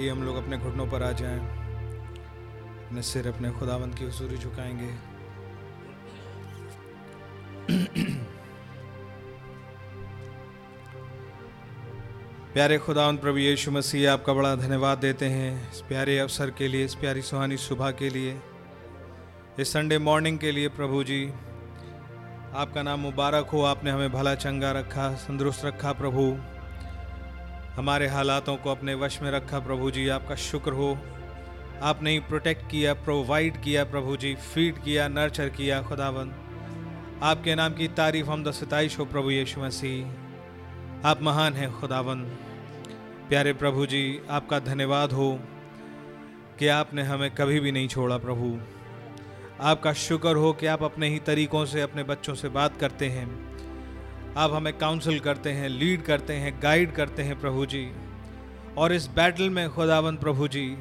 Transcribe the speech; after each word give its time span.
आइए 0.00 0.10
हम 0.10 0.22
लोग 0.22 0.36
अपने 0.36 0.58
घुटनों 0.58 0.86
पर 0.86 1.02
आ 1.02 1.12
जाएँ, 1.12 1.40
अपने 2.84 3.02
सिर 3.02 3.28
अपने 3.28 3.50
खुदावंत 3.50 3.98
की 3.98 4.04
हजूरी 4.04 4.36
झुकाएँगे। 4.36 4.90
प्यारे 12.52 12.78
खुदावन 12.78 13.16
प्रभु 13.16 13.38
यीशु 13.38 13.70
मसीह, 13.70 14.12
आपका 14.12 14.32
बड़ा 14.32 14.54
धन्यवाद 14.54 14.98
देते 14.98 15.26
हैं 15.26 15.70
इस 15.70 15.80
प्यारे 15.80 16.18
अवसर 16.18 16.50
के 16.50 16.68
लिए, 16.68 16.84
इस 16.84 16.94
प्यारी 16.94 17.22
सुहानी 17.22 17.56
सुबह 17.56 17.90
के 17.90 18.08
लिए, 18.08 18.40
इस 19.60 19.72
संडे 19.72 19.98
मॉर्निंग 19.98 20.38
के 20.38 20.52
लिए 20.52 20.68
प्रभु 20.68 21.04
जी। 21.04 21.32
आपका 22.54 22.82
नाम 22.82 23.00
मुबारक 23.00 23.46
हो, 23.46 23.62
आपने 23.62 23.90
हमें 23.90 24.12
भला 24.12 24.34
चंगा 24.34 24.72
रखा, 24.72 25.12
तंदुरुस्त 25.12 25.64
रखा 25.64 25.92
प्रभु। 25.92 26.38
हमारे 27.76 28.06
हालातों 28.06 28.56
को 28.56 28.70
अपने 28.70 28.94
वश 28.94 29.22
में 29.22 29.30
रखा, 29.30 29.58
प्रभु 29.58 29.90
जी, 29.90 30.08
आपका 30.08 30.34
शुक्र 30.34 30.72
हो। 30.72 30.98
आपने 31.82 32.10
ही 32.10 32.18
प्रोटेक्ट 32.18 32.70
किया 32.70 32.94
प्रोवाइड 32.94 33.62
किया, 33.62 33.84
प्रभु 33.84 34.16
जी 34.16 34.34
फ़ीड 34.34 34.78
किया 34.78 35.08
नर्चर 35.08 35.48
किया 35.48 35.82
खुदावन 35.82 36.32
आपके 37.22 37.54
नाम 37.54 37.74
की 37.74 37.88
तारीफ़ 37.88 38.26
हम 38.26 38.50
सताइश 38.50 38.98
हो, 38.98 39.04
प्रभु 39.04 39.30
यीशु 39.30 39.60
मसीह। 39.60 41.08
आप 41.08 41.22
महान 41.22 41.54
हैं 41.54 41.80
खुदावन 41.80 42.20
प्यारे 43.28 43.52
प्रभु 43.52 43.86
जी, 43.86 44.20
आपका 44.30 44.58
धन्यवाद 44.58 45.12
हो 45.12 45.40
कि 46.58 46.68
आपने 46.68 47.02
हमें 47.02 47.30
कभी 47.30 47.60
भी 47.60 47.72
नहीं 47.72 47.88
छोड़ा, 47.88 48.18
प्रभु। 48.18 48.58
आपका 49.60 49.92
शुक्र 49.92 50.36
हो 50.36 50.52
कि 50.52 50.66
आप 50.66 50.82
अपने 50.82 51.08
ही 51.08 51.18
तरीकों 51.18 51.64
से, 51.66 51.80
अपने 51.80 52.02
बच्चों 52.02 52.34
से 52.34 52.48
बात 52.48 52.76
करते 52.76 53.06
हैं। 53.06 53.50
आप 54.36 54.52
हमें 54.52 54.78
काउंसिल 54.78 55.18
करते 55.20 55.52
हैं 55.52 55.68
लीड 55.68 56.02
करते 56.02 56.32
हैं 56.32 56.62
गाइड 56.62 56.92
करते 56.92 57.22
हैं 57.22 57.40
प्रभु 57.40 57.66
जी। 57.66 57.92
और 58.76 58.92
इस 58.92 59.06
बैटल 59.06 59.50
में 59.50 59.68
खुदावन 59.70 60.16
प्रभु 60.16 60.48
जी, 60.48 60.76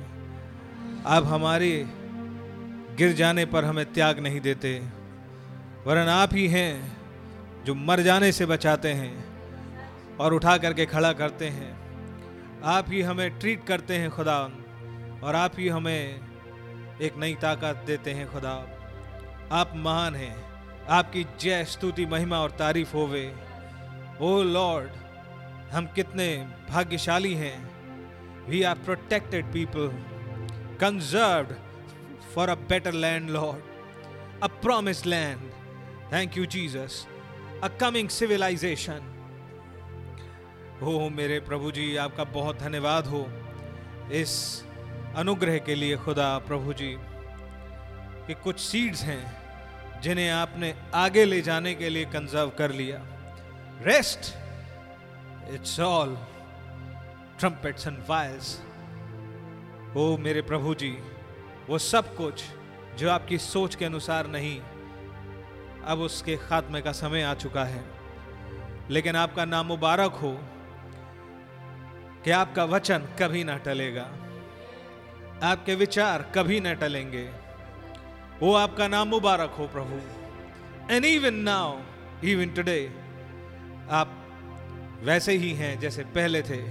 आप 1.05 1.23
हमारे 1.25 1.85
गिर 2.97 3.13
जाने 3.13 3.45
पर 3.45 3.65
हमें 3.65 3.93
त्याग 3.93 4.19
नहीं 4.19 4.41
देते, 4.41 4.79
वरन 5.87 6.07
आप 6.07 6.33
ही 6.33 6.47
हैं 6.47 6.97
जो 7.65 7.75
मर 7.75 8.01
जाने 8.01 8.31
से 8.31 8.45
बचाते 8.45 8.89
हैं 8.89 10.17
और 10.17 10.33
उठा 10.33 10.57
करके 10.57 10.85
खड़ा 10.85 11.13
करते 11.13 11.47
हैं। 11.47 11.77
आप 12.63 12.89
ही 12.89 13.01
हमें 13.01 13.39
ट्रीट 13.39 13.63
करते 13.63 13.95
हैं 13.95 14.09
खुदा, 14.09 14.39
और 15.23 15.35
आप 15.35 15.53
ही 15.57 15.67
हमें 15.67 16.19
एक 17.01 17.17
नई 17.17 17.33
ताकत 17.33 17.83
देते 17.87 18.11
हैं 18.11 18.31
खुदा। 18.31 18.53
आप 19.51 19.73
महान 19.75 20.15
हैं। 20.15 20.48
आपकी 20.89 21.25
जय, 21.39 21.63
स्तुति, 21.65 22.05
महिमा 22.05 22.39
और 22.39 22.51
तारीफ़ 22.51 22.93
होवे। 22.93 23.35
ओ 24.21 24.41
लॉर्ड, 24.43 24.89
हम 25.71 25.85
कितने 25.85 26.47
भाग्यशाली 26.69 27.33
हैं। 27.33 28.47
We 28.49 28.63
are 28.63 28.75
protected 28.75 29.45
people 29.45 29.87
conserved 30.81 31.53
for 32.33 32.49
a 32.49 32.55
better 32.55 32.91
land 32.91 33.29
lord 33.29 34.43
a 34.43 34.47
promise 34.47 35.05
land 35.05 35.39
thank 36.13 36.37
you 36.37 36.45
Jesus 36.45 37.07
a 37.63 37.67
coming 37.67 38.09
civilization 38.09 39.15
हो 40.81 41.09
मेरे 41.09 41.39
प्रभु 41.39 41.71
जी, 41.71 41.95
आपका 41.95 42.23
बहुत 42.23 42.59
धन्यवाद 42.59 43.07
हो। 43.07 43.27
इस 44.11 44.63
अनुग्रह 45.15 45.57
के 45.57 45.75
लिए 45.75 45.97
खुदा, 45.97 46.37
प्रभु 46.37 46.73
जी, 46.73 46.95
कि 48.27 48.33
कुछ 48.33 48.59
सीड्स 48.59 49.03
हैं। 49.03 49.38
जिन्हें 50.01 50.29
आपने 50.29 50.73
आगे 50.95 51.25
ले 51.25 51.41
जाने 51.41 51.73
के 51.75 51.89
लिए 51.89 52.05
कंजर्व 52.05 52.49
कर 52.49 52.71
लिया। 52.71 52.99
Rest 53.81 54.33
it's 55.49 55.79
all 55.79 56.15
trumpets 57.39 57.87
and 57.87 57.97
vials 58.09 58.61
ओ 59.97 60.17
मेरे 60.17 60.41
प्रभु 60.41 60.73
जी, 60.75 60.97
वो 61.69 61.77
सब 61.77 62.15
कुछ 62.15 62.43
जो 62.97 63.09
आपकी 63.09 63.37
सोच 63.37 63.75
के 63.75 63.85
अनुसार 63.85 64.27
नहीं, 64.27 64.59
अब 65.85 65.99
उसके 65.99 66.35
खात्मे 66.37 66.81
का 66.81 66.91
समय 66.91 67.23
आ 67.23 67.33
चुका 67.33 67.63
है। 67.63 67.83
लेकिन 68.89 69.15
आपका 69.15 69.45
नाम 69.45 69.65
मुबारक 69.65 70.11
हो 70.11 70.31
कि 72.23 72.31
आपका 72.31 72.63
वचन 72.63 72.99
कभी 73.19 73.43
ना 73.43 73.57
टलेगा। 73.57 74.07
आपके 75.43 75.75
विचार 75.75 76.31
कभी 76.35 76.59
ना 76.59 76.73
टलेंगे। 76.73 77.29
वो 78.41 78.53
आपका 78.55 78.87
नाम 78.87 79.07
मुबारक 79.07 79.55
हो 79.59 79.65
प्रभु। 79.67 79.95
And 80.93 81.05
even 81.05 81.35
now 81.43 81.77
even 82.23 82.49
today 82.49 82.79
आप 83.91 84.15
वैसे 85.03 85.33
ही 85.33 85.51
हैं 85.53 85.79
जैसे 85.79 86.03
पहले 86.15 86.41
थे। 86.41 86.61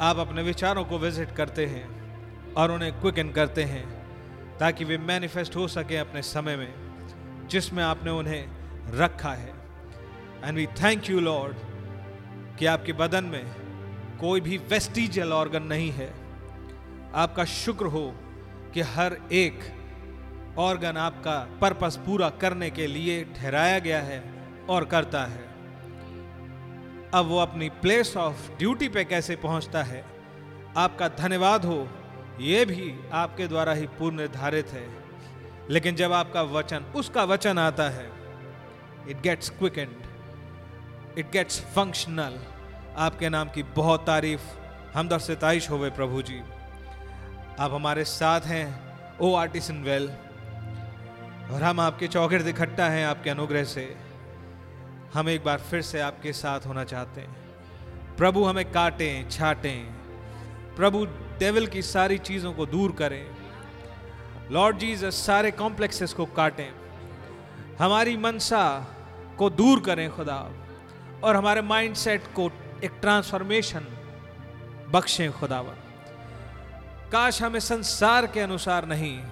आप 0.00 0.18
अपने 0.18 0.42
विचारों 0.42 0.84
को 0.84 0.98
विज़िट 0.98 1.34
करते 1.36 1.66
हैं 1.66 2.54
और 2.54 2.70
उन्हें 2.70 2.92
क्विक 3.00 3.18
इन 3.18 3.32
करते 3.32 3.62
हैं 3.64 3.84
ताकि 4.58 4.84
वे 4.84 4.98
मैनिफेस्ट 5.00 5.56
हो 5.56 5.66
सके 5.68 5.96
अपने 5.96 6.22
समय 6.22 6.56
में, 6.56 6.72
जिसमें 7.48 7.82
आपने 7.84 8.10
उन्हें 8.12 8.44
रखा 8.92 9.34
है। 9.34 9.52
And 10.44 10.56
we 10.56 10.66
thank 10.82 11.10
you 11.10 11.20
lord 11.20 11.56
कि 12.58 12.66
आपके 12.66 12.92
बदन 12.94 13.24
में 13.24 13.44
कोई 14.20 14.40
भी 14.40 14.58
वेस्टिजियल 14.70 15.32
ऑर्गन 15.32 15.62
नहीं 15.64 15.90
है। 15.92 16.12
आपका 17.14 17.44
शुक्र 17.54 17.86
हो 17.86 18.12
कि 18.74 18.80
हर 18.92 19.16
एक 19.32 19.58
ऑर्गन 20.58 20.96
आपका 20.96 21.36
पर्पस 21.60 21.96
पूरा 21.96 22.28
करने 22.30 22.70
के 22.70 22.86
लिए 22.86 23.24
ठहराया 23.24 23.78
गया 23.78 24.00
है 24.02 24.22
और 24.68 24.84
करता 24.84 25.24
है। 25.24 25.42
अब 27.14 27.26
वो 27.26 27.38
अपनी 27.38 27.68
प्लेस 27.82 28.16
ऑफ़ 28.16 28.50
ड्यूटी 28.58 28.88
पे 28.88 29.04
कैसे 29.04 29.36
पहुँचता 29.36 29.82
है? 29.82 30.04
आपका 30.76 31.08
धन्यवाद 31.08 31.64
हो, 31.64 31.88
ये 32.40 32.64
भी 32.64 32.94
आपके 33.12 33.46
द्वारा 33.46 33.72
ही 33.72 33.86
पूर्ण 33.86 34.16
निर्धारित 34.16 34.68
है। 34.68 34.86
लेकिन 35.70 35.96
जब 35.96 36.12
आपका 36.12 36.42
वचन, 36.42 36.84
उसका 36.96 37.24
वचन 37.24 37.58
आता 37.58 37.88
है 37.90 38.10
it 39.08 39.20
gets 39.20 39.50
quick 39.50 39.78
and 39.78 41.18
it 41.18 41.30
gets 41.30 41.60
functional 41.60 42.38
आपके 42.96 43.28
नाम 43.28 43.48
की 43.48 43.62
बहुत 43.62 44.06
तारीफ़, 44.06 44.42
हम 44.94 45.08
दर 45.08 45.18
सिताइश 45.18 45.70
होवे 45.70 45.90
प्रभु 45.90 46.22
जी। 46.22 46.40
आप 47.60 47.72
हमारे 47.72 48.04
साथ 48.04 48.40
हैं 48.40 48.66
ओ 49.20 49.34
आर्टिसन 49.34 49.82
वेल 49.82 50.10
और 51.50 51.62
हम 51.62 51.80
आपके 51.80 52.08
चौगिर्द 52.08 52.48
इकट्ठा 52.48 52.86
हैं 52.86 53.06
आपके 53.06 53.30
अनुग्रह 53.30 53.64
से। 53.64 53.96
हम 55.14 55.28
एक 55.28 55.44
बार 55.44 55.58
फिर 55.58 55.82
से 55.82 56.00
आपके 56.00 56.32
साथ 56.32 56.60
होना 56.66 56.84
चाहते 56.84 57.20
हैं। 57.20 57.36
प्रभु 58.16 58.44
हमें 58.44 58.72
काटें, 58.72 59.30
छाटें। 59.30 59.84
प्रभु 60.76 61.06
डेविल 61.38 61.66
की 61.66 61.82
सारी 61.82 62.18
चीज़ों 62.18 62.52
को 62.52 62.66
दूर 62.66 62.92
करें। 62.92 63.26
लॉर्ड 64.50 64.78
जीसस 64.78 65.26
सारे 65.26 65.50
कॉम्प्लेक्सेस 65.50 66.12
को 66.12 66.26
काटें। 66.26 66.72
हमारी 67.80 68.16
मनसा 68.16 68.86
को 69.38 69.50
दूर 69.50 69.80
करें 69.80 70.10
खुदा। 70.10 70.50
और 71.24 71.36
हमारे 71.36 71.62
माइंडसेट 71.62 72.26
को 72.26 72.50
एक 72.84 72.92
ट्रांसफॉर्मेशन 73.00 73.84
बख्शें 74.90 75.32
खुदावन। 75.32 75.74
काश 77.12 77.42
हमें 77.42 77.60
संसार 77.60 78.26
के 78.26 78.40
अनुसार 78.40 78.86
नहीं 78.86 79.22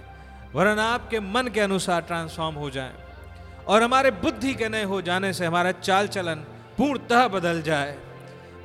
वरन 0.54 0.78
आपके 0.78 1.20
मन 1.20 1.48
के 1.48 1.60
अनुसार 1.60 2.00
ट्रांसफॉर्म 2.02 2.56
हो 2.56 2.70
जाए। 2.70 2.92
और 3.68 3.82
हमारे 3.82 4.10
बुद्धि 4.10 4.54
के 4.54 4.68
नए 4.68 4.84
हो 4.84 5.00
जाने 5.02 5.32
से 5.32 5.46
हमारा 5.46 5.72
चाल 5.72 6.08
चलन 6.08 6.44
पूर्णतः 6.78 7.28
बदल 7.28 7.62
जाए। 7.62 7.96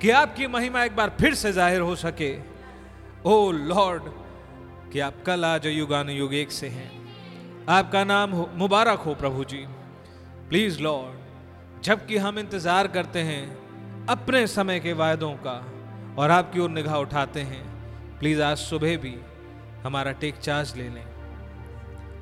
कि 0.02 0.10
आपकी 0.10 0.48
महिमा 0.48 0.84
एक 0.84 0.96
बार 0.96 1.12
फिर 1.22 1.34
से 1.34 1.52
ज़ाहिर 1.52 1.82
हो 1.82 1.96
सके। 1.96 2.32
ओ 3.26 3.52
लॉर्ड 3.52 4.04
कि 4.92 5.00
आप 5.00 5.24
कल 5.26 5.46
आज 5.46 5.66
युगान 5.66 6.10
युग 6.10 6.34
एक 6.34 6.52
से 6.52 6.68
हैं। 6.68 6.92
आपका 7.70 8.04
नाम 8.04 8.32
हो, 8.32 8.50
मुबारक 8.56 9.00
हो 9.00 9.16
प्रभु 9.16 9.44
जी। 9.44 9.66
प्लीज़ 10.50 10.82
लॉर्ड 10.82 11.84
जबकि 11.84 12.18
हम 12.18 12.40
इंतज़ार 12.40 12.88
करते 12.88 13.20
हैं 13.22 14.06
अपने 14.10 14.46
समय 14.48 14.80
के 14.80 14.94
वायदों 14.94 15.34
का 15.46 15.58
और 16.20 16.32
आपकी 16.32 16.60
ओर 16.60 16.70
निगाह 16.70 16.96
उठाते 16.98 17.42
हैं 17.42 17.66
प्लीज़ 18.20 18.42
आज 18.42 18.58
सुबह 18.58 18.98
भी 18.98 19.16
हमारा 19.84 20.12
टेक 20.12 20.38
चार्ज 20.40 20.76
ले 20.78 20.90
लें। 20.90 21.17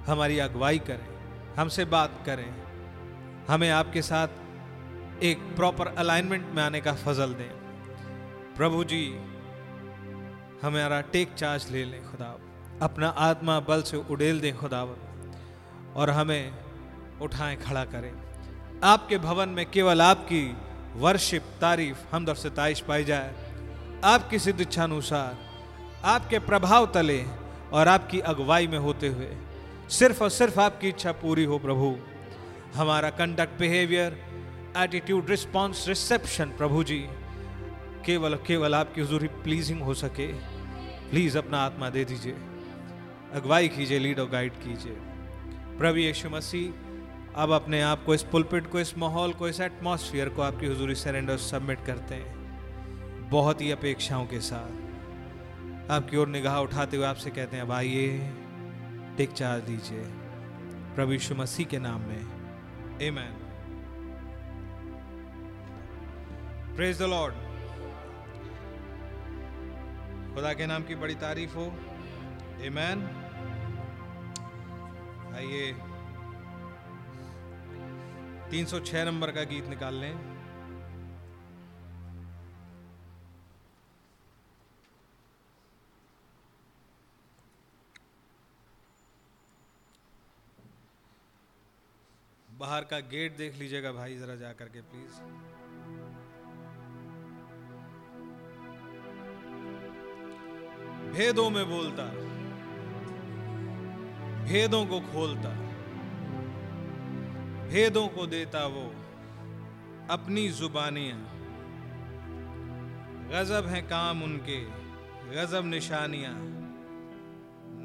हमारी 0.08 0.40
अगुवाई 0.40 0.80
करें, 0.80 1.08
हमसे 1.56 1.86
बात 1.86 2.24
करें, 2.26 2.50
हमें 3.48 3.70
आपके 3.70 4.02
साथ 4.02 5.24
एक 5.24 5.38
प्रॉपर 5.56 5.88
अलाइनमेंट 5.88 6.46
में 6.54 6.62
आने 6.64 6.82
का 6.82 6.94
फजल 6.94 7.34
दें। 7.34 7.50
प्रभु 8.58 8.84
जी, 8.84 9.06
हमारा 10.62 11.02
टेक 11.02 11.34
चार्ज 11.34 11.68
ले 11.72 11.84
लें 11.86 12.04
खुदा। 12.04 12.38
अपना 12.82 13.08
आत्मा 13.08 13.60
बल 13.60 13.82
से 13.82 13.98
उड़ेल 13.98 14.40
दें 14.40 14.56
खुदावन 14.58 15.94
और 15.96 16.10
हमें 16.10 16.54
उठाएँ, 17.22 17.56
खड़ा 17.58 17.86
करें। 17.86 18.14
आपके 18.84 19.18
भवन 19.18 19.50
में 19.50 19.66
केवल 19.72 20.02
आपकी 20.02 20.44
वर्शिप 20.96 21.44
तारीफ़ 21.62 21.98
हम 22.12 22.26
दर 22.26 22.36
से 22.36 22.50
ताइश 22.50 22.80
पाई 22.80 23.04
जाए। 23.04 23.34
आपकी 24.04 24.40
सिद्ध 24.40 24.60
इच्छानुसार 24.62 25.38
आपके 26.06 26.40
प्रभाव 26.40 26.86
तले 26.86 27.26
और 27.74 27.88
आपकी 27.88 28.20
अगुवाई 28.20 28.68
में 28.68 28.78
होते 28.80 29.08
हुए। 29.08 29.30
सिर्फ़ 29.90 30.24
और 30.24 30.30
सिर्फ़ 30.30 30.60
आपकी 30.60 30.90
इच्छा 30.90 31.12
पूरी 31.12 31.44
हो 31.44 31.60
प्रभु। 31.60 31.98
हमारा 32.76 33.10
conduct 33.10 33.60
behaviour 33.60 34.26
attitude 34.78 35.30
response 35.30 35.88
reception 35.88 36.46
प्रभु 36.46 36.84
जी, 36.84 37.08
केवल 38.06 38.36
केवल 38.36 38.76
आपकी 38.76 39.02
हजूरी 39.02 39.28
प्लीजिंग 39.28 39.82
हो 39.82 39.94
सके। 39.94 40.34
प्लीज़ 41.10 41.38
अपना 41.38 41.58
आत्मा 41.58 41.90
दे 41.90 42.06
दीजिए। 42.06 42.36
अगुवाई 43.34 43.68
कीजिए 43.68 44.00
लीड 44.00 44.20
और 44.20 44.30
गाइड 44.30 44.54
कीजिए। 44.54 44.92
प्रभु 45.78 45.98
यीशु 45.98 46.30
मसीह, 46.30 46.72
अब 47.36 47.52
अपने 47.52 47.82
आप 47.82 48.06
को 48.06 48.14
इस 48.14 48.24
पुलपिट 48.24 48.68
को 48.68 48.80
इस 48.80 48.98
माहौल, 48.98 49.34
को 49.34 49.48
इस 49.48 49.60
एटमॉस्फेयर 49.60 50.30
को 50.30 50.42
आपकी 50.42 50.68
हजूरी 50.68 50.96
सरेंडर 50.96 51.38
सबमिट 51.38 51.86
करते 51.86 52.16
हैं। 52.16 53.30
बहुत 53.30 53.62
ही 53.62 53.72
अपेक्षाओं 53.72 54.26
के 54.26 54.40
साथ। 54.40 55.92
आपकी 55.92 56.18
ओर 56.18 56.28
निगाह 56.28 56.58
उठाते 56.58 56.98
हुए 56.98 57.06
आपसे 57.06 57.30
कहते 57.30 57.56
हैं, 57.56 57.64
अब 57.64 57.72
आइए। 57.72 58.32
टेक 59.18 59.32
चार्ज 59.32 59.64
दीजिए। 59.64 60.04
प्रभु 60.96 61.12
यीशु 61.12 61.36
मसीह 61.36 61.66
के 61.66 61.80
नाम 61.80 62.02
में। 62.02 62.22
Amen. 62.98 63.46
प्रेज 66.76 67.00
द 67.00 67.02
लॉर्ड 67.02 67.34
खुदा 70.36 70.54
के 70.54 70.66
नाम 70.66 70.84
की 70.84 70.96
बड़ी 70.96 71.16
तारीफ़ 71.16 71.56
हो। 71.56 71.66
Amen. 72.58 73.08
आइए। 75.36 75.74
306 78.50 79.06
नंबर 79.06 79.32
का 79.32 79.44
गीत 79.44 79.68
निकाल 79.68 79.94
लें। 79.94 80.35
बाहर 92.66 92.84
का 92.84 93.00
गेट 93.10 93.36
देख 93.38 93.58
लीजिएगा 93.60 93.92
भाई 93.92 94.16
जरा 94.18 94.36
जा 94.36 94.52
करके 94.54 94.82
प्लीज़ 94.82 95.18
भेदों 101.12 101.50
में 101.50 101.66
बोलता, 101.70 102.06
भेदों 104.46 104.86
को 104.86 105.00
खोलता, 105.02 105.50
भेदों 107.70 108.08
को 108.08 108.26
देता 108.28 108.66
वो 108.68 108.86
अपनी 110.10 110.48
जुबानियाँ। 110.50 111.20
गजब 113.30 113.68
है 113.68 113.82
काम 113.82 114.24
उनके, 114.24 114.60
गजब 115.30 115.66
निशानियाँ। 115.66 116.34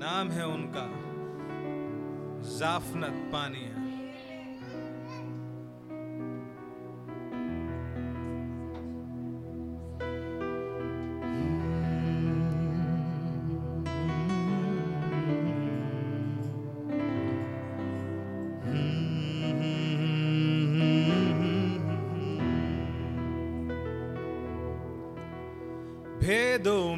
नाम 0.01 0.31
है 0.31 0.47
उनका 0.47 0.87
जाफनत 2.59 3.23
पानिया। 3.33 3.80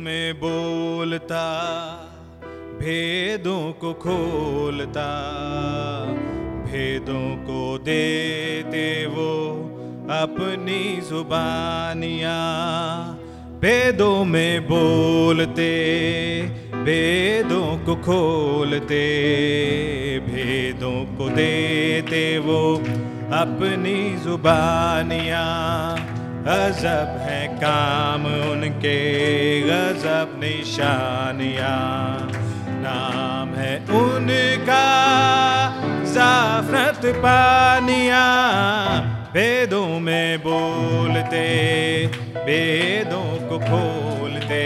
में 0.03 0.35
बोलता, 0.35 1.43
भेदों 2.81 3.73
को 3.73 3.93
खोलता, 3.95 5.09
भेदों 6.67 7.37
को 7.47 7.79
देते 7.79 9.07
वो 9.07 9.31
अपनी 10.11 11.01
जुबानियाँ। 11.11 12.39
भेदों 13.61 14.25
में 14.25 14.65
बोलते, 14.65 15.71
भेदों 16.83 17.79
को 17.87 17.97
खोलते, 17.97 19.05
भेदों 20.19 20.99
को 21.17 21.29
देते 21.29 22.39
वो 22.39 22.77
अपनी 23.39 24.17
जुबानियाँ। 24.25 25.47
गजब 26.43 27.19
है 27.19 27.22
काम 27.65 28.27
उनके 28.27 28.97
गजब 29.61 30.41
निशानिया। 30.45 31.79
नाम 32.69 33.55
है 33.55 33.79
उनका 33.79 34.85
जाफरत 36.05 37.17
पानिया। 37.17 38.25
वेदों 39.35 40.01
में 40.01 40.39
बोलते, 40.39 41.47
वेदों 42.37 43.49
को 43.49 43.59
खोलते, 43.59 44.65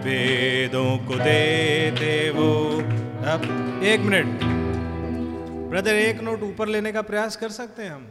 वेदों 0.00 0.98
को 0.98 1.14
देते 1.14 2.30
वो। 2.30 2.78
अब 3.30 3.40
एक 3.84 4.00
मिनट। 4.00 4.40
ब्रदर, 5.70 5.94
एक 5.94 6.20
नोट 6.20 6.42
ऊपर 6.42 6.68
लेने 6.68 6.92
का 6.92 7.02
प्रयास 7.02 7.36
कर 7.36 7.48
सकते 7.48 7.82
हैं 7.82 7.90
हम? 7.90 8.06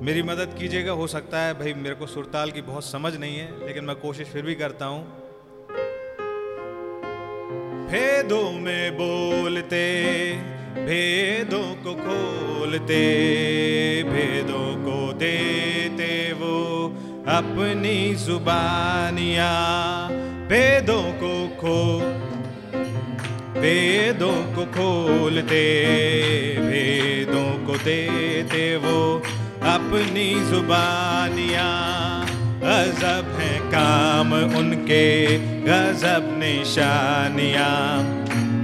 मेरी 0.00 0.22
मदद 0.22 0.54
कीजिएगा, 0.58 0.92
हो 0.92 1.06
सकता 1.06 1.40
है 1.40 1.54
भाई 1.54 1.72
मेरे 1.76 1.94
को 1.94 2.06
सुरताल 2.06 2.50
की 2.50 2.60
बहुत 2.62 2.84
समझ 2.84 3.14
नहीं 3.16 3.38
है, 3.38 3.48
लेकिन 3.66 3.84
मैं 3.84 3.96
कोशिश 3.96 4.28
फिर 4.28 4.42
भी 4.42 4.54
करता 4.54 4.86
हूँ। 4.86 5.02
भेदों 7.90 8.50
में 8.60 8.96
बोलते, 8.96 9.82
भेदों 10.78 11.66
को 11.84 11.94
खोलते, 11.96 13.02
भेदों 14.04 14.68
को 14.84 15.12
देते 15.14 16.10
वो 16.32 16.56
अपनी 17.30 18.14
जुबानिया। 18.16 19.50
भेदों 20.48 21.02
को 21.20 21.34
खो, 21.58 21.76
भेदों 23.60 24.38
को 24.54 24.64
खोलते, 24.72 25.62
भेदों 26.60 27.50
को 27.66 27.76
देते 27.84 28.64
वो 28.76 28.98
अपनी 29.62 30.34
जुबानियाँ। 30.50 32.26
गजब 32.62 33.36
है 33.38 33.58
काम 33.58 34.32
उनके, 34.32 35.38
गजब 35.38 36.38
निशानियाँ। 36.38 38.02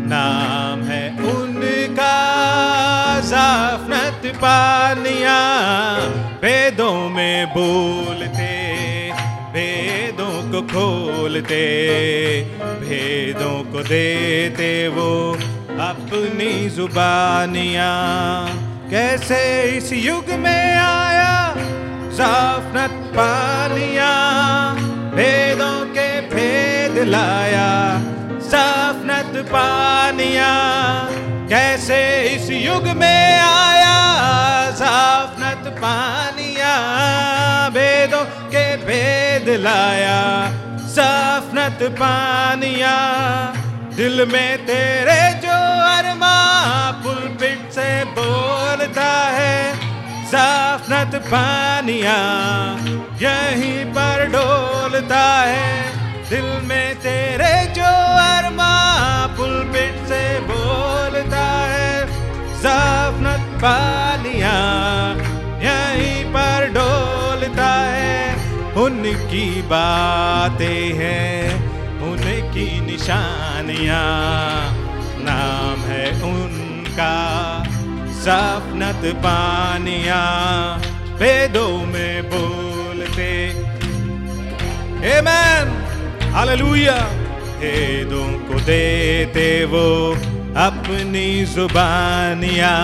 नाम 0.09 0.83
है 0.83 1.11
उनका 1.11 2.17
जाफनत 3.21 4.37
पानिया। 4.37 5.39
वेदों 6.43 7.09
में 7.09 7.47
बोलते 7.47 8.67
भेदों 9.53 10.53
को 10.53 10.63
खोलते, 10.63 11.65
भेदों 12.61 13.73
को 13.73 13.83
देते 13.83 14.89
वो 14.89 15.33
अपनी 15.81 16.71
जुबानियाँ। 16.71 18.66
कैसे 18.91 19.63
इस 19.77 19.93
युग 19.93 20.29
में 20.31 20.77
आया, 20.77 21.55
जाफनत 22.15 22.93
पानिया 23.17 24.13
भेदों 25.15 25.87
के 25.87 26.21
भेद 26.35 26.99
लाया, 27.09 27.69
जाफनत 28.51 29.47
पानिया 29.47 30.53
कैसे 31.49 31.99
इस 32.35 32.51
युग 32.51 32.87
में 32.97 33.41
आया 33.41 33.97
साफ़ 34.71 35.41
जाफनत 35.41 35.73
पानिया 35.79 36.75
भेदों 37.69 38.25
के 38.51 38.65
भेद 38.77 39.49
लाया 39.61 40.21
साफ़ 40.79 41.55
जाफनत 41.55 41.83
पानिया 41.93 42.97
दिल 43.97 44.25
में 44.33 44.67
तेरे 44.67 45.21
जो 45.41 45.59
अरमा, 45.89 46.37
पुलपिट 47.05 47.71
से 47.73 48.05
बोलता 48.05 48.61
है 48.61 48.66
जाफनत 50.33 51.15
पानिया 51.15 52.17
यहीं 53.23 53.85
पर 53.85 54.25
डोलता 54.27 55.43
है। 55.43 55.93
दिल 56.31 56.67
में 56.67 56.95
तेरे 56.95 57.67
जो 57.67 57.93
अरमा 58.37 58.73
पुलपिट 59.27 60.09
से 60.09 60.41
बोलता 60.41 61.45
है। 61.47 62.07
जाफनत 62.63 63.59
पानिया 63.59 64.57
यहीं 65.63 66.25
पर 66.25 66.67
डोलता 66.67 67.71
है। 67.73 68.35
उनकी 68.73 69.63
बातें 69.63 70.93
हैं, 70.95 71.57
उनकी 72.03 72.81
निशानियाँ। 72.81 74.07
नाम 75.19 75.81
है 75.81 76.23
उनका 76.23 77.15
सपनत 78.27 79.15
पानिया 79.15 80.23
वेदों 81.15 81.87
में 81.87 82.23
बोलते। 82.23 83.47
हालेलुया 86.33 86.97
भेदों 87.61 88.27
को 88.39 88.61
देते 88.61 89.65
वो 89.65 90.13
अपनी 90.57 91.45
जुबानिया। 91.45 92.75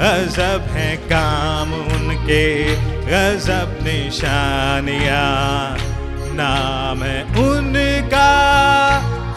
गजब 0.00 0.66
है 0.70 0.96
काम 0.96 1.74
उनके, 1.74 2.76
गजब 3.06 3.78
निशानिया। 3.82 5.24
नाम 6.32 7.02
है 7.02 7.22
उनका 7.22 8.30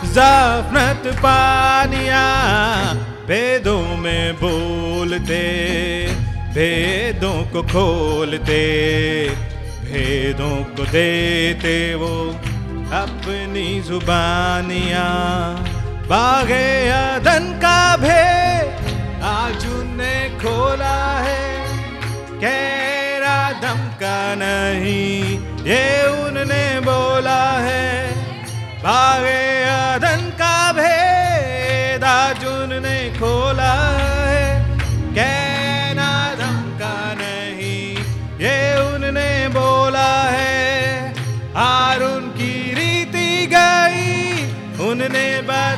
जाफरत 0.04 1.16
पानिया। 1.16 2.24
वेदों 3.28 3.98
में 3.98 4.34
बोलते 5.14 6.08
भेदों 6.54 7.38
को 7.52 7.62
खोलते, 7.64 8.62
भेदों 9.84 10.56
को 10.74 10.86
देते 10.86 11.74
वो 11.96 12.14
अपनी 12.98 13.68
जुबानिया। 13.82 15.06
बागे 16.10 16.90
अदन 16.90 17.46
का 17.62 17.98
भेद 17.98 19.22
आज 19.24 19.66
उनने 19.70 20.16
खोला 20.42 20.98
है। 21.20 21.46
कैरा 22.40 23.38
दम 23.62 23.82
का 24.02 24.18
नहीं, 24.36 25.40
ये 25.64 25.86
उनने 26.22 26.66
बोला 26.80 27.44
है। 27.60 27.86
बागे 28.82 29.44
अदन 29.74 30.30
का 30.42 30.56
भेद 30.74 32.04
आज 32.04 32.46
उनने 32.46 32.98
खोला 33.20 33.74
है। 33.92 34.03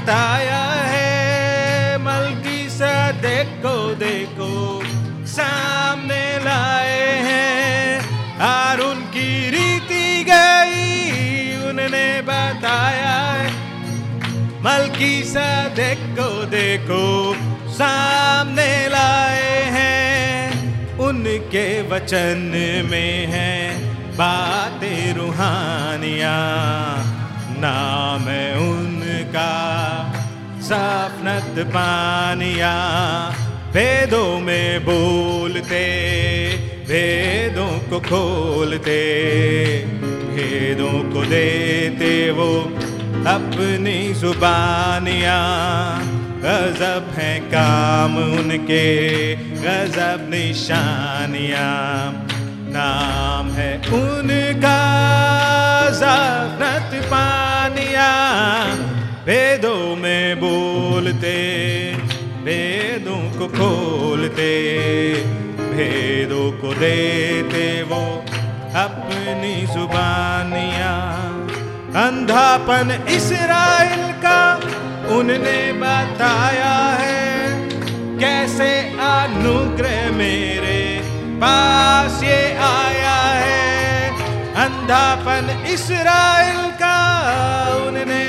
बताया 0.05 0.65
है। 0.65 1.97
मलकी 1.97 2.69
सा 2.69 3.11
देखो 3.11 3.95
देखो, 3.95 4.83
सामने 5.25 6.39
लाए 6.39 7.11
हैं। 7.11 8.01
और 8.39 8.81
उनकी 8.81 9.49
रीति 9.49 10.25
गई, 10.29 11.01
उनने 11.69 12.21
बताया 12.21 13.19
है। 13.19 13.51
मलकी 14.61 15.23
सा 15.23 15.67
देखो 15.67 16.43
देखो, 16.43 17.35
सामने 17.73 18.87
लाए 18.87 19.63
हैं। 19.63 20.53
उनके 20.97 21.81
वचन 21.81 22.51
में 22.91 23.25
है 23.25 23.79
बातें, 24.15 25.13
रूहानिया। 25.13 26.35
नाम 27.57 28.21
है 28.21 28.57
उनका। 28.57 29.94
सपनत 30.65 31.67
पानिया, 31.67 32.73
वेदों 33.71 34.39
में 34.39 34.85
बोलते, 34.85 35.85
वेदों 36.87 37.89
को 37.89 37.99
खोलते 37.99 39.01
भेदों 40.35 41.13
को 41.13 41.25
देते 41.25 42.31
वो 42.31 42.51
अपनी 43.29 44.13
जुबानिया। 44.13 45.37
गजब 46.39 47.13
है 47.17 47.39
काम 47.39 48.17
उनके, 48.17 48.85
गजब 49.35 50.27
निशानिया। 50.29 51.69
नाम 52.75 53.51
है 53.51 53.77
उनका 53.77 54.79
जफरत 55.89 57.03
पानिया। 57.05 58.09
वेदों 59.27 59.95
में 59.95 60.39
बोलते, 60.39 61.37
वेदों 62.43 63.21
को 63.37 63.47
खोलते, 63.47 64.51
भेदों 65.71 66.51
को 66.51 66.73
देते 66.73 67.65
वो 67.83 68.01
अपनी 68.79 69.55
जुबानिया। 69.73 70.93
अंधापन 72.03 72.91
इसराइल 73.09 74.03
का 74.25 74.39
उनने 75.15 75.59
बताया 75.73 76.75
है, 77.01 77.19
कैसे 78.19 78.69
अनुग्रह 79.07 80.11
मेरे 80.11 80.81
पास 81.41 82.23
ये 82.23 82.41
आया 82.67 83.17
है। 83.41 84.09
अंधापन 84.65 85.49
इसराइल 85.73 86.61
का 86.81 86.97
उनने 87.87 88.24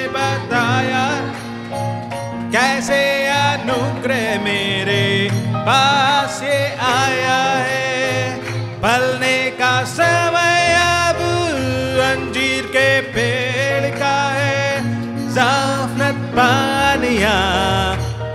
कैसे 2.57 3.27
अनुग्रह 3.29 4.45
मेरे 4.45 5.31
पास 5.57 6.43
ये 6.43 6.77
आया 6.81 7.41
है? 7.59 8.37
पलने 8.81 9.51
का 9.51 9.85
समय 9.85 10.75
अब 10.75 11.21
अंजीर 12.01 12.65
के 12.67 13.01
पेड़ 13.01 13.99
का 13.99 14.31
है। 14.33 14.81
जाफरत 15.35 16.15
पानिया 16.15 17.37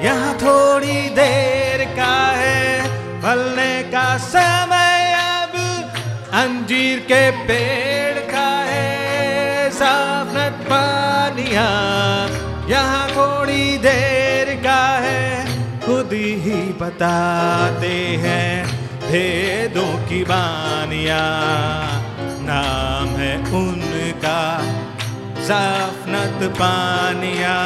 यहाँ 0.04 0.34
थोड़ी 0.36 1.10
देर 1.10 1.86
का 1.86 2.32
है। 2.32 2.82
फलने 3.22 3.84
का 3.84 4.18
समय 4.18 5.14
अब 5.14 5.58
अंजीर 6.34 7.00
के 7.00 7.32
पेड़ 7.32 8.20
का 8.20 8.50
है। 8.70 9.70
जाफरत 9.70 10.66
पानिया 10.66 11.68
यहाँ 12.72 13.08
थोड़ी 13.10 13.78
देर 13.78 14.50
का 14.64 14.84
है, 14.98 15.46
खुद 15.80 16.14
ही 16.14 16.60
बताते 16.74 17.96
हैं 18.18 18.66
भेदों 19.02 19.92
की 20.08 20.24
बानिया। 20.24 21.20
नाम 22.42 23.08
है 23.18 23.36
उनका 23.54 24.40
जाफनत 25.48 26.44
पानिया। 26.52 27.58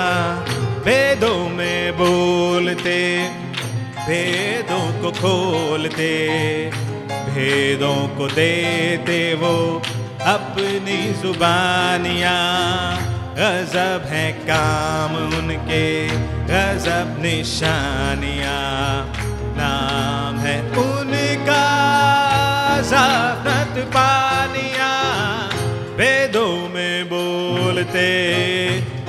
भेदों 0.86 1.50
में 1.50 1.94
बोलते, 1.94 3.00
भेदों 4.08 4.86
को 5.02 5.12
खोलते, 5.12 6.14
भेदों 7.30 8.08
को 8.08 8.28
देते 8.28 9.20
वो 9.34 9.82
अपनी 10.28 10.98
जुबानिया। 11.14 12.36
गजब 13.36 14.06
है 14.08 14.32
काम 14.32 15.16
उनके, 15.16 16.08
गजब 16.46 17.22
निशानिया। 17.22 18.58
नाम 19.58 20.38
है 20.38 20.72
उनका 20.72 21.66
जाफरत 22.82 23.88
पानिया। 23.88 24.92
वेदों 25.96 26.70
में 26.70 27.06
बोलते, 27.06 28.08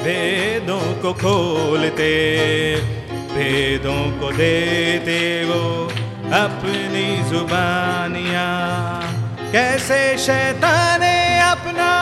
वेदों 0.02 1.02
को 1.02 1.12
खोलते, 1.12 2.12
वेदों 3.10 4.20
को 4.20 4.32
देते 4.32 5.44
वो 5.44 5.84
अपनी 6.32 7.30
जुबानिया। 7.30 8.48
कैसे 9.52 10.18
शैतान 10.18 11.00
अपना 11.40 11.92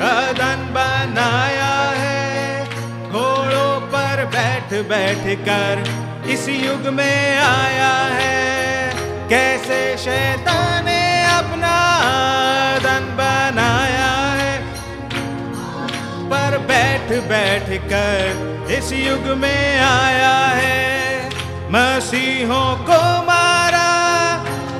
कदन 0.00 0.60
बनाया 0.72 1.92
है। 1.96 2.64
घोड़ों 3.10 3.80
पर 3.80 4.24
बैठ 4.26 4.88
बैठ 4.88 5.38
कर 5.38 6.00
इस 6.26 6.48
युग 6.48 6.92
में 6.94 7.38
आया 7.38 7.92
है। 7.92 8.94
कैसे 9.28 9.96
शैतान 9.96 10.84
ने 10.84 11.24
अपना 11.24 11.74
दन 12.78 13.04
बनाया 13.16 14.12
है। 14.32 14.58
पर 16.30 16.58
बैठ 16.58 17.22
बैठ 17.24 17.82
कर 17.82 18.50
इस 18.70 18.92
युग 18.92 19.36
में 19.36 19.80
आया 19.80 20.36
है। 20.46 21.26
मसीहों 21.70 22.76
को 22.76 23.26
मारा, 23.26 23.90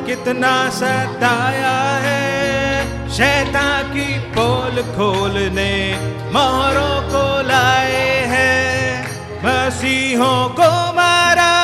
कितना 0.07 0.71
सताया 0.71 1.79
है। 1.99 2.70
शैतान 3.17 3.83
की 3.83 4.19
पोल 4.19 4.83
खोलने, 4.83 5.97
मोहरों 6.33 7.02
को 7.02 7.49
लाए 7.49 8.26
हैं। 8.26 9.07
मसीहों 9.45 10.49
को 10.49 10.93
मारा, 10.93 11.55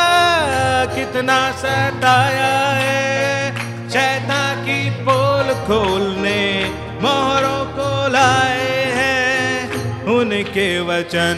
कितना 0.84 1.52
सताया 1.52 2.68
है। 2.68 3.52
शैतान 3.90 4.56
की 4.64 4.90
पोल 4.90 5.54
खोलने, 5.54 6.70
मोहरों 7.02 7.64
को 7.64 8.08
लाए 8.08 8.84
हैं। 8.84 9.72
उनके 10.04 10.80
वचन 10.80 11.36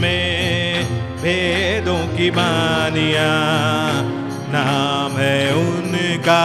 में 0.00 0.84
भेदों 1.22 2.16
की 2.16 2.30
बानिया, 2.30 3.30
नाम 4.48 5.12
है 5.12 5.54
उनका। 5.54 6.44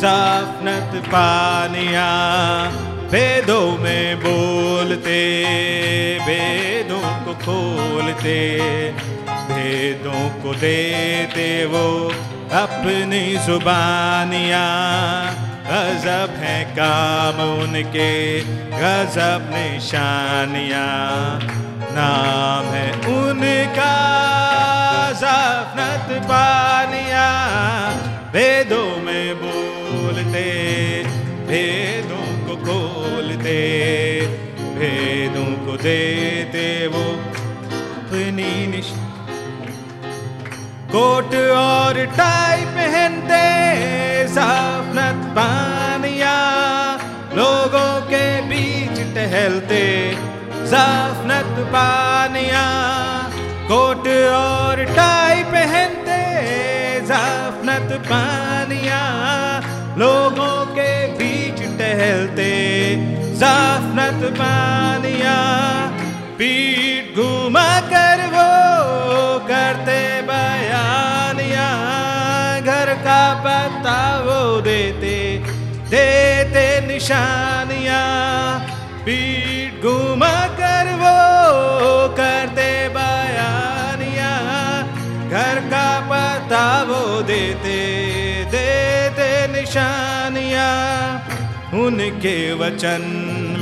साफनत 0.00 0.92
पानिया, 1.06 2.08
वेदों 3.10 3.78
में 3.78 4.18
बोलते, 4.20 5.20
वेदों 6.18 7.02
को 7.24 7.34
खोलते 7.34 8.38
भेदों 9.50 10.22
को 10.42 10.54
देते 10.54 11.66
वो 11.66 11.86
अपनी 12.60 13.22
जुबानियाँ। 13.46 14.64
गजब 15.64 16.34
है 16.38 16.64
काम 16.78 17.40
उनके, 17.60 18.40
गजब 18.74 19.50
निशानियाँ। 19.54 20.88
नाम 21.92 22.72
है 22.74 22.88
उनका 23.14 23.94
जफनत 25.22 26.22
पानिया, 26.24 27.28
वेदों 28.34 29.02
में 29.02 29.36
बोलते 29.36 29.59
भेदों 31.50 32.26
को 32.46 32.56
खोलते, 32.64 33.54
भेदों 34.76 35.46
को 35.64 35.76
देते 35.76 36.66
वो 36.92 37.02
अपनी 38.00 38.50
निश 38.66 38.90
कोट 40.92 41.34
और 41.56 41.98
टाई 42.18 42.64
पहनते 42.76 43.42
साफनत 44.34 45.26
पानिया 45.38 46.36
लोगों 47.34 47.92
के 48.06 48.24
बीच 48.48 49.00
टहलते 49.16 49.84
साफनत 50.72 51.60
पानिया 51.74 52.64
कोट 53.72 54.08
और 54.38 54.84
टाई 54.96 55.42
पहनते 55.52 56.20
जाफनत 57.06 57.92
पानिया 58.06 59.00
लोगों 59.98 60.69
टहलते 61.90 62.50
जाफनत 63.36 64.20
पानिया, 64.32 65.36
पीठ 66.38 67.16
घुमा 67.16 67.80
कर 67.80 68.20
वो 68.26 68.50
करते 69.48 69.98
बयानिया। 70.22 71.64
घर 72.60 72.92
का 72.94 73.22
पता 73.46 73.96
वो 74.18 74.60
देते 74.60 75.16
देते 75.88 76.64
निशानिया। 76.86 78.02
पीठ 79.06 79.82
घुमा 79.82 80.34
कर 80.60 80.92
वो 81.02 81.16
करते 82.14 82.70
बयानिया। 82.88 84.32
घर 85.30 85.60
का 85.66 85.88
पता 86.12 86.64
वो 86.82 87.22
देते 87.22 87.80
देते 88.52 89.30
निशानिया। 89.52 90.09
उनके 91.74 92.52
वचन 92.52 93.02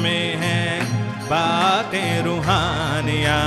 में 0.03 0.37
है 0.37 0.85
बातें, 1.27 2.23
रूहानिया। 2.23 3.39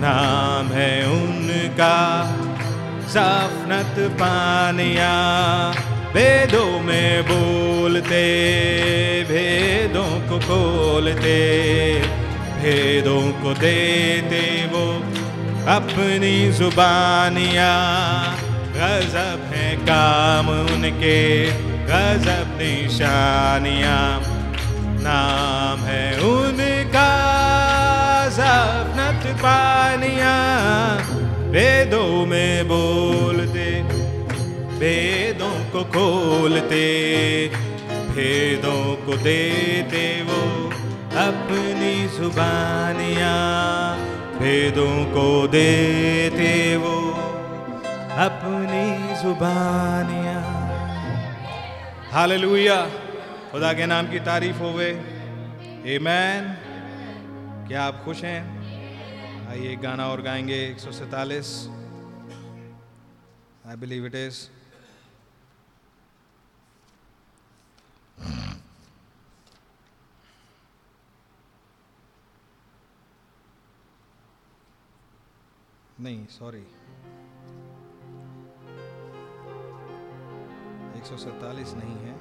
नाम 0.00 0.66
है 0.72 1.06
उनका 1.06 1.96
साफनत 3.08 4.10
पानिया। 4.10 5.14
वेदों 6.14 6.80
में 6.80 7.22
बोलते 7.22 8.22
भेदों 9.28 10.28
को 10.28 10.38
खोलते, 10.38 11.38
भेदों 12.62 13.32
को 13.32 13.54
देते 13.54 14.66
वो 14.66 14.86
अपनी 15.68 16.52
जुबानियाँ। 16.52 18.34
गजब 18.72 19.54
है 19.54 19.76
काम 19.76 20.48
उनके 20.48 21.20
गजब 21.90 22.50
निशानियाँ 22.58 24.20
नाम 25.02 25.78
है 25.80 26.04
उनका 26.20 27.08
जफनत 28.28 29.24
पानिया। 29.36 30.34
वेदों 31.50 32.26
में 32.26 32.68
बोलते, 32.68 33.66
वेदों 34.78 35.56
को 35.72 35.82
खोलते, 35.94 36.86
भेदों 38.14 38.84
को 39.06 39.16
देते 39.16 40.04
वो 40.22 40.40
अपनी 41.26 41.94
जुबानियाँ। 42.16 43.36
भेदों 44.38 44.96
को 45.14 45.26
देते 45.48 46.76
वो 46.76 46.96
अपनी 48.20 48.86
जुबानियाँ। 49.22 50.29
हालेलुया। 52.12 52.76
खुदा 53.50 53.72
के 53.72 53.86
नाम 53.86 54.06
की 54.10 54.20
तारीफ़ 54.20 54.56
होवे। 54.58 54.88
आमेन 55.94 56.48
क्या 57.68 57.82
आप 57.82 58.02
खुश 58.04 58.22
हैं? 58.24 59.48
आइए 59.50 59.72
एक 59.72 59.80
गाना 59.80 60.06
और 60.08 60.22
गाएँगे 60.22 60.58
एक 60.66 60.78
सौ 60.78 60.92
सैतालीस। 60.92 61.52
आई 63.66 63.76
बिलीव 63.76 64.06
इट 64.06 64.14
इज़ 64.14 64.42
नहीं 76.00 76.26
सॉरी 76.26 76.66
एक 81.00 81.06
सौ 81.06 81.16
सैतालीस 81.16 81.70
नहीं 81.74 81.94
है। 81.96 82.14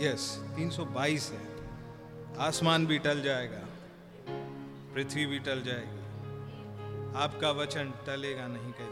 यस 0.00 0.26
322 0.56 1.30
है। 1.30 1.40
आसमान 2.38 2.86
भी 2.86 2.98
टल 2.98 3.22
जाएगा, 3.22 3.64
पृथ्वी 4.94 5.26
भी 5.26 5.38
टल 5.38 5.62
जाएगी। 5.62 5.98
आपका 7.16 7.50
वचन 7.52 7.92
टलेगा 8.06 8.46
नहीं 8.46 8.72
कभी 8.72 8.89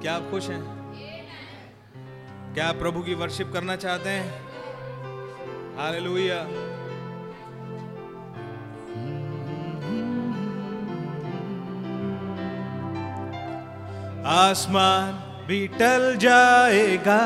क्या 0.00 0.14
आप 0.14 0.30
खुश 0.30 0.48
हैं? 0.48 0.62
क्या 2.54 2.68
आप 2.68 2.74
प्रभु 2.74 3.00
की 3.00 3.14
वर्शिप 3.14 3.52
करना 3.52 3.76
चाहते 3.76 4.08
हैं? 4.08 4.50
हालेलुया 5.78 6.40
आसमान 14.26 15.12
भी 15.46 15.68
टल 15.68 16.16
जाएगा। 16.16 17.20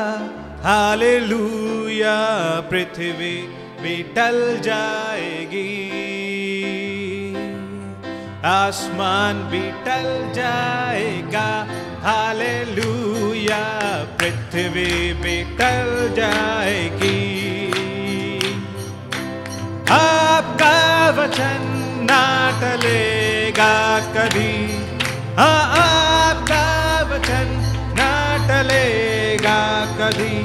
हालेलुया 0.63 2.17
पृथ्वी 2.61 3.47
भी 3.81 4.03
टल 4.03 4.59
जाएगी। 4.61 5.71
आसमान 8.45 9.43
भी 9.43 9.71
टल 9.71 10.33
जाएगा। 10.33 11.74
हालेलुया, 12.05 13.63
पृथ्वी 14.19 14.91
भी 15.13 15.35
टल 15.57 15.87
जाएगी। 16.15 17.21
आपका 19.91 20.75
वचन 21.09 21.63
ना 22.11 22.21
टलेगा 22.61 23.73
कभी। 24.15 24.53
हाँ 25.37 25.61
आपका 25.77 26.65
वचन 27.11 27.49
ना 27.97 28.11
टलेगा 28.47 29.59
कभी। 29.99 30.35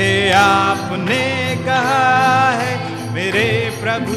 ये 0.00 0.32
आपने 0.32 1.24
कहा 1.66 2.50
है, 2.50 2.72
मेरे 3.14 3.48
प्रभु। 3.82 4.16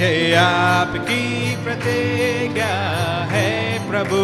ये 0.00 0.34
आपकी 0.34 1.24
प्रतिज्ञा 1.64 2.72
प्रभु। 4.02 4.20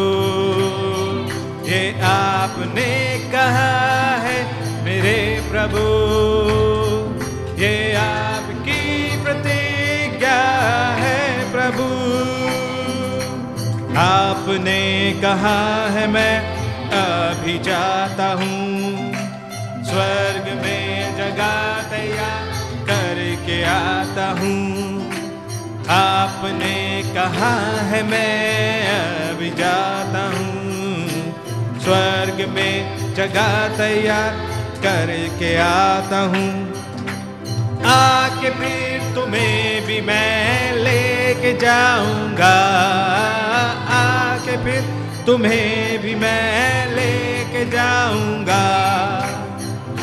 ये 1.69 2.01
आपने 2.03 2.87
कहा 3.33 3.75
है 4.17 4.38
मेरे 4.85 5.19
प्रभु। 5.51 5.83
ये 7.61 7.95
आपकी 7.95 8.83
प्रतिज्ञा 9.23 10.41
है 10.95 11.53
प्रभु। 11.53 11.87
आपने 13.99 14.81
कहा 15.23 15.61
है 15.88 16.07
मैं 16.09 16.35
अभी 16.99 17.59
जाता 17.59 18.33
हूँ। 18.33 19.14
स्वर्ग 19.85 20.53
में 20.64 21.17
जगा 21.17 21.55
तैयार 21.91 22.47
करके 22.85 23.62
आता 23.64 24.31
हूँ। 24.41 25.11
आपने 25.91 26.88
कहा 27.18 27.81
है 27.81 28.02
मैं? 28.02 28.88
अभी 29.31 29.50
जाता 29.50 30.38
हूँ। 30.38 31.09
स्वर्ग 31.81 32.48
में 32.48 32.98
जगह 33.14 33.68
तैयार 33.68 34.35
करके 34.83 35.57
आता 35.57 36.20
हूँ। 36.20 36.70
आके 37.85 38.50
फिर 38.50 39.14
तुम्हें 39.14 39.87
भी 39.87 40.00
मैं 40.00 40.72
लेके 40.72 41.52
जाऊँगा। 41.59 42.54
आके 43.90 44.64
फिर 44.64 44.81
तुम्हें 45.26 46.02
भी 46.02 46.14
मैं 46.14 46.87
लेके 46.87 47.70
जाऊँगा। 47.70 48.64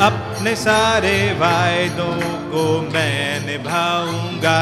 अपने 0.05 0.55
सारे 0.55 1.33
वायदों 1.39 2.21
को 2.51 2.91
मैं 2.93 3.45
निभाऊँगा। 3.45 4.61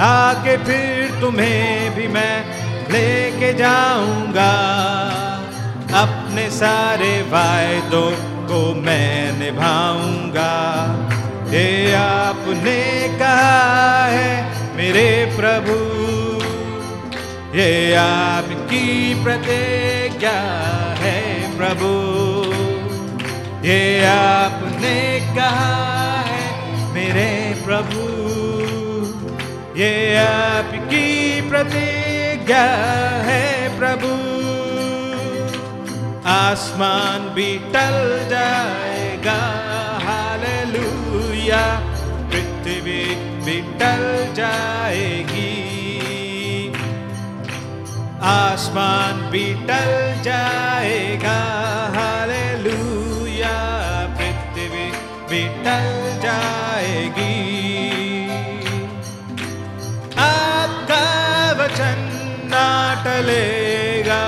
आके 0.00 0.56
फिर 0.56 1.20
तुम्हें 1.20 1.94
भी 1.94 2.06
मैं 2.08 2.44
लेके 2.90 3.52
जाऊँगा। 3.52 4.52
अपने 6.00 6.50
सारे 6.50 7.10
वायदों 7.22 8.10
को 8.48 8.58
मैं 8.74 9.38
निभाऊँगा। 9.38 10.52
ये 11.50 11.94
आपने 11.94 12.78
कहा 13.18 14.04
है 14.06 14.76
मेरे 14.76 15.08
प्रभु, 15.36 15.76
ये 17.58 17.94
आपकी 17.94 19.24
प्रतिज्ञा 19.24 20.38
है 20.98 21.22
प्रभु। 21.56 21.92
ये 23.66 24.04
आपने 24.06 24.98
कहा 25.36 26.20
है 26.22 26.92
मेरे 26.94 27.30
प्रभु। 27.64 28.45
ये 29.76 30.16
आपकी 30.16 31.40
प्रतिज्ञा 31.50 32.64
है 33.22 33.78
प्रभु। 33.78 34.12
आसमान 36.28 37.34
भी 37.34 37.58
टल 37.58 38.26
जाएगा। 38.30 39.38
हालेलुया। 40.04 41.80
पृथ्वी 42.30 43.14
भी 43.14 43.60
टल 43.60 44.34
जाएगी। 44.34 45.56
आसमान 48.22 49.30
भी 49.30 49.54
टल 49.54 50.22
जाएगा। 50.22 51.38
हालेलुया। 51.96 53.56
पृथ्वी 54.18 54.90
भी 55.30 55.64
टल 55.64 55.95
च 61.74 61.92
नाटले 62.54 63.42
गा 64.08 64.22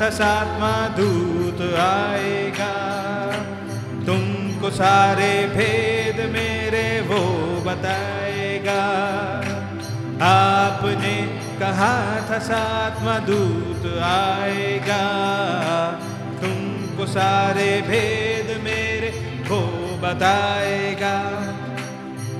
था 0.00 0.10
सातवां 0.10 0.94
दूत 0.94 1.74
आएगा। 1.74 2.72
तुमको 4.06 4.70
सारे 4.70 5.46
भेद 5.46 6.32
मेरे 6.32 7.00
वो 7.00 7.20
बताएगा। 7.60 8.82
आपने 10.22 11.40
कहा 11.58 12.20
था 12.30 12.38
सातवां 12.38 13.20
दूत 13.20 14.00
आएगा। 14.02 15.02
तुमको 16.40 17.06
सारे 17.06 17.82
भेद 17.82 18.64
मेरे 18.64 19.08
वो 19.48 19.60
बताएगा। 20.02 21.16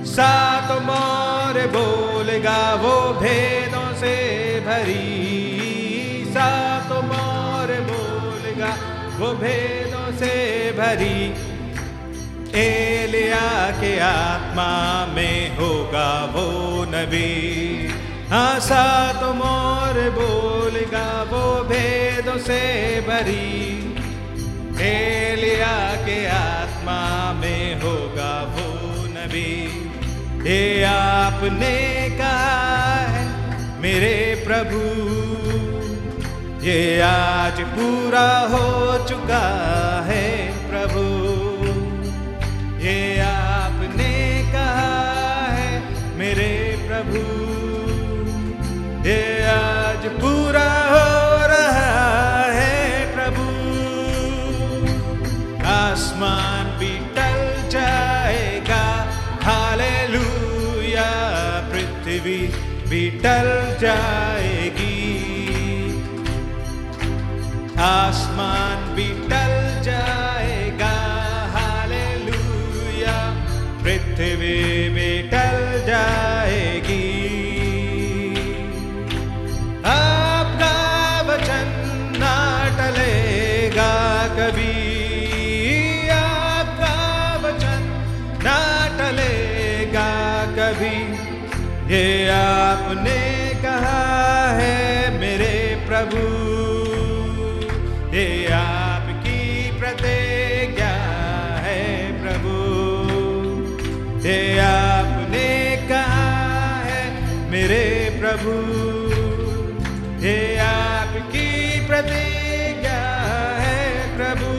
सात 0.05 0.71
मोर 0.71 1.67
बोलेगा, 1.67 2.73
वो 2.73 3.13
भेदों 3.13 3.95
से 3.95 4.15
भरी 4.59 5.60
वो 9.21 9.31
भेदों 9.37 10.11
से 10.17 10.35
भरी 10.77 11.17
एलिया 12.59 13.49
के 13.71 13.91
आत्मा 13.99 14.69
में 15.07 15.57
होगा 15.57 16.09
वो 16.25 16.45
नबी। 16.85 17.29
हाँ 18.29 18.59
सात 18.59 19.23
मोर 19.35 19.99
बोलेगा 20.15 21.05
वो 21.31 21.43
भेदों 21.69 22.37
से 22.39 22.59
भरी 23.07 23.45
एलिया 24.81 25.75
के 26.05 26.17
आत्मा 26.27 26.99
में 27.41 27.81
होगा 27.81 28.33
वो 28.55 28.69
नबी। 29.07 29.53
ये 30.49 30.61
आपने 30.85 31.75
कहा 32.17 32.95
है, 33.09 33.25
मेरे 33.81 34.17
प्रभु 34.47 34.81
ये 36.61 37.01
आज 37.01 37.61
पूरा 37.61 38.39
हो 38.39 38.65
चुका 39.07 39.45
है 40.05 40.25
प्रभु। 40.69 41.03
ये 42.85 43.19
आपने 43.19 44.43
कहा 44.51 45.45
है 45.51 45.81
मेरे 46.17 46.51
प्रभु। 46.87 47.23
ये 49.09 49.45
आज 49.45 50.05
पूरा 50.05 50.67
हो 50.91 51.47
रहा 51.47 52.43
है 52.51 53.05
प्रभु। 53.15 53.47
आसमान 55.67 56.79
भी 56.79 56.99
टल 57.15 57.69
जाएगा। 57.69 58.83
हालेलुया। 59.43 61.09
पृथ्वी 61.71 62.39
भी 62.89 63.09
टल 63.09 63.77
जाएगी 63.81 64.30
आसमान 67.81 68.95
भी 68.95 69.07
टल 69.29 69.53
जाएगा। 69.81 70.91
हालेलुया। 71.55 73.15
पृथ्वी 73.83 74.89
भी 74.89 75.21
टल 75.29 75.57
जाएगी। 75.87 77.07
आपका 79.85 80.75
वचन 81.21 81.71
ना 82.17 82.35
टलेगा 82.77 83.93
कभी। 84.27 84.75
आपका 86.09 86.95
वचन 87.43 87.89
ना 88.43 88.59
टलेगा 88.99 90.09
कभी। 90.59 90.97
ये 91.95 92.29
आपने 92.29 93.19
कहा 93.63 94.51
है 94.51 95.19
मेरे 95.19 95.55
प्रभु। 95.87 96.30
प्रभु। 108.41 110.21
ये 110.23 110.57
आपकी 110.57 111.87
प्रतिज्ञा 111.87 113.01
है 113.59 114.17
प्रभु। 114.17 114.51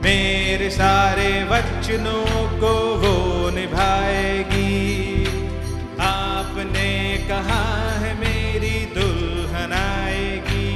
मेरे 0.04 0.70
सारे 0.70 1.44
वचनों 1.44 2.60
को 2.60 2.96
वो 2.96 3.50
निभाएगी। 3.50 4.84
आपने 6.02 7.18
कहा 7.30 7.92
है 8.00 8.20
मेरी 8.20 8.86
दुल्हन 8.86 9.74
आएगी। 9.74 10.74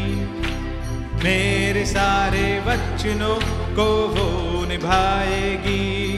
मेरे 1.24 1.86
सारे 1.86 2.64
वचनों 2.68 3.68
को 3.76 4.08
वो 4.08 4.57
निभाएगी। 4.68 6.18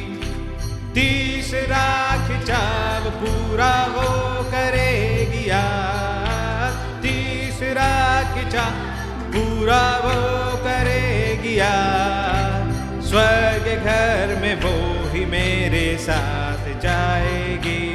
तीसरा 0.94 1.88
खिंचाव 2.28 3.10
पूरा 3.10 3.86
वो 3.86 4.44
करेगी 4.44 5.50
यार। 5.50 6.72
तीसरा 7.02 7.90
खिंचाव 8.34 8.88
पूरा 9.34 9.82
वो 9.98 10.58
करेगी 10.58 11.60
यार। 11.60 13.02
स्वर्ग 13.02 13.68
घर 13.84 14.40
में 14.42 14.56
वो 14.56 15.10
ही 15.10 15.26
मेरे 15.26 15.98
साथ 15.98 16.82
जाएगी। 16.82 17.86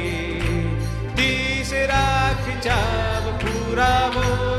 तीसरा 1.15 2.33
खिंचाव 2.45 3.31
पूरा 3.43 3.93
वो 4.07 4.54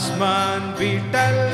आसमान 0.00 0.60
भी 0.78 0.90
टल 1.12 1.49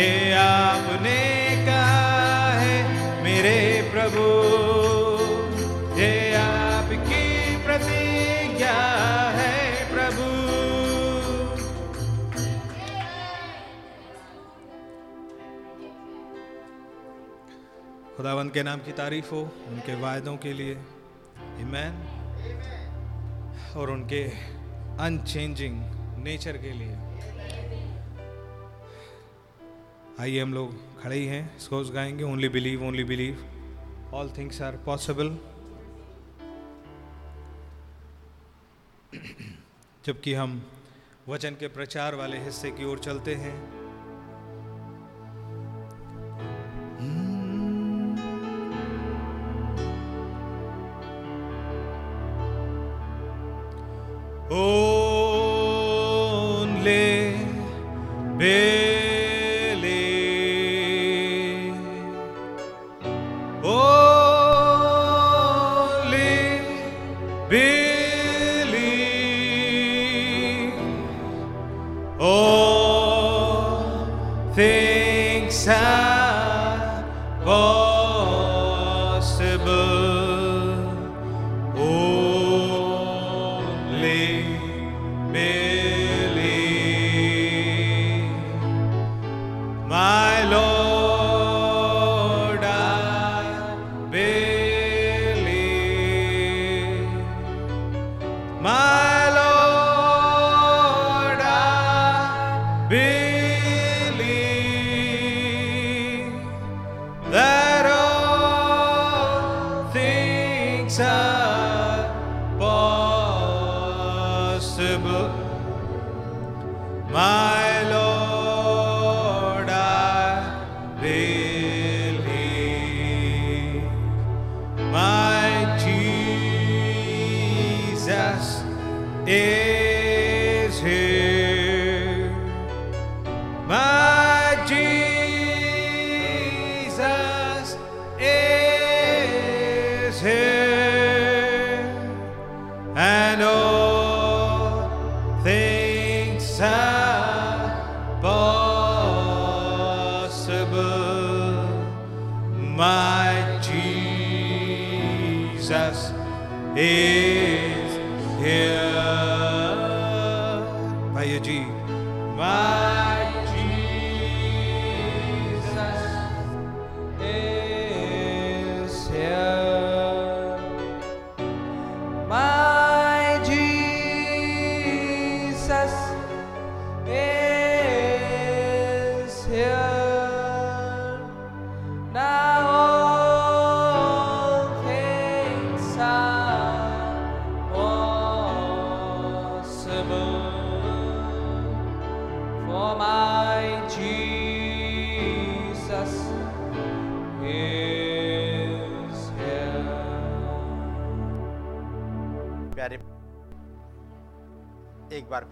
ये 0.00 0.32
आपने 0.32 1.16
कहा 1.66 2.52
है 2.52 2.76
मेरे 3.22 3.56
प्रभु। 3.90 4.22
ये 6.00 6.34
आपकी 6.34 7.24
प्रतिज्ञा 7.64 8.76
है 9.30 9.58
प्रभु। 9.90 10.28
खुदावंत 18.16 18.54
के 18.54 18.62
नाम 18.62 18.78
की 18.78 18.92
तारीफ़ 18.92 19.30
हो 19.30 19.42
उनके 19.68 20.00
वायदों 20.00 20.36
के 20.36 20.52
लिए। 20.52 20.72
ईमैन 21.60 22.02
और 23.76 23.90
उनके 23.90 24.24
अनचेंजिंग 25.00 25.80
नेचर 26.24 26.56
के 26.56 26.72
लिए। 26.72 27.09
आइए 30.20 30.40
हम 30.40 30.54
लोग 30.54 31.00
खड़े 31.02 31.16
ही 31.16 31.26
हैं 31.26 31.58
सोच 31.58 31.90
गाएँगे 31.90 32.24
only 32.24 32.48
believe 32.48 32.84
only 32.86 33.04
believe 33.04 34.14
all 34.14 34.30
things 34.38 34.62
are 34.62 34.76
possible 34.76 35.36
जबकि 40.06 40.34
हम 40.34 40.62
वचन 41.28 41.50
के 41.50 41.68
प्रचार 41.68 42.14
वाले 42.14 42.38
हिस्से 42.38 42.70
की 42.70 42.84
ओर 42.84 42.98
चलते 42.98 43.34
हैं। 43.34 43.79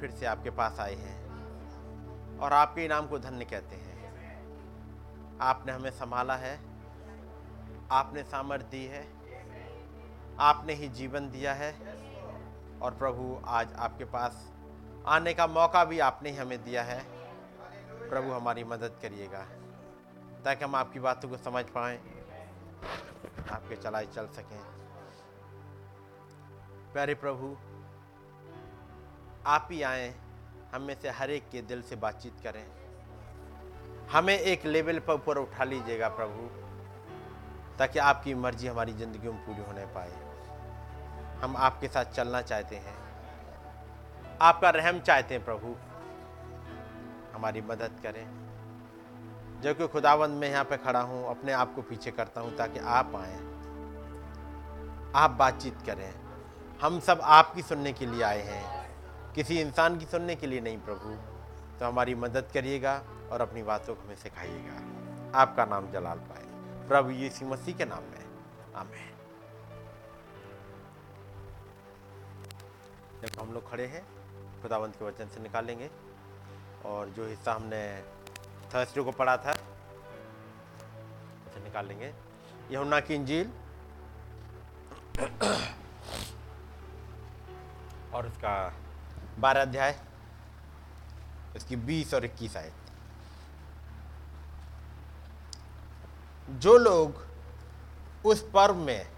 फिर 0.01 0.11
से 0.11 0.27
आपके 0.27 0.51
पास 0.51 0.81
आए 0.81 0.95
हैं 0.95 2.39
और 2.39 2.53
आपके 2.53 2.85
इनाम 2.85 3.07
को 3.07 3.19
धन्य 3.19 3.45
कहते 3.45 3.77
हैं। 3.77 3.97
आपने 5.41 5.73
हमें 5.73 5.91
संभाला 5.91 6.37
है, 6.37 6.59
आपने 7.91 8.23
सामर्थ 8.23 8.65
दी 8.65 8.85
है, 8.85 9.07
आपने 10.41 10.73
ही 10.73 10.89
जीवन 10.89 11.31
दिया 11.31 11.55
है 11.55 11.73
और 12.83 12.95
प्रभु 12.95 13.41
आज 13.49 13.73
आपके 13.73 14.05
पास 14.05 14.47
आने 15.07 15.35
का 15.35 15.47
मौका 15.47 15.85
भी 15.85 15.99
आपने 15.99 16.31
ही 16.31 16.37
हमें 16.37 16.63
दिया 16.65 16.83
है। 16.83 17.01
प्रभु 18.09 18.33
हमारी 18.33 18.65
मदद 18.65 18.99
करिएगा, 19.03 19.45
ताकि 20.45 20.65
हम 20.65 20.75
आपकी 20.75 21.01
बातों 21.01 21.29
को 21.29 21.37
समझ 21.37 21.65
पाएँ, 21.65 21.99
आपके 23.51 23.77
चलाए 23.77 24.07
चल 24.07 24.27
सकें। 24.27 24.61
प्यारे 26.93 27.15
प्रभु 27.15 27.57
आप 29.49 29.69
ही 29.71 29.83
आए, 29.83 30.15
हम 30.75 30.83
में 30.83 30.97
से 31.03 31.11
हर 31.11 31.31
एक 31.31 31.51
के 31.51 31.63
दिल 31.63 31.83
से 31.83 31.97
बातचीत 31.97 32.33
करें। 32.45 32.67
हमें 34.13 34.39
एक 34.39 34.67
लेवल 34.67 34.99
पर 34.99 35.13
ऊपर 35.13 35.39
उठा 35.39 35.65
लीजिएगा 35.65 36.09
प्रभु, 36.09 36.49
ताकि 37.79 37.99
आपकी 37.99 38.35
मर्ज़ी 38.35 38.67
हमारी 38.67 38.93
ज़िंदगी 38.93 39.29
में 39.29 39.47
पूरी 39.47 39.63
होने 39.63 39.87
पाए। 39.87 40.13
हम 41.43 41.57
आपके 41.57 41.89
साथ 41.89 42.05
चलना 42.05 42.43
चाहते 42.43 42.77
हैं। 42.77 42.97
आपका 44.43 44.71
रहम 44.71 45.01
चाहते 45.01 45.35
हैं 45.35 45.45
प्रभु। 45.45 45.77
हमारी 47.35 47.61
मदद 47.61 48.01
करें। 48.03 48.49
जो 49.61 49.75
कि 49.75 49.89
खुदावंद 49.89 50.35
में 50.35 50.51
यहाँ 50.51 50.65
पे 50.65 50.77
खड़ा 50.77 51.01
हूँ, 51.01 51.31
अपने 51.31 51.53
आप 51.53 51.75
को 51.75 51.83
पीछे 51.83 52.11
करता 52.11 52.41
हूँ, 52.41 52.57
ताकि 52.57 52.79
आप 52.79 53.13
आए। 53.17 53.37
आप 55.15 55.31
बातचीत 55.31 55.79
करें। 55.87 56.15
हम 56.83 57.01
सब 57.01 57.21
आपकी 57.23 57.63
सुनने 57.63 57.93
के 57.93 58.07
लिए 58.07 58.23
आए 58.23 58.43
हैं। 58.43 58.78
किसी 59.35 59.61
इंसान 59.61 59.99
की 59.99 60.07
सुनने 60.07 60.37
के 60.37 60.47
लिए 60.47 60.61
नहीं 60.61 60.79
प्रभु। 60.79 61.39
तो 61.79 61.87
हमारी 61.87 62.15
मदद 62.15 62.51
करिएगा 62.55 63.05
और 63.33 63.41
अपनी 63.41 63.63
बातों 63.63 63.95
को 63.95 64.03
हमें 64.03 64.17
सिखाइएगा। 64.17 64.99
आपका 65.39 65.65
नाम 65.65 65.91
जलाल 65.91 66.19
पाए। 66.19 66.43
प्रभु 66.89 67.11
यीशु 67.11 67.47
मसीह 67.47 67.77
के 67.77 67.85
नाम 67.85 68.03
में। 68.03 68.25
आमेन। 68.77 69.15
जब 73.21 73.41
हम 73.41 73.53
लोग 73.53 73.71
खड़े 73.71 73.87
हैं, 73.87 74.07
खुदावंत 74.63 74.97
के 74.97 75.05
वचन 75.05 75.29
से 75.29 75.41
निकालेंगे। 75.41 75.91
और 76.85 77.09
जो 77.09 77.27
हिस्सा 77.27 77.53
हमने 77.53 78.03
थर्सडे 78.75 79.03
को 79.03 79.13
पढ़ा 79.13 79.37
था, 79.37 79.53
उसे 81.47 81.65
निकाल 81.65 81.87
लेंगे 81.87 82.15
यमुना 82.71 83.01
की 83.01 83.15
इंजील। 83.15 83.51
और 88.15 88.27
उसका 88.27 88.75
बारह 89.39 89.63
अध्याय 89.63 90.01
उसकी 91.57 91.77
बीस 91.77 92.15
और 92.15 92.25
इक्कीस 92.25 92.57
आयत। 92.57 92.73
जो 96.51 96.79
लोग 96.79 97.27
उस 98.25 98.51
पर्व 98.55 98.75
में 98.75 99.11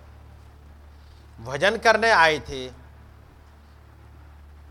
भजन 1.40 1.76
करने 1.76 2.10
आए 2.10 2.38
थे, 2.38 2.68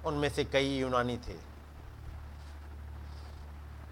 उनमें 0.05 0.29
से 0.29 0.45
कई 0.45 0.77
यूनानी 0.77 1.17
थे। 1.17 1.35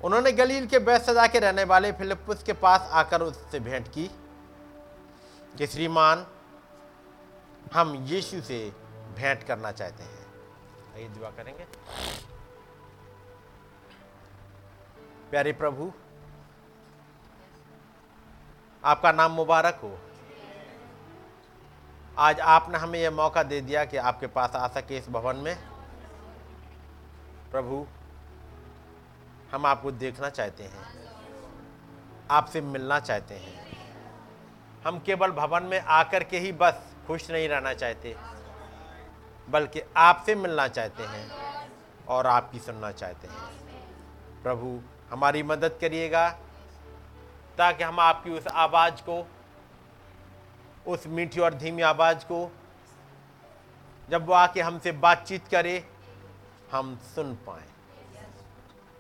उन्होंने 0.04 0.32
गलील 0.32 0.68
के 0.68 0.80
बैत 0.80 1.02
सजा 1.02 1.28
के 1.28 1.40
रहने 1.40 1.64
वाले 1.64 1.92
फिलिपुस 1.92 2.44
के 2.44 2.54
पास 2.54 2.82
आकर 2.82 3.22
उससे 3.22 3.60
भेंट 3.60 3.88
की 3.88 4.08
कि, 5.58 5.68
श्रीमान, 5.68 6.28
हम 7.74 7.96
यीशु 7.96 8.42
से 8.42 8.72
भेंट 9.16 9.44
करना 9.44 9.72
चाहते 9.72 10.04
हैं। 10.04 10.17
आइए 10.98 11.08
दुआ 11.10 11.30
करेंगे। 11.30 11.66
प्यारे 15.32 15.52
प्रभु, 15.54 15.92
आपका 18.84 19.12
नाम 19.12 19.32
मुबारक 19.32 19.80
हो। 19.84 19.98
आज 22.18 22.40
आपने 22.40 22.78
हमें 22.78 23.00
यह 23.00 23.12
मौका 23.12 23.44
दे 23.44 23.60
दिया 23.62 23.84
कि 23.86 23.98
आपके 24.02 24.28
पास 24.28 24.56
आ 24.56 24.68
सके 24.68 24.98
इस 24.98 25.10
भवन 25.10 25.36
में। 25.38 25.56
प्रभु, 27.52 27.86
हम 29.52 29.66
आपको 29.66 29.92
देखना 29.98 30.30
चाहते 30.30 30.64
हैं, 30.64 30.86
आपसे 32.32 32.62
मिलना 32.64 33.00
चाहते 33.00 33.36
हैं। 33.36 33.56
हम 34.86 35.00
केवल 35.00 35.32
भवन 35.34 35.64
में 35.64 35.80
आकर 35.80 36.24
के 36.24 36.40
ही 36.40 36.52
बस 36.54 36.82
खुश 37.08 37.30
नहीं 37.32 37.48
रहना 37.50 37.74
चाहते। 37.74 38.16
बल्कि 39.50 39.82
आपसे 39.98 40.36
मिलना 40.36 40.68
चाहते 40.68 41.04
हैं 41.04 41.32
और 42.08 42.28
आपकी 42.28 42.60
सुनना 42.60 42.92
चाहते 42.92 43.28
हैं। 43.28 43.38
प्रभु, 44.44 44.82
हमारी 45.10 45.44
मदद 45.44 45.78
करिएगा 45.82 46.30
ताकि 47.58 47.84
हम 47.84 48.00
आपकी 48.00 48.30
उस 48.30 48.48
आवाज़ 48.48 48.94
को, 48.94 49.28
उस 50.88 51.08
मीठी 51.08 51.40
और 51.40 51.54
धीमी 51.54 51.82
आवाज़ 51.82 52.26
को, 52.26 52.52
जब 54.10 54.26
वो 54.26 54.34
आके 54.34 54.62
हमसे 54.62 54.92
बातचीत 54.92 55.48
करे, 55.48 55.90
हम 56.72 57.00
सुन 57.16 57.36
पाए। 57.36 57.64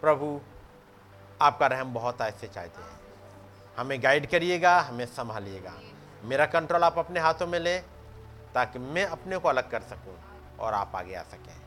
प्रभु, 0.02 0.42
आपका 1.42 1.68
रहम 1.68 1.94
बहुत 1.94 2.22
ऐसे 2.22 2.48
चाहते 2.48 2.82
हैं। 2.82 3.00
हमें 3.78 4.04
गाइड 4.04 4.30
करिएगा, 4.30 4.80
हमें 4.80 5.06
संभालिएगा। 5.06 5.74
मेरा 6.24 6.46
कंट्रोल 6.46 6.84
आप 6.84 6.98
अपने 6.98 7.20
हाथों 7.20 7.48
में 7.48 7.60
लें 7.60 7.84
ताकि 8.54 8.80
मैं 8.80 9.06
अपने 9.06 9.38
को 9.38 9.50
अलग 9.50 9.72
कर 9.72 9.82
सकूँ। 9.82 10.16
और 10.60 10.74
आप 10.74 10.92
आगे 10.96 11.16
आ 11.16 11.24
सकें। 11.24 11.62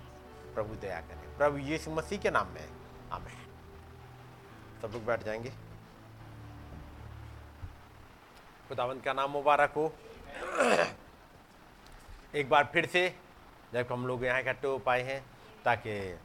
प्रभु 0.55 0.75
दया 0.75 1.01
करें। 1.01 1.37
प्रभु 1.37 1.59
यीशु 1.59 1.91
मसीह 1.91 2.19
के 2.19 2.31
नाम 2.31 2.49
में। 2.49 2.69
आमेन। 3.13 3.47
सब 4.83 4.93
लोग 4.93 5.05
बैठ 5.05 5.23
जाएँगे। 5.23 5.53
खुदावंत 8.69 9.05
का 9.05 9.13
नाम 9.13 9.31
मुबारक 9.31 9.71
हो। 9.71 9.95
एक 12.35 12.49
बार 12.49 12.71
फिर 12.73 12.87
से 12.87 13.17
जब 13.73 13.89
हम 13.93 14.07
लोग 14.07 14.25
यहाँ 14.25 14.41
इकट्ठे 14.41 14.69
हो 14.69 14.79
पाए 14.79 15.03
हैं, 15.03 15.27
ताकि 15.65 16.19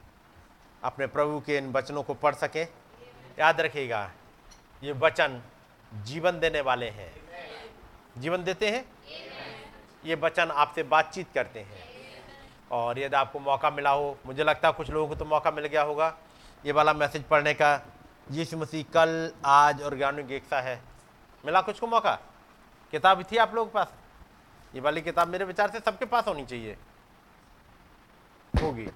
अपने 0.83 1.07
प्रभु 1.07 1.41
के 1.41 1.57
इन 1.57 1.71
वचनों 1.71 2.03
को 2.03 2.13
पढ़ 2.13 2.35
सकें। 2.35 2.67
याद 3.39 3.61
रखिएगा, 3.61 4.11
ये 4.83 4.91
वचन 4.91 5.41
जीवन 5.93 6.39
देने 6.39 6.61
वाले 6.61 6.89
हैं। 6.89 7.13
जीवन 8.17 8.43
देते 8.43 8.69
हैं? 8.69 8.85
ये 10.05 10.15
वचन 10.15 10.51
आपसे 10.51 10.83
बातचीत 10.83 11.27
करते 11.33 11.59
हैं। 11.59 11.94
और 12.71 12.99
यदि 12.99 13.15
आपको 13.15 13.39
मौका 13.39 13.69
मिला 13.69 13.89
हो, 13.89 14.17
मुझे 14.25 14.43
लगता 14.43 14.67
है 14.67 14.73
कुछ 14.73 14.89
लोगों 14.89 15.07
को 15.07 15.15
तो 15.15 15.25
मौका 15.25 15.51
मिल 15.51 15.65
गया 15.65 15.81
होगा। 15.81 16.17
ये 16.65 16.71
वाला 16.71 16.93
मैसेज 16.93 17.23
पढ़ने 17.23 17.53
का। 17.53 17.81
यीशु 18.31 18.57
मसीह 18.57 18.83
कल, 18.93 19.33
आज 19.45 19.81
और 19.81 19.97
ज्ञान 19.97 20.27
की 20.27 20.35
इच्छा 20.35 20.61
है। 20.61 20.81
मिला 21.45 21.61
कुछ 21.61 21.79
को 21.79 21.87
मौका? 21.87 22.19
किताब 22.91 23.23
थी 23.23 23.37
आप 23.37 23.55
लोगों 23.55 23.71
के 23.71 23.73
पास? 23.73 23.93
ये 24.75 24.81
वाली 24.81 25.01
किताब 25.01 25.27
मेरे 25.27 25.45
विचार 25.45 25.69
से 25.69 25.79
सबके 25.79 26.05
पास 26.05 26.27
होनी 26.27 26.45
चाहिए। 26.45 26.77
होगी। 28.61 28.87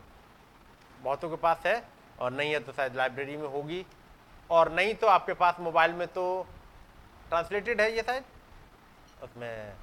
बहुतों 1.02 1.30
के 1.30 1.36
पास 1.36 1.58
है, 1.66 1.90
और 2.20 2.32
नहीं 2.32 2.52
है 2.52 2.60
तो 2.60 2.72
शायद 2.72 2.96
लाइब्रेरी 2.96 3.38
में 3.38 3.48
होगी। 3.48 3.86
और 4.50 4.72
नहीं 4.72 4.96
तो 4.96 5.08
आपके 5.08 5.34
पास 5.34 5.56
मोबाइल 5.60 5.94
में 5.94 6.08
तो 6.08 6.48
ट्रांसलेटेड 7.30 7.82
है 7.82 7.96
ये 7.96 8.02
शायद? 8.02 8.24
उसमें 9.24 9.74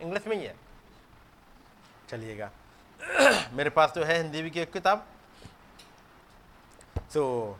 इंग्लिश 0.00 0.26
में 0.26 0.36
ही 0.36 0.46
है। 0.46 0.56
चलिएगा। 2.08 2.50
मेरे 3.52 3.70
पास 3.70 3.92
तो 3.94 4.02
है 4.02 4.22
हिंदी 4.22 4.50
की 4.50 4.60
एक 4.60 4.72
किताब। 4.72 5.06
तो 7.14 7.58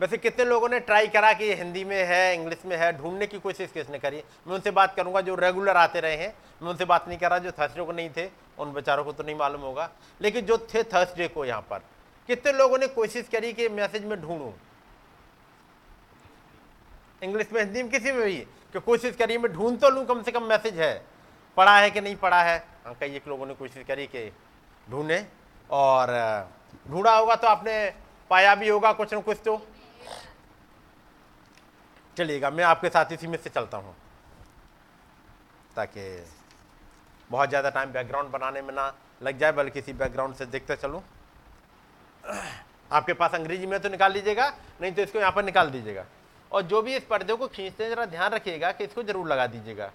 वैसे 0.00 0.18
कितने 0.18 0.44
लोगों 0.44 0.68
ने 0.68 0.80
ट्राई 0.80 1.08
करा 1.08 1.32
कि 1.32 1.54
हिंदी 1.54 1.84
में 1.84 2.04
है, 2.04 2.34
इंग्लिश 2.34 2.58
में 2.66 2.76
है, 2.76 2.98
ढूँढने 2.98 3.26
की 3.26 3.38
कोशिश 3.38 3.72
किसने 3.72 3.98
करी? 3.98 4.16
मैं 4.16 4.54
उनसे 4.54 4.70
बात 4.70 4.96
करूँगा 4.96 5.20
जो 5.20 5.34
रेगुलर 5.34 5.76
आते 5.76 6.00
रहे 6.00 6.16
हैं। 6.16 6.34
मैं 6.62 6.70
उनसे 6.70 6.84
बात 6.84 7.08
नहीं 7.08 7.18
कर 7.18 7.30
रहा 7.30 7.38
जो 7.38 7.50
थर्सडे 7.50 7.84
को 7.84 7.92
नहीं 7.92 8.10
थे, 8.10 8.30
उन 8.58 8.72
बेचारों 8.72 9.04
को 9.04 9.12
तो 9.12 9.22
नहीं 9.22 9.36
मालूम 9.36 9.60
होगा। 9.60 9.90
लेकिन 10.20 10.46
जो 10.46 10.58
थे 10.58 10.82
थर्सडे 10.82 11.28
को 11.28 11.44
यहाँ 11.44 11.66
पर, 11.70 11.78
कितने 12.26 12.52
लोगों 12.52 12.78
ने 12.78 12.86
कोशिश 12.86 13.28
करी 13.28 13.52
कि 13.52 13.68
मैसेज 13.68 14.04
में 14.04 14.20
ढूंढूं? 14.22 14.52
इंग्लिश 17.22 17.46
में, 17.52 17.64
हिंदी 17.64 17.82
में 17.82 17.92
किसी 17.92 18.12
में 18.12 18.24
भी, 18.24 18.36
कि 18.72 18.80
कोशिश 18.80 19.16
करी 19.16 19.38
मैं 19.38 19.52
ढूंढ 19.52 19.78
तो 19.78 19.90
लूँ, 19.90 20.06
कम 20.06 20.22
से 20.22 20.32
कम 20.32 20.42
मैसेज 20.42 20.80
है। 20.80 21.11
पढ़ा 21.56 21.78
है 21.78 21.90
कि 21.90 22.00
नहीं 22.00 22.16
पढ़ा 22.16 22.42
है? 22.42 22.58
हाँ 22.84 22.94
कई 23.00 23.16
एक 23.16 23.28
लोगों 23.28 23.46
ने 23.46 23.54
कोशिश 23.54 23.84
करी 23.88 24.06
कि 24.06 24.30
ढूंढे 24.86 25.26
और 25.70 26.08
ढूंढा 26.86 27.16
होगा 27.16 27.34
तो 27.36 27.48
आपने 27.48 27.74
पाया 28.30 28.54
भी 28.54 28.68
होगा 28.68 28.92
कुछ 28.92 29.14
न 29.14 29.20
कुछ 29.20 29.38
तो। 29.44 29.60
चलिएगा, 32.16 32.50
मैं 32.50 32.64
आपके 32.64 32.88
साथ 32.88 33.12
इसी 33.12 33.26
में 33.26 33.38
से 33.38 33.50
चलता 33.50 33.76
हूँ, 33.76 33.94
ताकि 35.76 36.24
बहुत 37.30 37.48
ज़्यादा 37.48 37.70
टाइम 37.70 37.92
बैकग्राउंड 37.92 38.30
बनाने 38.30 38.62
में 38.62 38.72
ना 38.74 38.92
लग 39.22 39.38
जाए, 39.38 39.52
बल्कि 39.52 39.78
इसी 39.78 39.92
बैकग्राउंड 39.94 40.34
से 40.34 40.46
देखते 40.46 40.76
चलूँ। 40.76 41.02
आपके 42.90 43.12
पास 43.12 43.34
अंग्रेज़ी 43.34 43.66
में 43.66 43.78
तो 43.80 43.88
निकाल 43.88 44.12
लीजिएगा, 44.12 44.48
नहीं 44.80 44.92
तो 44.92 45.02
इसको 45.02 45.18
यहाँ 45.18 45.32
पर 45.32 45.44
निकाल 45.44 45.70
दीजिएगा। 45.70 46.04
और 46.50 46.62
जो 46.64 46.82
भी 46.82 46.96
इस 46.96 47.04
पर्दे 47.04 47.34
को 47.34 47.46
खींचते 47.48 47.84
हैं, 47.84 47.90
ज़रा 47.90 48.04
ध्यान 48.06 48.30
रखिएगा 48.32 48.72
कि 48.72 48.84
इसको 48.84 49.02
ज़रूर 49.02 49.28
लगा 49.28 49.46
दीजिएगा। 49.46 49.90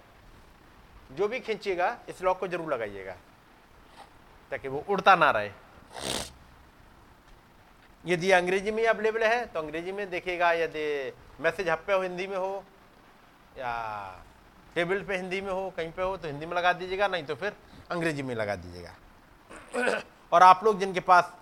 जो 1.10 1.28
भी 1.28 1.40
खींचिएगा, 1.40 1.96
इस 2.08 2.22
लॉक 2.22 2.38
को 2.40 2.48
ज़रूर 2.48 2.72
लगाइएगा, 2.72 3.12
ताकि 4.52 4.68
वो 4.68 4.84
उड़ता 4.88 5.14
ना 5.16 5.30
रहे। 5.30 5.50
यदि 8.04 8.30
अंग्रेज़ी 8.30 8.70
में 8.70 8.86
अवेलेबल 8.86 9.22
है 9.24 9.44
तो 9.46 9.60
अंग्रेज़ी 9.60 9.92
में 9.92 10.08
देखिएगा, 10.10 10.52
यदि 10.54 11.12
मैसेज 11.40 11.68
हप 11.68 11.84
पे 11.86 11.92
हो 11.92 12.02
हिंदी 12.02 12.26
में 12.26 12.36
हो, 12.36 12.64
या 13.58 14.24
टेबल 14.74 15.02
पे 15.02 15.16
हिंदी 15.16 15.40
में 15.40 15.50
हो, 15.52 15.72
कहीं 15.76 15.90
पे 15.92 16.02
हो 16.02 16.16
तो 16.16 16.28
हिंदी 16.28 16.46
में 16.46 16.56
लगा 16.56 16.72
दीजिएगा, 16.72 17.08
नहीं 17.08 17.24
तो 17.24 17.34
फिर 17.34 17.56
अंग्रेज़ी 17.90 18.22
में 18.22 18.34
लगा 18.34 18.56
दीजिएगा। 18.56 20.02
और 20.32 20.42
आप 20.42 20.64
लोग 20.64 20.78
जिनके 20.80 21.00
पास 21.00 21.32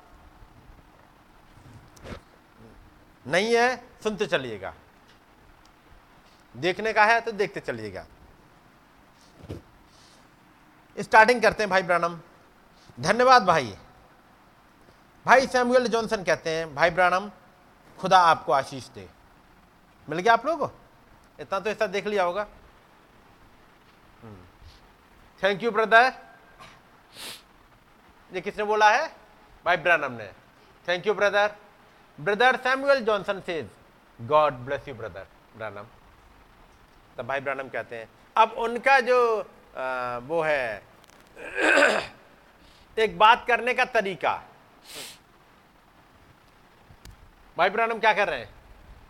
नहीं 3.27 3.55
है, 3.55 3.77
सुनते 4.03 4.27
चलिएगा। 4.27 4.75
देखने 6.55 6.93
का 6.93 7.05
है 7.05 7.21
तो 7.21 7.33
देखते 7.33 7.61
चलिएगा। 7.61 8.07
स्टार्टिंग 10.97 11.43
करते 11.43 11.63
हैं 11.63 11.71
भाई 11.71 11.83
ब्रानम। 11.83 12.19
धन्यवाद 12.99 13.45
भाई। 13.45 13.75
भाई 15.27 15.47
सैमुअल 15.47 15.87
जॉनसन 15.87 16.23
कहते 16.25 16.51
हैं, 16.51 16.75
भाई 16.75 16.91
ब्रानम, 16.91 17.31
खुदा 17.99 18.19
आपको 18.21 18.53
आशीष 18.53 18.89
दे। 18.89 19.09
मिल 20.09 20.19
गया 20.19 20.33
आप 20.33 20.47
लोगों 20.47 20.69
इतना 21.39 21.59
तो 21.61 21.71
ऐसा 21.71 21.87
देख 21.87 22.07
लिया 22.07 22.25
होगा। 22.25 22.47
थैंक 25.43 25.63
यू 25.63 25.71
ब्रदर 25.71 26.13
ये 28.33 28.41
किसने 28.41 28.65
बोला 28.65 28.91
है? 28.91 29.07
भाई 29.65 29.77
ब्रानम 29.77 30.13
ने। 30.13 30.31
Thank 30.89 31.07
you 31.07 31.15
brother 31.15 31.55
brother 32.19 32.57
Samuel 32.57 33.01
Johnson 33.05 33.41
says 33.41 33.69
God 34.19 34.55
bless 34.65 34.89
you 34.89 34.95
brother 34.95 35.27
Branham. 35.57 35.87
तब 37.17 37.27
भाई 37.27 37.41
ब्रानम 37.41 37.69
कहते 37.69 37.97
हैं, 37.97 38.09
अब 38.37 38.53
उनका 38.59 38.99
जो 39.01 39.19
आ, 39.77 40.19
वो 40.19 40.41
है। 40.43 40.83
एक 42.97 43.19
बात 43.19 43.45
करने 43.49 43.75
का 43.75 43.85
तरीका। 43.85 44.33
भाई 47.57 47.71
ब्रानम 47.71 47.99
क्या 47.99 48.13
कर 48.13 48.29
रहे 48.29 48.39
हैं? 48.41 48.49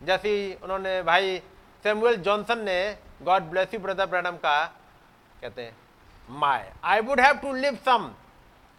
जैसे 0.07 0.33
उन्होंने 0.63 1.03
भाई 1.03 1.39
सैमुअल 1.85 2.17
जॉनसन 2.17 2.65
ने 2.65 2.77
God 3.23 3.43
bless 3.51 3.75
you 3.75 3.81
brother 3.81 4.07
Branham 4.07 4.37
का 4.37 4.65
कहते 5.41 5.63
हैं 5.63 5.77
my 6.29 6.73
I 6.85 7.01
would 7.01 7.21
have 7.21 7.39
to 7.39 7.53
live 7.55 7.79
some 7.87 8.13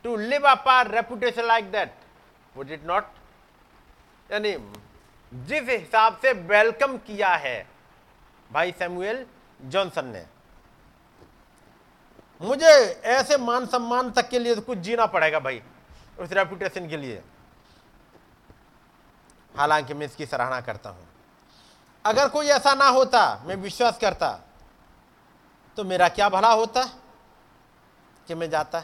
to 0.06 0.16
live 0.18 0.48
up 0.48 0.68
our 0.68 0.92
reputation 0.92 1.46
like 1.48 1.72
that 1.72 1.94
would 2.56 2.72
it 2.72 2.86
not 2.86 3.04
यानी 4.32 4.56
जिस 5.32 5.70
हिसाब 5.70 6.18
से 6.22 6.34
वेलकम 6.50 6.98
किया 7.08 7.36
है 7.36 7.68
भाई 8.52 8.72
सैमुअल 8.80 9.26
जॉनसन 9.62 10.06
ने। 10.06 10.26
मुझे 12.42 12.74
ऐसे 13.06 13.38
मान 13.38 13.66
सम्मान 13.66 14.12
तक 14.12 14.30
के 14.30 14.40
लिए 14.40 14.56
तो 14.56 14.62
कुछ 14.62 14.78
जीना 14.78 15.06
पड़ेगा 15.06 15.40
भाई, 15.40 15.62
उस 16.20 16.32
रेपुटेशन 16.32 16.88
के 16.90 16.98
लिए। 16.98 17.22
हालाँकि 19.56 19.94
मैं 19.94 20.06
इसकी 20.06 20.26
सराहना 20.26 20.60
करता 20.62 20.90
हूँ। 20.90 21.08
अगर 22.06 22.30
कोई 22.30 22.48
ऐसा 22.48 22.74
ना 22.74 22.88
होता, 22.88 23.44
मैं 23.46 23.56
विश्वास 23.56 23.98
करता 23.98 24.30
तो 25.78 25.84
मेरा 25.84 26.08
क्या 26.10 26.28
भला 26.30 26.52
होता 26.52 26.84
कि 28.28 28.36
मैं 28.36 28.50
जाता? 28.50 28.80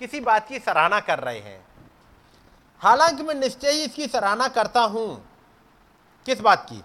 किसी 0.00 0.20
बात 0.20 0.48
की 0.48 0.58
सराहना 0.58 1.00
कर 1.00 1.18
रहे 1.18 1.38
हैं। 1.38 1.64
हालाँकि 2.82 3.22
मैं 3.22 3.34
निश्चय 3.34 3.70
ही 3.70 3.84
इसकी 3.84 4.06
सराहना 4.06 4.48
करता 4.48 4.80
हूँ। 4.82 5.06
किस 6.26 6.40
बात 6.40 6.66
की? 6.70 6.82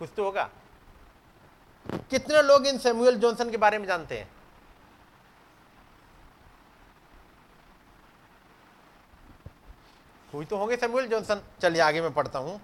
कुछ 0.00 0.10
तो 0.16 0.24
होगा। 0.24 0.48
कितने 2.10 2.42
लोग 2.42 2.66
इन 2.66 2.78
सैमुअल 2.78 3.16
जॉनसन 3.16 3.50
के 3.50 3.56
बारे 3.56 3.78
में 3.78 3.86
जानते 3.86 4.18
हैं? 4.18 4.28
कोई 10.32 10.44
तो 10.44 10.56
होंगे 10.56 10.76
सैमुअल 10.76 11.06
जॉनसन। 11.06 11.42
चलिए, 11.62 11.80
आगे 11.82 12.00
मैं 12.00 12.12
पढ़ता 12.14 12.38
हूँ। 12.38 12.60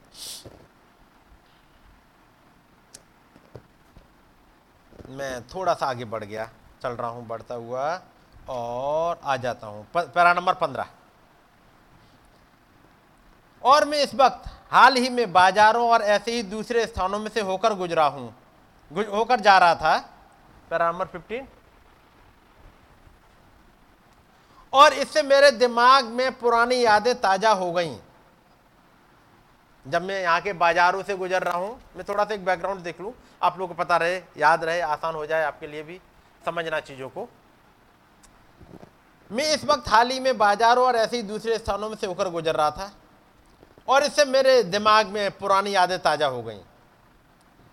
मैं 5.09 5.43
थोड़ा 5.49 5.75
सा 5.75 5.87
आगे 5.87 6.05
बढ़ 6.05 6.25
गया, 6.25 6.51
चल 6.83 6.93
रहा 6.93 7.09
हूँ, 7.09 7.27
बढ़ता 7.27 7.55
हुआ, 7.55 8.03
और 8.49 9.21
आ 9.25 9.37
जाता 9.37 9.67
हूँ। 9.67 9.87
पैरा 9.97 10.33
नंबर 10.35 10.55
पंद्रह। 10.55 10.89
और 13.67 13.85
मैं 13.85 14.03
इस 14.03 14.15
वक्त 14.15 14.49
हाल 14.73 14.97
ही 14.97 15.09
में 15.11 15.33
बाजारों 15.33 15.89
और 15.91 16.03
ऐसे 16.05 16.33
ही 16.33 16.43
दूसरे 16.45 16.87
स्थानों 16.87 17.19
में 17.19 17.29
से 17.31 17.41
होकर 17.43 17.75
गुजरा 17.75 18.07
हूँ। 18.07 18.35
होकर 18.91 19.41
जा 19.41 19.57
रहा 19.59 19.75
था 19.75 19.97
पैरा 20.71 20.91
नंबर 20.91 21.07
फिफ्टीन 21.07 21.47
और 24.73 24.93
इससे 24.95 25.23
मेरे 25.23 25.51
दिमाग 25.53 26.05
में 26.07 26.31
पुरानी 26.39 26.85
यादें 26.85 27.15
ताज़ा 27.21 27.53
हो 27.53 27.71
गई। 27.73 27.97
जब 29.87 30.03
मैं 30.03 30.21
यहाँ 30.23 30.41
के 30.41 30.53
बाजारों 30.55 31.03
से 31.03 31.17
गुजर 31.17 31.43
रहा 31.43 31.57
हूँ, 31.57 31.79
मैं 31.97 32.05
थोड़ा 32.09 32.25
सा 32.25 32.35
एक 32.35 32.45
बैकग्राउंड 32.45 32.81
देख 32.81 33.01
लूँ। 33.01 33.13
आप 33.43 33.59
लोगों 33.59 33.75
को 33.75 33.83
पता 33.83 33.97
रहे, 33.97 34.17
याद 34.37 34.65
रहे, 34.65 34.81
आसान 34.81 35.15
हो 35.15 35.25
जाए 35.27 35.45
आपके 35.45 35.67
लिए 35.67 35.83
भी 35.83 36.01
समझना 36.47 36.81
चीज़ों 36.81 37.09
को। 37.09 37.29
मैं 39.31 39.45
इस 39.55 39.65
वक्त 39.65 39.89
हाल 39.89 40.11
ही 40.11 40.21
में 40.21 40.37
बाजारों 40.39 40.87
और 40.87 40.97
ऐसे 40.97 41.17
ही 41.17 41.23
दूसरे 41.25 41.59
स्थानों 41.59 41.89
में 41.89 41.97
से 41.97 42.07
होकर 42.07 42.31
गुजर 42.31 42.55
रहा 42.55 42.71
था। 42.71 42.91
और 43.89 44.03
इससे 44.03 44.25
मेरे 44.25 44.63
दिमाग 44.65 45.07
में 45.07 45.31
पुरानी 45.39 45.75
यादें 45.75 45.99
ताज़ा 45.99 46.27
हो 46.27 46.43
गई। 46.43 46.61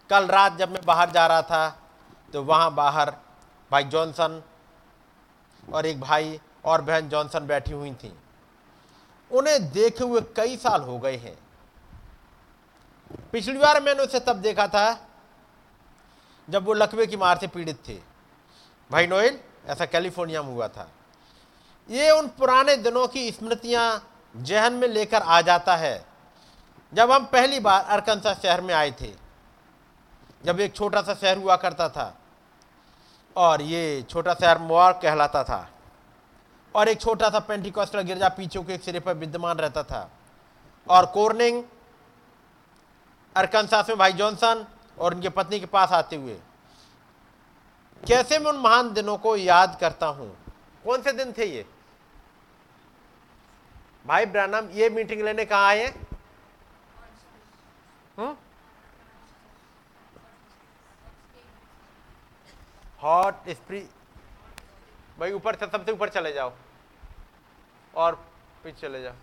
कल 0.09 0.27
रात 0.27 0.57
जब 0.57 0.71
मैं 0.71 0.81
बाहर 0.85 1.11
जा 1.11 1.25
रहा 1.27 1.41
था 1.41 1.67
तो 2.33 2.43
वहाँ 2.43 2.73
बाहर 2.75 3.11
भाई 3.71 3.83
जॉनसन 3.85 4.41
और 5.63 5.85
एक 5.85 5.99
भाई 6.01 6.39
और 6.65 6.81
बहन 6.81 7.09
जॉनसन 7.09 7.47
बैठी 7.47 7.71
हुई 7.71 7.91
थी। 7.93 8.13
उन्हें 9.31 9.71
देखे 9.71 10.03
हुए 10.03 10.21
कई 10.35 10.57
साल 10.57 10.81
हो 10.81 10.97
गए 10.99 11.15
हैं। 11.17 11.37
पिछली 13.31 13.57
बार 13.57 13.81
मैंने 13.81 14.03
उसे 14.03 14.19
तब 14.19 14.41
देखा 14.41 14.67
था, 14.67 14.99
जब 16.47 16.65
वो 16.65 16.73
लकवे 16.73 17.05
की 17.07 17.17
मार 17.17 17.37
से 17.37 17.47
पीड़ित 17.47 17.79
थे। 17.87 17.97
भाई 18.89 19.07
नोएल, 19.07 19.39
ऐसा 19.65 19.85
कैलिफ़ोर्निया 19.85 20.41
में 20.43 20.53
हुआ 20.53 20.67
था। 20.67 20.89
ये 21.89 22.09
उन 22.11 22.27
पुराने 22.29 22.75
दिनों 22.77 23.07
की 23.07 23.31
स्मृतियाँ 23.31 23.85
जहन 24.35 24.73
में 24.73 24.87
लेकर 24.87 25.21
आ 25.21 25.41
जाता 25.41 25.75
है। 25.75 26.05
जब 26.93 27.11
हम 27.11 27.25
पहली 27.25 27.59
बार 27.59 27.83
अरकनसा 27.83 28.33
शहर 28.33 28.61
में 28.61 28.73
आए 28.73 28.91
थे, 28.91 29.13
जब 30.43 30.59
एक 30.59 30.75
छोटा 30.75 31.01
सा 31.01 31.13
शहर 31.13 31.37
हुआ 31.37 31.55
करता 31.55 31.87
था, 31.89 32.13
और 33.35 33.61
ये 33.61 34.01
छोटा 34.09 34.33
शहर 34.33 34.57
मोआर 34.59 34.93
कहलाता 34.93 35.43
था, 35.43 35.67
और 36.75 36.89
एक 36.89 37.01
छोटा 37.01 37.29
सा 37.29 37.39
पेंटिकॉस्टल 37.39 38.01
गिरजा 38.01 38.29
पीछे 38.29 38.63
के 38.63 38.77
सिरे 38.77 38.99
पर 38.99 39.13
विद्यमान 39.13 39.57
रहता 39.57 39.83
था, 39.83 40.09
और 40.87 41.05
कोर्निंग 41.05 41.63
अरकनसास 43.35 43.89
में 43.89 43.97
भाई 43.97 44.13
जॉनसन 44.13 44.65
और 44.97 45.13
उनकी 45.13 45.29
पत्नी 45.29 45.59
के 45.59 45.65
पास 45.65 45.91
आते 45.91 46.15
हुए, 46.15 46.39
कैसे 48.03 48.39
मैं 48.39 48.51
उन 48.51 48.57
महान 48.57 48.93
दिनों 48.93 49.17
को 49.17 49.35
याद 49.35 49.77
करता 49.81 50.07
हूँ? 50.07 50.29
कौन 50.85 51.01
से 51.01 51.11
दिन 51.13 51.31
थे 51.31 51.45
ये? 51.45 51.65
भाई 54.05 54.25
ब्रानम 54.25 54.69
ये 54.73 54.89
मीटिंग 54.89 55.21
लेने 55.21 55.45
कहा 55.45 55.67
आए 55.67 55.87
हॉट 62.99 63.49
स्प्री 63.49 63.79
भाई 65.19 65.31
ऊपर 65.31 65.55
से 65.55 65.67
सबसे 65.67 65.91
ऊपर 65.91 66.09
चले 66.09 66.31
जाओ। 66.33 66.51
और 67.93 68.15
पीछे 68.63 68.79
चले 68.81 69.01
जाओ। 69.03 69.13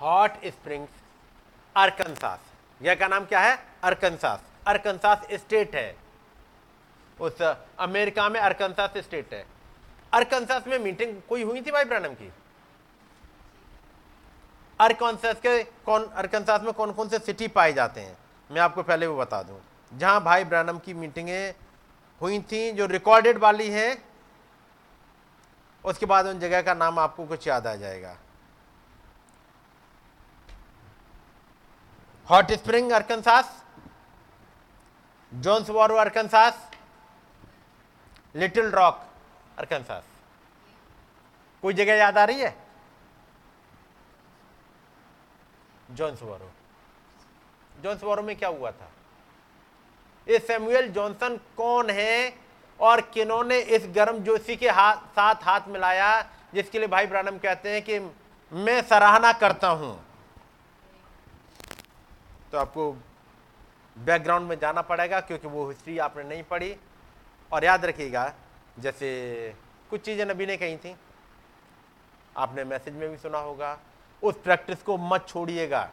हॉट 0.00 0.44
स्प्रिंग्स 0.46 0.90
अरकनसास 1.76 2.40
यह 2.80 2.94
का 2.94 3.08
नाम 3.08 3.24
क्या 3.24 3.40
है? 3.40 3.58
अरकनसास 3.84 4.42
अरकनसास 4.66 5.26
स्टेट 5.32 5.74
है। 5.74 6.01
उस 7.22 7.42
अमेरिका 7.78 8.28
में 8.28 8.40
अरकनसास 8.40 8.96
स्टेट 8.98 9.34
है। 9.34 9.44
अरकनसास 10.12 10.66
में 10.66 10.78
मीटिंग 10.78 11.20
कोई 11.28 11.42
हुई 11.42 11.60
थी 11.62 11.70
भाई 11.70 11.84
ब्रानम 11.84 12.14
की? 12.14 12.32
अरकनसास 14.80 15.40
के 15.40 15.62
कौन 15.86 16.04
अरकनसास 16.04 16.62
में 16.62 16.72
कौन 16.72 16.92
कौन 16.92 17.08
से 17.08 17.18
सिटी 17.18 17.48
पाए 17.48 17.72
जाते 17.72 18.00
हैं? 18.00 18.16
मैं 18.50 18.60
आपको 18.60 18.82
पहले 18.82 19.06
वो 19.06 19.16
बता 19.16 19.42
दूँ। 19.42 19.60
जहाँ 19.92 20.22
भाई 20.24 20.44
ब्रानम 20.44 20.78
की 20.78 20.94
मीटिंगें 20.94 21.54
हुई 22.20 22.40
थी, 22.40 22.72
जो 22.72 22.86
रिकॉर्डेड 22.86 23.38
वाली 23.38 23.68
है, 23.70 24.02
उसके 25.84 26.06
बाद 26.06 26.26
उन 26.26 26.40
जगह 26.40 26.62
का 26.62 26.74
नाम 26.74 26.98
आपको 26.98 27.26
कुछ 27.26 27.46
याद 27.48 27.66
आ 27.66 27.74
जाएगा। 27.74 28.16
Hot 32.28 32.52
Spring 32.52 32.92
Arkansas 32.92 33.62
Jonesboro 35.70 35.96
Arkansas 35.96 36.70
Little 38.34 38.70
Rock, 38.70 39.00
Arkansas. 39.58 40.04
कोई 41.62 41.74
जगह 41.74 41.94
याद 41.94 42.18
आ 42.18 42.24
रही 42.24 42.40
है? 42.40 42.54
जॉन्सबोरो 45.90 46.50
जॉन्सबोरो 47.82 48.22
में 48.22 48.36
क्या 48.36 48.48
हुआ 48.48 48.70
था? 48.70 48.90
ये 50.26 50.38
सैमुअल 50.38 50.88
जॉनसन 50.88 51.36
कौन 51.56 51.90
है 51.90 52.34
और 52.80 53.00
किन्होंने 53.14 53.58
इस 53.58 53.86
गर्म 53.94 54.18
जोशी 54.18 54.56
के 54.56 54.68
हाथ 54.70 54.96
साथ 55.16 55.42
हाथ 55.42 55.68
मिलाया, 55.68 56.22
जिसके 56.54 56.78
लिए 56.78 56.88
भाई 56.88 57.06
ब्रानम 57.06 57.38
कहते 57.38 57.70
हैं 57.70 57.82
कि 57.82 57.98
मैं 58.52 58.80
सराहना 58.82 59.32
करता 59.32 59.68
हूँ? 59.68 59.94
तो 62.52 62.58
आपको 62.58 62.92
बैकग्राउंड 63.96 64.48
में 64.48 64.58
जाना 64.58 64.82
पड़ेगा, 64.82 65.20
क्योंकि 65.20 65.48
वो 65.48 65.68
हिस्ट्री 65.68 65.98
आपने 65.98 66.24
नहीं 66.24 66.42
पढ़ी। 66.42 66.76
और 67.52 67.64
याद 67.64 67.84
रखिएगा, 67.84 68.32
जैसे 68.78 69.54
कुछ 69.90 70.00
चीज़ें 70.00 70.24
नबी 70.26 70.46
ने 70.46 70.56
कही 70.56 70.76
थी। 70.76 70.96
आपने 72.36 72.64
मैसेज 72.64 72.94
में 72.94 73.08
भी 73.10 73.16
सुना 73.16 73.38
होगा, 73.38 73.78
उस 74.22 74.36
प्रैक्टिस 74.36 74.82
को 74.82 74.96
मत 74.96 75.26
छोड़िएगा। 75.28 75.90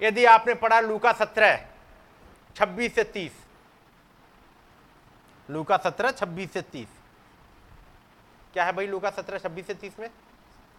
यदि 0.00 0.24
आपने 0.24 0.54
पढ़ा 0.54 0.80
लूका 0.80 1.12
सत्रह, 1.12 1.66
छब्बीस 2.56 2.94
से 2.94 3.04
तीस। 3.04 3.32
लूका 5.48 5.76
सत्रह, 5.76 6.10
छब्बीस 6.10 6.52
से 6.52 6.62
तीस। 6.62 6.88
क्या 8.52 8.64
है 8.64 8.72
भाई 8.72 8.86
लूका 8.86 9.10
सत्रह, 9.10 9.38
छब्बीस 9.38 9.66
से 9.66 9.74
तीस 9.74 9.98
में? 10.00 10.10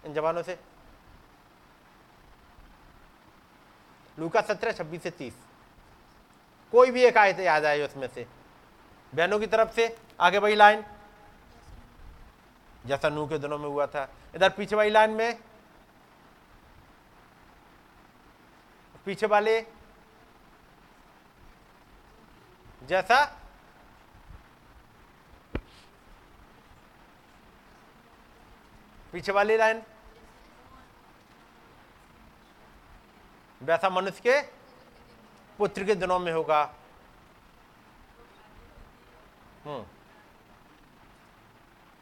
इन 0.06 0.14
जवानों 0.14 0.44
से। 0.44 0.58
लूका 4.18 4.42
सत्रह, 4.42 4.72
छब्बीस 4.72 5.04
से 5.04 5.10
तीस। 5.12 5.34
कोई 6.74 6.92
भी 6.92 7.04
एक 7.04 7.18
आयत 7.18 7.40
याद 7.40 7.66
आए 7.66 7.82
उसमें 7.82 8.08
से। 8.08 8.28
बहनों 9.16 9.40
की 9.40 9.48
तरफ़ 9.48 9.72
से, 9.72 9.96
आगे 10.20 10.38
वही 10.38 10.56
लाइन। 10.56 10.84
जैसा 12.86 13.10
नू 13.10 13.28
के 13.28 13.38
दिनों 13.38 13.58
में 13.58 13.68
हुआ 13.68 13.86
था। 13.88 14.08
इधर 14.36 14.50
पीछे 14.50 14.76
वाली 14.76 14.90
लाइन 14.90 15.12
में, 15.12 15.40
पीछे 19.06 19.28
वाले, 19.28 19.62
जैसा, 22.84 23.24
पीछे 29.12 29.32
वाली 29.32 29.58
लाइन, 29.58 29.82
वैसा 33.62 33.90
मनुष्य 33.90 34.22
के 34.22 34.42
पुत्र 35.58 35.86
के 35.86 35.96
दिनों 35.96 36.20
में 36.20 36.32
होगा। 36.34 36.64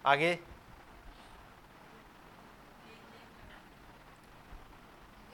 आगे? 0.06 0.38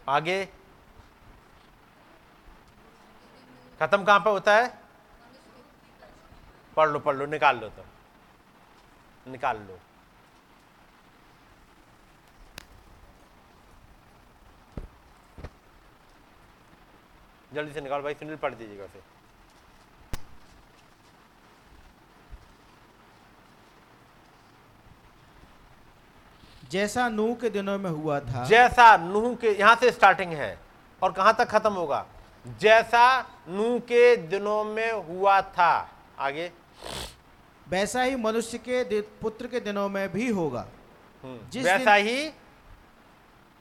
आगे? 0.10 0.46
खत्म 3.80 4.04
कहाँ 4.04 4.20
पे 4.20 4.30
होता 4.30 4.56
है? 4.56 4.68
पढ़ 6.78 6.90
लो 6.90 7.00
पढ़ 7.00 7.16
लो, 7.16 7.26
निकाल 7.26 7.60
लो 7.60 7.70
तो 7.70 7.86
निकाल 9.32 9.58
लो। 9.58 9.80
जल्दी 17.54 17.74
से 17.74 17.82
निकाल 17.82 18.02
भाई 18.02 18.14
सुनील 18.14 18.36
पढ़ 18.36 18.54
दीजिएगा 18.54 18.84
उसे। 18.86 19.15
जैसा 26.72 27.08
नूह 27.10 27.34
के 27.36 27.50
दिनों 27.50 27.78
में 27.80 27.90
हुआ 27.90 28.20
था 28.20 28.46
जैसा 28.46 28.96
नूह 28.98 29.36
के 29.36 29.50
यहाँ 29.50 29.76
से 29.76 29.92
स्टार्टिंग 29.92 30.32
है 30.34 30.58
और 31.02 31.12
कहाँ 31.12 31.36
तक 31.40 31.48
खत्म 31.48 31.72
होगा? 31.74 32.06
जैसा 32.60 33.20
नूह 33.50 33.80
के 33.80 34.16
दिनों 34.18 34.64
में 34.64 34.92
हुआ 34.92 35.42
था। 35.42 35.90
आगे। 36.20 36.52
वैसा 37.70 38.02
ही 38.02 38.16
मनुष्य 38.16 38.58
के 38.58 39.02
पुत्र 39.02 39.48
के 39.48 39.60
दिनों 39.60 39.88
में 39.90 40.12
भी 40.12 40.30
होगा। 40.30 40.66
जिस 41.24 41.66
वैसा 41.66 41.94
ही 41.94 42.32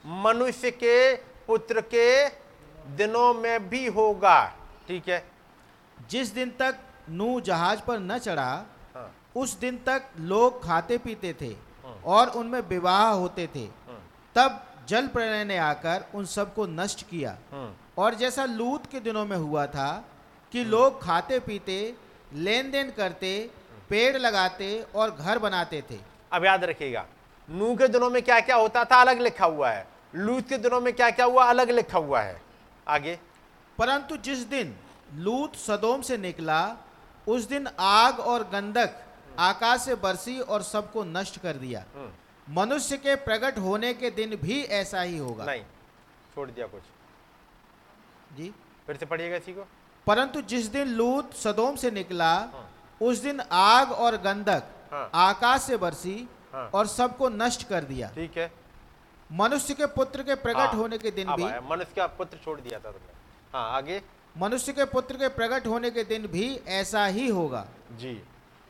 मनुष्य 0.04 0.70
के 0.70 1.14
पुत्र 1.46 1.80
के 1.94 2.28
दिनों 2.96 3.32
में 3.34 3.68
भी 3.68 3.86
होगा। 3.86 4.44
ठीक 4.88 5.08
है। 5.08 5.24
जिस 6.10 6.34
दिन 6.34 6.50
तक 6.50 6.78
नूह 7.10 7.40
जहाज़ 7.40 7.80
पर 7.80 7.98
न 7.98 8.18
चढ़ा 8.18 8.50
हाँ, 8.94 9.10
उस 9.36 9.58
दिन 9.58 9.78
तक 9.86 10.02
लोग 10.20 10.62
खाते 10.64 10.98
पीते 10.98 11.32
थे। 11.40 11.73
और 12.06 12.28
उनमें 12.30 12.60
विवाह 12.60 13.06
होते 13.06 13.46
थे। 13.54 13.64
हाँ, 13.88 14.00
तब 14.36 14.60
जल 14.88 15.06
प्रलय 15.08 15.44
ने 15.44 15.56
आकर 15.58 16.04
उन 16.14 16.24
सबको 16.26 16.66
नष्ट 16.66 17.02
किया। 17.02 17.36
हाँ, 17.52 17.76
और 17.98 18.14
जैसा 18.14 18.44
लूत 18.44 18.86
के 18.86 19.00
दिनों 19.00 19.24
में 19.26 19.36
हुआ 19.36 19.66
था 19.66 20.04
कि 20.52 20.64
लोग 20.64 21.02
खाते 21.02 21.38
पीते 21.40 21.94
लेन 22.34 22.70
देन 22.70 22.90
करते 22.90 23.50
पेड़ 23.90 24.16
लगाते 24.16 24.68
और 24.94 25.10
घर 25.10 25.38
बनाते 25.38 25.82
थे। 25.90 25.98
अब 26.32 26.44
याद 26.44 26.64
रखिएगा 26.64 27.04
नूह 27.48 27.76
के 27.76 27.88
दिनों 27.88 28.10
में 28.10 28.22
क्या 28.22 28.40
क्या 28.40 28.56
होता 28.56 28.84
था 28.84 29.00
अलग 29.00 29.20
लिखा 29.20 29.46
हुआ 29.46 29.70
है। 29.70 29.86
लूत 30.14 30.48
के 30.48 30.58
दिनों 30.58 30.80
में 30.80 30.92
क्या 30.92 31.10
क्या 31.10 31.26
हुआ 31.26 31.44
अलग 31.44 31.70
लिखा 31.70 31.98
हुआ 31.98 32.20
है। 32.20 32.40
आगे। 32.86 33.18
परंतु 33.78 34.16
जिस 34.16 34.38
दिन 34.48 34.74
लूत 35.14 35.56
सदोम 35.56 36.02
से 36.02 36.16
निकला 36.18 36.60
उस 37.26 37.48
दिन 37.48 37.68
आग 37.80 38.20
और 38.20 38.42
गंधक 38.52 39.00
आकाश 39.38 39.80
से 39.80 39.94
बरसी 39.94 40.38
और 40.40 40.62
सबको 40.62 41.04
नष्ट 41.04 41.40
कर 41.40 41.56
दिया। 41.56 41.84
हम्म, 41.94 42.10
मनुष्य 42.60 42.96
के 42.96 43.14
प्रकट 43.16 43.58
होने 43.58 43.94
के 43.94 44.10
दिन 44.10 44.36
भी 44.36 44.62
ऐसा 44.62 45.00
ही 45.00 45.18
होगा। 45.18 45.44
नहीं 45.44 45.62
छोड़ 46.34 46.50
दिया 46.50 46.66
कुछ। 46.66 46.82
जी? 48.36 48.52
फिर 48.86 48.96
से 48.96 49.06
पढ़िएगा 49.06 49.36
इसी 49.36 49.52
को। 49.52 49.66
परंतु 50.06 50.40
जिस 50.42 50.66
दिन 50.66 50.88
लूत 50.88 51.34
सदोम 51.34 51.76
से 51.76 51.90
निकला 51.90 52.48
उस 53.00 53.18
दिन 53.18 53.40
आग 53.52 53.92
और 53.92 54.16
गंधक 54.16 54.62
हाँ। 54.92 55.10
आकाश 55.14 55.62
से 55.62 55.76
बरसी 55.76 56.28
हाँ। 56.52 56.70
और 56.74 56.86
सबको 56.86 57.28
नष्ट 57.28 57.68
कर 57.68 57.84
दिया। 57.84 58.08
ठीक 58.08 58.36
है। 58.38 58.52
मनुष्य 59.32 59.74
के 59.74 59.86
पुत्र 59.86 60.22
के 60.22 60.34
प्रकट 60.34 60.56
हाँ, 60.56 60.72
होने 60.72 60.98
के 60.98 61.10
दिन 61.10 61.34
भी 61.34 61.44
मनुष्य 61.44 61.92
का 61.96 62.06
पुत्र 62.06 62.38
छोड़ 62.44 62.60
दिया 62.60 62.78
था 62.78 62.90
तुमने। 62.90 63.12
हाँ 63.54 63.70
आगे। 63.76 64.02
मनुष्य 64.38 64.72
के 64.72 64.84
पुत्र 64.84 65.16
के 65.16 65.28
प्रकट 65.28 65.66
होने 65.66 65.90
के 65.90 66.04
दिन 66.04 66.26
भी 66.26 66.54
ऐसा 66.56 67.06
ही 67.06 67.28
होगा। 67.28 67.66
जी। 67.92 68.22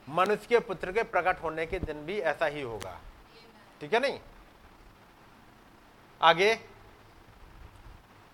मनुष्य 0.09 0.47
के 0.49 0.59
पुत्र 0.59 0.93
के 0.93 1.03
प्रकट 1.03 1.43
होने 1.43 1.67
के 1.67 1.79
दिन 1.79 1.97
भी 1.97 2.19
ऐसा 2.19 2.47
ही 2.47 2.63
होगा। 2.63 2.99
ठीक 3.81 3.95
है 3.95 4.01
नहीं? 4.01 4.19
आगे। 6.23 6.61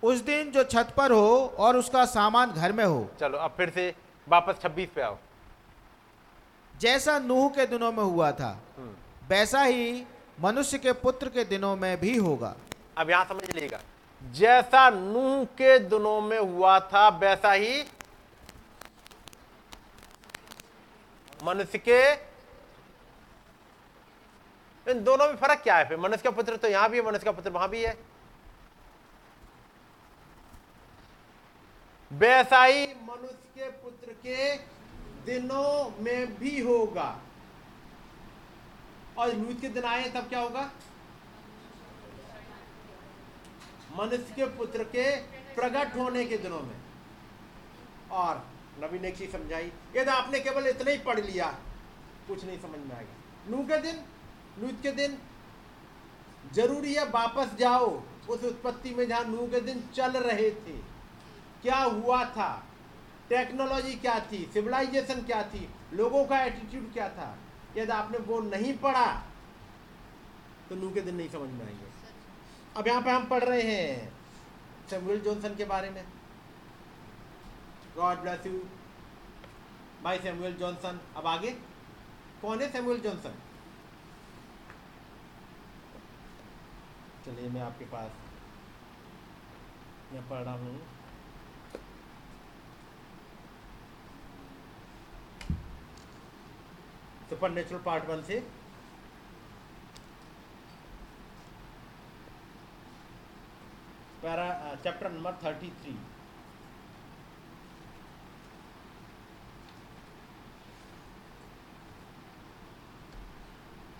उस 0.03 0.19
दिन 0.19 0.51
जो 0.51 0.63
छत 0.63 0.93
पर 0.97 1.11
हो 1.11 1.55
और 1.59 1.77
उसका 1.77 2.05
सामान 2.05 2.51
घर 2.51 2.71
में 2.71 2.85
हो। 2.85 3.09
चलो 3.19 3.37
अब 3.37 3.53
फिर 3.57 3.69
से 3.69 3.95
वापस 4.29 4.55
26 4.61 4.85
पे 4.95 5.01
आओ। 5.01 5.17
जैसा 6.79 7.19
नूह 7.19 7.49
के 7.49 7.65
दिनों 7.65 7.91
में 7.91 8.03
हुआ 8.03 8.31
था 8.31 8.59
हम्म, 8.77 8.93
वैसा 9.29 9.61
ही 9.61 10.03
मनुष्य 10.41 10.77
के 10.77 10.93
पुत्र 10.93 11.29
के 11.29 11.43
दिनों 11.43 11.75
में 11.75 11.99
भी 11.99 12.17
होगा। 12.17 12.55
अब 12.97 13.09
यहाँ 13.09 13.25
समझ 13.25 13.43
लीजिएगा। 13.43 13.79
जैसा 14.21 14.89
नूह 14.89 15.43
के 15.45 15.79
दिनों 15.79 16.21
में 16.21 16.39
हुआ 16.39 16.79
था 16.79 17.07
वैसा 17.09 17.51
ही 17.51 17.83
मनुष्य 21.43 21.77
के 21.79 22.01
इन 24.87 25.03
दोनों 25.03 25.27
में 25.27 25.35
फ़र्क 25.35 25.59
क्या 25.63 25.77
है 25.77 25.87
फिर? 25.87 25.97
मनुष्य 25.97 26.23
का 26.23 26.31
पुत्र 26.31 26.55
तो 26.57 26.67
यहाँ 26.67 26.89
भी 26.89 26.97
है, 26.97 27.03
मनुष्य 27.05 27.25
का 27.25 27.31
पुत्र 27.31 27.49
वहाँ 27.49 27.69
भी 27.69 27.83
है। 27.83 27.97
वैसा 32.11 32.63
ही 32.63 32.85
मनुष्य 33.03 33.49
के 33.55 33.69
पुत्र 33.83 34.13
के 34.25 34.55
दिनों 35.25 36.03
में 36.03 36.37
भी 36.39 36.59
होगा। 36.59 37.09
और 39.17 39.33
लूत 39.33 39.61
के 39.61 39.67
दिन 39.69 39.83
आए 39.83 40.09
तब 40.09 40.27
क्या 40.29 40.39
होगा? 40.39 40.69
मनुष्य 43.97 44.33
के 44.35 44.45
पुत्र 44.57 44.83
के 44.85 45.15
प्रकट 45.55 45.95
होने 45.97 46.25
के 46.25 46.37
दिनों 46.37 46.61
में। 46.61 46.75
और 48.11 48.50
नबी 48.79 48.99
ने 48.99 49.07
एक 49.07 49.17
चीज़ 49.17 49.31
समझाई 49.31 49.71
यदि 49.95 50.09
आपने 50.11 50.39
केवल 50.39 50.67
इतना 50.67 50.91
ही 50.91 50.97
पढ़ 50.99 51.19
लिया। 51.19 51.47
कुछ 52.27 52.43
नहीं 52.45 52.59
समझ 52.59 52.79
में 52.79 52.95
आएगा। 52.95 53.15
नू 53.49 53.63
के 53.63 53.77
दिन 53.77 54.01
लूत 54.59 54.81
के 54.83 54.91
दिन, 54.91 55.17
ज़रूरी 56.53 56.93
है 56.93 57.05
वापस 57.09 57.55
जाओ। 57.55 58.01
उस 58.29 58.43
उत्पत्ति 58.43 58.93
में 58.95 59.07
जहाँ 59.07 59.23
नू 59.25 59.47
के 59.47 59.59
दिन 59.61 59.83
चल 59.95 60.11
रहे 60.11 60.49
थे। 60.51 60.77
क्या 61.61 61.77
हुआ 61.77 62.23
था? 62.25 62.49
टेक्नोलॉजी 63.29 63.93
क्या 63.95 64.19
थी? 64.31 64.49
सिविलाइजेशन 64.53 65.21
क्या 65.21 65.41
थी? 65.43 65.69
लोगों 65.93 66.25
का 66.25 66.39
एटीट्यूड 66.41 66.91
क्या 66.93 67.09
था? 67.09 67.37
यदि 67.77 67.91
आपने 67.91 68.17
वो 68.19 68.39
नहीं 68.41 68.77
पढ़ा 68.77 69.05
तो 70.69 70.75
नू 70.75 70.89
के 70.91 71.01
दिन 71.01 71.15
नहीं 71.15 71.29
समझ 71.29 71.49
में 71.49 71.65
आएँगे। 71.65 71.89
अब 72.75 72.87
यहाँ 72.87 73.01
पे 73.01 73.09
हम 73.09 73.25
पढ़ 73.25 73.43
रहे 73.43 73.61
हैं, 73.61 74.13
सैमुअल 74.89 75.19
जॉनसन 75.19 75.55
के 75.55 75.65
बारे 75.65 75.89
में। 75.89 76.03
God 78.01 78.19
bless 78.19 78.45
you 78.45 78.59
by 80.03 80.17
Samuel 80.19 80.53
Johnson 80.59 80.99
अब 81.17 81.25
आगे? 81.27 81.51
कौन 82.41 82.61
है 82.61 82.71
सैमुअल 82.71 82.99
जॉनसन 82.99 83.33
चलिए, 87.25 87.49
मैं 87.49 87.61
आपके 87.61 87.85
पास 87.85 88.11
मैं 90.13 90.27
पढ़ 90.29 90.41
रहा 90.43 90.53
हूँ। 90.53 90.79
सुपर 97.29 97.49
नेचुरल 97.49 97.81
पार्ट 97.83 98.05
वन 98.05 98.23
से। 98.23 98.39
Para, 104.23 104.47
chapter 104.75 105.11
number 105.11 105.37
thirty 105.43 105.69
three 105.81 105.95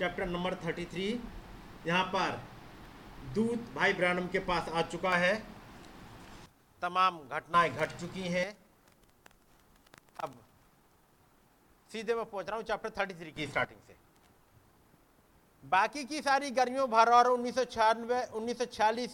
chapter 0.02 0.26
number 0.26 0.54
thirty 0.56 0.84
three 0.92 1.08
यहाँ 1.88 2.04
पर 2.14 2.40
दूत 3.34 3.66
भाई 3.76 3.94
ब्रानम 3.94 4.28
के 4.28 4.40
पास 4.48 4.70
आ 4.70 4.82
चुका 4.84 5.10
है। 5.16 5.34
तमाम 6.82 7.20
घटनाएँ 7.30 7.70
घट 7.70 7.92
चुकी 8.00 8.28
हैं। 8.30 8.48
अब 10.24 10.34
सीधे 11.92 12.16
मैं 12.16 12.26
पहुँच 12.26 12.48
रहा 12.48 12.56
हूँ 12.56 12.66
चैप्टर 12.66 12.90
थर्टी 12.98 13.14
थ्री 13.14 13.32
की 13.32 13.48
स्टार्टिंग 13.48 13.80
से। 13.88 13.96
बाकी 15.64 16.04
की 16.06 16.22
सारी 16.22 16.52
गर्मियों, 16.52 16.90
भर 16.90 17.14
और 17.14 17.28
उन्नीस 17.28 17.56
सौ 17.56 17.66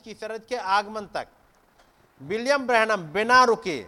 की 0.04 0.14
शरद 0.16 0.46
के 0.50 0.56
आगमन 0.56 1.06
तक 1.14 1.28
विलियम 2.22 2.68
ब्रहणम 2.68 3.12
बिना 3.14 3.44
रुके 3.46 3.82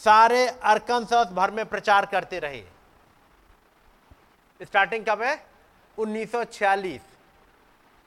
सारे 0.00 0.46
अरकनसस 0.48 1.32
भर 1.34 1.50
में 1.50 1.66
प्रचार 1.66 2.06
करते 2.06 2.38
रहे। 2.40 2.64
स्टार्टिंग 4.60 5.04
कब 5.04 5.22
है? 5.22 5.36
1946 5.98 7.00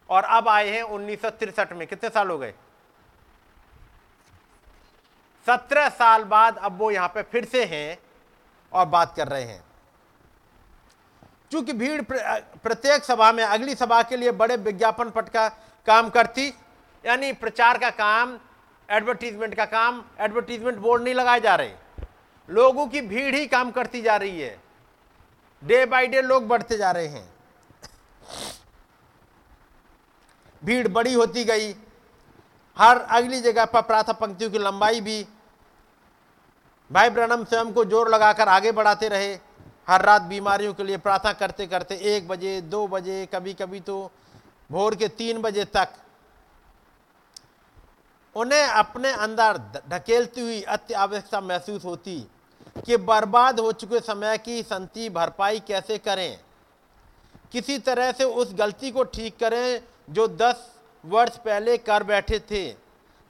और 0.10 0.24
अब 0.24 0.48
आए 0.50 0.70
हैं 0.70 0.82
उन्नीस 0.84 1.26
में। 1.72 1.88
कितने 1.88 2.10
साल 2.10 2.30
हो 2.30 2.38
गए? 2.38 2.54
सत्रह 5.46 5.90
साल 5.90 6.24
बाद 6.24 6.58
अब 6.58 6.78
वो 6.78 6.92
यहाँ 6.92 7.08
पे 7.08 7.22
फिर 7.24 7.46
से 7.46 7.64
हैं 7.66 7.98
और 8.72 8.86
बात 8.86 9.16
कर 9.16 9.28
रहे 9.28 9.44
हैं। 9.44 9.64
चूँकि 11.52 11.74
भीड़ 11.74 12.02
प्रत्येक 12.02 13.04
सभा 13.04 13.32
में, 13.32 13.44
अगली 13.44 13.76
सभा 13.76 14.02
के 14.04 14.18
लिए 14.18 14.32
बड़े 14.32 14.56
विज्ञापन 14.58 15.10
पट 15.10 15.30
का 15.30 15.48
काम 15.88 16.10
करती, 16.10 16.48
यानी 17.04 17.32
प्रचार 17.34 17.78
का 17.78 17.90
काम 17.90 18.38
एडवर्टीजमेंट 18.90 19.56
का 19.56 19.66
काम 19.66 20.04
एडवर्टीजमेंट 20.20 20.78
बोर्ड 20.78 21.04
नहीं 21.04 21.14
लगाए 21.14 21.40
जा 21.40 21.56
रहे। 21.56 21.74
लोगों 22.50 22.88
की 22.88 23.02
भीड़ 23.02 23.36
ही 23.36 23.48
काम 23.48 23.72
करती 23.72 24.02
जा 24.02 24.16
रही 24.18 24.42
है। 24.42 24.60
डे 25.64 25.86
बाय 25.86 26.08
डे 26.08 26.22
लोग 26.22 26.48
बढ़ते 26.48 26.78
जा 26.78 26.92
रहे 26.92 27.08
हैं। 27.08 27.39
भीड़ 30.62 30.88
बड़ी 30.88 31.14
होती 31.14 31.44
गई। 31.44 31.74
हर 32.78 32.98
अगली 33.12 33.40
जगह 33.42 33.66
पर 33.66 33.82
प्रातः 33.82 34.14
पंक्तियों 34.16 34.50
की 34.52 34.58
लंबाई 34.58 35.02
भी। 35.02 35.26
भाई 36.92 37.10
ब्रनम 37.10 37.44
स्वयं 37.44 37.72
को 37.74 37.86
ज़ोर 37.86 38.10
लगाकर 38.10 38.50
आगे 38.50 38.72
बढ़ाते 38.72 39.08
रहे। 39.10 39.34
हर 39.88 40.02
रात 40.02 40.22
बीमारियों 40.24 40.74
के 40.74 40.84
लिए 40.84 40.98
प्रार्थना 41.00 41.34
करते 41.34 41.68
करते 41.68 41.96
एक 42.08 42.28
बजे, 42.28 42.60
दो 42.62 42.88
बजे 42.88 43.26
कभी 43.34 43.54
कभी 43.54 43.80
तो 43.80 44.12
भोर 44.70 44.96
के 44.96 45.08
तीन 45.10 45.42
बजे 45.42 45.66
तक। 45.68 45.94
उन्हें 48.36 48.64
अपने 48.64 49.12
अंदर 49.14 49.58
ढकेलती 49.90 50.42
हुई 50.42 50.62
अत्य 50.64 50.94
आवश्यकता 50.96 51.40
महसूस 51.42 51.86
होती 51.86 52.20
कि 52.86 52.98
बर्बाद 53.00 53.60
हो 53.60 53.72
चुके 53.74 54.00
समय 54.00 54.38
की 54.38 54.62
संति 54.64 55.10
भरपाई 55.10 55.60
कैसे 55.60 55.98
करें। 55.98 56.40
किसी 57.52 57.78
तरह 57.80 58.12
से 58.12 58.24
उस 58.24 58.54
गलती 58.54 58.92
को 58.92 59.04
ठीक 59.06 59.38
करें 59.40 59.82
जो 60.10 60.28
दस 60.28 60.80
वर्ष 61.06 61.38
पहले 61.38 61.78
कर 61.78 62.04
बैठे 62.04 62.40
थे, 62.40 62.76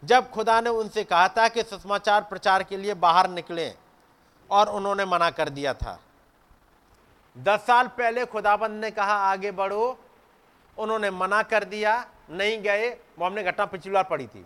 जब 0.04 0.30
खुदा 0.30 0.62
ने 0.62 0.70
उनसे 0.70 1.04
कहा 1.04 1.28
था 1.28 1.48
कि 1.48 1.64
सुसमाचार 1.64 2.22
प्रचार 2.22 2.64
के 2.64 2.78
लिए 2.78 2.94
बाहर 2.94 3.30
निकले 3.30 3.74
और 4.50 4.70
उन्होंने 4.70 5.06
मना 5.06 5.30
कर 5.30 5.50
दिया 5.50 5.74
था। 5.74 6.00
दस 7.38 7.60
साल 7.60 7.88
पहले 7.88 8.26
खुदाबंद 8.26 8.82
ने 8.82 8.92
कहा, 8.92 9.14
आगे 9.14 9.52
बढ़ो। 9.52 10.00
उन्होंने 10.78 11.12
मना 11.12 11.44
कर 11.44 11.64
दिया, 11.64 12.06
नहीं 12.30 12.62
गए। 12.62 12.90
वो 12.90 13.26
हमने 13.26 13.44
घटना 13.44 13.66
पिछली 13.66 13.92
बार 13.92 14.04
पड़ी 14.04 14.28
थी। 14.28 14.46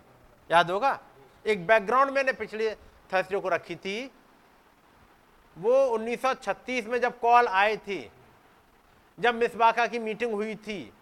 याद 0.50 0.70
होगा? 0.70 1.00
एक 1.46 1.66
बैकग्राउंड 1.66 2.10
मैंने 2.10 2.32
पिछले 2.32 2.74
थर्सडे 3.12 3.40
को 3.40 3.48
रखी 3.48 3.76
थी। 3.76 4.10
वो 5.58 5.86
1936 5.86 6.86
में 6.86 7.00
जब 7.00 7.20
कॉल 7.20 7.46
आए 7.46 7.76
थे, 7.76 8.10
जब 9.20 9.34
मिसबाका 9.34 9.86
की 9.86 9.98
मीटिंग 9.98 10.32
हुई 10.32 10.54
थी 10.54 10.92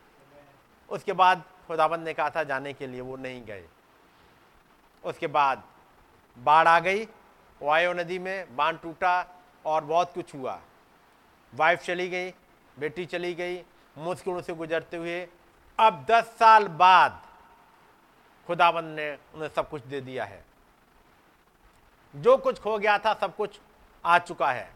उसके 0.92 1.12
बाद 1.12 1.42
खुदाबंद 1.66 2.04
ने 2.04 2.14
कहा 2.14 2.30
था, 2.30 2.42
जाने 2.44 2.72
के 2.72 2.86
लिए 2.86 3.00
वो 3.00 3.16
नहीं 3.16 3.44
गए। 3.44 3.64
उसके 5.04 5.26
बाद 5.26 5.62
बाढ़ 6.38 6.68
आ 6.68 6.78
गई, 6.80 7.08
वायो 7.60 7.92
नदी 7.92 8.18
में 8.18 8.56
बाँध 8.56 8.78
टूटा 8.78 9.26
और 9.66 9.84
बहुत 9.84 10.12
कुछ 10.14 10.34
हुआ। 10.34 10.60
वाइफ 11.52 11.82
चली 11.82 12.08
गई, 12.08 12.30
बेटी 12.78 13.06
चली 13.06 13.34
गई, 13.34 13.62
मुश्किलों 13.98 14.42
से 14.42 14.54
गुजरते 14.54 14.96
हुए। 14.96 15.28
अब 15.78 16.04
दस 16.10 16.24
साल 16.38 16.68
बाद 16.68 17.22
खुदाबंद 18.46 18.96
ने 18.96 19.10
उन्हें 19.34 19.48
सब 19.48 19.68
कुछ 19.68 19.82
दे 19.82 20.00
दिया 20.00 20.24
है। 20.24 20.44
जो 22.14 22.36
कुछ 22.36 22.60
खो 22.60 22.78
गया 22.78 22.98
था, 22.98 23.14
सब 23.14 23.36
कुछ 23.36 23.60
आ 24.04 24.18
चुका 24.18 24.50
है। 24.52 24.70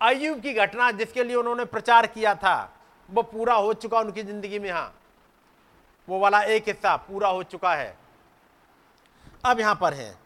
अयुब 0.00 0.40
की 0.40 0.52
घटना 0.54 0.90
जिसके 0.90 1.24
लिए 1.24 1.36
उन्होंने 1.36 1.64
प्रचार 1.64 2.06
किया 2.06 2.34
था, 2.34 2.72
वो 3.08 3.22
पूरा 3.22 3.54
हो 3.54 3.72
चुका 3.74 4.00
उनकी 4.00 4.22
ज़िंदगी 4.22 4.58
में 4.58 4.70
हाँ। 4.70 4.94
वो 6.08 6.18
वाला 6.18 6.42
एक 6.42 6.68
हिस्सा 6.68 6.96
पूरा 6.96 7.28
हो 7.28 7.42
चुका 7.42 7.74
है। 7.74 7.96
अब 9.44 9.60
यहाँ 9.60 9.74
पर 9.74 9.94
है। 9.94 10.18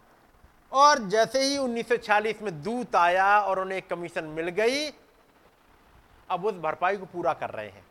और 0.73 0.99
जैसे 0.99 1.43
ही 1.43 1.59
1946 1.59 2.43
में 2.43 2.63
दूत 2.63 2.97
आया 2.97 3.41
और 3.41 3.59
उन्हें 3.59 3.83
कमीशन 3.83 4.25
मिल 4.25 4.49
गई, 4.49 4.91
अब 6.31 6.45
उस 6.45 6.55
भरपाई 6.55 6.97
को 6.97 7.05
पूरा 7.05 7.33
कर 7.33 7.51
रहे 7.51 7.69
हैं। 7.69 7.85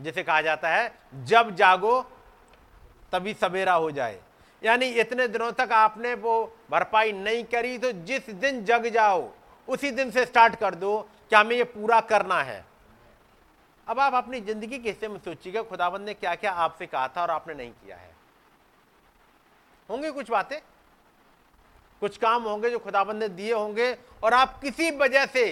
जिसे 0.00 0.22
कहा 0.22 0.40
जाता 0.40 0.68
है, 0.68 0.98
जब 1.14 1.54
जागो, 1.54 2.02
तभी 3.12 3.34
सवेरा 3.34 3.72
हो 3.72 3.90
जाए। 3.90 4.20
यानी 4.64 4.86
इतने 4.86 5.28
दिनों 5.28 5.52
तक 5.52 5.68
आपने 5.72 6.14
वो 6.14 6.56
भरपाई 6.70 7.12
नहीं 7.12 7.44
करी 7.44 7.78
तो 7.78 7.92
जिस 7.92 8.30
दिन 8.30 8.64
जग 8.64 8.86
जाओ, 8.86 9.30
उसी 9.68 9.90
दिन 9.90 10.10
से 10.10 10.26
स्टार्ट 10.26 10.54
कर 10.54 10.74
दो 10.74 11.08
कि 11.30 11.36
हमें 11.36 11.56
ये 11.56 11.64
पूरा 11.64 12.00
करना 12.00 12.42
है। 12.42 12.69
अब 13.90 14.00
आप 14.00 14.14
अपनी 14.14 14.40
ज़िंदगी 14.40 14.78
के 14.78 14.88
हिस्से 14.88 15.08
में 15.08 15.18
सोचिएगा 15.18 15.62
खुदाबंद 15.62 16.06
ने 16.06 16.12
क्या 16.14 16.34
क्या 16.34 16.50
आपसे 16.64 16.86
कहा 16.86 17.06
था 17.08 17.22
और 17.22 17.30
आपने 17.30 17.54
नहीं 17.54 17.70
किया 17.70 17.96
है। 17.96 18.10
होंगे 19.88 20.10
कुछ 20.10 20.30
बातें? 20.30 20.58
कुछ 22.02 22.16
काम 22.16 22.42
होंगे 22.42 22.70
जो 22.70 22.78
खुदाबंद 22.78 23.22
ने 23.22 23.28
दिए 23.30 23.52
होंगे 23.52 23.92
और 24.24 24.34
आप 24.34 24.60
किसी 24.60 24.90
वजह 24.90 25.26
से, 25.26 25.44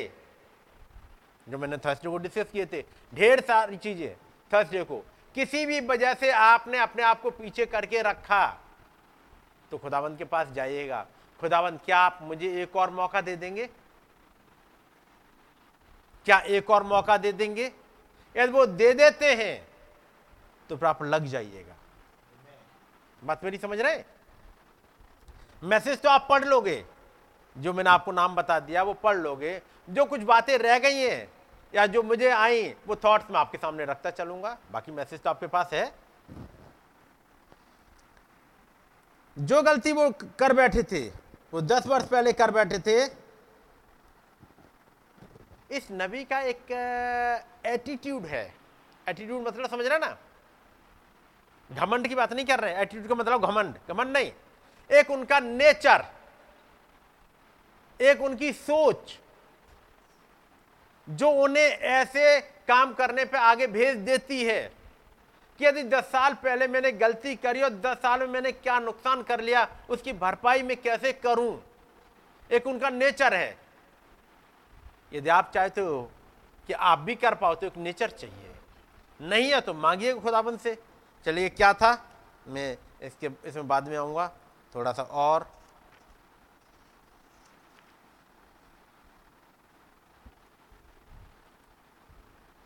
जो 1.47 1.59
मैंने 1.59 1.77
थर्सडे 1.77 2.11
को 2.11 2.19
डिस्कस 2.19 2.51
किए 2.53 2.67
थे, 2.67 2.83
ढेर 3.13 3.41
सारी 3.41 3.77
चीज़ें 3.77 4.15
थर्सडे 4.51 4.85
को, 4.85 4.99
किसी 5.35 5.65
भी 5.67 5.81
वजह 5.81 6.15
से 6.15 6.31
आपने 6.33 6.79
अपने 6.79 7.03
आप 7.03 7.21
को 7.23 7.31
पीछे 7.33 7.67
करके 7.67 8.03
रखा 8.03 8.47
तो 9.73 9.79
खुदाबंद 9.79 10.19
के 10.19 10.25
पास 10.27 10.53
जाइएगा। 10.53 11.07
खुदाबंद 11.41 11.81
क्या 11.85 11.99
आप 11.99 12.19
मुझे 12.23 12.63
एक 12.63 12.77
और 12.77 12.91
मौका 12.93 13.21
दे 13.21 13.37
देंगे? 13.37 13.67
क्या 16.27 16.39
एक 16.39 16.71
और 16.71 16.83
मौका 16.85 17.17
दे 17.17 17.33
देंगे? 17.35 17.71
यदि 18.39 18.53
वो 18.53 18.67
दे 18.69 18.93
देते 18.95 19.35
हैं 19.35 19.67
तो 20.71 20.77
फिर 20.77 20.89
आप 20.89 21.03
लग 21.05 21.25
जाइएगा। 21.27 21.75
बात 23.23 23.45
मेरी 23.45 23.59
समझ 23.59 23.81
रहे 23.81 24.03
मैसेज 25.63 26.01
तो 26.01 26.09
आप 26.09 26.27
पढ़ 26.31 26.45
लोगे, 26.45 26.85
जो 27.57 27.73
मैंने 27.73 27.91
आपको 27.91 28.13
नाम 28.13 28.35
बता 28.35 28.59
दिया, 28.61 28.83
वो 28.83 28.93
पढ़ 28.95 29.17
लोगे। 29.17 29.61
जो 29.89 30.05
कुछ 30.05 30.21
बातें 30.23 30.57
रह 30.59 30.79
गई 30.79 30.97
हैं, 30.97 31.29
या 31.73 31.87
जो 31.87 32.03
मुझे 32.03 32.29
आई, 32.31 32.69
वो 32.87 32.97
थॉट्स 32.97 33.31
मैं 33.31 33.39
आपके 33.41 33.59
सामने 33.59 33.85
रखता 33.85 34.11
चलूँगा। 34.13 34.57
बाकी 34.73 34.93
मैसेज 34.93 35.21
तो 35.21 35.31
आपके 35.31 35.47
पास 35.47 35.71
है। 35.73 35.93
जो 39.37 39.63
गलती 39.63 39.93
वो 39.93 40.11
कर 40.39 40.53
बैठे 40.53 40.83
थे, 40.83 41.01
वो 41.53 41.61
दस 41.63 41.87
वर्ष 41.87 42.05
पहले 42.05 42.33
कर 42.33 42.51
बैठे 42.51 42.79
थे। 42.79 43.05
इस 45.71 45.89
नबी 45.93 46.25
का 46.25 46.41
एक 46.43 46.73
एटीट्यूड 47.69 48.27
है। 48.27 48.55
एटीट्यूड 49.07 49.47
मतलब 49.49 49.69
समझ 49.71 49.87
रहे 49.87 49.99
ना? 49.99 50.17
घमंड 51.71 52.09
की 52.09 52.15
बात 52.15 52.33
नहीं 52.33 52.45
कर 52.47 52.61
रहे 52.61 52.75
एटीट्यूड 52.75 53.09
का 53.09 53.15
मतलब 53.15 53.47
घमंड। 53.47 53.75
घमंड 53.89 54.17
नहीं। 54.17 54.33
एक 54.91 55.11
उनका 55.11 55.41
नेचर 55.41 56.05
एक 58.01 58.21
उनकी 58.21 58.53
सोच। 58.53 59.19
जो 61.07 61.31
उन्हें 61.43 61.65
ऐसे 61.65 62.41
काम 62.41 62.93
करने 62.95 63.25
पे 63.25 63.39
आगे 63.39 63.67
भेज 63.67 63.97
देती 63.97 64.45
है 64.45 64.63
कि 65.61 65.65
यदि 65.67 65.83
दस 65.83 66.05
साल 66.05 66.35
पहले 66.35 66.67
मैंने 66.69 66.93
गलती 66.93 67.35
करी 67.37 67.63
और 67.63 67.71
दस 67.71 67.97
साल 67.97 68.21
में 68.21 68.27
मैंने 68.27 68.53
क्या 68.53 68.79
नुकसान 68.79 69.23
कर 69.23 69.41
लिया, 69.41 69.67
उसकी 69.91 70.13
भरपाई 70.13 70.63
मैं 70.63 70.77
कैसे 70.77 71.13
करूँ? 71.13 71.61
एक 72.51 72.67
उनका 72.67 72.91
नेचर 72.91 73.35
है। 73.35 73.57
यदि 75.13 75.29
आप 75.29 75.51
चाहते 75.55 75.81
हो 75.81 76.11
कि 76.69 76.73
आप 76.75 76.99
भी 76.99 77.15
कर 77.17 77.35
पाओ 77.35 77.55
तो 77.55 77.67
एक 77.67 77.77
नेचर 77.79 78.11
चाहिए। 78.11 78.55
नहीं 79.21 79.51
है 79.51 79.61
तो 79.61 79.75
मांगिए 79.75 80.15
खुदाबंद 80.17 80.59
से। 80.59 80.77
चलिए 81.27 81.49
क्या 81.51 81.73
था? 81.75 81.93
मैं 82.47 82.77
इसके 83.03 83.31
इसमें 83.45 83.69
बाद 83.69 83.89
में 83.89 83.97
आऊँगा। 83.97 84.27
थोड़ा 84.73 84.93
सा 84.93 85.03
और। 85.03 85.47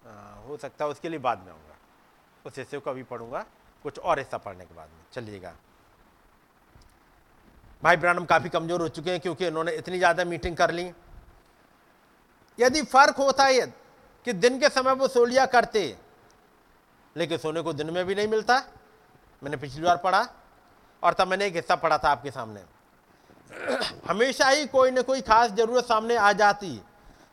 आ, 0.04 0.12
हो 0.48 0.56
सकता 0.56 0.84
है 0.84 0.90
उसके 0.90 1.08
लिए 1.08 1.18
बाद 1.20 1.38
में 1.38 1.52
आऊँगा। 1.52 1.76
उस 2.44 2.58
हिस्से 2.58 2.78
को 2.78 2.90
अभी 2.90 3.02
पढ़ूँगा। 3.04 3.44
कुछ 3.84 3.98
और 3.98 4.18
हिस्सा 4.18 4.38
पढ़ने 4.38 4.64
के 4.64 4.74
बाद 4.74 4.88
में। 4.88 5.04
चलिएगा। 5.12 5.54
भाई 7.82 7.96
ब्रानम 7.96 8.24
काफ़ी 8.24 8.48
कमज़ोर 8.48 8.80
हो 8.80 8.88
चुके 8.88 9.10
हैं 9.10 9.20
क्योंकि 9.20 9.46
उन्होंने 9.46 9.72
इतनी 9.74 9.98
ज़्यादा 9.98 10.24
मीटिंग 10.24 10.56
कर 10.56 10.70
ली। 10.70 10.90
यदि 12.58 12.82
फ़र्क 12.84 13.16
होता 13.18 13.44
है 13.44 13.52
कि 14.24 14.32
दिन 14.32 14.60
के 14.60 14.68
समय 14.68 14.92
वो 14.92 15.08
सो 15.08 15.24
लिया 15.24 15.46
करते, 15.46 15.98
लेकिन 17.16 17.38
सोने 17.38 17.60
को 17.60 17.72
दिन 17.72 17.90
में 17.90 18.04
भी 18.04 18.14
नहीं 18.14 18.28
मिलता। 18.28 18.62
मैंने 19.42 19.56
पिछली 19.56 19.82
बार 19.82 19.96
पढ़ा, 19.96 20.28
और 21.02 21.12
तब 21.12 21.28
मैंने 21.28 21.46
एक 21.46 21.54
हिस्सा 21.54 21.76
पढ़ा 21.76 21.98
था 21.98 22.10
आपके 22.10 22.30
सामने। 22.30 22.64
हमेशा 24.08 24.48
ही 24.48 24.66
कोई 24.66 24.90
ना 24.90 25.02
कोई 25.02 25.20
खास 25.20 25.50
ज़रूरत 25.50 25.84
सामने 25.84 26.16
आ 26.16 26.32
जाती 26.32 26.82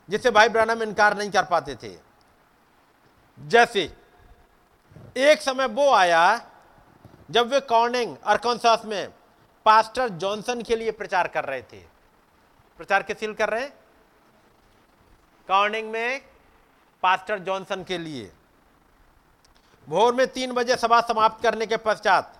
जिससे 0.08 0.30
भाई 0.30 0.48
ब्रानम 0.48 0.82
इनकार 0.82 1.16
नहीं 1.16 1.30
कर 1.30 1.44
पाते 1.44 1.74
थे। 1.74 1.98
जैसे, 3.40 3.96
एक 5.16 5.42
समय 5.42 5.66
वो 5.66 5.92
आया, 5.92 6.50
जब 7.30 7.48
वे 7.48 7.60
कॉर्निंग 7.60 8.12
और 8.12 8.32
अरकॉन्सास 8.32 8.82
में, 8.84 9.08
पास्टर 9.64 10.08
जॉनसन 10.08 10.62
के 10.62 10.76
लिए 10.76 10.90
प्रचार 10.90 11.28
कर 11.28 11.44
रहे 11.44 11.62
थे। 11.62 11.80
प्रचार 12.76 13.02
किस 13.02 13.22
लिए 13.22 13.34
कर 13.34 13.48
रहे 13.48 13.62
हैं? 13.62 13.70
कॉर्निंग 15.48 15.90
में 15.90 16.29
पास्टर 17.02 17.38
जॉनसन 17.38 17.82
के 17.84 17.98
लिए। 17.98 18.30
भोर 19.86 20.14
में 20.14 20.26
तीन 20.26 20.52
बजे 20.52 20.76
सभा 20.76 21.00
समाप्त 21.00 21.42
करने 21.42 21.66
के 21.66 21.76
पश्चात, 21.78 22.36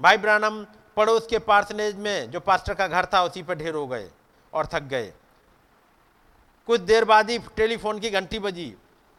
भाई 0.00 0.16
ब्रानम 0.18 0.64
पड़ोस 0.96 1.26
के 1.26 1.38
पार्सनेज 1.40 1.96
में 1.96 2.30
जो 2.30 2.40
पास्टर 2.40 2.74
का 2.74 2.86
घर 2.88 3.06
था 3.12 3.22
उसी 3.24 3.42
पर 3.42 3.54
ढेर 3.54 3.74
हो 3.74 3.86
गए 3.86 4.10
और 4.52 4.66
थक 4.66 4.82
गए। 4.84 5.12
कुछ 6.68 6.80
देर 6.80 7.04
बाद 7.04 7.30
ही 7.30 7.38
टेलीफोन 7.56 7.98
की 8.00 8.10
घंटी 8.10 8.38
बजी 8.38 8.74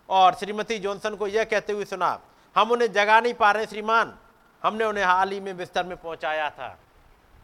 और 0.10 0.34
श्रीमती 0.34 0.78
जॉनसन 0.80 1.16
को 1.16 1.28
यह 1.28 1.44
कहते 1.44 1.74
हुए 1.74 1.86
सुना, 1.86 2.20
हम 2.56 2.72
उन्हें 2.72 2.92
जगा 2.92 3.20
नहीं 3.20 3.34
पा 3.34 3.52
रहे 3.52 3.66
श्रीमान, 3.66 4.14
हमने 4.64 4.86
उन्हें 4.86 5.06
हाल 5.06 5.32
ही 5.32 5.40
में 5.40 5.56
बिस्तर 5.58 5.86
में 5.86 5.96
पहुँचाया 5.98 6.50
था। 6.50 6.78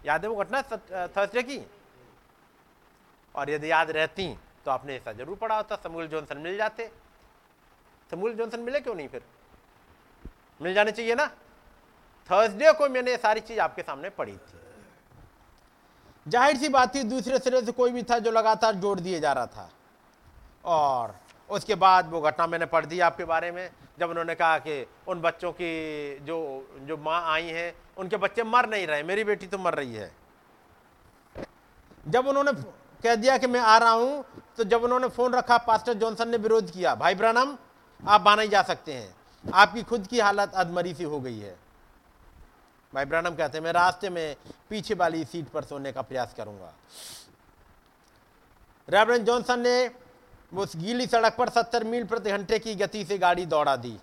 याद 0.06 0.24
है 0.24 0.30
वो 0.30 0.36
घटना 0.36 0.62
थर्सडे 0.62 1.44
की? 1.44 1.60
और 3.36 3.50
यदि 3.50 3.72
याद 3.72 3.92
रहती 3.92 4.28
तो 4.70 4.74
आपने 4.74 4.96
ऐसा 4.96 5.12
ज़रूर 5.14 5.36
पढ़ा 5.36 5.56
होता 5.56 5.76
समूल 5.76 6.08
जॉनसन 6.08 6.38
मिल 6.38 6.58
जाते। 6.58 6.86
समूल 8.12 8.34
जॉनसन 8.36 8.60
मिले 8.62 8.80
क्यों 8.80 8.94
नहीं 8.96 9.08
फिर? 9.10 9.22
मिल 10.62 10.74
जाने 10.74 10.92
चाहिए 10.92 11.16
ना? 11.16 11.26
थर्सडे 12.30 12.74
को 12.74 12.90
मैंने 12.90 13.16
सारी 13.18 13.42
चीज़ 13.42 13.60
आपके 13.60 13.82
सामने 13.82 14.10
पढ़ी 14.12 14.32
थी। 14.32 14.60
ज़ाहिर 16.26 16.58
सी 16.58 16.70
बात 16.70 16.94
थी, 16.96 17.04
दूसरे 17.06 17.40
सिरे 17.40 17.62
से 17.62 17.72
कोई 17.72 17.92
भी 17.92 18.04
था 18.04 18.20
जो 18.20 18.32
लगातार 18.32 18.76
जोड़ 18.76 19.00
दिए 19.00 19.20
जा 19.20 19.34
रहा 19.34 19.46
था। 19.48 19.70
और 20.66 21.16
उसके 21.50 21.76
बाद 21.76 22.10
वो 22.12 22.22
घटना 22.22 22.48
मैंने 22.48 22.66
पढ़ 22.68 22.86
दी 22.86 23.00
आपके 23.02 23.26
बारे 23.26 23.52
में, 23.52 23.70
जब 24.00 24.10
उन्होंने 24.10 24.36
कहा 24.36 24.58
कि 24.60 24.86
उन 25.08 25.22
बच्चों 25.22 25.52
की 25.52 26.20
जो 26.22 26.38
जो 26.82 26.98
माँ 27.00 27.22
आई 27.34 27.50
हैं, 27.50 27.74
उनके 27.98 28.18
बच्चे 28.20 28.44
मर 28.46 28.70
नहीं 28.70 28.88
रहे, 28.88 29.04
मेरी 29.04 29.24
बेटी 29.24 29.48
तो 29.48 29.58
मर 29.58 29.74
रही 29.76 29.96
है। 29.96 30.12
जब 32.08 32.28
उन्होंने 32.28 32.52
कह 33.04 33.16
दिया 33.16 33.38
कि 33.38 33.48
मैं 33.48 33.60
आ 33.60 33.78
रहा 33.78 33.92
हूँ। 33.92 34.26
तो 34.58 34.64
जब 34.64 34.84
उन्होंने 34.84 35.08
फ़ोन 35.08 35.34
रखा 35.34 35.58
पास्टर 35.60 35.94
जॉनसन 35.94 36.30
ने 36.30 36.38
विरोध 36.38 36.72
किया 36.72 36.96
भाई 36.96 37.16
ब्रनम 37.16 37.58
आप 38.00 38.22
बाना 38.22 38.42
ही 38.42 38.48
जा 38.48 38.62
सकते 38.64 38.94
हैं। 38.94 39.16
आपकी 39.46 39.84
खुद 39.84 40.08
की 40.08 40.20
हालत 40.20 40.54
अधमरी 40.56 40.94
सी 40.94 41.04
हो 41.04 41.20
गई 41.20 41.40
है। 41.40 41.56
भाई 42.94 43.06
ब्रनम 43.06 43.36
कहते 43.36 43.58
हैं 43.58 43.64
मैं 43.64 43.72
रास्ते 43.74 44.10
में 44.10 44.36
पीछे 44.70 44.94
वाली 44.94 45.24
सीट 45.26 45.48
पर 45.50 45.64
सोने 45.64 45.92
का 45.92 46.02
प्रयास 46.02 46.34
करूँगा। 46.38 46.74
रेवरेंड 48.88 49.26
जॉनसन 49.26 49.60
ने 49.60 49.90
उस 50.52 50.76
गीली 50.76 51.08
सड़क 51.08 51.36
पर 51.38 51.50
सत्तर 51.50 51.84
मील 51.84 52.06
प्रति 52.06 52.32
घंटे 52.32 52.60
की 52.60 52.76
गति 52.76 53.04
से 53.06 53.18
गाड़ी 53.18 53.46
दौड़ा 53.46 53.76
दी। 53.76 53.98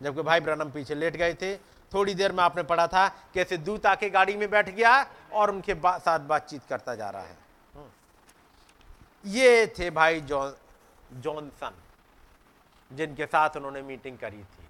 जबकि 0.00 0.22
भाई 0.22 0.40
ब्रनम 0.40 0.70
पीछे 0.70 0.94
लेट 0.94 1.16
गए 1.16 1.34
थे। 1.34 1.56
थोड़ी 1.92 2.14
देर 2.14 2.32
में 2.32 2.42
आपने 2.44 2.62
पढ़ा 2.62 2.86
था 2.86 3.08
कैसे 3.34 3.56
दूत 3.58 3.86
आके 3.86 4.10
गाड़ी 4.10 4.36
में 4.36 4.50
बैठ 4.50 4.68
गया 4.70 5.06
और 5.32 5.50
उनके 5.50 5.74
बा, 5.74 5.98
साथ 5.98 6.20
बातचीत 6.20 6.62
करता 6.68 6.94
जा 6.94 7.10
रहा 7.10 7.22
है। 7.22 7.36
ये 9.26 9.66
थे 9.78 9.90
भाई 9.90 10.20
जॉन, 10.20 10.54
जॉनसन, 11.12 11.74
जिनके 12.90 13.26
साथ 13.26 13.56
उन्होंने 13.56 13.82
मीटिंग 13.82 14.18
करी 14.18 14.42
थी। 14.44 14.66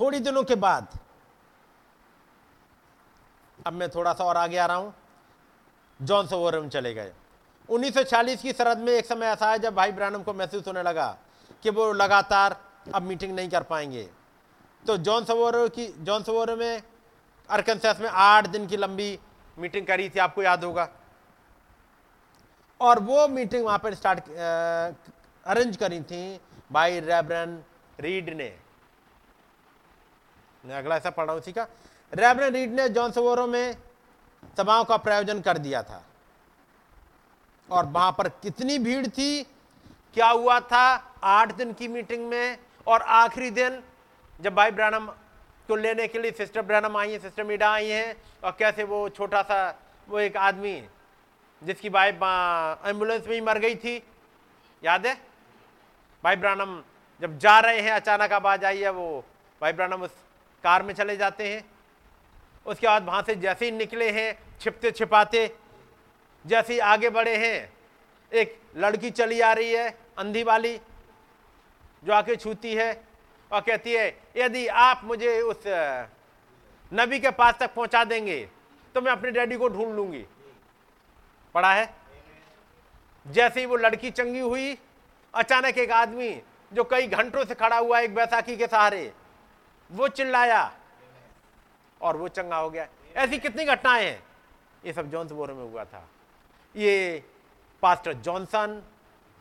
थोड़ी 0.00 0.20
दिनों 0.20 0.42
के 0.42 0.54
बाद, 0.54 0.98
अब 3.66 3.72
मैं 3.72 3.88
थोड़ा 3.90 4.12
सा 4.12 4.24
और 4.24 4.36
आगे 4.36 4.58
आ 4.58 4.66
रहा 4.66 4.76
हूँ। 4.76 4.94
जॉन 6.00 6.26
सोवरम 6.26 6.68
चले 6.68 6.94
गए। 6.94 7.12
1940 7.68 8.42
की 8.42 8.52
सरहद 8.52 8.78
में 8.78 8.92
एक 8.92 9.06
समय 9.06 9.26
ऐसा 9.26 9.50
है 9.50 9.58
जब 9.58 9.74
भाई 9.74 9.92
ब्रानम 9.92 10.22
को 10.22 10.34
महसूस 10.34 10.66
होने 10.66 10.82
लगा 10.82 11.16
कि 11.62 11.70
वो 11.70 11.92
लगातार 11.92 12.56
अब 12.94 13.02
मीटिंग 13.02 13.34
नहीं 13.36 13.48
कर 13.48 13.62
पाएँगे। 13.62 14.08
तो 14.86 14.96
जॉन 14.96 15.24
सवोरो 15.24 15.68
की 15.68 15.86
जॉन 15.98 16.22
सवोरो 16.22 16.56
में 16.56 16.82
अरकनसास 17.48 18.00
में 18.00 18.08
आठ 18.08 18.46
दिन 18.46 18.66
की 18.66 18.76
लंबी 18.76 19.18
मीटिंग 19.58 19.86
करी 19.86 20.08
थी, 20.08 20.18
आपको 20.18 20.42
याद 20.42 20.64
होगा। 20.64 20.88
और 22.80 22.98
वो 23.00 23.26
मीटिंग 23.28 23.64
वहाँ 23.64 23.78
पर 23.78 23.94
स्टार्ट 23.94 24.28
अरेंज 25.46 25.76
करी 25.76 26.00
थी 26.02 26.40
बाई 26.72 27.00
रेबरन 27.00 27.62
रीड 28.00 28.28
ने। 28.36 28.48
अगला 30.64 30.96
ऐसा 30.96 31.10
पढ़ 31.10 31.26
रहा 31.26 31.34
हूँ 31.34 31.66
रेबरन 32.12 32.52
रीड 32.54 32.72
ने 32.72 32.88
जॉन 32.88 33.12
सवोरो 33.12 33.46
में 33.46 33.76
सभाओं 34.56 34.84
का 34.84 34.96
प्रायोजन 34.96 35.40
कर 35.40 35.58
दिया 35.58 35.82
था। 35.82 36.02
और 37.68 37.86
वहाँ 37.86 38.12
पर 38.18 38.28
कितनी 38.42 38.78
भीड़ 38.78 39.06
थी? 39.06 39.42
क्या 40.14 40.28
हुआ 40.28 40.58
था 40.62 40.84
आठ 41.22 41.54
दिन 41.54 41.72
की 41.72 41.88
मीटिंग 41.88 42.28
में? 42.28 42.58
और 42.86 43.02
आखिरी 43.02 43.50
दिन 43.50 43.82
जब 44.40 44.54
भाई 44.54 44.70
ब्रानम 44.70 45.06
को 45.68 45.76
लेने 45.76 46.06
के 46.08 46.18
लिए 46.18 46.30
सिस्टर 46.32 46.62
ब्रानम 46.62 46.96
आई 46.96 47.12
है 47.12 47.18
सिस्टर 47.18 47.44
मीडा 47.44 47.70
आई 47.70 47.88
हैं, 47.88 48.16
और 48.44 48.56
कैसे 48.58 48.84
वो 48.84 49.08
छोटा 49.08 49.42
सा 49.42 49.58
वो 50.08 50.18
एक 50.20 50.36
आदमी 50.36 50.72
जिसकी 51.62 51.90
भाई 51.90 52.08
एंबुलेंस 52.08 53.26
में 53.26 53.34
ही 53.34 53.40
मर 53.40 53.58
गई 53.58 53.74
थी। 53.76 54.02
याद 54.82 55.06
है? 55.06 55.14
भाई 56.24 56.36
ब्रानम, 56.36 56.82
जब 57.22 57.38
जा 57.38 57.58
रहे 57.60 57.80
हैं, 57.80 57.92
अचानक 57.92 58.32
आवाज़ 58.32 58.64
आई 58.64 58.78
है 58.78 58.90
वो। 58.90 59.24
भाई 59.60 59.72
ब्रानम, 59.72 60.02
उस 60.02 60.10
कार 60.64 60.82
में 60.82 60.94
चले 60.94 61.16
जाते 61.16 61.48
हैं। 61.48 61.64
उसके 62.66 62.86
बाद 62.86 63.04
वहाँ 63.04 63.22
से 63.22 63.34
जैसे 63.36 63.64
ही 63.64 63.70
निकले 63.70 64.10
हैं, 64.10 64.38
छिपते 64.60 64.90
छिपाते, 64.90 65.50
जैसे 66.44 66.72
ही 66.72 66.78
आगे 66.80 67.10
बढ़े 67.10 67.36
हैं, 67.36 67.72
एक 68.32 68.58
लड़की 68.76 69.10
चली 69.10 69.40
आ 69.40 69.52
रही 69.52 69.72
है, 69.72 69.88
अंधी 70.18 70.42
वाली, 70.42 70.76
जो 72.04 72.12
आके 72.12 72.36
छूती 72.36 72.74
है। 72.74 72.90
और 73.50 73.60
कहती 73.60 73.92
है, 73.92 74.08
यदि 74.36 74.66
आप 74.66 75.00
मुझे 75.04 75.40
उस 75.42 75.62
नबी 76.92 77.18
के 77.20 77.30
पास 77.32 77.54
तक 77.60 77.74
पहुँचा 77.74 78.02
देंगे 78.04 78.48
तो 78.94 79.00
मैं 79.00 79.12
अपने 79.12 79.30
डैडी 79.30 79.56
को 79.56 79.68
ढूंढ 79.68 79.94
लूँगी। 79.96 80.24
पढ़ा 81.54 81.72
है? 81.74 81.94
जैसे 83.26 83.60
ही 83.60 83.66
वो 83.66 83.76
लड़की 83.76 84.10
चंगी 84.10 84.38
हुई, 84.38 84.78
अचानक 85.34 85.78
एक 85.78 85.90
आदमी 85.90 86.42
जो 86.72 86.84
कई 86.84 87.06
घंटों 87.06 87.44
से 87.44 87.54
खड़ा 87.54 87.78
हुआ 87.78 88.00
एक 88.00 88.14
बैसाखी 88.14 88.56
के 88.56 88.66
सहारे, 88.66 89.12
वो 89.92 90.08
चिल्लाया 90.08 90.72
और 92.02 92.16
वो 92.16 92.28
चंगा 92.28 92.56
हो 92.56 92.70
गया। 92.70 92.88
ऐसी 93.16 93.38
कितनी 93.38 93.64
घटनाएँ 93.64 94.04
हैं? 94.04 94.22
ये 94.84 94.92
सब 94.92 95.00
जॉन्स 95.00 95.12
जॉन्सबोरो 95.12 95.54
में 95.54 95.72
हुआ 95.72 95.84
था। 95.84 96.08
ये 96.76 97.24
पास्टर 97.82 98.12
जॉनसन, 98.12 98.82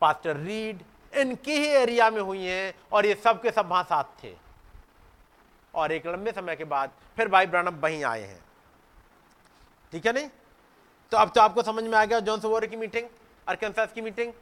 पास्टर 0.01 0.37
रीड, 0.37 0.81
इनके 1.15 1.51
ही 1.51 1.67
एरिया 1.67 2.09
में 2.09 2.21
हुई 2.21 2.45
हैं 2.45 2.73
और 2.91 3.05
ये 3.05 3.15
सब 3.15 3.41
के 3.41 3.51
सब 3.51 3.67
वहाँ 3.67 3.83
साथ 3.83 4.03
थे। 4.03 4.35
और 5.75 5.91
एक 5.91 6.07
लंबे 6.07 6.31
समय 6.31 6.55
के 6.55 6.63
बाद 6.63 6.91
फिर 7.17 7.27
भाई 7.27 7.45
ब्रानम 7.45 7.75
वहीं 7.75 8.03
आए 8.03 8.21
हैं। 8.21 8.45
ठीक 9.91 10.05
है 10.05 10.13
नहीं? 10.13 10.29
तो 11.11 11.17
अब 11.17 11.31
तो 11.35 11.41
आपको 11.41 11.61
समझ 11.63 11.83
में 11.83 11.97
आ 11.97 12.03
गया 12.05 12.19
जॉन 12.21 12.39
सोवर 12.39 12.65
की 12.65 12.75
मीटिंग 12.75 13.07
अरकनसास 13.47 13.91
की 13.93 14.01
मीटिंग 14.01 14.33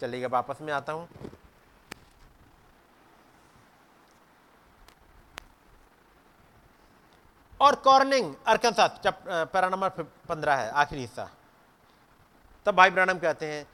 चलिएगा 0.00 0.28
वापस 0.28 0.58
में 0.62 0.72
आता 0.72 0.92
हूँ। 0.92 1.08
और 7.60 7.74
कॉर्निंग 7.84 8.34
अरकनसास 8.46 9.00
पैरा 9.26 9.68
नंबर 9.68 9.88
पंद्रह 10.28 10.54
है, 10.54 10.70
आखिरी 10.72 11.00
हिस्सा। 11.00 11.28
तब 12.66 12.74
भाई 12.74 12.90
ब्रानम 12.90 13.18
कहते 13.18 13.46
हैं 13.46 13.66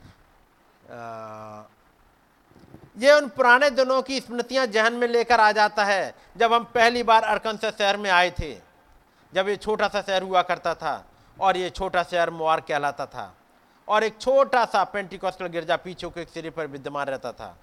ये 2.97 3.11
उन 3.13 3.27
पुराने 3.29 3.69
दिनों 3.71 4.01
की 4.01 4.19
स्मृतियाँ 4.21 4.65
जहन 4.67 4.93
में 4.93 5.07
लेकर 5.07 5.39
आ 5.39 5.51
जाता 5.51 5.83
है, 5.85 6.13
जब 6.37 6.53
हम 6.53 6.63
पहली 6.73 7.03
बार 7.03 7.23
अरकन 7.25 7.57
से 7.57 7.71
शहर 7.71 7.97
में 7.97 8.09
आए 8.11 8.31
थे। 8.31 8.53
जब 9.33 9.47
ये 9.47 9.55
छोटा 9.57 9.87
सा 9.87 10.01
शहर 10.01 10.23
हुआ 10.23 10.41
करता 10.43 10.73
था 10.75 11.03
और 11.37 11.57
ये 11.57 11.69
छोटा 11.69 12.03
शहर 12.03 12.29
मुआर 12.31 12.61
कहलाता 12.61 13.05
था। 13.05 13.33
और 13.87 14.03
एक 14.03 14.19
छोटा 14.21 14.63
सा 14.65 14.83
पेंटिकॉस्टल 14.83 15.47
गिरजा 15.47 15.75
पीछे 15.77 16.09
के 16.09 16.25
सिरे 16.25 16.49
पर 16.49 16.67
विद्यमान 16.67 17.07
रहता 17.07 17.31
था। 17.31 17.55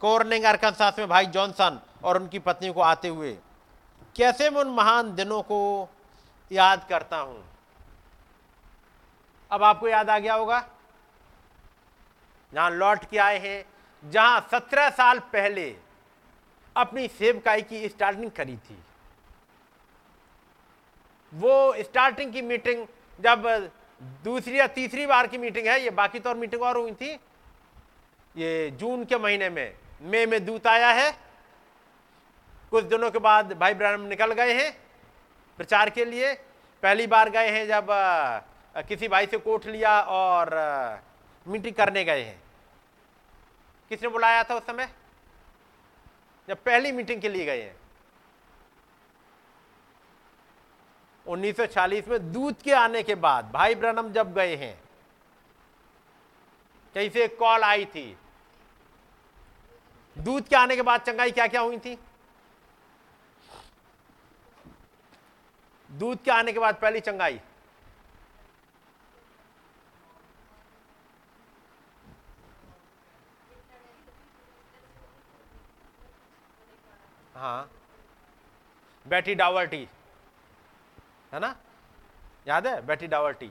कोर्निंग 0.00 0.44
अरकनसास 0.44 0.98
में 0.98 1.08
भाई 1.08 1.26
जॉनसन 1.28 1.80
और 2.04 2.16
उनकी 2.16 2.38
पत्नी 2.38 2.72
को 2.72 2.80
आते 2.82 3.08
हुए, 3.08 3.32
कैसे 4.16 4.48
मैं 4.50 4.60
उन 4.60 4.70
महान 4.70 5.14
दिनों 5.14 5.40
को 5.42 5.88
याद 6.50 6.86
करता 6.88 7.16
हूँ? 7.16 7.42
अब 9.50 9.62
आपको 9.62 9.88
याद 9.88 10.10
आ 10.10 10.18
गया 10.18 10.34
होगा, 10.34 10.64
जहाँ 12.52 12.70
लौट 12.70 13.04
के 13.04 13.18
आए 13.18 13.38
हैं, 13.38 13.64
जहाँ 14.04 14.40
सत्रह 14.50 14.88
साल 14.90 15.18
पहले 15.32 15.74
अपनी 16.76 17.06
सेवकाई 17.10 17.62
की 17.62 17.88
स्टार्टिंग 17.88 18.30
करी 18.30 18.56
थी। 18.56 18.78
वो 21.34 21.82
स्टार्टिंग 21.82 22.32
की 22.32 22.42
मीटिंग 22.42 22.86
जब 23.20 23.70
दूसरी 24.24 24.58
या 24.58 24.66
तीसरी 24.68 25.06
बार 25.06 25.26
की 25.26 25.38
मीटिंग 25.38 25.66
है, 25.66 25.80
ये 25.82 25.90
बाकी 25.90 26.18
तो 26.18 26.30
और 26.30 26.36
मीटिंग 26.36 26.62
और 26.62 26.76
हुई 26.76 26.92
थी, 26.92 27.10
ये 28.36 28.70
जून 28.70 29.04
के 29.04 29.18
महीने 29.18 29.48
में, 29.50 29.74
मई 30.02 30.26
में 30.26 30.44
दूत 30.44 30.66
आया 30.66 30.90
है, 30.92 31.10
कुछ 32.70 32.84
दिनों 32.84 33.10
के 33.10 33.18
बाद 33.18 33.52
भाई 33.52 33.74
ब्रह्म 33.74 34.06
निकल 34.08 34.32
गए 34.32 34.52
हैं 34.54 34.72
प्रचार 35.58 35.90
के 35.90 36.04
लिए। 36.04 36.32
पहली 36.82 37.06
बार 37.06 37.30
गए 37.30 37.50
हैं 37.50 37.66
जब 37.66 37.86
किसी 38.88 39.08
भाई 39.08 39.26
से 39.26 39.38
कोट 39.38 39.66
लिया 39.66 40.00
और 40.02 40.50
मीटिंग 41.46 41.74
करने 41.74 42.04
गए 42.04 42.22
हैं। 42.22 42.42
किसने 43.90 44.08
बुलाया 44.08 44.42
था 44.44 44.54
उस 44.54 44.66
समय? 44.66 44.88
जब 46.48 46.62
पहली 46.64 46.92
मीटिंग 46.92 47.20
के 47.22 47.28
लिए 47.28 47.44
गए 47.44 47.62
हैं। 47.62 47.76
1940 51.26 52.08
में 52.08 52.32
दूध 52.32 52.62
के 52.62 52.72
आने 52.72 53.02
के 53.02 53.14
बाद 53.14 53.50
भाई 53.52 53.74
ब्रनम 53.74 54.12
जब 54.12 54.34
गए 54.34 54.56
हैं 54.56 54.76
कहीं 56.94 57.10
से 57.10 57.24
एक 57.24 57.38
कॉल 57.38 57.62
आई 57.62 57.84
थी। 57.84 58.16
दूध 60.16 60.48
के 60.48 60.56
आने 60.56 60.76
के 60.76 60.82
बाद 60.82 61.00
चंगाई 61.00 61.30
क्या 61.30 61.46
क्या 61.46 61.60
हुई 61.60 61.78
थी? 61.78 61.96
दूध 65.90 66.22
के 66.22 66.30
आने 66.30 66.52
के 66.52 66.58
बाद 66.58 66.78
पहली 66.82 67.00
चंगाई। 67.00 67.40
हाँ। 77.34 77.70
बैठी 79.06 79.34
डावर्टी 79.34 79.86
है 81.34 81.40
ना? 81.40 81.56
याद 82.48 82.66
है? 82.66 82.80
बैठी 82.86 83.06
डावर्टी 83.06 83.50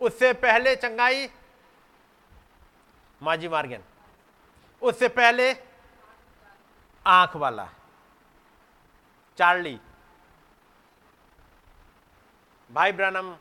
उससे 0.00 0.32
पहले 0.32 0.76
चंगाई 0.76 1.28
माजी 3.22 3.48
मार्गन। 3.48 3.82
उससे 4.82 5.08
पहले 5.08 5.54
आँख 7.06 7.36
वाला। 7.36 7.68
चार्ली। 9.38 9.80
भाई 12.72 12.92
ब्रनम, 12.92 13.36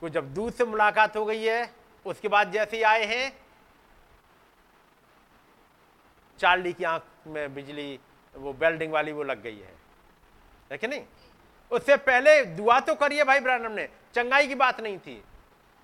को 0.00 0.08
जब 0.08 0.34
दूध 0.34 0.52
से 0.52 0.64
मुलाकात 0.64 1.16
हो 1.16 1.24
गई 1.24 1.44
है, 1.44 1.74
उसके 2.06 2.28
बाद 2.28 2.52
जैसे 2.52 2.76
ही 2.76 2.82
आए 2.82 3.04
हैं, 3.04 3.46
चार्ली 6.38 6.72
की 6.72 6.84
आँख 6.84 7.02
में 7.26 7.54
बिजली, 7.54 8.00
वो 8.34 8.52
वेल्डिंग 8.52 8.92
वाली 8.92 9.12
वो 9.12 9.22
लग 9.22 9.42
गई 9.42 9.58
है। 9.58 9.81
है 10.72 10.78
कि 10.78 10.86
नहीं? 10.86 11.02
उससे 11.70 11.96
पहले 11.96 12.44
दुआ 12.44 12.78
तो 12.80 12.94
करिए 12.94 13.24
भाई 13.24 13.40
ब्रैनम 13.40 13.72
ने, 13.72 13.88
चंगाई 14.14 14.48
की 14.48 14.54
बात 14.54 14.80
नहीं 14.80 14.98
थी। 14.98 15.22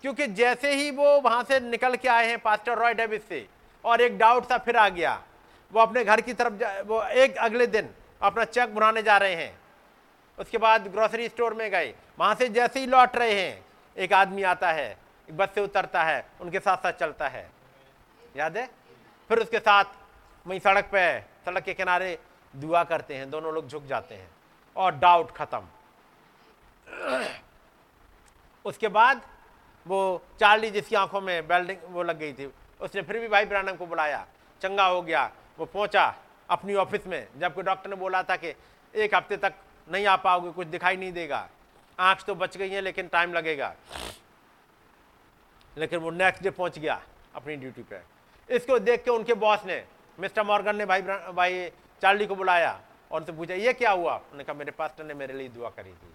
क्योंकि 0.03 0.27
जैसे 0.27 0.75
ही 0.75 0.91
वो 0.91 1.21
वहाँ 1.21 1.45
से 1.45 1.61
निकल 1.61 1.95
के 1.97 2.09
आए 2.09 2.27
हैं 2.27 2.39
पास्टर 2.39 2.79
रॉय 2.79 2.95
डेविस 2.95 3.29
से, 3.29 3.47
और 3.85 4.01
एक 4.01 4.19
डाउट 4.19 4.51
था 4.51 4.59
फिर 4.59 4.77
आ 4.77 4.89
गया, 4.89 5.23
वो 5.73 5.81
अपने 5.81 6.05
घर 6.05 6.21
की 6.21 6.33
तरफ़ 6.33 6.87
वो 6.89 7.03
एक 7.03 7.37
अगले 7.37 7.67
दिन 7.67 7.89
अपना 8.23 8.45
चेक 8.45 8.75
बनाने 8.75 9.03
जा 9.03 9.17
रहे 9.17 9.35
हैं। 9.35 9.59
उसके 10.39 10.59
बाद 10.59 10.87
ग्रोसरी 10.89 11.29
स्टोर 11.29 11.55
में 11.55 11.71
गए, 11.71 11.95
वहाँ 12.19 12.35
से 12.35 12.49
जैसे 12.49 12.81
ही 12.81 12.87
लौट 12.87 13.17
रहे 13.17 13.41
हैं, 13.41 13.65
एक 13.97 14.13
आदमी 14.13 14.43
आता 14.43 14.73
है, 14.73 14.97
बस 15.29 15.49
से 15.55 15.61
उतरता 15.61 16.03
है, 16.03 16.25
उनके 16.41 16.61
साथ 16.61 16.77
साथ 16.77 16.93
चलता 16.93 17.29
है। 17.29 17.51
याद 18.37 18.57
है? 18.57 18.67
फिर 19.29 19.39
उसके 19.39 19.59
साथ 19.59 19.85
वहीं 20.47 20.61
सड़क 20.61 20.85
पे, 20.85 21.21
सड़क 21.21 21.63
के 21.63 21.75
किनारे 21.75 22.19
दुआ 22.57 22.85
करते 22.85 23.15
हैं, 23.15 23.31
दोनों 23.31 23.55
लोग 23.55 23.69
झुक 23.69 23.87
जाते 23.87 24.15
हैं। 24.15 24.29
और 24.77 24.95
डाउट 24.97 25.31
खत्म। 25.31 25.67
उसके 28.65 28.89
बाद 28.89 29.23
वो 29.87 30.01
चार्ली 30.41 30.71
जिसकी 30.71 30.97
आँखों 30.97 31.21
में 31.21 31.47
बेल्डिंग 31.49 31.79
वो 31.89 32.03
लग 32.03 32.19
गई 32.19 32.33
थी, 32.33 32.51
उसने 32.81 33.03
फिर 33.03 33.19
भी 33.19 33.29
भाई 33.29 33.45
ब्रानम 33.45 33.77
को 33.77 33.87
बुलाया। 33.87 34.27
चंगा 34.63 34.87
हो 34.87 35.03
गया, 35.03 35.31
वो 35.59 35.65
पहुँचा 35.67 36.15
अपनी 36.51 36.75
ऑफ़िस 36.75 37.07
में 37.07 37.27
जबकि 37.39 37.63
डॉक्टर 37.63 37.91
ने 37.91 37.97
बोला 37.97 38.23
था 38.23 38.37
कि 38.37 38.55
एक 38.95 39.15
हफ़्ते 39.15 39.37
तक 39.37 39.55
नहीं 39.89 40.07
आ 40.07 40.17
पाओगे, 40.17 40.51
कुछ 40.51 40.67
दिखाई 40.67 40.97
नहीं 40.97 41.13
देगा। 41.13 41.49
आँख 41.99 42.23
तो 42.25 42.35
बच 42.35 42.57
गई 42.57 42.69
है, 42.71 42.81
लेकिन 42.81 43.09
टाइम 43.09 43.33
लगेगा। 43.33 43.75
लेकिन 45.77 45.99
वो 45.99 46.11
नेक्स्ट 46.11 46.43
डे 46.43 46.51
पहुँच 46.51 46.79
गया 46.79 47.01
अपनी 47.35 47.57
ड्यूटी 47.57 47.83
पे। 47.83 48.01
इसको 48.49 48.79
देख 48.79 49.05
के 49.05 49.11
उनके 49.11 49.35
बॉस 49.37 49.65
ने 49.65 49.83
मिस्टर 50.19 50.43
मॉर्गन 50.43 50.77
ने 50.77 50.85
भाई 50.87 51.03
भाई 51.03 51.69
चार्ली 52.03 52.27
को 52.27 52.35
बुलाया। 52.35 52.79
और 53.13 53.21
उनसे 53.21 53.33
पूछा, 53.33 53.55
ये 53.55 53.73
क्या 53.73 53.91
हुआ? 53.91 54.17
उन्होंने 54.17 54.45
कहा, 54.45 54.55
मेरे 54.55 54.71
पास्टर 54.71 55.05
ने 55.05 55.15
मेरे 55.15 55.35
लिए 55.35 55.49
दुआ 55.49 55.71
करी 55.71 55.93
थी। 55.93 56.15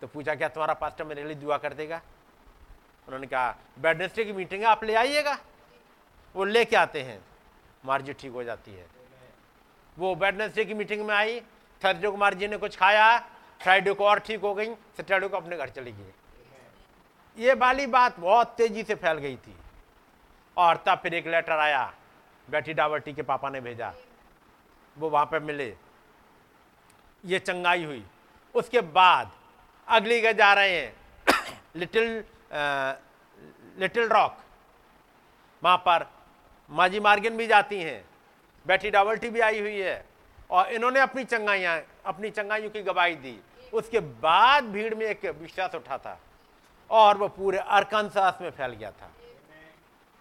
तो 0.00 0.06
पूछा, 0.06 0.34
क्या 0.34 0.48
तुम्हारा 0.48 0.74
पास्टर 0.74 1.04
मेरे 1.04 1.24
लिए 1.24 1.34
दुआ 1.34 1.58
कर 1.58 1.74
देगा? 1.74 1.96
उन्होंने 3.06 3.26
कहा 3.26 3.56
वेडनेसडे 3.78 4.24
की 4.24 4.32
मीटिंग 4.32 4.62
है, 4.62 4.68
आप 4.68 4.84
ले 4.84 4.94
आइएगा। 4.94 5.38
वो 6.36 6.44
लेके 6.44 6.76
आते 6.76 7.02
हैं। 7.02 7.24
मार्जी 7.84 8.12
ठीक 8.12 8.32
हो 8.32 8.44
जाती 8.44 8.74
है। 8.74 8.86
वो 9.98 10.14
वेडनेसडे 10.14 10.64
की 10.64 10.74
मीटिंग 10.74 11.06
में 11.06 11.14
आई। 11.14 11.40
थर्सडे 11.84 12.08
को 12.08 12.16
मार्जी 12.16 12.48
ने 12.48 12.56
कुछ 12.56 12.76
खाया। 12.76 13.18
फ्राइडे 13.62 13.92
को 13.92 14.06
और 14.06 14.18
ठीक 14.18 14.40
हो 14.40 14.54
गई। 14.54 14.74
सैटरडे 14.74 15.28
को 15.28 15.36
अपने 15.36 15.56
घर 15.56 15.68
चली 15.68 15.92
गई। 15.92 16.12
ये 17.36 17.54
वाली 17.54 17.86
बात 17.86 18.20
बहुत 18.20 18.54
तेज़ी 18.56 18.82
से 18.82 18.94
फैल 18.94 19.18
गई 19.18 19.36
थी। 19.36 19.56
और 20.56 20.76
तब 20.76 20.98
फिर 20.98 21.14
एक 21.14 21.26
लेटर 21.26 21.52
आया। 21.52 21.94
बैठी 22.50 22.74
डावर्टी 22.74 23.12
के 23.12 23.22
पापा 23.22 23.50
ने 23.50 23.60
भेजा। 23.60 23.94
वो 24.98 25.10
वहाँ 25.10 25.26
पर 25.26 25.40
मिले। 25.40 25.76
ये 27.24 27.38
चंगाई 27.38 27.84
हुई। 27.84 28.06
उसके 28.54 28.80
बाद 28.80 29.30
अगली 29.88 30.20
गए 30.20 30.34
जा 30.34 30.54
रहे 30.54 30.80
हैं। 30.80 30.96
लिटिल 31.76 32.24
आ, 32.52 32.92
लिटिल 33.78 34.08
रॉक। 34.08 34.38
वहाँ 35.64 35.76
पर 35.76 36.10
माजी 36.70 37.00
मार्गिन 37.00 37.36
भी 37.36 37.46
जाती 37.46 37.82
हैं। 37.82 38.04
बैठी 38.66 38.90
डावल्टी 38.90 39.30
भी 39.30 39.40
आई 39.40 39.60
हुई 39.60 39.78
है। 39.78 40.04
और 40.50 40.66
इन्होंने 40.66 41.00
अपनी 41.00 41.24
चंगाइयाँ 41.24 41.82
अपनी 42.06 42.30
चंगाइयों 42.30 42.70
की 42.70 42.82
गवाही 42.82 43.14
दी। 43.14 43.40
उसके 43.72 44.00
बाद 44.00 44.64
भीड़ 44.64 44.94
में 44.94 45.06
एक 45.06 45.24
विश्वास 45.24 45.74
उठा 45.74 45.98
था। 45.98 46.20
और 46.90 47.18
वो 47.18 47.28
पूरे 47.28 47.58
अरकानसास 47.58 48.38
में 48.40 48.50
फैल 48.50 48.70
गया 48.70 48.90
था। 48.90 49.10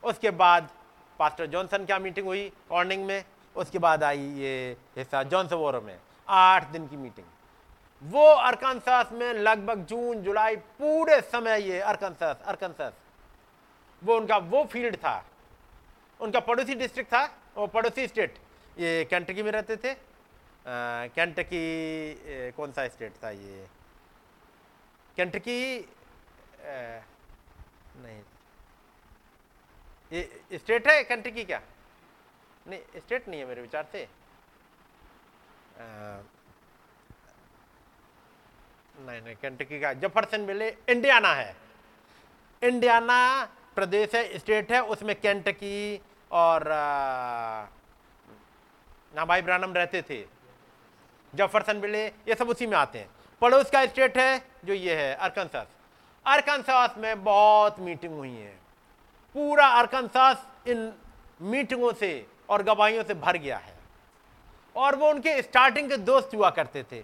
उसके 0.04 0.32
बाद 0.32 0.70
पास्टर 1.20 1.46
जॉनसन 1.46 1.86
क्या 1.86 2.00
मीटिंग 2.00 2.28
हुई? 2.28 2.52
कॉर्निंग 2.70 3.06
में। 3.06 3.26
उसके 3.56 3.80
बाद 3.80 4.04
आई 4.04 4.20
ये 4.38 4.76
हिस्सा 4.98 5.24
जॉनसवोरो 5.24 5.82
में, 5.82 5.98
आठ 6.28 6.68
दिन 6.72 6.88
की 6.88 6.98
मीटिंग। 6.98 7.26
वो 8.04 8.26
अरकानसास 8.26 9.12
में 9.12 9.34
लगभग 9.36 9.86
जून, 9.86 10.22
जुलाई, 10.24 10.56
पूरे 10.56 11.20
समय 11.24 11.62
ये 11.62 11.80
अरकानसास 11.82 12.42
अरकानसास 12.44 12.94
वो 14.02 14.16
उनका, 14.18 14.38
वो 14.38 14.64
फ़ील्ड 14.66 14.96
था। 14.98 15.24
उनका 16.20 16.40
पड़ोसी 16.40 16.76
डिस्ट्रिक्ट 16.76 17.12
था, 17.14 17.24
वो 17.58 17.68
पड़ोसी 17.68 18.08
स्टेट 18.08 18.38
ये 18.78 19.04
कैंटकी 19.10 19.44
में 19.44 19.52
रहते 19.52 19.76
थे। 19.78 19.94
कैंटकी 20.66 22.52
कौन 22.52 22.72
सा 22.72 22.88
स्टेट 22.88 23.14
था 23.24 23.30
ये? 23.32 23.68
कैंटकी 25.18 25.88
नहीं। 27.98 28.22
ये 30.12 30.58
स्टेट 30.58 30.88
है 30.88 31.04
कंट्री 31.04 31.44
क्या? 31.44 31.62
नहीं 32.68 32.80
स्टेट 32.98 33.28
नहीं 33.28 33.40
है 33.40 33.46
मेरे 33.48 33.62
विचार 33.62 33.86
से। 33.92 34.08
नहीं 39.00 39.22
नहीं 39.22 39.36
कंट्री 39.36 39.80
का 39.80 39.94
जफरसन 39.96 40.42
मिले 40.42 40.70
इंडियाना 40.90 41.34
है। 41.34 41.56
इंडियाना 42.62 43.18
प्रदेश 43.76 44.16
है 44.16 44.38
स्टेट 44.40 44.72
है, 44.72 44.82
उसमें 44.84 45.16
कैंटकी 45.22 46.02
और 46.32 46.64
ना 49.16 49.26
भाई 49.26 49.42
ब्रानम 49.42 49.74
रहते 49.74 50.02
थे। 50.02 50.26
जफरसन 51.34 51.80
बिले 51.82 52.06
ये 52.06 52.36
सब 52.36 52.50
उसी 52.50 52.68
में 52.68 52.78
आते 52.78 53.00
हैं। 53.00 53.10
पड़ोस 53.42 53.70
का 53.72 53.86
स्टेट 53.86 54.18
है, 54.18 54.42
जो 54.66 54.74
ये 54.74 54.96
है 54.96 55.14
अरकनसास 55.16 55.68
अरकनसास 56.26 56.98
में 56.98 57.24
बहुत 57.24 57.80
मीटिंग 57.80 58.14
हुई 58.14 58.32
है। 58.32 58.56
पूरा 59.36 59.68
अरकनसास 59.80 60.46
इन 60.68 60.94
मीटिंगों 61.42 61.94
से 61.94 62.12
और 62.52 62.64
गवाहियों 62.64 63.04
से 63.04 63.14
भर 63.14 63.38
गया 63.38 63.58
है। 63.58 63.74
और 64.76 64.96
वो 64.96 65.10
उनके 65.10 65.42
स्टार्टिंग 65.42 65.90
के 65.90 65.98
दोस्त 65.98 66.30
हुआ 66.36 66.50
करते 66.50 66.84
थे। 66.92 67.04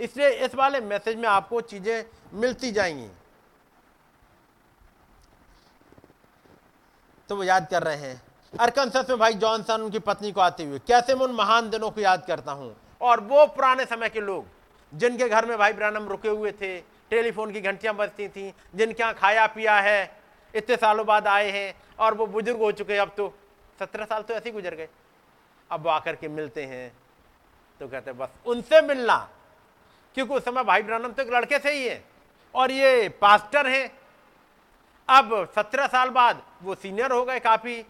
इसलिए 0.00 0.28
इस 0.28 0.54
वाले 0.54 0.80
मैसेज 0.80 1.16
में 1.16 1.28
आपको 1.28 1.60
चीज़ें 1.60 2.04
मिलती 2.32 2.70
जाएँगी। 2.72 3.08
तो 7.28 7.36
वो 7.36 7.44
याद 7.44 7.68
कर 7.70 7.82
रहे 7.82 7.96
हैं। 7.96 8.22
अरकनसस 8.60 9.10
में 9.10 9.18
भाई 9.18 9.34
जॉनसन, 9.34 9.74
उनकी 9.74 9.98
पत्नी 9.98 10.32
को 10.32 10.40
आते 10.40 10.64
हुए, 10.64 10.78
कैसे 10.78 11.14
मैं 11.14 11.22
उन 11.22 11.32
महान 11.32 11.70
दिनों 11.70 11.90
को 11.90 12.00
याद 12.00 12.24
करता 12.26 12.52
हूँ? 12.52 12.76
और 13.00 13.20
वो 13.20 13.46
पुराने 13.46 13.84
समय 13.84 14.08
के 14.08 14.20
लोग, 14.20 14.46
जिनके 14.94 15.28
घर 15.28 15.46
में 15.46 15.58
भाई 15.58 15.72
ब्रानम 15.72 16.08
रुके 16.08 16.28
हुए 16.28 16.52
थे, 16.52 16.80
टेलीफोन 16.80 17.52
की 17.52 17.60
घंटियाँ 17.60 17.94
बजती 17.94 18.28
थी, 18.28 18.54
जिनके 18.74 19.02
यहाँ 19.02 19.14
खाया 19.14 19.46
पिया 19.46 19.80
है, 19.80 20.16
इतने 20.54 20.76
सालों 20.76 21.06
बाद 21.06 21.26
आए 21.26 21.50
हैं, 21.50 21.74
और 21.98 22.14
वो 22.14 22.26
बुज़ुर्ग 22.26 22.58
हो 22.58 22.72
चुके 22.72 22.92
हैं, 22.92 23.00
अब 23.00 23.14
तो 23.16 23.34
सत्रह 23.78 24.04
साल 24.04 24.22
तो 24.22 24.34
ऐसे 24.34 24.48
ही 24.48 24.52
गुजर 24.52 24.74
गए। 24.74 24.88
अब 25.70 25.82
वो 25.84 25.90
आकर 25.90 26.16
के 26.16 26.28
मिलते 26.30 26.64
हैं 26.64 26.92
तो 27.80 27.88
कहते 27.88 28.10
हैं, 28.10 28.18
बस 28.18 28.28
उनसे 28.46 28.80
मिलना, 28.82 29.16
क्योंकि 30.16 30.34
उस 30.34 30.44
समय 30.44 30.64
भाई 30.64 30.82
ब्रहणम 30.82 31.12
तो 31.12 31.22
एक 31.22 31.30
लड़के 31.30 31.58
से 31.58 31.72
ही 31.72 31.86
है, 31.86 32.04
और 32.54 32.70
ये 32.70 33.08
पास्टर 33.20 33.66
हैं। 33.66 33.90
अब 35.08 35.32
सत्रह 35.54 35.86
साल 35.86 36.10
बाद 36.10 36.42
वो 36.62 36.74
सीनियर 36.74 37.12
हो 37.12 37.24
गए 37.24 37.40
काफ़ी। 37.40 37.84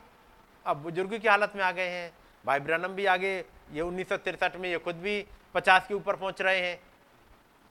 अब 0.67 0.77
बुज़ुर्ग 0.77 1.19
की 1.19 1.29
हालत 1.29 1.53
में 1.57 1.63
आ 1.65 1.71
गए 1.73 1.89
हैं। 1.89 2.13
भाई 2.45 2.61
ब्रहणम 2.61 2.95
भी 2.95 3.07
आगे, 3.07 3.37
ये 3.73 3.81
उन्नीस 3.81 4.09
सौ 4.09 4.17
तिरसठ 4.17 4.57
में 4.57 4.69
ये 4.69 4.79
खुद 4.79 4.97
भी 4.97 5.25
पचास 5.55 5.87
के 5.89 5.95
ऊपर 5.95 6.17
पहुँच 6.17 6.41
रहे 6.43 6.61
हैं। 6.61 6.81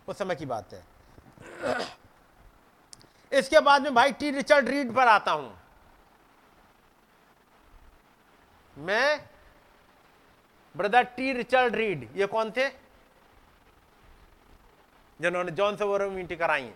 उस 0.08 0.18
समय 0.18 0.36
की 0.36 0.46
बात 0.46 0.74
है। 0.74 0.84
इसके 3.32 3.60
बाद 3.62 3.82
में 3.82 3.94
भाई 3.96 4.12
टी 4.12 4.32
रिचर्ड 4.32 4.70
रीड 4.70 4.94
पर 4.96 5.08
आता 5.08 5.32
हूँ। 5.32 5.54
मैं 8.78 9.30
ब्रदर 10.78 11.04
टी 11.04 11.34
रिचर्ड 11.34 11.76
रीड 11.76 12.10
ये 12.16 12.26
कौन 12.26 12.52
थे? 12.52 12.70
जिन्होंने 15.22 15.52
जॉन 15.52 15.76
से 15.76 15.86
वो 15.86 16.10
मीटिंग 16.10 16.40
कराई 16.40 16.64
है। 16.64 16.76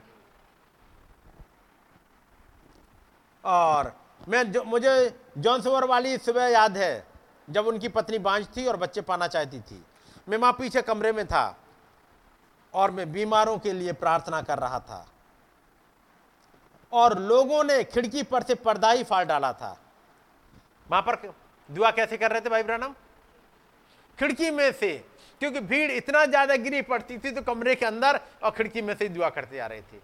और 3.45 3.95
मैं 4.29 4.51
जो, 4.51 4.63
मुझे 4.63 5.19
जॉन 5.37 5.61
सोवर 5.61 5.85
वाली 5.85 6.17
सुबह 6.17 6.47
याद 6.47 6.77
है 6.77 7.07
जब 7.49 7.67
उनकी 7.67 7.87
पत्नी 7.87 8.17
बांझ 8.17 8.47
थी 8.57 8.65
और 8.65 8.77
बच्चे 8.77 9.01
पाना 9.01 9.27
चाहती 9.27 9.59
थी। 9.59 9.85
मैं 10.29 10.37
वहाँ 10.37 10.53
पीछे 10.53 10.81
कमरे 10.81 11.11
में 11.11 11.25
था 11.27 11.57
और 12.73 12.91
मैं 12.91 13.11
बीमारों 13.11 13.57
के 13.57 13.73
लिए 13.73 13.93
प्रार्थना 13.93 14.41
कर 14.41 14.59
रहा 14.59 14.79
था। 14.79 15.07
और 16.93 17.17
लोगों 17.19 17.63
ने 17.63 17.83
खिड़की 17.83 18.23
पर 18.23 18.43
से 18.43 18.55
पर्दा 18.55 18.91
ही 18.91 19.03
फाड़ 19.03 19.25
डाला 19.25 19.53
था। 19.53 19.77
वहाँ 20.89 21.01
पर 21.01 21.15
दुआ 21.69 21.91
कैसे 21.91 22.17
कर 22.17 22.31
रहे 22.31 22.41
थे 22.41 22.49
भाई 22.49 22.63
ब्रहणम 22.63 22.93
खिड़की 24.17 24.49
में 24.51 24.71
से, 24.71 24.93
क्योंकि 25.41 25.59
भीड़ 25.61 25.91
इतना 25.91 26.25
ज़्यादा 26.25 26.55
गिरी 26.57 26.81
पड़ती 26.83 27.17
थी 27.17 27.31
तो 27.31 27.41
कमरे 27.43 27.75
के 27.75 27.85
अंदर 27.85 28.19
और 28.43 28.51
खिड़की 28.51 28.81
में 28.81 28.93
से 28.95 29.09
दुआ 29.09 29.29
करते 29.29 29.55
जा 29.55 29.65
रहे 29.67 29.81
थे। 29.81 29.97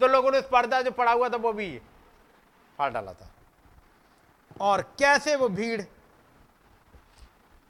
तो 0.00 0.06
लोगों 0.08 0.30
ने 0.32 0.40
पर्दा 0.42 0.80
जो 0.82 0.90
पड़ा 0.90 1.12
हुआ 1.12 1.28
था, 1.28 1.36
वो 1.36 1.52
भी 1.52 1.70
फाड़ 2.78 2.92
डाला 2.92 3.12
था। 3.12 3.30
और 4.60 4.82
कैसे 4.98 5.34
वो 5.36 5.48
भीड़? 5.50 5.82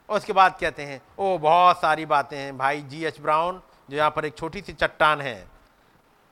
उसके 0.09 0.33
बाद 0.33 0.57
कहते 0.61 0.83
हैं, 0.83 1.01
ओ, 1.19 1.39
बहुत 1.39 1.81
सारी 1.81 2.07
बातें 2.07 2.37
हैं 2.37 2.57
भाई 2.59 2.81
जी 2.83 3.05
एच 3.05 3.21
ब्राउन, 3.21 3.61
जो 3.91 3.97
यहाँ 3.97 4.11
पर 4.11 4.25
एक 4.25 4.37
छोटी 4.37 4.61
सी 4.61 4.73
चट्टान 4.75 5.21
है। 5.21 5.49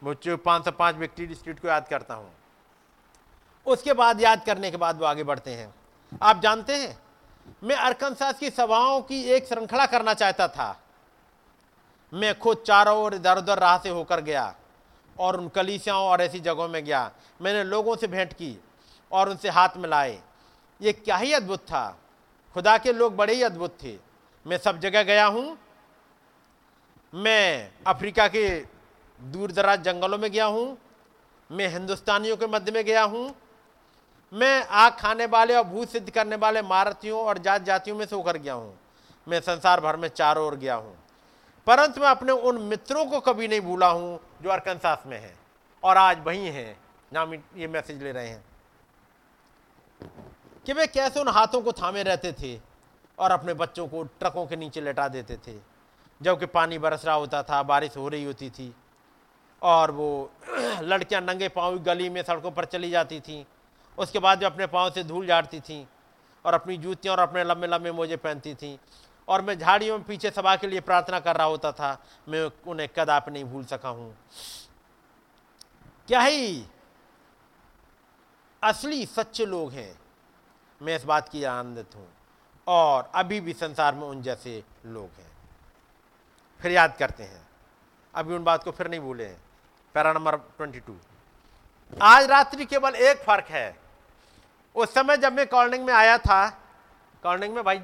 मुझे 0.03 0.37
पाँच 0.39 0.65
सौ 0.65 0.71
पाँच 0.73 0.97
व्यक्ति 0.97 1.35
स्ट्रीट 1.35 1.61
को 1.61 1.69
याद 1.69 1.89
करता 1.89 2.15
हूँ। 2.15 2.31
उसके 3.67 3.93
बाद 3.93 4.21
याद 4.21 4.45
करने 4.47 4.71
के 4.71 4.77
बाद 4.77 4.99
वो 4.99 5.05
आगे 5.05 5.25
बढ़ते 5.25 5.51
हैं। 5.51 5.75
आप 6.13 6.41
जानते 6.43 6.75
हैं, 6.77 6.99
मैं 7.65 7.77
अरकनसास 7.77 8.39
की 8.39 8.51
सभाओं 8.51 9.01
की 9.03 9.23
एक 9.25 9.47
श्रृंखला 9.47 9.87
करना 9.87 10.15
चाहता 10.15 10.49
था। 10.49 10.81
मैं 12.13 12.39
खुद 12.39 12.63
चारों 12.67 12.97
ओर 12.97 13.15
इधर 13.15 13.39
उधर 13.39 13.59
राह 13.59 13.79
से 13.79 13.89
होकर 13.89 14.21
गया 14.21 14.55
और 15.17 15.37
उन 15.41 15.49
कलीसियाओं 15.49 16.07
और 16.07 16.21
ऐसी 16.21 16.41
जगहों 16.41 16.69
में 16.69 16.85
गया। 16.85 17.11
मैंने 17.41 17.65
लोगों 17.65 17.97
से 17.97 18.07
भेंट 18.07 18.33
की 18.33 18.57
और 19.11 19.29
उनसे 19.29 19.49
हाथ 19.49 19.77
मिलाए। 19.77 20.19
ये 20.81 20.93
क्या 20.93 21.17
ही 21.17 21.33
अद्भुत 21.33 21.61
था। 21.61 21.89
खुदा 22.55 22.77
के 22.79 22.93
लोग 22.93 23.17
बड़े 23.17 23.35
ही 23.35 23.43
अद्भुत 23.43 23.77
थे। 23.85 23.97
मैं 24.47 24.59
सब 24.59 24.79
जगह 24.81 25.03
गया 25.03 25.27
हूँ। 25.27 25.57
मैं 27.13 27.73
अफ्रीका 27.87 28.29
के 28.29 28.49
दूर 29.21 29.53
दराज 29.53 29.83
जंगलों 29.83 30.19
में 30.19 30.31
गया 30.31 30.45
हूँ। 30.47 30.77
मैं 31.51 31.69
हिंदुस्तानियों 31.69 32.37
के 32.37 32.47
मध्य 32.47 32.73
में 32.73 32.85
गया 32.85 33.03
हूँ। 33.03 33.35
मैं 34.33 34.67
आग 34.67 34.93
खाने 34.93 35.27
वाले 35.27 35.55
और 35.55 35.65
भूत 35.65 35.89
सिद्ध 35.89 36.11
करने 36.11 36.37
वाले 36.37 36.63
मारतियों 36.63 37.21
और 37.21 37.39
जात 37.39 37.63
जातियों 37.63 37.97
में 37.97 38.07
से 38.07 38.17
होकर 38.17 38.37
गया 38.37 38.55
हूँ। 38.55 38.79
मैं 39.27 39.41
संसार 39.41 39.81
भर 39.81 39.97
में 39.97 40.09
चारों 40.09 40.47
ओर 40.47 40.57
गया 40.57 40.75
हूँ। 40.75 40.97
परंतु 41.67 42.01
मैं 42.01 42.09
अपने 42.09 42.33
उन 42.33 42.59
मित्रों 42.63 43.05
को 43.07 43.21
कभी 43.21 43.49
नहीं 43.49 43.61
भूला 43.61 43.87
हूँ 43.87 44.19
जो 44.43 44.51
अरकनसास 44.51 45.03
में 45.07 45.19
हैं 45.21 45.39
और 45.83 45.97
आज 45.97 46.23
वही 46.27 46.47
हैं, 46.47 46.79
नाम 47.13 47.35
ये 47.35 47.69
मैसेज 47.69 48.03
ले 48.03 48.13
रहे 48.13 48.29
हैं। 48.29 48.45
कि 50.67 50.73
वे 50.73 50.87
कैसे 50.87 51.21
उन 51.21 51.29
हाथों 51.29 51.61
को 51.63 51.73
थामे 51.73 52.03
रहते 52.03 52.33
थे 52.33 52.59
और 53.19 53.31
अपने 53.31 53.55
बच्चों 53.55 53.87
को 53.89 54.03
ट्रकों 54.03 54.47
के 54.47 54.57
नीचे 54.57 54.81
लेटा 54.81 55.09
देते 55.09 55.37
थे 55.47 55.57
जबकि 56.21 56.47
पानी 56.47 56.79
बरस 56.79 57.05
रहा 57.05 57.15
होता 57.15 57.43
था, 57.43 57.63
बारिश 57.63 57.97
हो 57.97 58.09
रही 58.09 58.25
होती 58.25 58.51
थी 58.51 58.75
और 59.63 59.91
वो 59.91 60.31
लड़कियाँ 60.83 61.23
नंगे 61.23 61.49
पाँव 61.49 61.79
गली 61.79 62.09
में 62.09 62.23
सड़कों 62.23 62.51
पर 62.51 62.65
चली 62.65 62.91
जाती 62.91 63.21
थीं। 63.21 63.45
उसके 63.99 64.19
बाद 64.19 64.39
वे 64.39 64.47
अपने 64.47 64.67
पाँव 64.67 64.91
से 64.91 65.05
धूल 65.05 65.27
झाड़ती 65.27 65.61
थी 65.61 65.87
और 66.45 66.55
अपनी 66.55 66.77
जूतियाँ 66.77 67.15
और 67.17 67.23
अपने 67.23 67.45
लंबे 67.45 67.67
लंबे 67.67 67.93
मोजे 67.93 68.17
पहनती 68.17 68.55
थी 68.55 68.79
और 69.29 69.43
मैं 69.43 69.59
झाड़ियों 69.59 69.97
में 69.99 70.07
पीछे 70.07 70.31
सभा 70.31 70.55
के 70.57 70.67
लिए 70.67 70.81
प्रार्थना 70.81 71.21
कर 71.21 71.37
रहा 71.37 71.47
होता 71.47 71.73
था, 71.73 71.99
मैं 72.29 72.51
उन्हें 72.67 72.89
कदाप 72.89 73.29
नहीं 73.29 73.45
भूल 73.45 73.65
सका 73.65 73.89
हूँ। 73.89 74.15
क्या 76.09 76.21
ही 76.21 76.65
असली 78.63 79.05
सच्चे 79.07 79.47
लोग 79.47 79.73
हैं। 79.73 79.99
मैं 80.81 80.97
इस 80.97 81.05
बात 81.05 81.29
की 81.29 81.45
आनंदित 81.45 81.95
हूँ 81.97 82.07
और 82.67 83.11
अभी 83.15 83.41
भी 83.41 83.53
संसार 83.53 83.95
में 83.95 84.07
उन 84.07 84.23
जैसे 84.23 84.63
लोग 84.87 85.19
हैं। 85.19 85.31
फिर 86.61 86.73
याद 86.73 86.97
करते 86.97 87.23
हैं। 87.23 87.47
अभी 88.15 88.35
उन 88.35 88.45
बात 88.45 88.65
को 88.65 88.71
फिर 88.71 88.89
नहीं 88.89 89.01
भूले। 89.01 89.25
हैं 89.25 89.41
पैरा 89.95 90.13
नंबर 90.13 90.37
ट्वेंटी 90.37 90.81
टू। 90.81 90.97
आज 92.03 92.27
रात्रि 92.27 92.65
केवल 92.65 92.95
एक 92.95 93.19
फ़र्क 93.19 93.45
है। 93.45 93.88
उस 94.79 94.93
समय 94.95 95.17
जब 95.17 95.33
मैं 95.33 95.47
कॉर्निंग 95.49 95.85
में 95.87 95.93
आया 95.95 96.17
था, 96.19 96.49
कॉर्निंग 97.23 97.55
में 97.55 97.63
भाई 97.65 97.81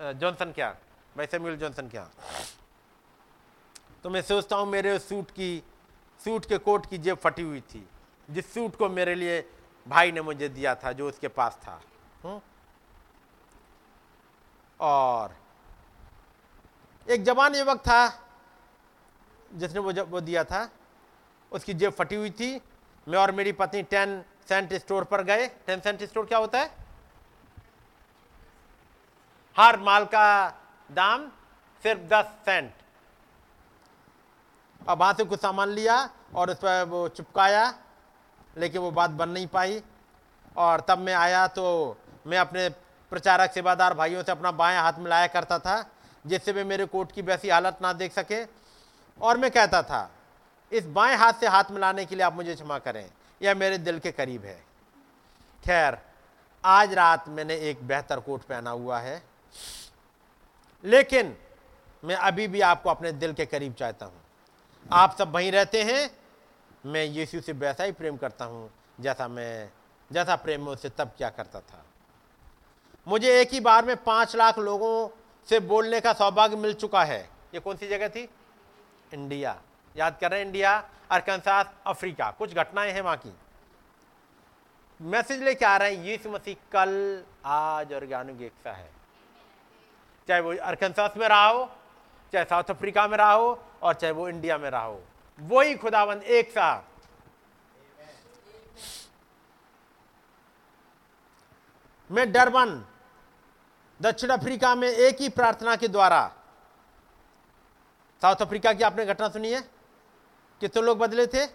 जॉनसन 0.00 0.52
क्या? 0.52 0.68
भाई 1.16 1.26
सेम्यूल 1.26 1.56
जॉनसन 1.56 1.88
क्या? 1.88 2.08
तो 4.04 4.10
मैं 4.10 4.22
सोचता 4.22 4.56
हूँ 4.56 4.66
मेरे 4.68 4.98
सूट 4.98 5.30
की, 5.30 5.62
सूट 6.20 6.46
के 6.46 6.58
कोट 6.58 6.86
की 6.86 6.98
जेब 6.98 7.16
फटी 7.16 7.42
हुई 7.42 7.60
थी, 7.62 7.86
जिस 8.28 8.52
सूट 8.54 8.76
को 8.76 8.88
मेरे 8.88 9.14
लिए 9.14 9.40
भाई 9.86 10.12
ने 10.12 10.20
मुझे 10.22 10.48
दिया 10.48 10.74
था, 10.74 10.92
जो 10.92 11.08
उसके 11.08 11.28
पास 11.28 11.58
था। 11.62 11.80
हुँ? 12.24 12.40
और 14.80 15.36
एक 17.08 17.22
जवान 17.24 17.54
युवक 17.54 17.78
था, 17.78 18.20
जिसने 19.54 19.80
वो 19.80 19.92
जब 19.92 20.10
वो 20.10 20.20
दिया 20.20 20.44
था, 20.44 20.68
उसकी 21.52 21.74
जेब 21.74 21.92
फटी 21.92 22.14
हुई 22.14 22.30
थी। 22.30 22.60
मैं 23.06 23.18
और 23.18 23.32
मेरी 23.32 23.52
पत्नी 23.52 23.82
टेन 23.84 24.22
सेंट 24.48 24.72
स्टोर 24.72 25.04
पर 25.04 25.22
गए। 25.22 25.46
टेन 25.66 25.80
सेंट 25.80 26.02
स्टोर 26.02 26.26
क्या 26.26 26.38
होता 26.38 26.60
है? 26.60 26.70
हर 29.56 29.78
माल 29.80 30.04
का 30.04 30.48
दाम 30.92 31.28
सिर्फ़ 31.82 32.00
दस 32.02 32.24
सेंट। 32.44 32.72
अब 34.88 34.98
वहाँ 34.98 35.14
से 35.14 35.24
कुछ 35.24 35.40
सामान 35.40 35.68
लिया 35.68 36.10
और 36.34 36.50
उस 36.50 36.56
पर 36.56 36.84
वो 36.84 37.08
चिपकाया, 37.08 37.74
लेकिन 38.56 38.80
वो 38.80 38.90
बात 38.90 39.10
बन 39.10 39.28
नहीं 39.28 39.46
पाई। 39.46 39.82
और 40.56 40.80
तब 40.80 40.98
मैं 40.98 41.14
आया 41.14 41.46
तो 41.46 41.96
मैं 42.26 42.38
अपने 42.38 42.68
प्रचारक, 43.12 43.52
सेवादार 43.52 43.94
भाइयों 43.94 44.22
से 44.22 44.32
अपना 44.32 44.50
बाएँ 44.52 44.78
हाथ 44.78 44.92
मिलाया 44.98 45.26
करता 45.26 45.58
था, 45.58 45.84
जिससे 46.26 46.52
वे 46.52 46.64
मेरे 46.64 46.86
कोट 46.86 47.12
की 47.12 47.22
वैसी 47.22 47.48
हालत 47.48 47.78
ना 47.82 47.92
देख 47.92 48.12
सके। 48.12 48.44
और 49.20 49.38
मैं 49.38 49.50
कहता 49.50 49.82
था, 49.82 50.10
इस 50.72 50.86
बाएँ 50.86 51.16
हाथ 51.16 51.32
से 51.32 51.46
हाथ 51.46 51.64
मिलाने 51.70 52.04
के 52.04 52.14
लिए 52.14 52.24
आप 52.24 52.34
मुझे 52.34 52.54
क्षमा 52.54 52.78
करें। 52.78 53.10
यह 53.44 53.54
मेरे 53.54 53.78
दिल 53.78 53.98
के 53.98 54.12
करीब 54.12 54.44
है। 54.44 54.64
खैर, 55.64 55.98
आज 56.64 56.94
रात 56.94 57.28
मैंने 57.28 57.54
एक 57.54 57.86
बेहतर 57.86 58.20
कोट 58.20 58.42
पहना 58.42 58.70
हुआ 58.70 58.98
है। 58.98 59.22
लेकिन 60.84 61.36
मैं 62.04 62.14
अभी 62.14 62.48
भी 62.48 62.60
आपको 62.60 62.90
अपने 62.90 63.12
दिल 63.12 63.32
के 63.32 63.46
करीब 63.46 63.74
चाहता 63.74 64.06
हूँ। 64.06 64.20
आप 64.92 65.16
सब 65.18 65.32
वहीं 65.32 65.52
रहते 65.52 65.82
हैं। 65.82 66.10
मैं 66.86 67.04
यीशु 67.04 67.40
से 67.40 67.52
वैसा 67.52 67.84
ही 67.84 67.92
प्रेम 67.92 68.16
करता 68.16 68.44
हूँ, 68.44 68.70
जैसा 69.00 69.28
मैं, 69.28 69.70
जैसा 70.12 70.36
प्रेम 70.36 70.64
में 70.64 70.72
उससे 70.72 70.88
तब 70.88 71.12
क्या 71.16 71.30
करता 71.30 71.60
था। 71.60 71.84
मुझे 73.08 73.40
एक 73.40 73.52
ही 73.52 73.60
बार 73.60 73.84
में 73.84 73.96
पाँच 73.96 74.36
लाख 74.36 74.58
लोगों 74.58 75.08
से 75.48 75.60
बोलने 75.60 76.00
का 76.00 76.12
सौभाग्य 76.12 76.56
मिल 76.56 76.74
चुका 76.74 77.04
है। 77.04 77.30
ये 77.54 77.60
कौन 77.60 77.76
सी 77.76 77.88
जगह 77.88 78.08
थी? 78.08 78.28
इंडिया। 79.14 79.60
याद 79.96 80.18
कर 80.20 80.30
रहे 80.30 80.40
हैं 80.40 80.46
इंडिया? 80.46 80.90
Arkansas, 81.10 81.66
Africa. 81.86 82.30
कुछ 82.30 82.54
घटनाएँ 82.54 82.92
हैं 82.92 83.00
वहाँ 83.00 83.16
की। 83.16 83.36
मैसेज 85.00 85.42
लेके 85.42 85.64
आ 85.64 85.76
रहे 85.76 85.94
हैं, 85.94 86.04
यीशु 86.04 86.30
मसीह 86.30 86.56
कल, 86.72 87.24
आज 87.44 87.92
और 87.92 88.06
ज्ञानु 88.06 88.34
की 88.34 88.50
है। 88.66 88.92
चाहे 90.28 90.40
वो 90.40 90.56
अरकनसास 90.56 91.14
में 91.16 91.28
रहा 91.28 91.46
हो, 91.46 91.72
चाहे 92.32 92.44
साउथ 92.44 92.64
अफ्रीका 92.70 93.08
में 93.08 93.18
रहा 93.18 93.32
हो, 93.32 93.64
और 93.82 93.94
चाहे 93.94 94.12
वो 94.12 94.28
इंडिया 94.28 94.58
में 94.58 94.70
रहा 94.70 94.82
हो। 94.82 95.04
वही 95.40 95.74
खुदाबंद 95.74 96.22
एक 96.22 96.50
साथ। 96.50 96.82
मैं 102.10 102.32
डरबन 102.32 102.84
दक्षिण 104.02 104.30
अफ्रीका 104.30 104.74
में 104.74 104.88
एक 104.88 105.20
ही 105.20 105.28
प्रार्थना 105.28 105.76
के 105.76 105.88
द्वारा। 105.88 106.32
साउथ 108.22 108.36
अफ्रीका 108.36 108.72
की 108.72 108.82
आपने 108.82 109.06
घटना 109.06 109.28
सुनी 109.28 109.52
है? 109.52 109.73
कितने 110.64 110.82
लोग 110.82 110.98
बदले 110.98 111.26
थे? 111.26 111.46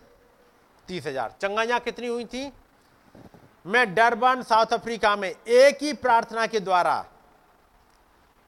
तीस 0.88 1.05
हज़ार। 1.07 1.34
चंगाइयाँ 1.41 1.80
कितनी 1.82 2.07
हुई 2.07 2.26
थी? 2.26 2.51
मैं 3.66 3.93
डरबन 3.95 4.41
साउथ 4.43 4.74
अफ्रीका 4.74 5.16
में 5.16 5.30
एक 5.30 5.78
ही 5.82 5.93
प्रार्थना 5.95 6.45
के 6.47 6.60
द्वारा, 6.62 7.05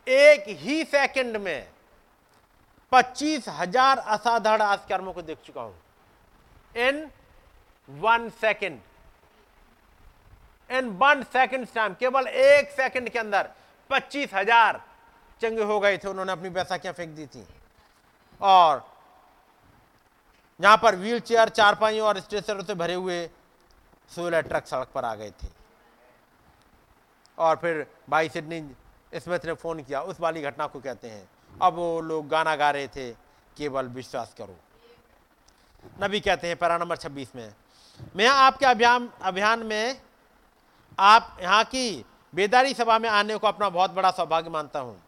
एक 0.07 0.43
ही 0.59 0.84
सेकंड 0.86 1.38
में 1.38 1.68
पच्चीस 2.91 3.45
हज़ार 3.49 3.97
असाधारण 3.97 4.62
आस्कर्मों 4.62 5.14
को 5.14 5.22
देख 5.22 5.38
चुका 5.45 5.62
हूँ। 5.62 5.76
In 6.80 7.09
one 7.89 8.30
second 8.41 8.80
in 10.70 10.89
one 10.99 11.24
second 11.24 11.68
time 11.68 11.93
केवल 11.99 12.28
एक 12.28 12.70
सेकंड 12.72 13.09
के 13.09 13.20
अंदर 13.20 13.49
पच्चीस 13.89 14.34
हज़ार 14.34 14.82
चंगे 15.41 15.64
हो 15.64 15.80
गए 15.80 15.97
थे। 15.97 16.07
उन्होंने 16.07 16.32
अपनी 16.32 16.49
बैसाखियाँ 16.51 16.93
फेंक 16.93 17.09
दी 17.09 17.26
थी। 17.26 17.45
और 18.41 18.84
यहाँ 20.62 20.78
पर 20.78 20.95
व्हील 20.95 21.20
चेयर 21.22 21.49
चारपाई 21.49 21.99
और 21.99 22.20
स्ट्रेचरों 22.20 22.64
से 22.64 22.74
भरे 22.76 22.93
हुए 22.93 23.26
सोलह 24.12 24.41
ट्रक 24.41 24.68
सड़क 24.68 24.88
पर 24.95 25.05
आ 25.05 25.14
गए 25.16 25.30
थे। 25.34 25.47
और 27.38 27.55
फिर 27.55 27.86
भाई 28.09 28.30
सिडनी 28.30 28.62
स्मिथ 29.16 29.45
ने 29.45 29.53
फ़ोन 29.53 29.82
किया, 29.84 30.01
उस 30.01 30.20
वाली 30.20 30.41
घटना 30.41 30.68
को 30.68 30.80
कहते 30.80 31.09
हैं। 31.09 31.30
अब 31.62 31.74
वो 31.74 32.01
लोग 32.01 32.28
गाना 32.30 32.55
गा 32.55 32.70
रहे 32.72 32.88
थे, 32.88 33.12
केवल 33.57 33.88
विश्वास 33.89 34.34
करो। 34.38 34.55
नबी 36.03 36.20
कहते 36.20 36.47
हैं, 36.47 36.55
पैरा 36.57 36.78
नंबर 36.78 36.97
26 36.97 37.36
में, 37.36 37.53
मैं 38.16 38.28
आपके 38.28 38.66
अभियान 38.66 39.09
अभियान 39.22 39.64
में 39.64 40.01
आप 40.97 41.38
यहाँ 41.41 41.64
की 41.66 42.05
बेदारी 42.34 42.74
सभा 42.74 42.97
में 42.99 43.09
आने 43.09 43.38
को 43.38 43.47
अपना 43.47 43.70
बहुत 43.70 43.91
बड़ा 43.91 44.12
सौभाग्य 44.12 44.49
मानता 44.49 44.80
हूँ। 44.80 45.01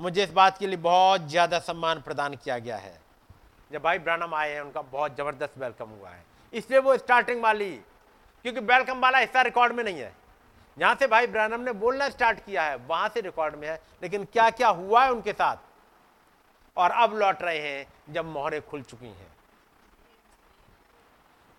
मुझे 0.00 0.22
इस 0.24 0.30
बात 0.32 0.58
के 0.58 0.66
लिए 0.66 0.76
बहुत 0.78 1.28
ज़्यादा 1.28 1.58
सम्मान 1.60 2.00
प्रदान 2.00 2.34
किया 2.34 2.58
गया 2.58 2.76
है। 2.76 3.05
जब 3.72 3.82
भाई 3.82 3.98
ब्रानम 3.98 4.34
आए 4.34 4.52
हैं, 4.52 4.60
उनका 4.60 4.82
बहुत 4.82 5.16
ज़बरदस्त 5.16 5.58
वेलकम 5.58 5.86
हुआ 5.86 6.10
है। 6.10 6.24
इसलिए 6.52 6.80
वो 6.80 6.98
स्टार्टिंग 6.98 7.42
वाली, 7.42 7.76
क्योंकि 8.42 8.60
वेलकम 8.60 9.00
वाला 9.00 9.18
हिस्सा 9.18 9.42
रिकॉर्ड 9.42 9.72
में 9.72 9.84
नहीं 9.84 10.00
है। 10.00 10.14
जहाँ 10.78 10.94
से 10.94 11.06
भाई 11.06 11.26
ब्रानम 11.26 11.60
ने 11.60 11.72
बोलना 11.72 12.08
स्टार्ट 12.08 12.38
किया 12.38 12.62
है, 12.62 12.76
वहाँ 12.76 13.08
से 13.08 13.20
रिकॉर्ड 13.20 13.54
में 13.54 13.68
है, 13.68 13.82
लेकिन 14.02 14.24
क्या 14.24 14.50
क्या 14.50 14.68
हुआ 14.68 15.04
है 15.04 15.12
उनके 15.12 15.32
साथ? 15.32 15.56
और 16.76 16.90
अब 16.90 17.14
लौट 17.14 17.42
रहे 17.42 17.58
हैं, 17.58 17.86
जब 18.10 18.24
मोहरें 18.24 18.66
खुल 18.66 18.82
चुकी 18.82 19.06
हैं। 19.06 19.36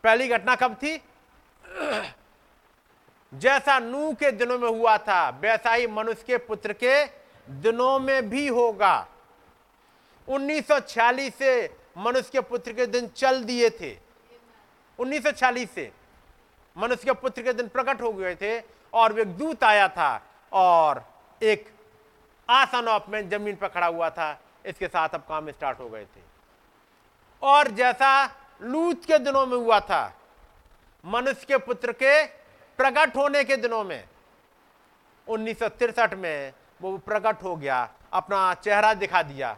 पहली 0.04 0.28
घटना 0.28 0.56
कब 0.56 0.76
थी? 0.76 1.02
जैसा 3.34 3.80
नू 3.80 4.14
के 4.14 4.32
दिनों 4.32 4.60
में 4.60 4.70
हुआ 4.70 4.98
था, 4.98 5.30
वैसा 5.30 5.74
ही 5.74 5.88
मनुष्य 5.88 6.24
के 6.28 6.38
पुत्र 6.38 6.74
के 6.74 7.06
दिनों 7.50 8.00
में 8.00 8.30
भी 8.30 8.48
होगा। 8.48 9.08
1946 10.28 11.36
से 11.36 11.78
मनुष्य 11.98 12.30
के 12.32 12.42
पुत्र 12.42 12.74
के 12.74 12.86
दिन 12.86 13.08
चल 13.08 13.44
दिए 13.44 13.70
थे। 13.70 13.98
1946 15.00 15.70
से 15.70 15.92
मनुष्य 16.76 17.06
के 17.06 17.14
पुत्र 17.14 17.42
के 17.42 17.54
दिन 17.54 17.68
प्रकट 17.68 18.02
हो 18.02 18.12
गए 18.14 18.36
थे 18.36 18.60
और 18.94 19.14
वे 19.14 19.26
दूत 19.26 19.64
आया 19.64 19.88
था 19.88 20.22
और 20.54 21.04
एक 21.42 21.70
आसन 22.50 22.88
ऑफ़ 22.88 23.10
में 23.10 23.30
ज़मीन 23.30 23.56
पर 23.56 23.68
खड़ा 23.68 23.88
हुआ 23.88 24.10
था। 24.10 24.40
इसके 24.66 24.88
साथ 24.88 25.10
अब 25.10 25.22
काम 25.22 25.52
स्टार्ट 25.52 25.80
हो 25.80 25.90
गए 25.90 26.06
थे। 26.06 26.22
और 27.44 27.68
जैसा 27.72 28.12
लूत 28.62 29.06
के 29.06 29.18
दिनों 29.20 29.46
में 29.46 29.58
हुआ 29.58 29.80
था, 29.80 30.14
मनुष्य 31.04 31.46
के 31.48 31.58
पुत्र 31.58 31.92
के 31.94 32.24
प्रकट 32.80 33.16
होने 33.16 33.44
के 33.44 33.58
दिनों 33.58 33.84
में, 33.84 34.04
उन्नीस 35.28 35.62
में 36.14 36.54
वो 36.82 36.98
प्रकट 36.98 37.44
हो 37.44 37.56
गया, 37.56 37.90
अपना 38.14 38.54
चेहरा 38.54 38.94
दिखा 38.94 39.22
दिया, 39.24 39.58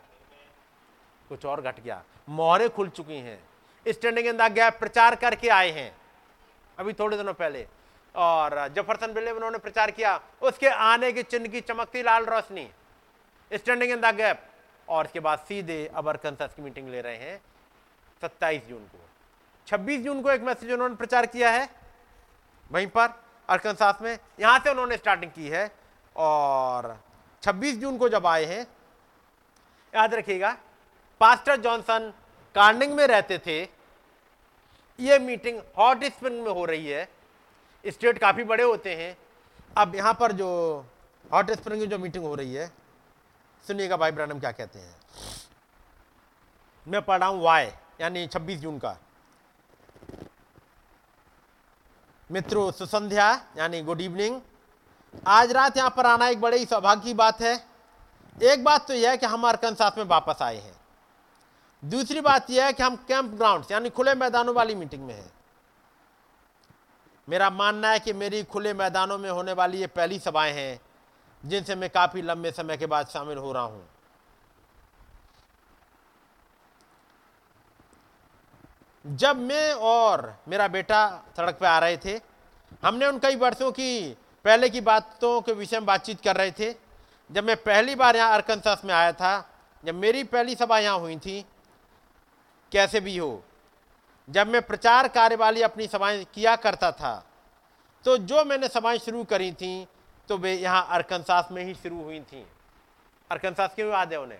कुछ 1.29 1.45
और 1.45 1.61
घट 1.61 1.79
गया। 1.79 2.01
मोहरें 2.29 2.69
खुल 2.69 2.89
चुकी 2.89 3.17
हैं। 3.17 3.49
स्टैंडिंग 3.87 4.27
इन 4.27 4.37
द 4.37 4.41
गैप 4.41 4.79
प्रचार 4.79 5.15
करके 5.15 5.49
आए 5.49 5.69
हैं। 5.71 5.97
अभी 6.79 6.93
थोड़े 6.93 7.17
दिनों 7.17 7.33
पहले। 7.33 7.67
और 8.15 8.67
जफरसन 8.67 9.13
बिल्ले 9.13 9.31
उन्होंने 9.31 9.57
प्रचार 9.57 9.91
किया, 9.91 10.21
उसके 10.41 10.67
आने 10.67 11.11
के 11.13 11.23
चिन्ह 11.23 11.47
की 11.47 11.61
चमकती 11.61 12.03
लाल 12.03 12.25
रोशनी। 12.25 12.71
Standing 13.53 13.91
in 13.91 14.01
the 14.01 14.15
gap. 14.15 14.45
और 14.89 15.05
इसके 15.05 15.19
बाद 15.19 15.39
सीधे 15.39 15.91
अब 15.95 16.09
अरकनसास 16.09 16.53
की 16.53 16.61
मीटिंग 16.61 16.89
ले 16.89 17.01
रहे 17.01 17.15
हैं 17.15 17.41
27 18.21 18.61
जून 18.61 18.79
को। 18.79 18.99
26 19.67 20.01
जून 20.01 20.21
को 20.21 20.31
एक 20.31 20.41
मैसेज 20.41 20.71
उन्होंने 20.71 20.95
प्रचार 20.95 21.25
किया 21.25 21.51
है, 21.51 21.69
वहीं 22.71 22.87
पर 22.87 23.09
अरकनसास 23.49 23.97
में। 24.01 24.17
यहाँ 24.39 24.59
से 24.59 24.71
उन्होंने 24.71 24.97
स्टार्टिंग 24.97 25.31
की 25.31 25.47
है। 25.47 25.71
और 26.15 26.97
26 27.43 27.77
जून 27.77 27.97
को 27.97 28.09
जब 28.09 28.27
आए 28.27 28.45
हैं, 28.45 28.67
याद 29.95 30.13
रखिएगा 30.13 30.57
पास्टर 31.19 31.55
जॉनसन 31.55 32.13
कार्निंग 32.55 32.93
में 32.93 33.05
रहते 33.07 33.37
थे। 33.37 33.61
ये 34.99 35.17
मीटिंग 35.19 35.59
हॉट 35.77 36.03
स्प्रिंग 36.05 36.41
में 36.43 36.51
हो 36.51 36.65
रही 36.65 36.87
है। 36.87 37.07
स्टेट 37.83 38.17
काफ़ी 38.17 38.43
बड़े 38.43 38.63
होते 38.63 38.95
हैं। 38.95 39.17
अब 39.77 39.95
यहाँ 39.95 40.13
पर 40.13 40.31
जो 40.31 40.47
हॉट 41.31 41.51
स्प्रिंग 41.51 41.81
में 41.81 41.89
जो 41.89 41.97
मीटिंग 41.97 42.25
हो 42.25 42.33
रही 42.35 42.53
है, 42.53 42.71
सुनिएगा 43.65 43.97
भाई 43.97 44.11
ब्रानम 44.11 44.39
क्या 44.39 44.51
कहते 44.51 44.79
हैं। 44.79 44.95
मैं 46.87 47.01
पढ़ 47.01 47.19
रहा 47.19 47.29
हूँ 47.29 47.41
वाई 47.43 47.71
यानी 48.01 48.27
26 48.27 48.59
जून 48.59 48.79
का। 48.79 48.97
मित्रों, 52.29 52.71
सुसंध्या, 52.71 53.29
यानी 53.57 53.81
गुड 53.81 54.01
इवनिंग। 54.01 54.41
आज 55.27 55.51
रात 55.51 55.77
यहाँ 55.77 55.89
पर 55.89 56.05
आना 56.05 56.27
एक 56.27 56.41
बड़े 56.41 56.57
ही 56.57 56.65
सौभाग्य 56.65 57.03
की 57.03 57.13
बात 57.13 57.41
है। 57.41 57.53
एक 58.43 58.63
बात 58.63 58.87
तो 58.87 58.93
यह 58.93 59.09
है 59.09 59.17
कि 59.17 59.25
हम 59.25 59.47
अरकनसास 59.47 59.97
में 59.97 60.05
वापस 60.05 60.41
आए 60.41 60.57
हैं। 60.57 60.78
दूसरी 61.83 62.21
बात 62.21 62.49
यह 62.49 62.65
है 62.65 62.73
कि 62.73 62.83
हम 62.83 62.95
कैंप 63.07 63.33
ग्राउंड 63.33 63.65
यानी 63.71 63.89
खुले 63.89 64.13
मैदानों 64.15 64.55
वाली 64.55 64.75
मीटिंग 64.75 65.03
में 65.03 65.13
हैं। 65.13 65.31
मेरा 67.27 67.49
मानना 67.49 67.89
है 67.89 67.99
कि 67.99 68.13
मेरी 68.13 68.43
खुले 68.43 68.73
मैदानों 68.73 69.17
में 69.17 69.29
होने 69.29 69.53
वाली 69.53 69.79
ये 69.79 69.87
पहली 69.87 70.19
सभाएँ 70.19 70.53
हैं, 70.53 70.79
जिनसे 71.43 71.75
मैं 71.75 71.89
काफ़ी 71.89 72.21
लंबे 72.21 72.51
समय 72.51 72.77
के 72.77 72.85
बाद 72.85 73.07
शामिल 73.07 73.37
हो 73.37 73.51
रहा 73.51 73.63
हूँ। 73.63 73.87
जब 79.05 79.37
मैं 79.37 79.73
और 79.73 80.33
मेरा 80.47 80.67
बेटा 80.67 81.05
सड़क 81.37 81.57
पर 81.59 81.65
आ 81.65 81.77
रहे 81.79 81.97
थे, 81.97 82.19
हमने 82.83 83.07
उन 83.07 83.19
कई 83.19 83.35
वर्षों 83.35 83.71
की, 83.71 84.17
पहले 84.45 84.69
की 84.69 84.81
बातों 84.81 85.39
के 85.41 85.53
विषय 85.53 85.79
में 85.79 85.85
बातचीत 85.85 86.21
कर 86.21 86.35
रहे 86.35 86.51
थे। 86.51 86.73
जब 87.29 87.43
मैं 87.43 87.55
पहली 87.55 87.95
बार 87.95 88.15
यहाँ 88.15 88.33
अरकनसास 88.33 88.81
में 88.85 88.93
आया 88.93 89.11
था, 89.11 89.49
जब 89.83 89.95
मेरी 89.95 90.23
पहली 90.23 90.55
सभा 90.55 90.79
यहाँ 90.79 90.99
हुई 90.99 91.17
थी 91.17 91.45
कैसे 92.71 92.99
भी 92.99 93.17
हो। 93.17 93.43
जब 94.27 94.47
मैं 94.47 94.61
प्रचार 94.61 95.07
कार्य 95.07 95.35
वाली 95.35 95.61
अपनी 95.61 95.87
सभाएँ 95.87 96.23
किया 96.33 96.55
करता 96.57 96.91
था 96.91 97.13
तो 98.05 98.17
जो 98.19 98.43
मैंने 98.45 98.67
सभाएँ 98.67 98.97
शुरू 98.99 99.23
करी 99.23 99.51
थी 99.53 99.87
तो 100.29 100.37
वे 100.37 100.53
यहाँ 100.53 100.85
अरकनसास 100.89 101.47
में 101.51 101.63
ही 101.63 101.73
शुरू 101.73 102.03
हुई 102.03 102.19
थी। 102.21 102.45
अरकनसास 103.31 103.73
क्यों 103.75 103.89
याद 103.91 104.13
है 104.13 104.19
उन्हें? 104.19 104.39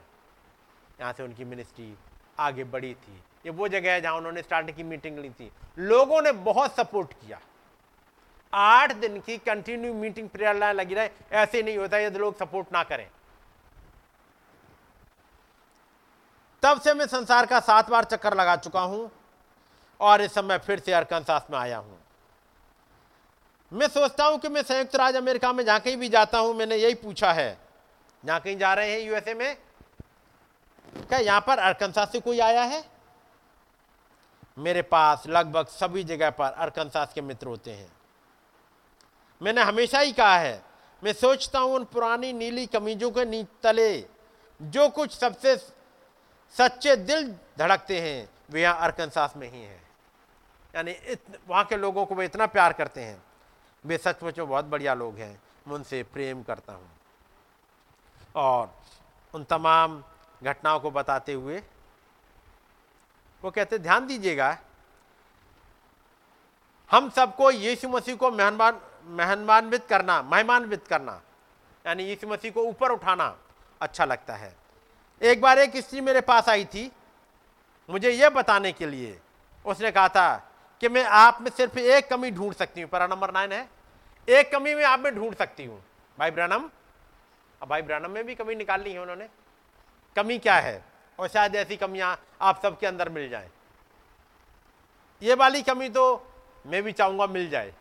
यहाँ 0.99 1.13
से 1.13 1.23
उनकी 1.23 1.45
मिनिस्ट्री 1.45 1.93
आगे 2.39 2.63
बढ़ी 2.65 2.93
थी। 2.95 3.17
ये 3.45 3.51
वो 3.51 3.67
जगह 3.67 3.91
है 3.91 4.01
जहाँ 4.01 4.15
उन्होंने 4.15 4.41
स्टार्टिंग 4.41 4.77
की 4.77 4.83
मीटिंग 4.83 5.17
ली 5.19 5.29
थी। 5.29 5.51
लोगों 5.79 6.21
ने 6.21 6.31
बहुत 6.31 6.75
सपोर्ट 6.75 7.13
किया। 7.15 7.39
आठ 8.53 8.93
दिन 8.95 9.19
की 9.19 9.37
कंटिन्यू 9.39 9.93
मीटिंग 9.93 10.29
लाइन 10.37 10.75
लगी 10.75 10.93
रहे। 10.93 11.09
ऐसे 11.33 11.61
नहीं 11.63 11.77
होता 11.77 11.97
यदि 11.97 12.19
लोग 12.19 12.37
सपोर्ट 12.37 12.73
ना 12.73 12.83
करें। 12.83 13.07
तब 16.63 16.81
से 16.81 16.93
मैं 16.93 17.05
संसार 17.07 17.45
का 17.45 17.59
सात 17.59 17.89
बार 17.89 18.03
चक्कर 18.03 18.33
लगा 18.33 18.55
चुका 18.57 18.81
हूँ 18.81 19.09
और 19.99 20.21
इस 20.21 20.33
समय 20.33 20.57
फिर 20.57 20.79
से 20.79 20.93
अरकनसास 20.93 21.47
में 21.51 21.57
आया 21.59 21.77
हूँ। 21.77 21.97
मैं 23.71 23.87
सोचता 23.87 24.25
हूँ 24.25 24.37
कि 24.39 24.49
मैं 24.49 24.61
संयुक्त 24.63 24.95
राज्य 24.95 25.17
अमेरिका 25.17 25.51
में 25.53 25.63
जहाँ 25.65 25.79
कहीं 25.79 25.97
भी 25.97 26.09
जाता 26.09 26.37
हूँ, 26.37 26.53
मैंने 26.53 26.75
यही 26.75 26.93
पूछा 26.95 27.31
है, 27.33 27.57
जहाँ 28.23 28.39
कहीं 28.39 28.57
जा 28.57 28.73
रहे 28.73 28.91
हैं 28.91 28.99
यूएसए 28.99 29.33
में, 29.33 29.57
क्या 30.99 31.19
यहाँ 31.19 31.41
पर 31.47 31.59
अरकनसास 31.59 32.11
से 32.11 32.19
कोई 32.19 32.39
आया 32.39 32.63
है? 32.63 32.83
मेरे 34.57 34.81
पास 34.81 35.23
लगभग 35.27 35.67
सभी 35.69 36.03
जगह 36.03 36.29
पर 36.29 36.51
अरकनसास 36.51 37.13
के 37.13 37.21
मित्र 37.21 37.47
होते 37.47 37.71
हैं। 37.71 37.91
मैंने 39.41 39.61
हमेशा 39.61 39.99
ही 39.99 40.11
कहा 40.11 40.37
है, 40.37 40.61
मैं 41.03 41.13
सोचता 41.13 41.59
हूँ 41.59 41.75
उन 41.75 41.83
पुरानी 41.83 42.31
नीली 42.33 42.65
कमीजों 42.65 43.11
के 43.11 43.25
नी, 43.25 43.43
तले, 43.63 44.05
जो 44.59 44.87
कुछ 44.89 45.17
सबसे 45.17 45.55
सच्चे 46.55 46.95
दिल 46.95 47.31
धड़कते 47.59 47.99
हैं, 48.01 48.29
वे 48.49 48.61
यहाँ 48.61 48.79
अरकनसास 48.79 49.33
में 49.37 49.49
ही 49.51 49.61
हैं। 49.61 49.81
यानी 50.73 50.91
इत, 50.91 51.39
वहाँ 51.47 51.63
के 51.65 51.77
लोगों 51.77 52.05
को 52.05 52.15
वे 52.15 52.25
इतना 52.25 52.45
प्यार 52.45 52.73
करते 52.73 53.01
हैं। 53.01 53.21
वे 53.83 53.97
सचमुच 53.97 54.37
में 54.39 54.47
बहुत 54.47 54.65
बढ़िया 54.65 54.93
लोग 54.93 55.17
हैं, 55.17 55.41
मैं 55.67 55.75
उनसे 55.75 56.03
प्रेम 56.03 56.43
करता 56.43 56.73
हूँ। 56.73 56.89
और 58.35 58.73
उन 59.33 59.43
तमाम 59.43 60.03
घटनाओं 60.41 60.79
को 60.79 60.91
बताते 60.91 61.33
हुए, 61.33 61.61
वो 63.43 63.51
कहते, 63.51 63.77
ध्यान 63.77 64.07
दीजिएगा, 64.07 64.57
हम 66.89 67.09
सबको 67.09 67.51
यीशु 67.51 67.89
मसीह 67.89 68.15
को 68.15 68.31
मेहमान 68.31 68.79
मेहमानवित 69.07 69.85
करना 69.87 70.21
मेहमानवित 70.21 70.87
करना, 70.87 71.21
यानी 71.85 72.03
यीशु 72.03 72.27
मसीह 72.27 72.51
को 72.51 72.63
ऊपर 72.63 72.91
उठाना 72.91 73.35
अच्छा 73.81 74.05
लगता 74.05 74.35
है। 74.35 74.55
एक 75.21 75.41
बार 75.41 75.59
एक 75.59 75.77
स्त्री 75.77 76.01
मेरे 76.01 76.21
पास 76.21 76.49
आई 76.49 76.65
थी, 76.65 76.91
मुझे 77.89 78.11
यह 78.11 78.29
बताने 78.29 78.71
के 78.71 78.85
लिए। 78.85 79.19
उसने 79.65 79.91
कहा 79.91 80.07
था 80.09 80.35
कि 80.81 80.89
मैं 80.89 81.03
आप 81.03 81.41
में 81.41 81.49
सिर्फ़ 81.51 81.79
एक 81.79 82.09
कमी 82.09 82.31
ढूंढ 82.31 82.53
सकती 82.53 82.81
हूँ। 82.81 82.89
पैरा 82.89 83.07
नंबर 83.07 83.31
नाइन 83.31 83.51
है। 83.51 83.67
एक 84.27 84.51
कमी 84.51 84.75
में 84.75 84.83
आप 84.83 84.99
में 84.99 85.13
ढूंढ 85.15 85.35
सकती 85.35 85.65
हूँ। 85.65 85.81
भाई 86.17 86.31
ब्रनम 86.31 86.69
अब 87.61 87.67
भाई 87.67 87.81
ब्रनम 87.81 88.11
में 88.11 88.23
भी 88.25 88.35
कमी 88.35 88.55
निकाल 88.55 88.81
ली 88.81 88.91
है 88.91 88.99
उन्होंने। 88.99 89.27
कमी 90.15 90.37
क्या 90.39 90.55
है? 90.55 90.83
और 91.19 91.27
शायद 91.27 91.55
ऐसी 91.55 91.77
कमियाँ 91.77 92.17
आप 92.41 92.61
सबके 92.61 92.87
अंदर 92.87 93.09
मिल 93.09 93.29
जाए। 93.29 93.49
ये 95.21 95.33
वाली 95.33 95.61
कमी 95.61 95.89
तो 95.89 96.03
मैं 96.65 96.81
भी 96.83 96.91
चाहूँगा 96.91 97.27
मिल 97.27 97.49
जाए। 97.49 97.73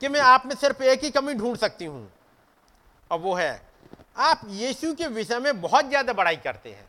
कि 0.00 0.08
मैं 0.08 0.20
आप 0.20 0.46
में 0.46 0.54
सिर्फ़ 0.54 0.82
एक 0.82 1.04
ही 1.04 1.10
कमी 1.10 1.34
ढूंढ 1.34 1.56
सकती 1.56 1.84
हूँ। 1.84 2.10
और 3.10 3.18
वो 3.18 3.34
है 3.34 3.73
आप 4.16 4.40
यीशु 4.48 4.94
के 4.94 5.06
विषय 5.06 5.38
में 5.38 5.60
बहुत 5.60 5.88
ज़्यादा 5.88 6.12
बड़ाई 6.12 6.36
करते 6.36 6.70
हैं। 6.70 6.86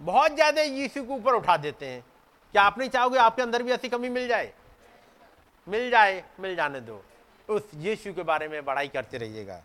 बहुत 0.00 0.34
ज़्यादा 0.34 0.62
यीशु 0.62 1.02
के 1.04 1.12
ऊपर 1.12 1.34
उठा 1.34 1.56
देते 1.56 1.86
हैं। 1.86 2.04
क्या 2.54 2.62
आप 2.62 2.78
नहीं 2.78 2.88
चाहोगे 2.88 3.18
आपके 3.18 3.42
अंदर 3.42 3.62
भी 3.62 3.72
ऐसी 3.72 3.88
कमी 3.88 4.08
मिल 4.08 4.28
जाए? 4.28 4.52
मिल 5.66 5.90
जाए, 5.90 6.24
मिल 6.40 6.56
जाने 6.56 6.80
दो। 6.80 7.02
उस 7.48 7.62
यीशु 7.74 8.12
के 8.14 8.22
बारे 8.22 8.48
में 8.48 8.64
बड़ाई 8.64 8.88
करते 8.88 9.18
रहिएगा। 9.18 9.62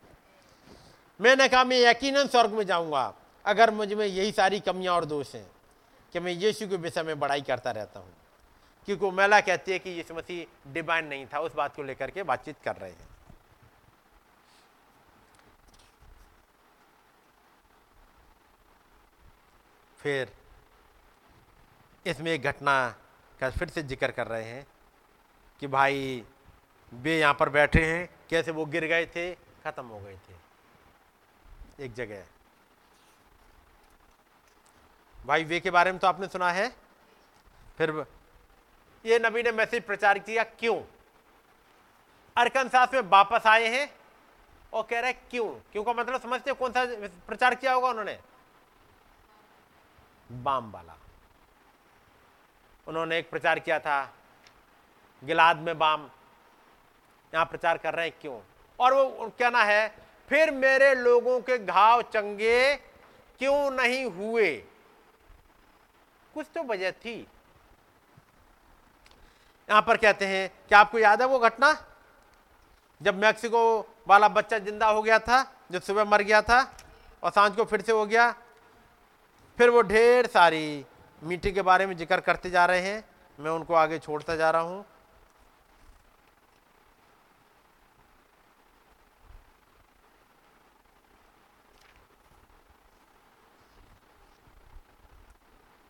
मैंने 1.19 1.47
कहा, 1.47 1.63
मैं 1.63 1.79
यकीनन 1.79 2.27
स्वर्ग 2.27 2.51
में 2.51 2.65
जाऊँगा, 2.65 3.13
अगर 3.45 3.71
मुझमें 3.71 4.05
यही 4.05 4.31
सारी 4.31 4.59
कमियाँ 4.59 4.95
और 4.95 5.05
दोष 5.05 5.35
हैं 5.35 5.45
कि 6.13 6.19
मैं 6.19 6.31
यीशु 6.31 6.67
के 6.67 6.75
विषय 6.75 7.03
में 7.03 7.19
बड़ाई 7.19 7.41
करता 7.41 7.71
रहता 7.71 7.99
हूँ। 7.99 8.13
क्योंकि 8.87 9.11
मेला 9.11 9.39
कहती 9.41 9.71
है 9.71 9.79
कि 9.79 9.89
यीशु 9.89 10.13
मसीह 10.13 10.71
डिवाइन 10.73 11.05
नहीं 11.05 11.25
था, 11.25 11.39
उस 11.39 11.55
बात 11.55 11.75
को 11.75 11.83
लेकर 11.83 12.11
के 12.11 12.23
बातचीत 12.23 12.55
कर 12.63 12.75
रहे 12.75 12.89
हैं। 12.89 13.10
फिर 20.01 20.31
इसमें 22.05 22.31
एक 22.31 22.43
घटना 22.43 22.73
का 23.39 23.49
फिर 23.49 23.69
से 23.69 23.83
ज़िक्र 23.83 24.11
कर 24.11 24.27
रहे 24.27 24.43
हैं 24.43 24.65
कि 25.61 25.67
भाई, 25.67 26.23
वे 26.93 27.17
यहाँ 27.19 27.33
पर 27.33 27.49
बैठे 27.49 27.85
हैं, 27.85 28.09
कैसे 28.29 28.51
वो 28.51 28.65
गिर 28.67 28.85
गए 28.85 29.05
थे, 29.05 29.33
खत्म 29.63 29.85
हो 29.85 29.99
गए 29.99 30.15
थे। 30.17 31.85
एक 31.85 31.93
जगह 31.93 32.23
भाई, 35.15 35.43
वे 35.43 35.59
के 35.59 35.71
बारे 35.71 35.91
में 35.91 35.99
तो 35.99 36.07
आपने 36.07 36.27
सुना 36.27 36.49
है? 36.51 36.67
फिर 37.77 38.05
ये 39.05 39.19
नबी 39.19 39.43
ने 39.43 39.51
मैसेज 39.51 39.83
प्रचार 39.85 40.19
किया, 40.19 40.43
क्यों? 40.43 40.81
अरकनसास 42.35 42.93
में 42.93 43.01
वापस 43.01 43.47
आए 43.47 43.67
हैं 43.69 43.89
और 44.73 44.83
कह 44.89 44.99
रहे 44.99 45.13
क्यों 45.13 45.47
क्यों? 45.71 45.83
का 45.83 45.93
मतलब 45.93 46.21
समझते 46.21 46.53
कौन 46.53 46.71
सा 46.71 46.85
प्रचार 47.27 47.55
किया 47.55 47.73
होगा 47.73 47.89
उन्होंने। 47.89 48.19
बाम 50.31 50.71
वाला। 50.71 50.95
उन्होंने 52.87 53.17
एक 53.17 53.29
प्रचार 53.29 53.59
किया 53.59 53.79
था, 53.79 54.13
गिलाद 55.23 55.57
में 55.57 55.77
बाम। 55.77 56.09
यहाँ 57.33 57.45
प्रचार 57.45 57.77
कर 57.77 57.93
रहे 57.93 58.05
हैं, 58.05 58.15
क्यों? 58.21 58.39
और 58.79 58.93
वो 58.93 59.31
कहना 59.39 59.63
है, 59.63 59.95
फिर 60.29 60.51
मेरे 60.51 60.93
लोगों 60.95 61.39
के 61.39 61.57
घाव 61.57 62.01
चंगे 62.01 62.75
क्यों 63.39 63.71
नहीं 63.71 64.05
हुए? 64.05 64.55
कुछ 66.33 66.47
तो 66.55 66.63
वजह 66.63 66.91
थी। 66.91 67.15
यहाँ 69.69 69.81
पर 69.81 69.97
कहते 69.97 70.25
हैं, 70.25 70.49
क्या 70.67 70.79
आपको 70.79 70.99
याद 70.99 71.21
है 71.21 71.27
वो 71.27 71.39
घटना? 71.39 71.73
जब 73.01 73.21
मैक्सिको 73.21 73.79
वाला 74.07 74.27
बच्चा 74.27 74.57
ज़िंदा 74.59 74.87
हो 74.87 75.01
गया 75.01 75.19
था 75.19 75.43
जो 75.71 75.79
सुबह 75.79 76.03
मर 76.03 76.21
गया 76.21 76.41
था, 76.41 76.61
और 77.23 77.31
साँझ 77.31 77.55
को 77.55 77.65
फिर 77.65 77.81
से 77.81 77.91
हो 77.91 78.05
गया 78.05 78.33
फिर 79.57 79.69
वो 79.69 79.81
ढेर 79.83 80.27
सारी 80.27 80.85
मीटिंग 81.21 81.55
के 81.55 81.61
बारे 81.61 81.85
में 81.85 81.95
ज़िक्र 81.97 82.19
करते 82.21 82.49
जा 82.49 82.65
रहे 82.65 82.81
हैं। 82.81 83.03
मैं 83.39 83.51
उनको 83.51 83.73
आगे 83.73 83.99
छोड़ता 83.99 84.35
जा 84.35 84.49
रहा 84.51 84.61
हूँ। 84.61 84.85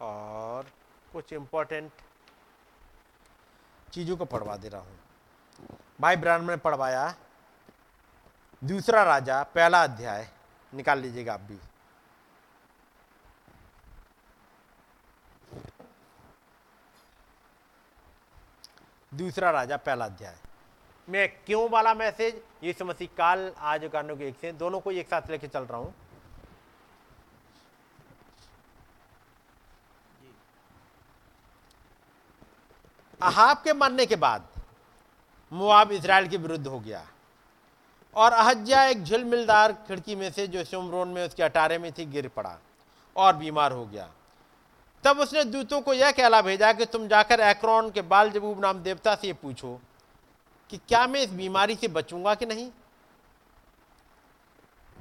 और 0.02 0.66
कुछ 1.14 1.34
इंपॉर्टेंट 1.34 1.92
चीज़ों 3.94 4.18
को 4.18 4.26
पढ़वा 4.26 4.56
दे 4.58 4.70
रहा 4.70 4.82
हूँ। 4.82 5.00
भाई 6.00 6.16
ब्रांड 6.18 6.50
ने 6.50 6.56
पढ़वाया, 6.58 7.14
दूसरा 8.62 9.04
राजा, 9.04 9.42
पहला 9.46 9.84
अध्याय, 9.84 10.28
निकाल 10.74 11.00
लीजिएगा 11.00 11.34
आप 11.34 11.42
भी। 11.42 11.60
दूसरा 19.12 19.50
राजा 19.52 19.78
पहला 19.78 20.06
अध्याय। 20.06 20.36
मैं 21.08 21.28
क्यों 21.46 21.70
वाला 21.70 21.94
मैसेज? 21.94 22.42
ये 22.64 22.74
समस्या 22.74 23.08
काल, 23.18 23.52
आज 23.58 23.90
कारणों 23.94 24.16
के 24.18 24.28
एक 24.28 24.36
से 24.42 24.52
दोनों 24.52 24.80
को 24.80 24.92
एक 24.92 25.08
साथ 25.08 25.30
लेके 25.30 25.48
चल 25.48 25.64
रहा 25.64 25.78
हूँ। 25.78 25.94
अहाब 33.22 33.58
के 33.58 33.74
मरने 33.74 34.06
के 34.06 34.16
बाद 34.16 34.48
मुआब 35.52 35.92
इसराइल 35.92 36.28
के 36.28 36.38
विरुद्ध 36.38 36.68
हो 36.68 36.80
गया। 36.80 37.06
और 38.16 38.34
अहज्या 38.34 38.84
एक 38.84 39.04
झिलमिलदार 39.04 39.74
खिड़की 39.88 40.16
में 40.16 40.32
से, 40.32 40.48
जो 40.48 40.64
सुमरोन 40.64 41.08
में 41.08 41.26
उसके 41.26 41.44
अटारे 41.44 41.78
में 41.78 41.92
थी, 41.92 42.06
गिर 42.06 42.28
पड़ा 42.28 42.58
और 43.16 43.36
बीमार 43.36 43.72
हो 43.72 43.86
गया। 43.86 44.10
तब 45.04 45.20
उसने 45.20 45.44
दूतों 45.44 45.82
को 45.82 45.94
यह 45.94 46.12
कहला 46.12 46.42
भेजा 46.42 46.72
कि 46.74 46.86
तुम 46.86 47.08
जाकर 47.08 47.40
एक्रोन 47.40 47.90
के 47.92 48.02
बाल 48.04 48.30
जबूब 48.32 48.60
नाम 48.62 48.80
देवता 48.84 49.16
से 49.16 49.34
पूछो 49.34 49.80
कि 50.70 50.78
क्या 50.80 51.06
मैं 51.08 51.22
इस 51.22 51.30
बीमारी 51.30 51.76
से 51.76 51.88
बचूँगा 51.88 52.36
कि 52.36 52.46
नहीं? 52.46 52.70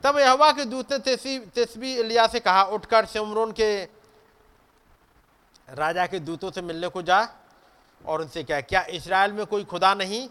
तब 0.04 0.18
यहवा 0.18 0.50
के 0.52 0.64
दूत 0.64 0.92
ने 0.92 1.16
तेसबी 1.46 1.94
इलिया 1.94 2.26
से 2.26 2.40
कहा, 2.40 2.62
उठकर 2.64 3.06
सिमरोन 3.06 3.52
के 3.52 3.82
राजा 5.68 6.06
के 6.06 6.18
दूतों 6.20 6.50
से 6.50 6.62
मिलने 6.62 6.88
को 6.88 7.02
जा 7.02 7.20
और 8.00 8.20
उनसे 8.20 8.42
क्या 8.44 8.60
क्या 8.60 8.82
इसराइल 8.90 9.32
में 9.32 9.44
कोई 9.46 9.64
खुदा 9.64 9.92
नहीं 9.94 10.28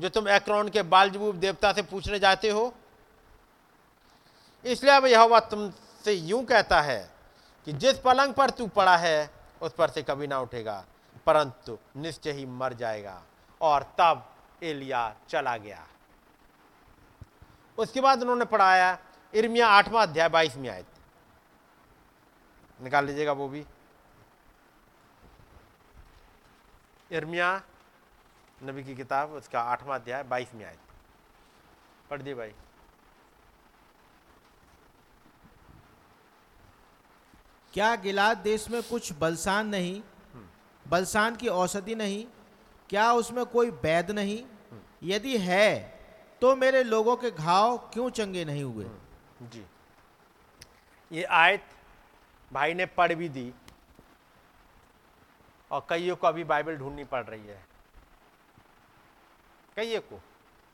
जो 0.00 0.08
तुम 0.08 0.28
एक्रोन 0.28 0.68
के 0.68 0.82
बालजबूब 0.82 1.36
देवता 1.36 1.72
से 1.72 1.82
पूछने 1.82 2.18
जाते 2.18 2.48
हो? 2.48 2.72
इसलिए 4.64 4.92
अब 4.92 5.06
यह 5.06 5.38
तुमसे 5.40 6.12
यूँ 6.12 6.44
कहता 6.44 6.80
है 6.80 7.19
कि 7.70 7.76
जिस 7.76 7.98
पलंग 7.98 8.34
पर 8.34 8.50
तू 8.50 8.66
पड़ा 8.66 8.96
है, 8.96 9.30
उस 9.62 9.72
पर 9.72 9.88
से 9.88 10.02
कभी 10.02 10.26
ना 10.26 10.40
उठेगा, 10.40 10.84
परंतु 11.26 11.78
निश्चय 11.96 12.32
ही 12.32 12.46
मर 12.46 12.72
जाएगा। 12.72 13.22
और 13.60 13.82
तब 13.82 14.34
एलिया 14.62 15.14
चला 15.28 15.56
गया। 15.56 15.86
उसके 17.78 18.00
बाद 18.00 18.22
उन्होंने 18.22 18.44
पढ़ाया, 18.44 18.98
इर्मिया 19.34 19.68
आठवां 19.68 20.06
अध्याय 20.06 20.28
बाईस 20.28 20.50
बाईसवीं 20.50 20.70
आयत 20.70 20.86
निकाल 22.80 23.04
लीजिएगा 23.04 23.32
वो 23.32 23.48
भी। 23.48 23.64
इर्मिया, 27.10 27.62
नबी 28.62 28.84
की 28.84 28.94
किताब, 28.94 29.30
उसका 29.30 29.60
आठवां 29.60 29.98
अध्याय 30.00 30.22
बाईस 30.22 30.48
बाईसवीं 30.48 30.64
आयत 30.64 30.78
पढ़ 32.10 32.22
दी 32.22 32.34
भाई। 32.34 32.52
क्या 37.74 37.94
गिलाद 37.96 38.38
देश 38.38 38.68
में 38.70 38.82
कुछ 38.82 39.12
बलसान 39.12 39.66
नहीं? 39.66 40.02
बलसान 40.86 41.36
की 41.36 41.48
औषधि 41.48 41.94
नहीं? 41.94 42.24
क्या 42.90 43.12
उसमें 43.12 43.44
कोई 43.46 43.70
वैद 43.70 44.10
नहीं? 44.10 44.42
यदि 45.02 45.36
है 45.38 45.98
तो 46.42 46.54
मेरे 46.56 46.82
लोगों 46.82 47.16
के 47.16 47.30
घाव 47.30 47.76
क्यों 47.92 48.08
चंगे 48.10 48.44
नहीं 48.44 48.64
हुए? 48.64 48.84
जी। 49.42 49.64
ये 51.10 51.24
आयत 51.24 51.64
भाई 52.50 52.74
ने 52.74 52.86
पढ़ 52.86 53.14
भी 53.14 53.28
दी 53.28 53.52
और 55.70 55.86
कईयों 55.90 56.16
को 56.16 56.26
अभी 56.26 56.44
बाइबल 56.44 56.76
ढूंढनी 56.76 57.04
पड़ 57.04 57.24
रही 57.24 57.46
है। 57.46 57.64
कईयों 59.76 60.00
को। 60.00 60.20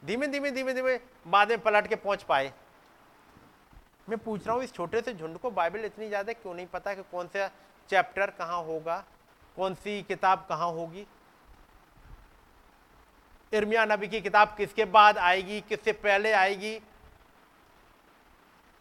धीमे 0.02 0.26
धीमे 0.26 0.50
धीमे 0.50 0.74
धीमे 0.74 0.98
बाद 1.26 1.48
में 1.48 1.60
पलट 1.60 1.86
के 1.86 1.96
पहुँच 1.96 2.22
पाए। 2.22 2.52
मैं 4.08 4.18
पूछ 4.18 4.46
रहा 4.46 4.54
हूँ, 4.54 4.62
इस 4.64 4.72
छोटे 4.72 5.00
से 5.00 5.12
झुंड 5.14 5.38
को 5.38 5.50
बाइबल 5.50 5.84
इतनी 5.84 6.08
ज़्यादा 6.08 6.32
क्यों 6.32 6.54
नहीं 6.54 6.66
पता 6.66 6.94
कि 6.94 7.02
कौन 7.02 7.26
सा 7.26 7.48
चैप्टर 7.90 8.30
कहाँ 8.30 8.62
होगा, 8.62 9.04
कौन 9.56 9.74
सी 9.74 10.02
किताब 10.02 10.46
कहाँ 10.48 10.70
होगी? 10.72 11.06
इर्मिया 13.52 13.84
नबी 13.84 14.08
की 14.08 14.20
किताब 14.20 14.54
किसके 14.56 14.84
बाद 14.84 15.18
आएगी, 15.18 15.60
किससे 15.60 15.92
पहले 15.92 16.32
आएगी? 16.32 16.78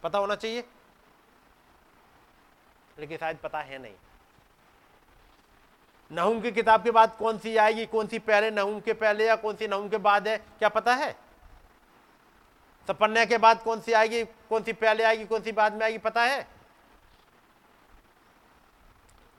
पता 0.02 0.18
होना 0.18 0.34
चाहिए? 0.34 0.64
लेकिन 2.98 3.18
शायद 3.18 3.36
पता 3.36 3.58
है 3.58 3.78
नहीं। 3.78 3.94
नहुम 6.10 6.40
की 6.40 6.50
किताब 6.52 6.82
के 6.84 6.90
बाद 6.90 7.16
कौन 7.16 7.38
सी 7.38 7.56
आएगी, 7.56 7.86
कौन 7.86 8.06
सी 8.06 8.18
पहले, 8.18 8.50
नहुम 8.50 8.80
के 8.80 8.92
पहले 8.92 9.26
या 9.26 9.36
कौन 9.36 9.56
सी 9.56 9.68
नहुम 9.68 9.88
के 9.88 9.96
बाद 9.98 10.28
है, 10.28 10.36
क्या 10.38 10.68
पता 10.68 10.94
है? 10.94 11.14
सपन्या 12.88 13.24
के 13.24 13.38
बाद 13.38 13.62
कौन 13.62 13.80
सी 13.80 13.92
आएगी, 13.92 14.24
कौन 14.24 14.62
सी 14.62 14.72
पहले 14.72 15.04
आएगी, 15.04 15.24
कौन 15.24 15.42
सी 15.42 15.52
बाद 15.52 15.72
में 15.72 15.82
आएगी, 15.82 15.98
पता 15.98 16.22
है? 16.22 16.48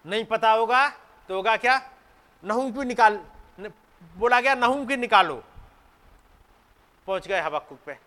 नहीं 0.05 0.25
पता 0.25 0.51
होगा 0.51 0.89
तो 1.27 1.35
होगा 1.35 1.57
क्या? 1.57 1.91
नहुम 2.43 2.71
की 2.71 2.83
निकाल, 2.83 3.25
न- 3.59 3.71
बोला 4.17 4.41
गया 4.41 4.55
नहुम 4.55 4.85
की 4.85 4.97
निकालो? 4.97 5.43
पहुँच 7.07 7.27
गए 7.27 7.41
हबक्कुक 7.41 7.79
पे। 7.85 7.97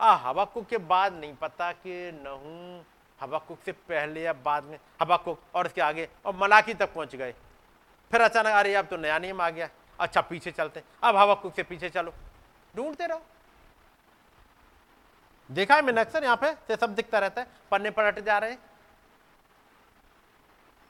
आ 0.00 0.14
हबक्कुक 0.14 0.66
के 0.66 0.78
बाद 0.78 1.12
नहीं 1.12 1.34
पता 1.34 1.72
कि 1.72 2.20
नहुम 2.24 2.84
हबक्कुक 3.20 3.58
से 3.64 3.72
पहले 3.72 4.22
या 4.22 4.32
बाद 4.32 4.64
में 4.64 4.78
हबक्कुक 5.02 5.40
और 5.54 5.66
उसके 5.66 5.80
आगे, 5.80 6.08
और 6.24 6.36
मलाकी 6.36 6.74
तक 6.74 6.94
पहुँच 6.94 7.16
गए। 7.16 7.32
फिर 8.10 8.20
अचानक, 8.20 8.46
अरे, 8.46 8.74
अब 8.74 8.86
तो 8.86 8.96
नया 8.96 9.18
नियम 9.18 9.40
आ 9.40 9.50
गया। 9.50 9.68
अच्छा 10.00 10.20
पीछे 10.20 10.50
चलते। 10.50 10.82
अब 11.02 11.16
हबक्कुक 11.16 11.54
से 11.54 11.62
पीछे 11.62 11.88
चलो। 11.88 12.14
ढूंढते 12.76 13.06
रहो। 13.06 13.22
देखा 15.52 15.74
है 15.74 15.82
मैंने 15.82 16.00
अक्सर 16.00 16.24
यहाँ 16.24 16.36
पे, 16.36 16.52
से 16.52 16.76
सब 16.76 16.94
दिखता 16.94 17.18
रहता 17.18 17.40
है, 17.40 17.46
पन्ने 17.70 17.90
पलट 17.90 18.18
जा 18.18 18.38
रहे 18.38 18.50
हैं। 18.50 18.58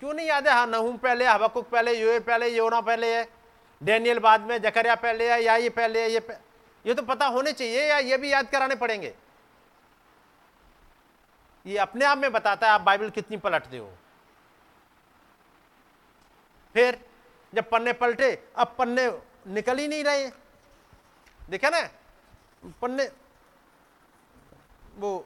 क्यों 0.00 0.12
नहीं 0.14 0.26
याद 0.26 0.48
है 0.48 0.54
हाँ 0.54 0.66
नहूम 0.66 0.96
पहले, 0.96 1.26
हबकुक 1.26 1.68
पहले, 1.68 1.92
योए 1.92 2.20
पहले, 2.20 2.48
योना 2.48 2.80
पहले 2.80 3.14
है, 3.16 3.28
डैनियल 3.82 4.18
बाद 4.18 4.40
में, 4.40 4.62
जकरिया 4.62 4.94
पहले 4.94 5.32
है 5.32 5.42
या 5.42 5.56
ये 5.56 5.68
पहले 5.68 6.02
है, 6.02 6.10
ये 6.10 6.20
पह... 6.20 6.38
ये 6.86 6.94
तो 6.94 7.02
पता 7.02 7.26
होने 7.26 7.52
चाहिए 7.52 7.88
या 7.88 7.98
ये 7.98 8.16
भी 8.16 8.32
याद 8.32 8.50
कराने 8.50 8.74
पड़ेंगे? 8.74 9.14
ये 11.66 11.78
अपने 11.78 12.04
आप 12.04 12.18
में 12.18 12.32
बताता 12.32 12.66
है, 12.66 12.72
आप 12.72 12.80
बाइबल 12.80 13.10
कितनी 13.10 13.36
पलटते 13.36 13.78
हो। 13.78 13.92
फिर, 16.74 16.98
जब 17.54 17.70
पन्ने 17.70 17.92
पलटे, 17.92 18.30
अब 18.56 18.74
पन्ने 18.78 19.10
निकल 19.46 19.78
ही 19.78 19.88
नहीं 19.88 20.04
रहे 20.04 20.30
देखा 21.50 21.70
ना? 21.70 21.88
पन्ने 22.82 23.10
वो 25.02 25.24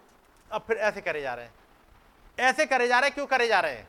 अब 0.50 0.62
फिर 0.66 0.76
ऐसे 0.78 1.00
करे 1.00 1.20
जा 1.22 1.34
रहे 1.34 1.44
हैं। 1.44 1.54
ऐसे 2.38 2.66
करे 2.66 2.88
जा 2.88 2.98
रहे 2.98 3.08
हैं, 3.08 3.14
क्यों 3.14 3.26
करे 3.26 3.48
जा 3.48 3.60
रहे 3.60 3.72
हैं? 3.72 3.88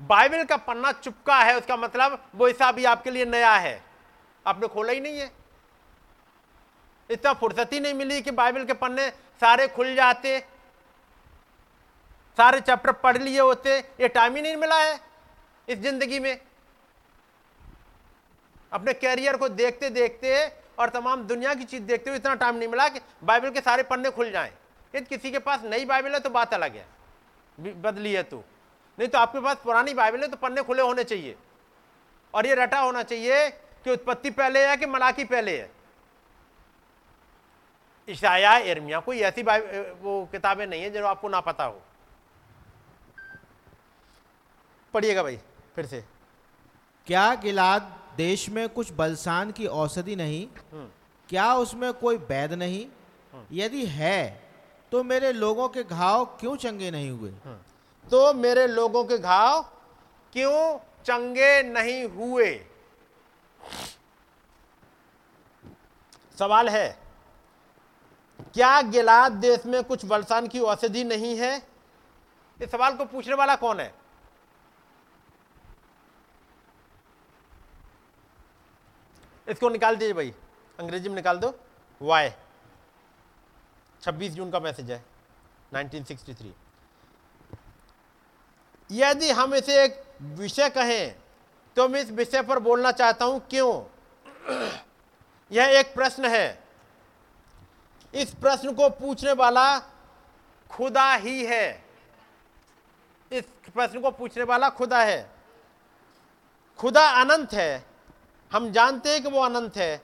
बाइबल 0.00 0.44
का 0.44 0.56
पन्ना 0.58 0.92
चुपका 0.94 1.36
है, 1.36 1.56
उसका 1.58 1.76
मतलब 1.76 2.30
वो 2.34 2.48
ऐसा 2.48 2.70
भी 2.72 2.84
आपके 2.84 3.10
लिए 3.10 3.24
नया 3.26 3.54
है। 3.56 3.80
आपने 4.46 4.68
खोला 4.68 4.92
ही 4.92 5.00
नहीं 5.00 5.18
है। 5.18 5.30
इतना 7.10 7.32
फुर्सत 7.32 7.72
ही 7.72 7.80
नहीं 7.80 7.94
मिली 7.94 8.20
कि 8.22 8.30
बाइबल 8.32 8.64
के 8.64 8.72
पन्ने 8.74 9.08
सारे 9.40 9.66
खुल 9.68 9.94
जाते, 9.94 10.38
सारे 12.38 12.60
चैप्टर 12.60 12.92
पढ़ 12.94 13.16
लिए 13.18 13.40
होते, 13.40 13.78
ये 13.78 14.08
टाइम 14.08 14.36
ही 14.36 14.42
नहीं 14.42 14.56
मिला 14.56 14.82
है 14.82 14.98
इस 15.68 15.78
ज़िंदगी 15.78 16.18
में। 16.20 16.38
अपने 18.72 18.92
कैरियर 18.94 19.36
को 19.36 19.48
देखते 19.50 19.90
देखते 19.90 20.34
और 20.78 20.90
तमाम 20.90 21.22
दुनिया 21.26 21.54
की 21.54 21.64
चीज़ 21.64 21.82
देखते 21.82 22.10
हुए 22.10 22.18
इतना 22.18 22.34
टाइम 22.34 22.56
नहीं 22.56 22.68
मिला 22.68 22.88
कि 22.88 23.00
बाइबल 23.24 23.50
के 23.50 23.60
सारे 23.60 23.82
पन्ने 23.82 24.10
खुल 24.10 24.30
जाएँ। 24.30 24.52
यदि 24.94 25.04
किसी 25.06 25.30
के 25.30 25.38
पास 25.38 25.62
नई 25.64 25.84
बाइबल 25.84 26.12
है 26.12 26.20
तो 26.20 26.30
बात 26.30 26.54
अलग 26.54 26.76
है। 26.76 26.86
बदली 27.82 28.12
है 28.12 28.22
तो। 28.22 28.44
नहीं 28.98 29.08
तो 29.08 29.18
आपके 29.18 29.40
पास 29.40 29.56
पुरानी 29.64 29.94
बाइबल 29.94 30.22
है 30.22 30.28
तो 30.28 30.36
पन्ने 30.36 30.62
खुले 30.62 30.82
होने 30.82 31.04
चाहिए। 31.04 31.36
और 32.34 32.46
ये 32.46 32.54
रटा 32.54 32.78
होना 32.80 33.02
चाहिए 33.02 33.48
कि 33.84 33.90
उत्पत्ति 33.90 34.30
पहले 34.30 34.66
है 34.66 34.76
कि 34.76 34.86
मलाकी 34.86 35.24
पहले 35.24 35.58
है। 35.58 35.70
ईशाया 38.08 38.56
एर्मिया 38.58 39.00
कोई 39.00 39.20
ऐसी 39.20 39.42
वो 39.42 40.24
किताबें 40.32 40.66
नहीं 40.66 40.82
है 40.82 40.90
जो 40.90 41.06
आपको 41.06 41.28
ना 41.28 41.40
पता 41.40 41.64
हो। 41.64 41.82
पढ़िएगा 44.94 45.22
भाई, 45.22 45.38
फिर 45.74 45.86
से। 45.86 46.04
क्या 47.06 47.34
गिलाद 47.34 47.97
देश 48.18 48.48
में 48.48 48.68
कुछ 48.68 48.92
बलसान 48.92 49.50
की 49.52 49.66
औषधि 49.66 50.16
नहीं 50.16 50.46
क्या 51.28 51.54
उसमें 51.54 51.92
कोई 51.92 52.16
वैद 52.28 52.52
नहीं? 52.52 52.86
यदि 53.52 53.84
है 53.86 54.20
तो 54.92 55.02
मेरे 55.04 55.32
लोगों 55.32 55.68
के 55.68 55.82
घाव 55.84 56.24
क्यों 56.40 56.56
चंगे 56.56 56.90
नहीं 56.90 57.10
हुए? 57.10 57.30
तो 58.04 58.32
मेरे 58.34 58.66
लोगों 58.66 59.04
के 59.04 59.18
घाव 59.18 59.62
क्यों 60.32 60.78
चंगे 61.06 61.62
नहीं 61.62 62.04
हुए? 62.08 62.50
सवाल 66.38 66.68
है 66.68 66.88
क्या 68.54 68.80
गिलाद 68.82 69.32
देश 69.32 69.66
में 69.66 69.82
कुछ 69.84 70.04
बलसान 70.04 70.46
की 70.48 70.60
औषधि 70.60 71.04
नहीं 71.04 71.36
है? 71.38 71.56
इस 72.62 72.70
सवाल 72.70 72.96
को 72.96 73.04
पूछने 73.04 73.34
वाला 73.34 73.56
कौन 73.56 73.80
है? 73.80 73.92
इसको 79.48 79.68
निकाल 79.68 79.96
दीजिए 79.96 80.12
भाई। 80.12 80.34
अंग्रेज़ी 80.78 81.08
में 81.08 81.16
निकाल 81.16 81.38
दो। 81.38 81.54
वाई 82.02 82.30
26 84.02 84.32
जून 84.32 84.50
का 84.50 84.60
मैसेज 84.60 84.90
है। 84.90 85.04
1963 85.74 86.52
यदि 88.90 89.30
हम 89.30 89.54
इसे 89.54 89.84
एक 89.84 90.02
विषय 90.22 90.68
कहें 90.68 91.16
तो 91.76 91.88
मैं 91.88 92.00
इस 92.00 92.10
विषय 92.10 92.42
पर 92.42 92.58
बोलना 92.58 92.92
चाहता 92.92 93.24
हूँ, 93.24 93.40
क्यों? 93.50 93.84
यह 95.52 95.78
एक 95.80 95.94
प्रश्न 95.94 96.24
है। 96.24 96.64
इस 98.14 98.34
प्रश्न 98.34 98.74
को 98.74 98.88
पूछने 98.90 99.32
वाला 99.32 99.78
खुदा 100.70 101.14
ही 101.14 101.44
है। 101.44 101.84
इस 103.32 103.44
प्रश्न 103.74 104.00
को 104.00 104.10
पूछने 104.10 104.42
वाला 104.42 104.68
खुदा 104.68 105.02
है। 105.02 105.30
खुदा 106.78 107.06
अनंत 107.06 107.52
है। 107.52 107.87
हम 108.52 108.70
जानते 108.72 109.10
हैं 109.10 109.22
कि 109.22 109.30
वो 109.30 109.40
अनंत 109.40 109.76
है। 109.76 110.02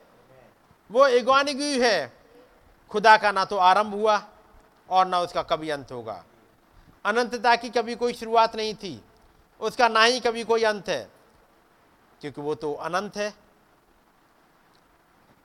वो 0.91 1.07
एगवानिगी 1.07 1.79
है। 1.81 2.13
खुदा 2.91 3.17
का 3.17 3.31
ना 3.33 3.45
तो 3.45 3.57
आरंभ 3.57 3.95
हुआ 3.95 4.23
और 4.89 5.07
ना 5.07 5.21
उसका 5.21 5.43
कभी 5.43 5.71
अंत 5.71 5.93
होगा। 5.93 6.25
अनंतता 7.05 7.55
की 7.57 7.71
कभी 7.71 7.95
कोई 7.95 8.13
शुरुआत 8.15 8.57
नहीं 8.57 8.75
थी। 8.75 9.01
उसका 9.61 9.89
ना 9.89 10.03
ही 10.03 10.21
कभी 10.21 10.45
कोई 10.45 10.63
अंत 10.65 10.89
है, 10.89 11.11
क्योंकि 12.21 12.41
वो 12.41 12.55
तो 12.55 12.73
अनंत 12.75 13.17
है। 13.17 13.33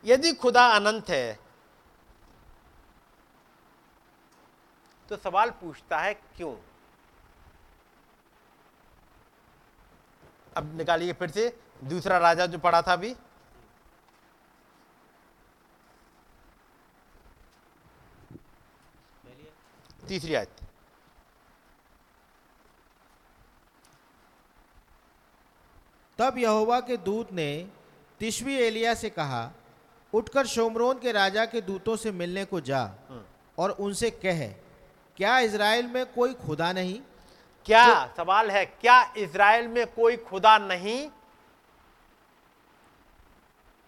यदि 0.06 0.34
खुदा 0.34 0.66
अनंत 0.68 1.10
है 1.10 1.40
तो 5.10 5.18
सवाल 5.18 5.50
पूछता 5.52 5.98
है 5.98 6.14
क्यों? 6.14 6.56
अब 10.58 10.78
निकालिए 10.78 11.14
फिर 11.14 11.30
से। 11.30 11.48
दूसरा 11.84 12.18
राजा 12.18 12.46
जो 12.46 12.58
पढ़ा 12.60 12.82
था 12.82 12.94
अभी। 12.94 13.16
तीसरी 20.08 20.34
आयत। 20.34 20.50
तब 26.20 26.38
यहोवा 26.38 26.80
के 26.80 26.98
दूत 26.98 27.32
ने 27.34 27.52
तिशवी 28.20 28.56
एलिया 28.58 28.94
से 28.94 29.10
कहा 29.10 29.50
उठकर 30.14 30.46
शोमरोन 30.48 31.00
के 31.00 31.12
राजा 31.12 31.46
के 31.46 31.62
दूतों 31.62 31.96
से 31.98 32.12
मिलने 32.12 32.44
को 32.46 32.60
जा 32.62 32.82
और 33.58 33.70
उनसे 33.80 34.10
कह 34.26 34.48
क्या 35.18 35.38
इसराइल 35.40 35.88
में 35.88 36.06
कोई 36.14 36.34
खुदा 36.34 36.72
नहीं? 36.74 37.00
क्या 37.66 38.06
सवाल 38.18 38.52
है 38.52 38.66
क्या 38.66 39.02
इसराइल 39.18 39.68
में 39.68 39.86
कोई 39.94 40.18
खुदा 40.18 40.58
नहीं? 40.58 41.10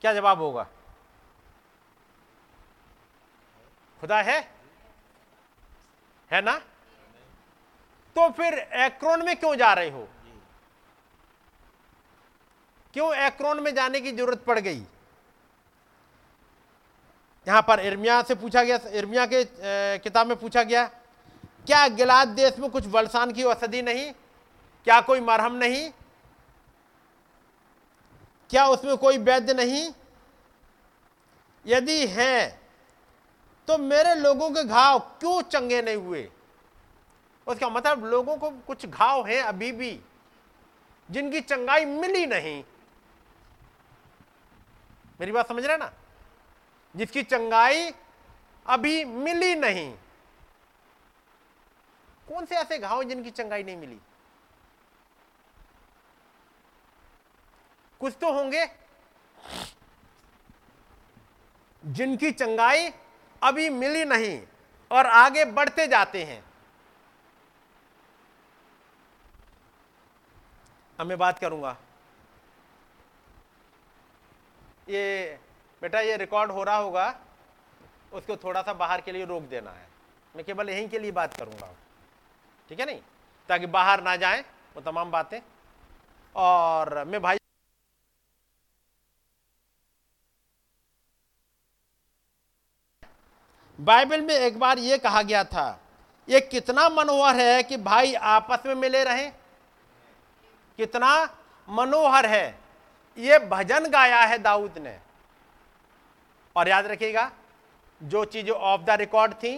क्या 0.01 0.13
जवाब 0.13 0.39
होगा? 0.41 0.63
खुदा 4.01 4.21
है? 4.21 4.39
है 6.31 6.41
ना? 6.41 6.57
तो 8.15 8.29
फिर 8.29 8.53
एक्रोन 8.85 9.25
में 9.25 9.35
क्यों 9.35 9.55
जा 9.55 9.73
रहे 9.73 9.89
हो? 9.89 10.07
क्यों 12.93 13.13
एक्रोन 13.17 13.59
में 13.63 13.73
जाने 13.75 14.01
की 14.01 14.11
ज़रूरत 14.11 14.43
पड़ 14.43 14.59
गई? 14.59 14.83
यहाँ 17.47 17.61
पर 17.61 17.79
इर्मिया 17.79 18.21
से 18.21 18.35
पूछा 18.35 18.63
गया 18.63 18.79
इर्मिया 18.89 19.25
के 19.25 19.43
किताब 19.99 20.27
में 20.27 20.37
पूछा 20.39 20.63
गया, 20.63 20.85
क्या 21.67 21.87
गिलाद 21.87 22.27
देश 22.27 22.59
में 22.59 22.69
कुछ 22.69 22.85
बलसान 22.87 23.31
की 23.31 23.43
औषधि 23.43 23.81
नहीं? 23.81 24.11
क्या 24.87 24.99
कोई 25.01 25.19
मरहम 25.19 25.55
नहीं? 25.55 25.89
क्या 28.51 28.65
उसमें 28.67 28.97
कोई 28.97 29.17
वैद्य 29.17 29.53
नहीं? 29.53 29.91
यदि 31.65 32.07
है 32.07 32.59
तो 33.67 33.77
मेरे 33.77 34.15
लोगों 34.15 34.49
के 34.51 34.63
घाव 34.63 34.99
क्यों 34.99 35.41
चंगे 35.41 35.81
नहीं 35.81 35.95
हुए? 35.95 36.29
उसका 37.47 37.69
मतलब 37.69 38.05
लोगों 38.05 38.37
को 38.37 38.49
कुछ 38.49 38.85
घाव 38.85 39.25
हैं 39.27 39.41
अभी 39.41 39.71
भी, 39.71 39.99
जिनकी 41.11 41.41
चंगाई 41.41 41.85
मिली 41.85 42.25
नहीं। 42.25 42.63
मेरी 45.19 45.31
बात 45.31 45.47
समझ 45.47 45.65
रहे 45.65 45.77
ना? 45.77 45.91
जिसकी 46.95 47.23
चंगाई 47.23 47.91
अभी 48.65 49.05
मिली 49.05 49.55
नहीं। 49.55 49.93
कौन 52.27 52.45
से 52.45 52.55
ऐसे 52.55 52.77
घाव 52.77 53.03
जिनकी 53.03 53.31
चंगाई 53.31 53.63
नहीं 53.63 53.77
मिली? 53.77 53.97
कुछ 58.01 58.13
तो 58.21 58.31
होंगे। 58.33 58.65
जिनकी 61.83 62.31
चंगाई 62.31 62.89
अभी 63.41 63.69
मिली 63.69 64.05
नहीं 64.05 64.41
और 64.91 65.07
आगे 65.07 65.45
बढ़ते 65.45 65.87
जाते 65.87 66.23
हैं। 66.23 66.43
अब 70.99 71.07
मैं 71.07 71.17
बात 71.17 71.39
करूँगा। 71.39 71.75
ये 74.89 75.39
बेटा, 75.81 75.99
ये 75.99 76.17
रिकॉर्ड 76.17 76.51
हो 76.51 76.63
रहा 76.63 76.75
होगा, 76.75 77.19
उसको 78.13 78.35
थोड़ा 78.35 78.61
सा 78.61 78.73
बाहर 78.73 79.01
के 79.01 79.11
लिए 79.11 79.25
रोक 79.25 79.43
देना 79.43 79.71
है। 79.71 79.87
मैं 80.35 80.45
केवल 80.45 80.69
यहीं 80.69 80.87
के 80.89 80.99
लिए 80.99 81.11
बात 81.11 81.37
करूँगा। 81.37 81.73
ठीक 82.69 82.79
है 82.79 82.85
नहीं? 82.85 83.01
ताकि 83.49 83.65
बाहर 83.65 84.03
ना 84.03 84.15
जाए, 84.15 84.41
वो 84.75 84.81
तमाम 84.81 85.11
बातें। 85.11 85.39
और 86.35 87.03
मैं 87.03 87.21
भाई 87.21 87.40
बाइबल 93.81 94.21
में 94.21 94.33
एक 94.35 94.57
बार 94.59 94.79
ये 94.79 94.97
कहा 94.97 95.21
गया 95.21 95.43
था, 95.43 95.79
ये 96.27 96.39
कितना 96.41 96.87
मनोहर 96.89 97.35
है 97.35 97.63
कि 97.63 97.77
भाई 97.79 98.13
आपस 98.13 98.65
में 98.65 98.75
मिले 98.75 99.03
रहे। 99.03 99.29
कितना 100.79 101.13
मनोहर 101.67 102.25
है। 102.25 102.59
ये 103.17 103.39
भजन 103.41 103.89
गाया 103.89 104.19
है 104.21 104.37
दाऊद 104.39 104.77
ने। 104.77 104.97
और 106.55 106.67
याद 106.67 106.85
रखिएगा, 106.87 107.29
जो 108.01 108.23
चीज़ें 108.25 108.51
ऑफ़ 108.51 108.81
द 108.81 108.97
रिकॉर्ड 108.99 109.33
थी, 109.33 109.57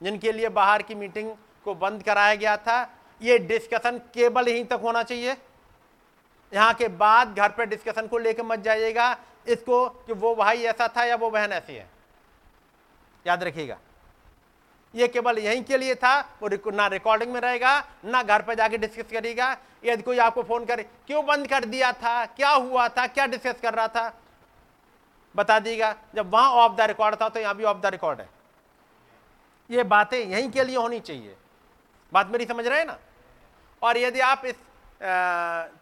जिनके 0.00 0.32
लिए 0.32 0.48
बाहर 0.50 0.82
की 0.82 0.94
मीटिंग 0.94 1.34
को 1.66 1.74
बंद 1.76 2.02
कराया 2.02 2.34
गया 2.34 2.56
था, 2.58 2.80
ये 3.20 3.38
डिस्कशन 3.40 3.98
केवल 4.14 4.48
यहीं 4.48 4.64
तक 4.64 4.80
होना 4.82 5.02
चाहिए। 5.02 5.36
यहाँ 6.52 6.72
के 6.74 6.88
बाद 6.90 7.34
घर 7.34 7.48
पे 7.48 7.66
डिस्कशन 7.66 8.06
को 8.06 8.18
लेकर 8.18 8.42
मत 8.42 8.58
जाइएगा। 8.60 9.16
इसको 9.46 9.88
कि 9.88 10.12
वो 10.14 10.34
भाई 10.34 10.62
ऐसा 10.64 10.88
था 10.88 11.04
या 11.04 11.16
वो 11.16 11.30
बहन 11.30 11.52
ऐसी 11.52 11.74
है। 11.74 11.88
याद 13.26 13.42
रखिएगा। 13.42 13.78
ये 14.94 15.08
केवल 15.08 15.38
यहीं 15.38 15.64
के 15.64 15.76
लिए 15.76 15.94
था, 15.94 16.20
वो 16.20 16.48
रिक- 16.48 16.72
ना 16.72 16.86
रिकॉर्डिंग 16.86 17.32
में 17.32 17.40
रहेगा, 17.40 17.84
ना 18.04 18.22
घर 18.22 18.42
पर 18.42 18.54
जाके 18.54 18.78
डिस्कस 18.78 19.12
करेगा। 19.12 19.56
यदि 19.84 20.02
कोई 20.02 20.18
आपको 20.18 20.42
फ़ोन 20.42 20.64
करे, 20.64 20.82
क्यों 20.82 21.26
बंद 21.26 21.48
कर 21.48 21.64
दिया 21.64 21.92
था? 21.92 22.26
क्या 22.26 22.50
हुआ 22.50 22.88
था? 22.88 23.06
क्या 23.06 23.26
डिस्कस 23.26 23.60
कर 23.62 23.74
रहा 23.74 23.88
था? 23.88 24.20
बता 25.36 25.58
दीगा 25.58 25.94
जब 26.14 26.30
वहाँ 26.30 26.50
ऑफ़ 26.50 26.72
द 26.72 26.80
रिकॉर्ड 26.80 27.16
था 27.20 27.28
तो 27.28 27.40
यहाँ 27.40 27.54
भी 27.54 27.64
ऑफ़ 27.64 27.78
द 27.78 27.86
रिकॉर्ड 27.86 28.20
है। 28.20 28.28
ये 29.70 29.82
बातें 29.82 30.26
यहीं 30.26 30.50
के 30.50 30.64
लिए 30.64 30.76
होनी 30.76 31.00
चाहिए। 31.00 31.36
बात 32.12 32.28
मेरी 32.28 32.46
समझ 32.46 32.66
रहे 32.66 32.78
हैं 32.78 32.86
ना? 32.86 32.98
और 33.82 33.98
यदि 33.98 34.20
आप 34.20 34.42
इस 34.44 34.54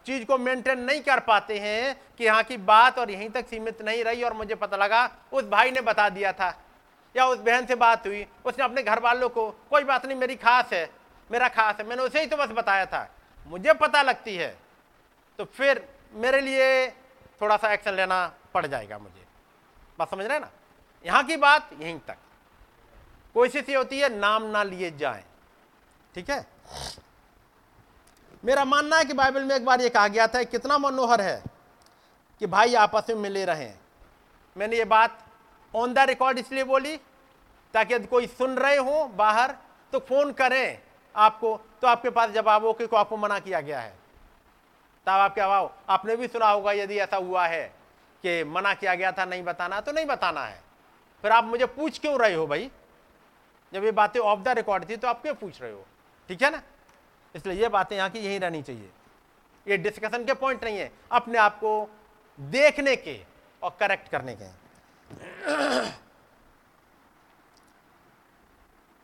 चीज़ 0.05 0.25
को 0.25 0.37
मेंटेन 0.37 0.79
नहीं 0.79 1.01
कर 1.01 1.19
पाते 1.19 1.59
हैं 1.59 2.01
कि 2.17 2.23
यहाँ 2.23 2.43
की 2.43 2.57
बात 2.57 2.99
और 2.99 3.11
यहीं 3.11 3.29
तक 3.29 3.47
सीमित 3.47 3.81
नहीं 3.81 4.03
रही 4.03 4.23
और 4.23 4.33
मुझे 4.33 4.55
पता 4.55 4.77
लगा, 4.77 5.11
उस 5.33 5.43
भाई 5.43 5.71
ने 5.71 5.81
बता 5.81 6.09
दिया 6.09 6.33
था 6.33 6.64
या 7.15 7.25
उस 7.27 7.39
बहन 7.39 7.65
से 7.65 7.75
बात 7.75 8.07
हुई, 8.07 8.25
उसने 8.45 8.63
अपने 8.63 8.83
घर 8.83 8.99
वालों 8.99 9.29
को, 9.29 9.49
कोई 9.69 9.83
बात 9.83 10.05
नहीं, 10.05 10.17
मेरी 10.17 10.35
खास 10.35 10.73
है, 10.73 10.89
मेरा 11.29 11.47
खास 11.49 11.75
है। 11.75 11.87
मैंने 11.87 12.03
उसे 12.03 12.19
ही 12.19 12.25
तो 12.25 12.37
बस 12.37 12.49
बताया 12.51 12.85
था। 12.85 13.09
मुझे 13.47 13.73
पता 13.75 14.01
लगती 14.01 14.35
है 14.35 14.55
तो 15.39 15.45
फिर 15.45 15.87
मेरे 16.13 16.41
लिए 16.41 16.87
थोड़ा 17.41 17.55
सा 17.57 17.71
एक्शन 17.73 17.93
लेना 17.93 18.25
पड़ 18.53 18.65
जाएगा 18.65 18.97
मुझे। 18.97 19.23
बात 19.99 20.09
समझ 20.09 20.25
रहे 20.25 20.33
हैं 20.33 20.41
ना? 20.41 20.49
यहाँ 21.05 21.23
की 21.23 21.37
बात, 21.37 21.69
यहीं 21.73 21.99
तक। 21.99 22.17
कोशिश 23.35 23.69
ये 23.69 23.75
होती 23.75 23.99
है, 23.99 24.09
नाम 24.09 24.43
ना 24.43 24.63
लिए 24.63 24.91
जाए। 24.91 25.23
ठीक 26.15 26.29
है? 26.29 26.45
मेरा 28.43 28.65
मानना 28.65 28.97
है 28.97 29.05
कि 29.05 29.13
बाइबल 29.13 29.43
में 29.43 29.55
एक 29.55 29.65
बार 29.65 29.81
ये 29.81 29.89
कहा 29.89 30.07
गया 30.07 30.27
था, 30.27 30.43
कितना 30.45 30.77
मनोहर 30.77 31.21
है 31.21 31.43
कि 32.41 32.47
भाई 32.47 32.75
आपस 32.75 33.09
में 33.09 33.15
मिले 33.17 33.45
रहें। 33.45 33.73
मैंने 34.55 34.77
ये 34.77 34.85
बात 34.85 35.24
ऑन 35.75 35.93
द 35.93 35.99
रिकॉर्ड 36.09 36.39
इसलिए 36.39 36.63
बोली 36.63 36.95
ताकि 37.73 37.93
यदि 37.93 38.07
कोई 38.07 38.27
सुन 38.29 38.57
रहे 38.57 38.77
हो 38.77 39.05
बाहर 39.15 39.55
तो 39.93 39.99
फ़ोन 39.99 40.31
करें 40.33 40.79
आपको 41.15 41.55
तो 41.81 41.87
आपके 41.87 42.09
पास 42.09 42.29
जवाब 42.31 42.65
हो 42.65 42.73
कि 42.73 42.87
आपको 42.95 43.17
मना 43.17 43.39
किया 43.39 43.61
गया 43.61 43.79
है। 43.79 43.93
तब 45.07 45.09
आपके 45.09 45.41
अभाव। 45.41 45.71
आपने 45.89 46.15
भी 46.15 46.27
सुना 46.27 46.49
होगा 46.49 46.71
यदि 46.71 46.97
ऐसा 46.99 47.17
हुआ 47.17 47.45
है 47.47 47.63
कि 48.23 48.43
मना 48.43 48.73
किया 48.73 48.95
गया 48.95 49.11
था, 49.11 49.25
नहीं 49.25 49.43
बताना 49.43 49.79
तो 49.81 49.91
नहीं 49.91 50.05
बताना 50.05 50.45
है। 50.45 50.61
फिर 51.23 51.31
आप 51.31 51.43
मुझे 51.43 51.65
पूछ 51.67 51.99
क्यों 51.99 52.19
रहे 52.19 52.33
हो 52.33 52.47
भाई? 52.47 52.69
जब 53.71 53.83
ये 53.83 53.91
बातें 53.91 54.19
ऑफ़ 54.19 54.39
द 54.39 54.47
रिकॉर्ड 54.57 54.89
थी 54.89 54.95
तो 54.97 55.07
आप 55.07 55.21
क्यों 55.21 55.35
पूछ 55.35 55.61
रहे 55.61 55.71
हो? 55.71 55.85
ठीक 56.29 56.41
है 56.41 56.49
ना? 56.51 56.61
इसलिए 57.35 57.61
ये 57.61 57.69
बातें 57.69 57.95
यहाँ 57.97 58.09
की 58.09 58.19
यहीं 58.19 58.39
रहनी 58.39 58.61
चाहिए। 58.61 58.89
ये 59.67 59.77
डिस्कशन 59.77 60.25
के 60.25 60.33
पॉइंट 60.33 60.63
नहीं 60.63 60.77
है। 60.77 60.91
अपने 61.11 61.37
आप 61.37 61.57
को 61.59 61.89
देखने 62.39 62.95
के 62.95 63.19
और 63.63 63.75
करेक्ट 63.79 64.09
करने 64.09 64.35
के 64.35 64.43
हैं। 64.43 64.59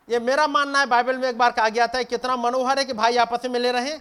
ये 0.08 0.20
मेरा 0.20 0.46
मानना 0.48 0.80
है, 0.80 0.86
बाइबल 0.86 1.18
में 1.18 1.28
एक 1.30 1.38
बार 1.38 1.52
कहा 1.52 1.70
गया 1.70 1.88
था, 1.88 2.02
कितना 2.04 2.36
मनोहर 2.38 2.80
है 2.80 2.86
कि 2.86 2.94
भाई 2.94 3.18
आपस 3.18 3.46
में 3.46 3.52
मिले 3.52 3.72
रहे। 3.72 3.92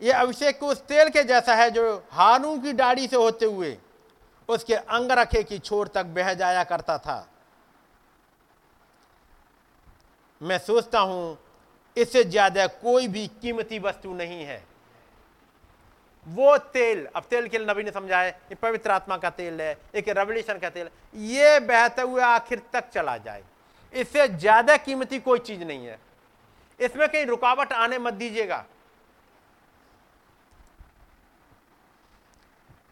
ये 0.00 0.12
अभिषेक 0.12 0.58
को 0.60 0.66
उस 0.66 0.80
तेल 0.82 1.08
के 1.08 1.22
जैसा 1.24 1.54
है 1.54 1.70
जो 1.70 1.82
हारून 2.12 2.60
की 2.62 2.72
दाढ़ी 2.72 3.06
से 3.08 3.16
होते 3.16 3.46
हुए 3.46 3.76
उसके 4.48 4.74
अंग 4.74 5.10
रखे 5.12 5.42
की 5.42 5.58
छोर 5.58 5.88
तक 5.88 6.04
बह 6.06 6.32
जाया 6.34 6.62
करता 6.64 6.96
था। 6.98 7.26
मैं 10.40 10.58
सोचता 10.58 10.98
हूँ, 11.00 11.38
इससे 11.96 12.24
ज़्यादा 12.24 12.66
कोई 12.66 13.08
भी 13.08 13.26
कीमती 13.42 13.78
वस्तु 13.78 14.12
नहीं 14.14 14.44
है। 14.44 14.62
वो 16.26 16.56
तेल, 16.72 17.06
अब 17.16 17.24
तेल 17.30 17.46
के 17.48 17.58
नबी 17.60 17.82
ने 17.82 17.90
समझाया, 17.90 18.28
ये 18.28 18.54
पवित्र 18.54 18.90
आत्मा 18.90 19.16
का 19.16 19.30
तेल 19.30 19.60
है, 19.60 19.76
एक 19.94 20.08
रेवल्यूशन 20.08 20.58
का 20.58 20.70
तेल, 20.70 20.88
ये 21.14 21.58
बहते 21.60 22.02
हुए 22.02 22.22
आखिर 22.22 22.62
तक 22.72 22.88
चला 22.88 23.16
जाए। 23.18 23.42
इससे 23.94 24.26
ज़्यादा 24.28 24.76
कीमती 24.76 25.18
कोई 25.20 25.38
चीज़ 25.38 25.64
नहीं 25.64 25.86
है। 25.86 25.98
इसमें 26.80 27.08
कहीं 27.08 27.24
रुकावट 27.26 27.72
आने 27.72 27.98
मत 27.98 28.14
दीजिएगा। 28.14 28.64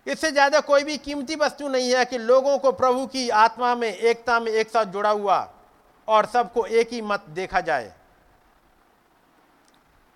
इससे 0.06 0.30
ज़्यादा 0.30 0.60
कोई 0.60 0.84
भी 0.84 0.96
कीमती 0.98 1.34
वस्तु 1.36 1.68
नहीं 1.68 1.92
है 1.94 2.04
कि 2.04 2.18
लोगों 2.18 2.58
को 2.58 2.72
प्रभु 2.72 3.06
की 3.06 3.28
आत्मा 3.30 3.74
में, 3.74 3.88
एकता 3.88 4.38
में 4.40 4.50
एक 4.52 4.70
साथ 4.70 4.84
जुड़ा 4.86 5.10
हुआ 5.10 5.48
और 6.08 6.26
सबको 6.26 6.66
एक 6.66 6.92
ही 6.92 7.00
मत 7.02 7.24
देखा 7.30 7.60
जाए। 7.60 7.92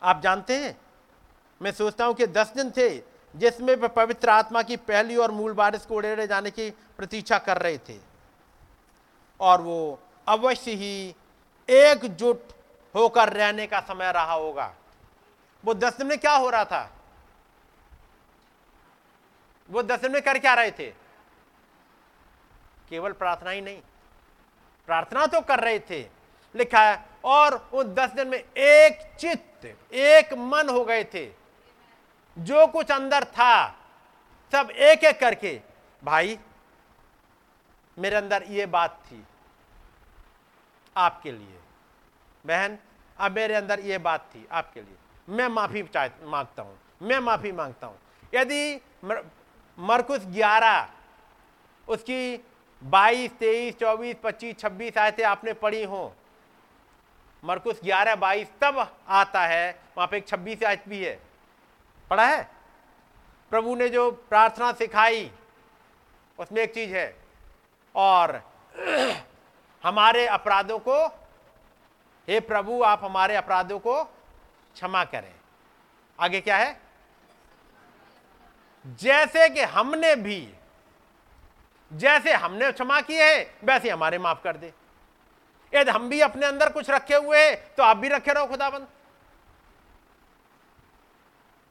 आप 0.02 0.20
जानते 0.22 0.56
हैं? 0.56 0.76
मैं 1.62 1.72
सोचता 1.72 2.04
हूँ 2.04 2.14
कि 2.14 2.26
दस 2.26 2.52
दिन 2.56 2.70
थे 2.70 3.02
जिसमें 3.34 3.74
वे 3.76 3.88
पवित्र 3.88 4.28
आत्मा 4.30 4.62
की 4.62 4.76
पहली 4.76 5.16
और 5.16 5.30
मूल 5.30 5.52
बारिश 5.52 5.86
को 5.86 5.94
उड़ेड़े 5.94 6.26
जाने 6.26 6.50
की 6.50 6.70
प्रतीक्षा 6.70 7.38
कर 7.38 7.58
रहे 7.58 7.78
थे। 7.78 7.98
और 9.40 9.60
वो 9.60 10.00
अवश्य 10.28 10.70
ही 10.70 11.14
एकजुट 11.68 12.52
होकर 12.94 13.28
रहने 13.28 13.66
का 13.66 13.80
समय 13.80 14.12
रहा 14.12 14.32
होगा। 14.32 14.74
वो 15.64 15.74
दस 15.74 15.98
दिन 15.98 16.06
में 16.06 16.18
क्या 16.18 16.32
हो 16.32 16.50
रहा 16.50 16.64
था? 16.64 16.92
वो 19.70 19.82
दस 19.82 20.00
दिन 20.00 20.12
में 20.12 20.22
कर 20.22 20.38
क्या 20.38 20.54
रहे 20.54 20.70
थे? 20.70 20.90
केवल 22.88 23.12
प्रार्थना 23.12 23.50
ही 23.50 23.60
नहीं। 23.60 23.80
प्रार्थना 24.86 25.26
तो 25.26 25.40
कर 25.40 25.60
रहे 25.60 25.78
थे। 25.78 26.00
लिखा 26.54 26.80
है, 26.80 27.04
और 27.24 27.70
उन 27.72 27.94
दस 27.94 28.10
दिन 28.10 28.28
में 28.28 28.38
एक 28.56 29.16
चित्त, 29.20 29.94
एक 29.94 30.34
मन 30.34 30.68
हो 30.68 30.84
गए 30.84 31.04
थे। 31.04 31.41
जो 32.36 32.66
कुछ 32.66 32.90
अंदर 32.90 33.24
था 33.26 33.66
सब 34.52 34.70
एक 34.70 35.04
एक 35.04 35.18
करके 35.20 35.60
भाई 36.02 36.38
मेरे 37.96 38.16
अंदर 38.16 38.42
ये 38.50 38.66
बात 38.66 38.98
थी 39.06 39.24
आपके 40.96 41.32
लिए। 41.32 41.58
बहन 42.44 42.78
अब 43.18 43.32
मेरे 43.32 43.54
अंदर 43.54 43.80
ये 43.80 43.98
बात 43.98 44.28
थी 44.34 44.46
आपके 44.50 44.80
लिए। 44.80 44.96
मैं 45.28 45.48
माफ़ी 45.48 45.82
माँगता 45.82 46.62
हूँ 46.62 46.78
मैं 47.02 47.18
माफ़ी 47.20 47.52
माँगता 47.52 47.86
हूँ। 47.86 47.98
यदि 48.34 48.80
मर, 49.04 49.24
मरकुस 49.78 50.26
ग्यारह 50.28 50.88
उसकी 51.88 52.36
बाईस 52.82 53.32
तेईस 53.40 53.74
चौबीस 53.80 54.16
पच्चीस 54.22 54.58
छब्बीस 54.58 54.98
आयतें 54.98 55.24
आपने 55.24 55.52
पढ़ी 55.54 55.82
हो 55.84 56.12
मरकुस 57.42 57.80
ग्यारह 57.84 58.14
बाईस 58.16 58.48
तब 58.60 58.78
आता 59.08 59.46
है 59.46 59.70
वहाँ 59.96 60.06
पे 60.08 60.16
एक 60.16 60.26
छब्बीस 60.28 60.62
आयत 60.62 60.88
भी 60.88 61.04
है। 61.04 61.18
पढ़ा 62.12 62.26
है? 62.26 62.48
प्रभु 63.50 63.74
ने 63.74 63.88
जो 63.88 64.10
प्रार्थना 64.10 64.72
सिखाई, 64.72 65.30
उसमें 66.38 66.62
एक 66.62 66.74
चीज़ 66.74 66.94
है, 66.94 67.16
और 67.94 68.42
हमारे 69.84 70.26
अपराधों 70.26 70.78
को, 70.78 71.06
हे 72.28 72.40
प्रभु, 72.40 72.82
आप 72.82 73.04
हमारे 73.04 73.36
अपराधों 73.36 73.78
को 73.78 74.04
क्षमा 74.04 75.04
करें। 75.04 75.34
आगे 76.20 76.40
क्या 76.40 76.56
है? 76.56 76.80
जैसे 78.86 79.48
कि 79.48 79.60
हमने 79.60 80.14
भी, 80.16 80.54
जैसे 81.92 82.32
हमने 82.32 82.72
क्षमा 82.72 83.00
किए 83.00 83.34
हैं, 83.34 83.54
वैसे 83.64 83.90
हमारे 83.90 84.18
माफ़ 84.18 84.42
कर 84.42 84.56
दे। 84.56 84.72
यदि 85.72 85.90
हम 85.90 86.08
भी 86.08 86.20
अपने 86.20 86.46
अंदर 86.46 86.72
कुछ 86.72 86.90
रखे 86.90 87.14
हुए 87.14 87.38
हैं 87.38 87.74
तो 87.74 87.82
आप 87.82 87.96
भी 87.96 88.08
रखे 88.08 88.32
रहो 88.32 88.46
खुदाबंद। 88.46 88.88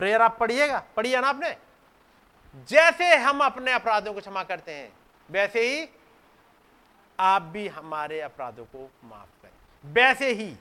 प्रेयर 0.02 0.22
आप 0.22 0.38
पढ़िएगा? 0.40 0.84
पढ़िए 0.96 1.22
ना 1.22 1.28
आपने? 1.28 1.58
जैसे 2.56 3.16
हम 3.16 3.44
अपने 3.44 3.72
अपराधों 3.72 4.14
को 4.14 4.20
क्षमा 4.20 4.44
करते 4.44 4.74
हैं, 4.74 4.94
वैसे 5.32 5.60
ही 5.60 5.90
आप 7.20 7.42
भी 7.42 7.68
हमारे 7.68 8.22
अपराधों 8.22 8.66
को 8.66 8.92
माफ़ 9.04 9.30
करें। 9.42 9.94
वैसे 9.94 10.32
ही। 10.32 10.58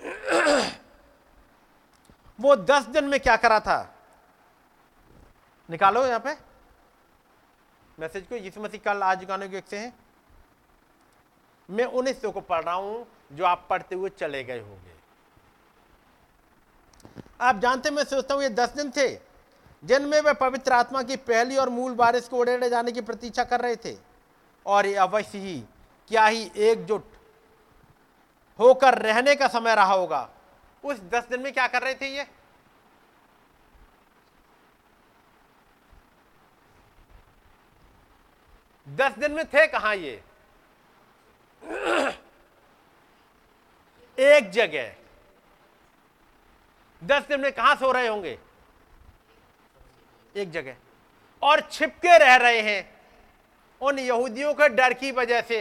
वो 2.40 2.56
दस 2.56 2.82
दिन 2.82 3.04
में 3.04 3.20
क्या 3.20 3.36
करा 3.36 3.60
था? 3.60 3.94
निकालो 5.70 6.06
यहाँ 6.06 6.20
पे। 6.20 6.36
मैसेज 7.98 8.26
को, 8.26 8.36
यीशु 8.36 8.60
मसीह 8.60 8.80
कल 8.80 9.02
आज 9.02 9.24
गाने 9.24 9.48
के 9.48 9.60
से 9.60 9.78
हैं। 9.78 9.92
मैं 11.70 11.84
उन 11.84 12.06
हिस्सों 12.06 12.32
को 12.32 12.40
पढ़ 12.40 12.64
रहा 12.64 12.74
हूँ 12.74 13.06
जो 13.32 13.44
आप 13.44 13.66
पढ़ते 13.70 13.94
हुए 13.94 14.10
चले 14.10 14.44
गए 14.44 14.60
होंगे। 14.60 14.95
आप 17.40 17.58
जानते 17.58 17.90
मैं 17.90 18.04
सोचता 18.04 18.34
हूँ 18.34 18.42
ये 18.42 18.48
दस 18.48 18.68
दिन 18.68 18.90
थे। 18.90 19.08
जिनमें 19.84 20.20
वे 20.20 20.32
पवित्र 20.34 20.72
आत्मा 20.72 21.02
की 21.02 21.16
पहली 21.16 21.56
और 21.56 21.68
मूल 21.68 21.94
बारिश 21.94 22.28
को 22.28 22.38
उड़ेड़े 22.38 22.68
जाने 22.70 22.92
की 22.92 23.00
प्रतीक्षा 23.00 23.44
कर 23.44 23.60
रहे 23.60 23.76
थे। 23.76 23.96
और 24.66 24.86
ये 24.86 24.94
अवश्य 24.94 25.38
ही 25.38 25.62
क्या 26.08 26.26
ही 26.26 26.50
एकजुट 26.56 27.04
होकर 28.58 28.98
रहने 28.98 29.34
का 29.34 29.48
समय 29.48 29.74
रहा 29.74 29.94
होगा। 29.94 30.28
उस 30.84 31.00
दस 31.12 31.28
दिन 31.30 31.40
में 31.40 31.52
क्या 31.52 31.66
कर 31.66 31.82
रहे 31.82 31.94
थे 31.94 32.06
ये? 32.16 32.26
दस 38.88 39.18
दिन 39.18 39.32
में 39.32 39.44
थे 39.46 39.66
कहाँ 39.66 39.94
ये? 39.96 40.22
एक 44.18 44.50
जगह। 44.50 44.94
दस 47.02 47.22
दिन 47.22 47.40
में 47.40 47.52
कहाँ 47.52 47.74
सो 47.76 47.90
रहे 47.92 48.08
होंगे? 48.08 48.38
एक 50.36 50.50
जगह। 50.50 50.76
और 51.42 51.60
छिपके 51.62 52.18
रह 52.18 52.36
रहे 52.36 52.60
हैं 52.62 52.82
उन 53.80 53.98
यहूदियों 53.98 54.52
के 54.54 54.68
डर 54.68 54.92
की 54.92 55.10
वजह 55.12 55.40
से। 55.40 55.58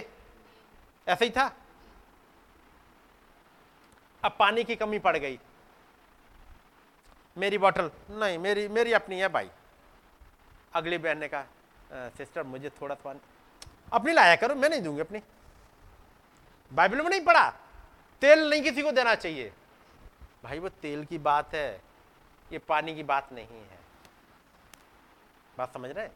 ऐसा 1.07 1.25
ही 1.25 1.31
था। 1.31 1.45
अब 4.23 4.35
पानी 4.39 4.63
की 4.63 4.75
कमी 4.75 4.99
पड़ 4.99 5.17
गई। 5.17 5.39
मेरी 7.37 7.57
बोतल, 7.57 7.89
नहीं, 8.11 8.37
मेरी 8.37 8.67
मेरी 8.67 8.93
अपनी 8.93 9.19
है 9.19 9.27
भाई। 9.27 9.49
अगली 10.73 10.97
बहन 10.97 11.17
ने 11.17 11.27
कहा 11.27 11.45
सिस्टर, 12.09 12.43
मुझे 12.43 12.69
थोड़ा 12.71 12.95
सा 12.95 13.15
अपनी 13.93 14.13
लाया 14.13 14.35
करो, 14.35 14.55
मैं 14.55 14.69
नहीं 14.69 14.81
दूँगी 14.81 15.01
अपनी। 15.01 15.21
बाइबल 16.71 17.01
में 17.01 17.09
नहीं 17.09 17.21
पढ़ा। 17.21 17.49
तेल 18.21 18.49
नहीं 18.49 18.61
किसी 18.61 18.81
को 18.81 18.91
देना 18.91 19.15
चाहिए। 19.15 19.51
भाई, 20.45 20.59
वो 20.59 20.69
तेल 20.69 21.05
की 21.05 21.17
बात 21.17 21.53
है, 21.55 21.81
ये 22.51 22.59
पानी 22.59 22.95
की 22.95 23.03
बात 23.03 23.33
नहीं 23.33 23.47
है। 23.47 23.79
बात 25.57 25.73
समझ 25.73 25.89
रहे 25.91 26.07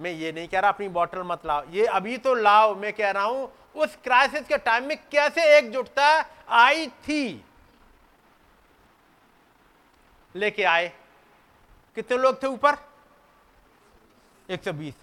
मैं 0.00 0.10
ये 0.10 0.32
नहीं 0.32 0.48
कह 0.48 0.60
रहा 0.60 0.70
अपनी 0.70 0.88
बोतल 0.88 1.22
मत 1.22 1.46
लाओ। 1.46 1.64
ये 1.70 1.86
अभी 1.86 2.18
तो 2.18 2.34
लाओ, 2.34 2.74
मैं 2.74 2.92
कह 2.92 3.10
रहा 3.10 3.24
हूँ, 3.24 3.52
उस 3.74 3.96
क्राइसिस 3.96 4.46
के 4.46 4.58
टाइम 4.58 4.84
में 4.84 4.96
कैसे 4.96 5.58
एकजुटता 5.58 6.30
आई 6.48 6.86
थी। 6.86 7.44
लेके 10.34 10.64
आए। 10.64 10.92
कितने 11.94 12.18
लोग 12.18 12.42
थे 12.42 12.46
ऊपर? 12.46 12.76
120 14.50 14.94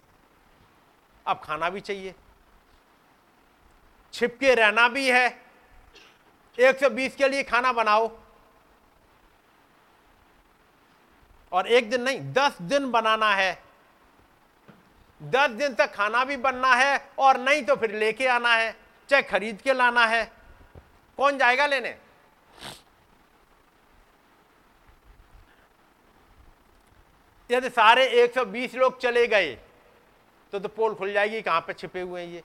अब 1.27 1.41
खाना 1.44 1.69
भी 1.69 1.80
चाहिए। 1.80 2.15
छिपके 4.14 4.56
रहना 4.56 4.88
भी 4.88 5.10
है। 5.11 5.43
120 6.57 7.15
के 7.15 7.27
लिए 7.27 7.43
खाना 7.43 7.71
बनाओ। 7.73 8.11
और 11.51 11.67
एक 11.67 11.89
दिन 11.89 12.01
नहीं, 12.01 12.19
दस 12.34 12.61
दिन 12.61 12.91
बनाना 12.91 13.34
है। 13.35 13.61
दस 15.21 15.49
दिन 15.49 15.73
तक 15.73 15.93
खाना 15.93 16.23
भी 16.25 16.38
बनना 16.38 16.73
है 16.75 17.09
और 17.19 17.38
नहीं 17.39 17.63
तो 17.63 17.75
फिर 17.75 17.95
लेके 17.95 18.27
आना 18.27 18.53
है, 18.53 18.75
चाहे 19.09 19.23
खरीद 19.23 19.61
के 19.61 19.73
लाना 19.73 20.05
है। 20.05 20.23
कौन 21.17 21.38
जाएगा 21.38 21.65
लेने? 21.65 21.97
यदि 27.49 27.69
सारे 27.69 28.05
120 28.23 28.75
लोग 28.75 28.99
चले 28.99 29.27
गए 29.27 29.53
तो 30.53 30.59
तो 30.59 30.69
पोल 30.69 30.95
खुल 30.95 31.13
जाएगी, 31.13 31.41
कहाँ 31.41 31.61
पे 31.61 31.73
छिपे 31.73 32.01
हुए 32.01 32.21
हैं 32.21 32.27
ये? 32.27 32.43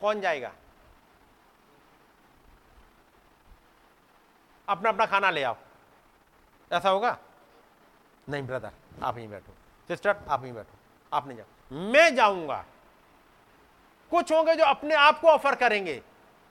कौन 0.00 0.20
जाएगा? 0.20 0.52
अपना 4.68 4.88
अपना 4.88 5.06
खाना 5.06 5.30
ले 5.30 5.42
आओ। 5.42 5.56
ऐसा 6.72 6.90
होगा? 6.90 7.16
नहीं 8.28 8.42
ब्रदर 8.42 8.70
आप 9.02 9.18
ही 9.18 9.26
बैठो। 9.26 9.52
सिस्टर 9.88 10.16
आप 10.28 10.44
ही 10.44 10.52
बैठो। 10.52 10.78
आप 11.12 11.26
नहीं 11.28 11.38
जाओ। 11.38 11.78
मैं 11.92 12.14
जाऊँगा। 12.16 12.64
कुछ 14.12 14.32
होंगे 14.32 14.54
जो 14.54 14.64
अपने 14.64 14.94
आप 14.94 15.20
को 15.20 15.28
ऑफ़र 15.28 15.54
करेंगे। 15.54 16.02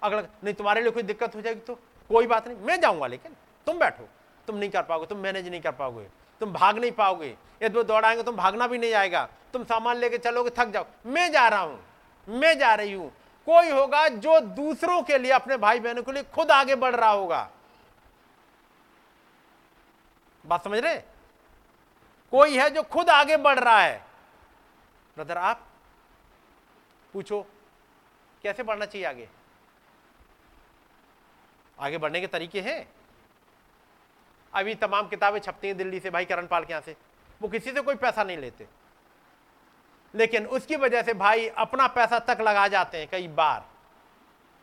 अगर 0.02 0.28
नहीं, 0.44 0.54
तुम्हारे 0.54 0.82
लिए 0.82 0.92
कोई 0.92 1.04
दिक्कत 1.04 1.36
हो 1.36 1.42
जाएगी 1.42 1.60
तो 1.60 1.76
कोई 2.10 2.28
बात 2.28 2.48
नहीं। 2.48 2.58
मैं 2.58 2.80
जाऊँगा, 2.82 3.08
लेकिन 3.08 3.36
तुम 3.68 3.80
बैठो। 3.80 4.08
तुम 4.48 4.56
नहीं 4.56 4.70
कर 4.70 4.84
पाओगे, 4.84 5.06
तुम 5.06 5.18
मैनेज 5.18 5.48
नहीं 5.48 5.62
कर 5.62 5.72
पाओगे। 5.72 6.08
तुम 6.42 6.54
भाग 6.54 6.78
नहीं 6.78 6.92
पाओगे। 6.92 7.36
यदि 7.64 7.78
वो 7.78 7.84
दौड़ाएँगे 7.84 8.24
तुम 8.24 8.36
भागना 8.36 8.68
भी 8.68 8.78
नहीं 8.78 8.94
आएगा। 8.94 9.28
तुम 9.54 9.64
सामान 9.64 9.98
लेके 9.98 10.18
चलोगे, 10.18 10.50
थक 10.50 10.66
जाओ। 10.66 10.86
मैं 11.06 11.32
जा 11.32 11.48
रहा 11.48 11.60
हूँ। 11.60 11.80
मैं 12.28 12.58
जा 12.60 12.74
रही 12.76 12.94
हूँ। 12.94 13.10
कोई 13.48 13.70
होगा 13.70 14.08
जो 14.08 14.40
दूसरों 14.40 15.02
के 15.04 15.18
लिए, 15.18 15.32
अपने 15.32 15.58
भाई 15.58 15.80
बहनों 15.80 16.04
के 16.04 16.12
लिए 16.12 16.24
खुद 16.24 16.52
आगे 16.52 16.76
बढ़ 16.76 16.96
रहा 16.96 17.10
होगा। 17.10 17.50
बात 20.46 20.64
समझ 20.64 20.80
रहे? 20.80 20.98
कोई 22.32 22.58
है 22.58 22.70
जो 22.70 22.84
खुद 22.84 23.10
आगे 23.10 23.38
बढ़ 23.38 23.60
रहा 23.60 23.80
है। 23.80 24.06
ब्रदर 25.16 25.38
आप 25.38 25.68
पूछो, 27.14 27.46
कैसे 28.44 28.64
बढ़ना 28.64 28.86
चाहिए 28.86 29.08
आगे? 29.08 29.30
आगे 31.80 31.98
बढ़ने 31.98 32.22
के 32.22 32.28
तरीके 32.28 32.62
हैं। 32.62 32.94
अभी 34.54 34.76
तमाम 34.76 35.08
किताबें 35.08 35.40
छपती 35.40 35.68
हैं 35.68 35.78
दिल्ली 35.78 36.00
से 36.00 36.10
भाई 36.10 36.26
करण 36.26 36.48
पाल 36.48 36.66
के 36.66 36.74
यहाँ 36.74 36.82
से। 36.82 36.98
वो 37.42 37.48
किसी 37.48 37.72
से 37.72 37.82
कोई 37.82 37.96
पैसा 37.96 38.24
नहीं 38.24 38.38
लेते। 38.38 38.68
लेकिन 40.16 40.46
उसकी 40.46 40.76
वजह 40.76 41.04
से 41.04 41.14
भाई 41.14 41.48
अपना 41.48 41.88
पैसा 41.88 42.20
तक 42.20 42.38
लगा 42.42 42.68
जाते 42.68 42.98
हैं 42.98 43.08
कई 43.08 43.28
बार। 43.28 43.60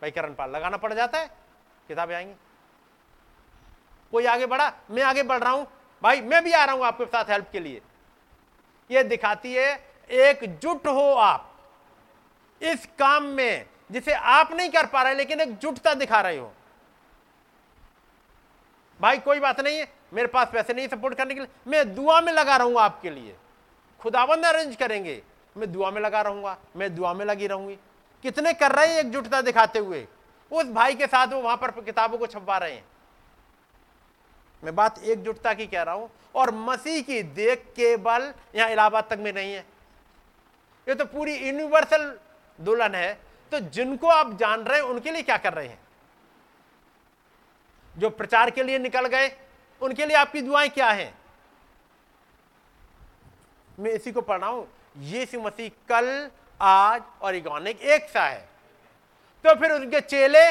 भाई 0.03 0.11
करण 0.11 0.35
पाल 0.35 0.51
लगाना 0.51 0.77
पड़ 0.77 0.95
जाता 0.95 1.19
है। 1.19 1.29
किताबें 1.89 2.17
आएँगी। 2.17 2.35
कोई 4.13 4.27
आगे 4.27 4.47
बढ़ा? 4.47 4.73
मैं 4.91 5.03
आगे 5.03 5.23
बढ़ 5.23 5.39
रहा 5.39 5.53
हूँ। 5.53 5.67
भाई, 6.03 6.21
मैं 6.21 6.45
भी 6.45 6.53
आ 6.53 6.65
रहा 6.65 6.75
हूँ 6.75 6.85
आपके 6.85 7.05
साथ 7.05 7.25
हेल्प 7.25 7.49
के 7.53 7.61
लिए। 7.61 7.81
यह 8.91 9.03
दिखाती 9.03 9.55
है 9.55 9.85
एकजुट 10.11 10.87
हो 10.87 11.13
आप। 11.13 11.59
इस 12.63 12.87
काम 12.99 13.23
में, 13.23 13.67
जिसे 13.91 14.13
आप 14.13 14.53
नहीं 14.53 14.69
कर 14.69 14.87
पा 14.87 15.03
रहे, 15.03 15.15
लेकिन 15.15 15.41
एक 15.41 15.59
जुटता 15.59 15.95
दिखा 15.95 16.21
रहे 16.21 16.39
हो। 16.39 16.53
भाई, 19.01 19.19
कोई 19.19 19.41
बात 19.41 19.61
नहीं 19.61 19.79
है। 19.79 19.93
मेरे 20.13 20.29
पास 20.29 20.49
पैसे 20.53 20.75
नहीं 20.75 20.89
सपोर्ट 20.89 21.15
करने 21.15 21.35
के 21.35 21.41
लिए। 21.41 21.49
मैं 21.67 21.95
दुआ 21.95 22.21
में 22.21 22.33
लगा 22.33 22.57
रहूँगा 22.57 22.83
आपके 22.83 23.11
लिए। 23.11 23.37
खुदाबंद 24.01 24.45
अरेंज 24.45 24.77
करेंगे। 24.77 25.23
मैं 25.57 25.73
दुआ 25.73 25.91
में 25.91 26.01
लगा 26.01 26.23
रहूँगा। 26.23 26.59
मैं 26.77 26.95
दुआ 26.95 27.13
में 27.13 27.25
लगी 27.25 27.47
रहूँगी। 27.47 27.79
कितने 28.23 28.53
कर 28.53 28.73
रहे 28.73 28.87
हैं 28.87 29.01
एकजुटता 29.01 29.41
दिखाते 29.41 29.79
हुए? 29.79 30.09
उस 30.53 30.65
भाई 30.65 30.95
के 30.95 31.07
साथ 31.07 31.27
वो 31.27 31.41
वहाँ 31.41 31.57
पर 31.57 31.71
किताबों 31.71 32.19
को 32.19 32.27
छपवा 32.27 32.59
रहे 32.59 32.73
हैं। 32.73 32.85
मैं 34.63 34.75
बात 34.75 35.03
एकजुटता 35.05 35.53
की 35.55 35.67
कह 35.67 35.83
रहा 35.83 35.95
हूँ, 35.95 36.11
और 36.35 36.51
मसीह 36.51 37.01
की 37.03 37.23
देख 37.23 37.65
केवल 37.77 38.33
यहाँ 38.55 38.71
इलाहाबाद 38.71 39.07
तक 39.11 39.19
में 39.19 39.33
नहीं 39.33 39.53
है। 39.53 39.65
ये 40.87 40.95
तो 40.95 41.05
पूरी 41.05 41.37
यूनिवर्सल 41.37 42.13
दुल्हन 42.59 42.95
है। 42.95 43.13
तो 43.53 43.59
जिनको 43.61 44.09
आप 44.09 44.37
जान 44.39 44.61
रहे 44.61 44.79
हैं, 44.79 44.85
उनके 44.85 45.11
लिए 45.11 45.23
क्या 45.23 45.37
कर 45.37 45.53
रहे 45.53 45.69
हैं? 45.69 45.79
जो 47.95 48.11
प्रचार 48.11 48.51
के 48.51 48.63
लिए 48.63 48.79
निकल 48.79 49.07
गए, 49.07 49.31
उनके 49.83 50.07
लिए 50.07 50.17
आपकी 50.17 50.41
दुआएँ 50.41 50.69
क्या 50.69 50.91
हैं? 50.91 51.13
मैं 53.79 53.91
इसी 53.91 54.13
को 54.13 54.21
पढ़ 54.21 54.41
रहा 54.41 54.51
हूँ, 54.51 54.67
यीशु 54.99 55.41
मसीह 55.41 55.71
कल, 55.89 56.31
आज 56.61 57.03
और 57.23 57.35
इगोनिक 57.35 57.81
एक 57.83 58.09
सा 58.09 58.25
है। 58.25 58.49
तो 59.45 59.55
फिर 59.55 59.73
उनके 59.73 60.01
चेले 60.01 60.51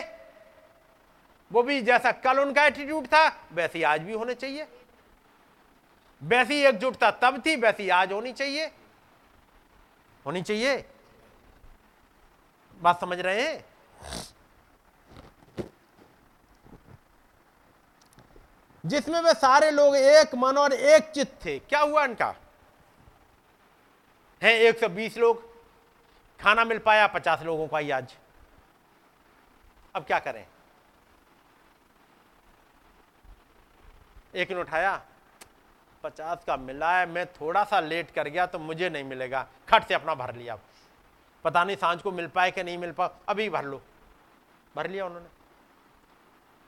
वो 1.51 1.63
भी 1.63 1.81
जैसा 1.81 2.11
कल 2.11 2.39
उनका 2.39 2.65
एटीट्यूड 2.65 3.07
था, 3.07 3.47
वैसी 3.51 3.83
आज 3.83 4.01
भी 4.01 4.13
होने 4.13 4.33
चाहिए। 4.33 4.67
वैसी 6.23 6.61
एकजुटता 6.61 7.11
तब 7.11 7.43
थी, 7.45 7.55
वैसी 7.55 7.89
आज 7.89 8.11
होनी 8.11 8.33
चाहिए। 8.33 8.65
होनी 10.25 10.41
चाहिए। 10.41 10.85
बात 12.79 13.01
समझ 13.01 13.19
रहे 13.19 13.41
हैं? 13.41 13.65
जिसमें 18.85 19.21
वे 19.21 19.33
सारे 19.33 19.71
लोग 19.71 19.95
एक 19.95 20.35
मन 20.35 20.57
और 20.57 20.73
एक 20.73 21.03
चित्त 21.03 21.45
थे। 21.45 21.59
क्या 21.59 21.79
हुआ 21.79 22.05
इनका? 22.05 22.35
है 24.43 24.53
120 24.59 25.17
लोग? 25.17 25.51
खाना 26.39 26.65
मिल 26.65 26.79
पाया 26.79 27.07
50 27.07 27.41
लोगों 27.41 27.67
का 27.67 27.77
ही 27.77 27.91
आज। 27.91 28.15
अब 29.95 30.03
क्या 30.03 30.19
करें? 30.19 30.47
एक 34.35 34.51
ने 34.51 34.59
उठाया, 34.59 35.01
पचास 36.03 36.43
का 36.47 36.57
मिला 36.57 36.97
है, 36.97 37.05
मैं 37.05 37.25
थोड़ा 37.33 37.63
सा 37.63 37.79
लेट 37.79 38.11
कर 38.11 38.27
गया 38.27 38.45
तो 38.45 38.59
मुझे 38.59 38.89
नहीं 38.89 39.03
मिलेगा। 39.03 39.47
खट 39.69 39.87
से 39.87 39.93
अपना 39.93 40.15
भर 40.15 40.35
लिया। 40.35 40.57
पता 41.43 41.63
नहीं 41.63 41.77
साँझ 41.77 42.01
को 42.01 42.11
मिल 42.11 42.27
पाए 42.27 42.51
कि 42.51 42.63
नहीं 42.63 42.77
मिल 42.77 42.91
पाए, 42.91 43.09
अभी 43.29 43.49
भर 43.49 43.65
लो। 43.65 43.81
भर 44.75 44.89
लिया 44.89 45.05
उन्होंने। 45.05 45.27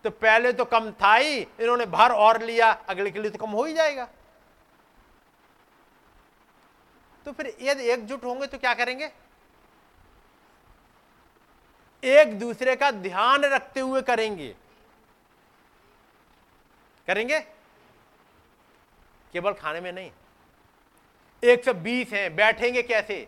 तो 0.03 0.09
पहले 0.09 0.53
तो 0.53 0.65
कम 0.65 0.91
था 0.91 1.15
ही, 1.15 1.37
इन्होंने 1.37 1.85
भर 1.85 2.11
और 2.11 2.41
लिया, 2.41 2.71
अगले 2.71 3.11
के 3.11 3.19
लिए 3.19 3.31
तो 3.31 3.37
कम 3.37 3.51
हो 3.51 3.65
ही 3.65 3.73
जाएगा। 3.73 4.07
तो 7.25 7.31
फिर 7.31 7.57
यदि 7.61 7.83
एकजुट 7.83 8.23
होंगे 8.23 8.47
तो 8.47 8.57
क्या 8.57 8.73
करेंगे? 8.73 9.11
एक 12.03 12.39
दूसरे 12.39 12.75
का 12.75 12.91
ध्यान 12.91 13.43
रखते 13.43 13.79
हुए 13.79 14.01
करेंगे। 14.01 14.55
करेंगे? 17.07 17.52
केवल 19.33 19.53
खाने 19.53 19.81
में 19.81 19.91
नहीं। 19.91 20.11
120 21.43 22.13
हैं, 22.13 22.35
बैठेंगे 22.35 22.81
कैसे? 22.83 23.27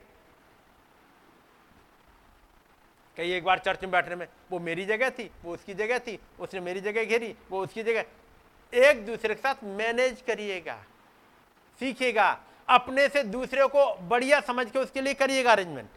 कई 3.18 3.32
एक 3.32 3.44
बार 3.44 3.60
चर्च 3.60 3.82
में 3.82 3.92
बैठने 3.92 4.16
में, 4.16 4.28
वो 4.52 4.60
मेरी 4.60 4.86
जगह 4.86 5.10
थी, 5.10 5.30
वो 5.44 5.54
उसकी 5.54 5.74
जगह 5.74 6.00
थी, 6.00 6.20
उसने 6.40 6.60
मेरी 6.60 6.82
जगह 6.82 7.06
घेरी, 7.06 7.36
वो 7.50 7.64
उसकी 7.64 7.84
जगह। 7.84 8.06
एक 8.74 9.06
दूसरे 9.06 9.36
के 9.36 9.42
साथ 9.42 9.64
मैनेज 9.64 10.22
करिएगा, 10.22 10.76
सीखिएगा, 11.80 12.30
अपने 12.70 13.08
से 13.10 13.24
दूसरे 13.24 13.68
को 13.68 13.94
बढ़िया 14.08 14.40
समझ 14.42 14.70
के 14.72 14.80
उसके 14.80 15.02
लिए 15.02 15.14
करिएगा 15.14 15.52
अरेंजमेंट 15.52 15.90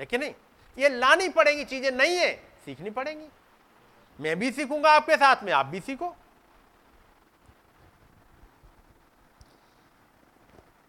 है 0.00 0.06
कि 0.06 0.18
नहीं? 0.18 0.34
ये 0.76 0.88
लानी 0.88 1.28
पड़ेगी 1.28 1.64
चीज़ें, 1.64 1.90
नहीं 1.90 2.16
है, 2.16 2.34
सीखनी 2.64 2.90
पड़ेंगी। 2.90 3.26
मैं 4.18 4.38
भी 4.38 4.50
सीखूँगा 4.52 4.90
आपके 4.90 5.16
साथ 5.16 5.42
में, 5.42 5.52
आप 5.52 5.66
भी 5.66 5.80
सीखो। 5.80 6.14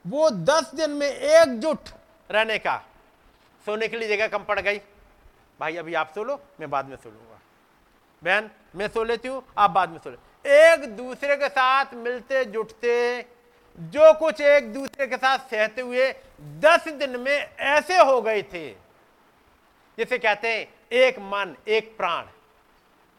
वो 0.08 0.30
दस 0.30 0.72
दिन 0.76 0.90
में 0.90 1.08
एकजुट 1.08 1.90
रहने 2.32 2.58
का। 2.58 2.78
सोने 3.66 3.88
के 3.88 3.98
लिए 3.98 4.10
जगह 4.10 4.28
कम 4.28 4.44
पड़ 4.44 4.60
गई। 4.60 4.78
भाई, 5.60 5.76
अभी 5.76 5.94
आप 5.94 6.12
सो 6.16 6.24
लो, 6.24 6.42
मैं 6.60 6.70
बाद 6.70 6.86
में 6.86 6.96
सो 6.96 7.10
लूँगा। 7.10 7.40
बहन, 8.24 8.50
मैं 8.76 8.88
सो 8.88 9.04
लेती 9.04 9.28
हूँ, 9.28 9.44
आप 9.58 9.70
बाद 9.70 9.90
में 9.90 9.98
सो 10.00 10.10
ले। 10.10 10.18
एक 10.66 10.96
दूसरे 10.96 11.36
के 11.38 11.50
साथ 11.50 11.94
मिलते 11.94 12.46
जुटते, 12.46 13.26
जो 13.80 14.14
कुछ 14.14 14.42
एक 14.42 14.74
दूसरे 14.74 15.08
के 15.08 15.18
साथ 15.18 15.40
सहते 15.40 15.82
हुए 15.82 16.12
दस 16.42 16.88
दिन 16.88 17.20
में 17.20 17.56
ऐसे 17.56 17.98
हो 17.98 18.22
गए 18.22 18.42
थे। 18.44 18.70
जिसे 19.98 20.18
कहते 20.18 20.48
हैं 20.48 20.74
एक 20.92 21.20
मन, 21.20 21.56
एक 21.68 21.98
प्राण, 21.98 22.26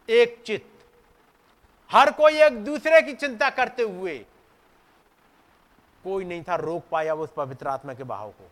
एक 0.08 0.42
चित्त। 0.46 0.86
हर 1.90 2.10
कोई 2.10 2.42
एक 2.42 2.64
दूसरे 2.64 3.02
की 3.02 3.12
चिंता 3.12 3.50
करते 3.50 3.82
हुए 3.82 4.24
कोई 6.06 6.24
नहीं 6.24 6.42
था 6.42 6.54
रोक 6.54 6.84
पाया 6.90 7.14
उस 7.14 7.30
पवित्र 7.36 7.68
आत्मा 7.68 7.94
के 7.94 8.04
बहाव 8.04 8.30
को। 8.30 8.50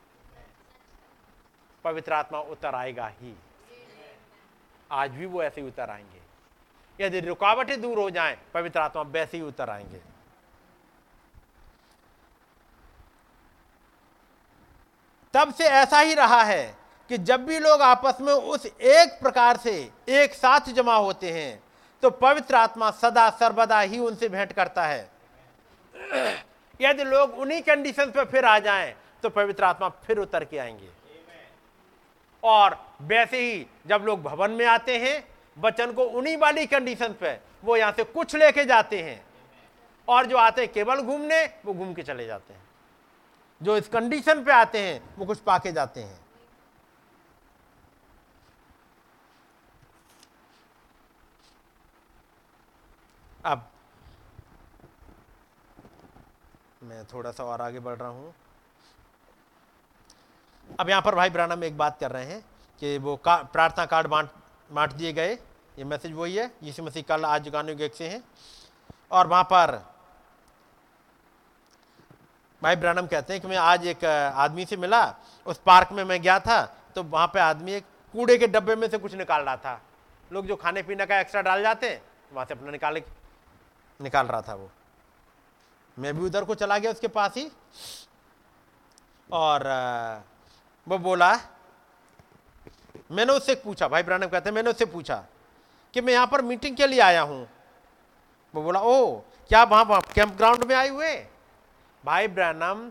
पवित्र 1.85 2.13
आत्मा 2.13 2.39
उतर 2.41 2.75
आएगा 2.75 3.07
ही। 3.21 3.35
आज 4.91 5.11
भी 5.11 5.27
वो 5.27 5.43
ऐसे 5.43 5.61
ही 5.61 5.67
उतर 5.67 5.91
आएँगे। 5.91 7.05
यदि 7.05 7.21
रुकावटें 7.21 7.81
दूर 7.81 7.99
हो 7.99 8.11
जाएँ, 8.11 8.37
पवित्र 8.55 8.81
आत्मा 8.81 9.03
वैसे 9.03 9.37
ही 9.37 9.43
उतर 9.43 9.71
आएँगे। 9.71 10.01
तब 15.35 15.53
से 15.55 15.65
ऐसा 15.65 15.99
ही 15.99 16.15
रहा 16.15 16.43
है 16.43 16.77
कि 17.11 17.19
जब 17.19 17.45
भी 17.47 17.59
लोग 17.59 17.83
आपस 17.83 18.21
में 18.21 18.33
उस 18.33 18.67
एक 18.67 19.19
प्रकार 19.21 19.57
से 19.57 19.73
एक 20.09 20.35
साथ 20.35 20.69
जमा 20.73 20.97
होते 20.97 21.33
हैं 21.33 21.63
तो 22.03 22.11
पवित्र 22.11 22.55
आत्मा 22.55 22.91
सदा 22.91 23.31
सर्वदा 23.31 23.81
ही 23.81 23.99
उनसे 23.99 24.29
भेंट 24.29 24.53
करता 24.53 24.85
है। 24.87 25.11
यदि 26.81 27.05
लोग 27.05 27.39
उन्हीं 27.39 27.63
कंडीशन 27.63 28.11
पर 28.11 28.25
फिर 28.25 28.45
आ 28.45 28.59
जाएँ 28.59 28.95
तो 29.23 29.31
पवित्र 29.31 29.65
आत्मा 29.65 29.89
फिर 30.05 30.19
उतर 30.19 30.45
के 30.45 30.59
आएँगे। 30.59 30.89
और 32.43 32.77
वैसे 33.03 33.41
ही 33.41 33.67
जब 33.87 34.03
लोग 34.07 34.23
भवन 34.23 34.51
में 34.51 34.65
आते 34.67 34.99
हैं 34.99 35.23
बचन 35.57 35.93
को 35.93 36.05
उन्हीं 36.05 36.37
वाली 36.37 36.67
कंडीशन 36.67 37.13
पे 37.13 37.39
वो 37.65 37.77
यहाँ 37.77 37.93
से 37.93 38.05
कुछ 38.05 38.35
लेके 38.37 38.65
जाते 38.65 39.03
हैं। 39.03 39.25
और 40.09 40.27
जो 40.27 40.37
आते 40.37 40.63
हैं 40.63 40.73
केवल 40.73 41.01
घूमने, 41.01 41.45
वो 41.65 41.75
घूम 41.75 41.95
के 41.95 42.03
चले 42.03 42.27
जाते 42.27 42.55
हैं। 42.55 42.63
जो 43.61 43.77
इस 43.77 43.89
कंडीशन 43.89 44.45
पे 44.45 44.53
आते 44.53 44.79
हैं, 44.79 45.01
वो 45.17 45.27
कुछ 45.27 45.39
पाके 45.39 45.73
जाते 45.73 46.01
हैं। 46.01 46.19
अब 53.45 53.71
मैं 56.85 57.05
थोड़ा 57.07 57.31
सा 57.33 57.45
और 57.45 57.61
आगे 57.63 57.81
बढ़ 57.81 57.97
रहा 57.97 58.09
हूँ। 58.09 58.35
अब 60.81 60.89
यहाँ 60.89 61.03
पर 61.03 61.15
भाई 61.15 61.31
ब्राना 61.31 61.57
में 61.57 61.67
एक 61.67 61.77
बात 61.79 61.99
कर 62.01 62.11
रहे 62.11 62.25
हैं 62.25 62.41
कि 62.83 62.97
वो 62.99 63.17
का, 63.17 63.37
प्रार्थना 63.37 63.87
कार्ड 63.87 64.07
बांट 64.07 64.29
बांट 64.71 64.93
दिए 64.93 65.13
गए। 65.13 65.33
ये 65.79 65.85
मैसेज 65.85 66.13
वही 66.13 66.37
है 66.37 66.51
यीशु 66.63 66.83
मसीह 66.83 67.03
कल 67.09 67.25
आज 67.25 67.43
जुगानु 67.45 67.75
गेट 67.77 67.95
से 67.95 68.09
हैं। 68.09 68.23
और 69.11 69.27
वहाँ 69.27 69.45
पर 69.45 69.73
भाई 72.63 72.77
ब्रानम 72.77 73.07
कहते 73.07 73.33
हैं 73.33 73.43
कि 73.43 73.49
मैं 73.49 73.57
आज 73.57 73.87
एक 73.87 74.05
आदमी 74.05 74.65
से 74.65 74.77
मिला 74.77 75.03
उस 75.47 75.59
पार्क 75.67 75.93
में 75.93 76.05
मैं 76.05 76.21
गया 76.23 76.39
था 76.41 76.63
तो 76.95 77.03
वहाँ 77.05 77.27
पे 77.27 77.41
आदमी 77.41 77.73
एक 77.73 77.85
कूड़े 78.15 78.37
के 78.39 78.47
डब्बे 78.47 78.77
में 78.77 78.89
से 78.89 78.99
कुछ 78.99 79.15
निकाल 79.15 79.43
रहा 79.43 79.57
था। 79.57 79.81
लोग 80.31 80.47
जो 80.47 80.57
खाने 80.57 80.83
पीने 80.83 81.07
का 81.07 81.21
एक्स्ट्रा 81.21 81.43
डाल 81.43 81.63
जाते 81.63 81.91
हैं 81.91 82.01
वहाँ 82.33 82.47
से 82.47 82.55
अपना 82.55 82.71
निकाले 82.71 83.03
निकाल 84.01 84.27
रहा 84.27 84.43
था 84.43 84.55
वो। 84.55 84.71
मैं 85.97 86.15
भी 86.17 86.25
उधर 86.27 86.45
को 86.45 86.55
चला 86.55 86.79
गया 86.79 86.91
उसके 86.91 87.09
पास 87.09 87.37
ही। 87.37 87.51
और 89.31 89.65
वो 90.87 90.99
बोला, 90.99 91.33
मैंने 93.11 93.33
उससे 93.33 93.55
पूछा, 93.57 93.89
भाई 93.89 94.03
ब्रानम 94.03 94.27
कहते 94.27 94.49
हैं, 94.49 94.55
मैंने 94.55 94.71
उससे 94.71 94.85
पूछा 94.87 95.25
कि 95.95 96.01
मैं 96.01 96.13
यहाँ 96.13 96.27
पर 96.27 96.43
मीटिंग 96.43 96.77
के 96.77 96.87
लिए 96.87 97.01
आया 97.01 97.23
हूँ। 97.23 97.47
वो 98.55 98.63
बोला 98.63 98.81
ओ 98.81 99.17
क्या 99.51 99.63
वहाँ 99.65 100.01
कैंप 100.15 100.37
ग्राउंड 100.37 100.65
में 100.65 100.75
आए 100.75 100.89
हुए? 100.89 101.15
भाई 102.05 102.29
ब्रैनम 102.29 102.91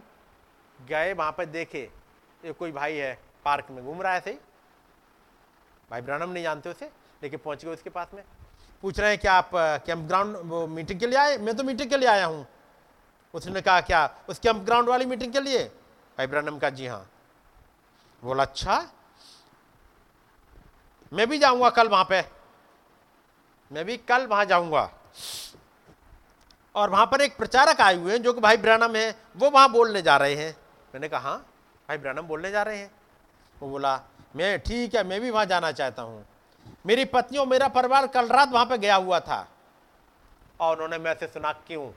गए 0.80 1.14
वहाँ 1.14 1.32
पर 1.32 1.46
देखे, 1.46 1.90
ये 2.44 2.52
कोई 2.54 2.72
भाई 2.72 2.96
है, 2.96 3.18
पार्क 3.46 3.68
में 3.72 3.84
घूम 3.86 4.02
रहा 4.02 4.14
है 4.14 4.20
सही। 4.20 4.38
भाई 5.90 6.02
ब्रैनम 6.02 6.30
नहीं 6.30 6.44
जानते 6.44 6.70
उसे 6.70 6.90
लेकिन 7.24 7.40
पहुँच 7.40 7.66
गए 7.66 7.72
उसके 7.72 7.90
पास 7.90 8.08
में। 8.14 8.24
पूछ 8.84 9.00
रहे 9.00 9.10
हैं, 9.10 9.18
क्या 9.20 9.34
आप 9.34 9.50
कैंप 9.86 10.08
ग्राउंड 10.08 10.38
वो 10.44 10.66
मीटिंग 10.68 11.00
के 11.00 11.08
लिए 11.08 11.18
आए? 11.20 11.38
मैं 11.38 11.56
तो 11.56 11.64
मीटिंग 11.64 11.90
के 11.90 11.98
लिए 11.98 12.10
आया 12.10 12.26
हूँ। 12.26 12.46
उसने 13.34 13.62
कहा, 13.62 13.82
क्या 13.82 14.16
उस 14.30 14.40
कैंप 14.40 14.64
ग्राउंड 14.64 14.90
वाली 14.90 15.06
मीटिंग 15.06 15.34
के 15.34 15.40
लिए? 15.40 15.64
भाई 16.18 16.28
ब्रैनम 16.28 16.58
का, 16.60 16.70
जी 16.70 16.88
हाँ. 16.88 17.10
बोला 18.24 18.44
अच्छा 18.44 18.90
मैं 21.12 21.28
भी 21.30 21.38
जाऊँगा 21.40 21.70
कल 21.70 21.88
वहाँ 21.88 22.06
पे। 22.10 22.22
मैं 23.72 23.86
भी 23.86 23.98
कल 23.98 24.28
वहाँ 24.28 24.46
जाऊँगा। 24.46 24.90
और 26.76 26.90
वहाँ 26.90 27.06
पर 27.06 27.22
एक 27.22 27.38
प्रचारक 27.38 27.82
आए 27.82 27.96
हुए 27.96 28.12
हैं, 28.12 28.22
जो 28.22 28.34
कि 28.34 28.42
भाई 28.42 28.58
ब्रैनम 28.58 28.96
है, 28.96 29.16
वो 29.38 29.50
वहाँ 29.50 29.72
बोलने 29.72 30.02
जा 30.02 30.18
रहे 30.18 30.36
हैं। 30.36 30.52
मैंने 30.94 31.10
कहा 31.10 31.20
हाँ 31.20 31.38
भाई 31.90 31.98
ब्रैनम 31.98 32.22
बोलने 32.22 32.52
जा 32.52 32.64
रहे 32.64 32.78
हैं। 32.78 32.92
वो 33.62 33.70
बोला, 33.70 34.02
मैं, 34.36 34.60
ठीक 34.60 34.96
है, 34.96 35.04
मैं 35.04 35.22
भी 35.22 35.30
वहाँ 35.30 35.46
जाना 35.46 35.72
चाहता 35.72 36.02
हूँ। 36.02 36.26
मेरी 36.86 37.06
पत्नी 37.06 37.38
और 37.38 37.48
मेरा 37.48 37.68
परिवार 37.68 38.08
कल 38.08 38.28
रात 38.28 38.50
वहाँ 38.50 38.66
पर 38.66 38.78
गया 38.78 38.96
हुआ 38.96 39.20
था। 39.20 39.48
और 40.60 40.74
उन्होंने 40.74 40.98
मैसेज 40.98 41.34
सुना, 41.34 41.52
क्यों? 41.52 41.92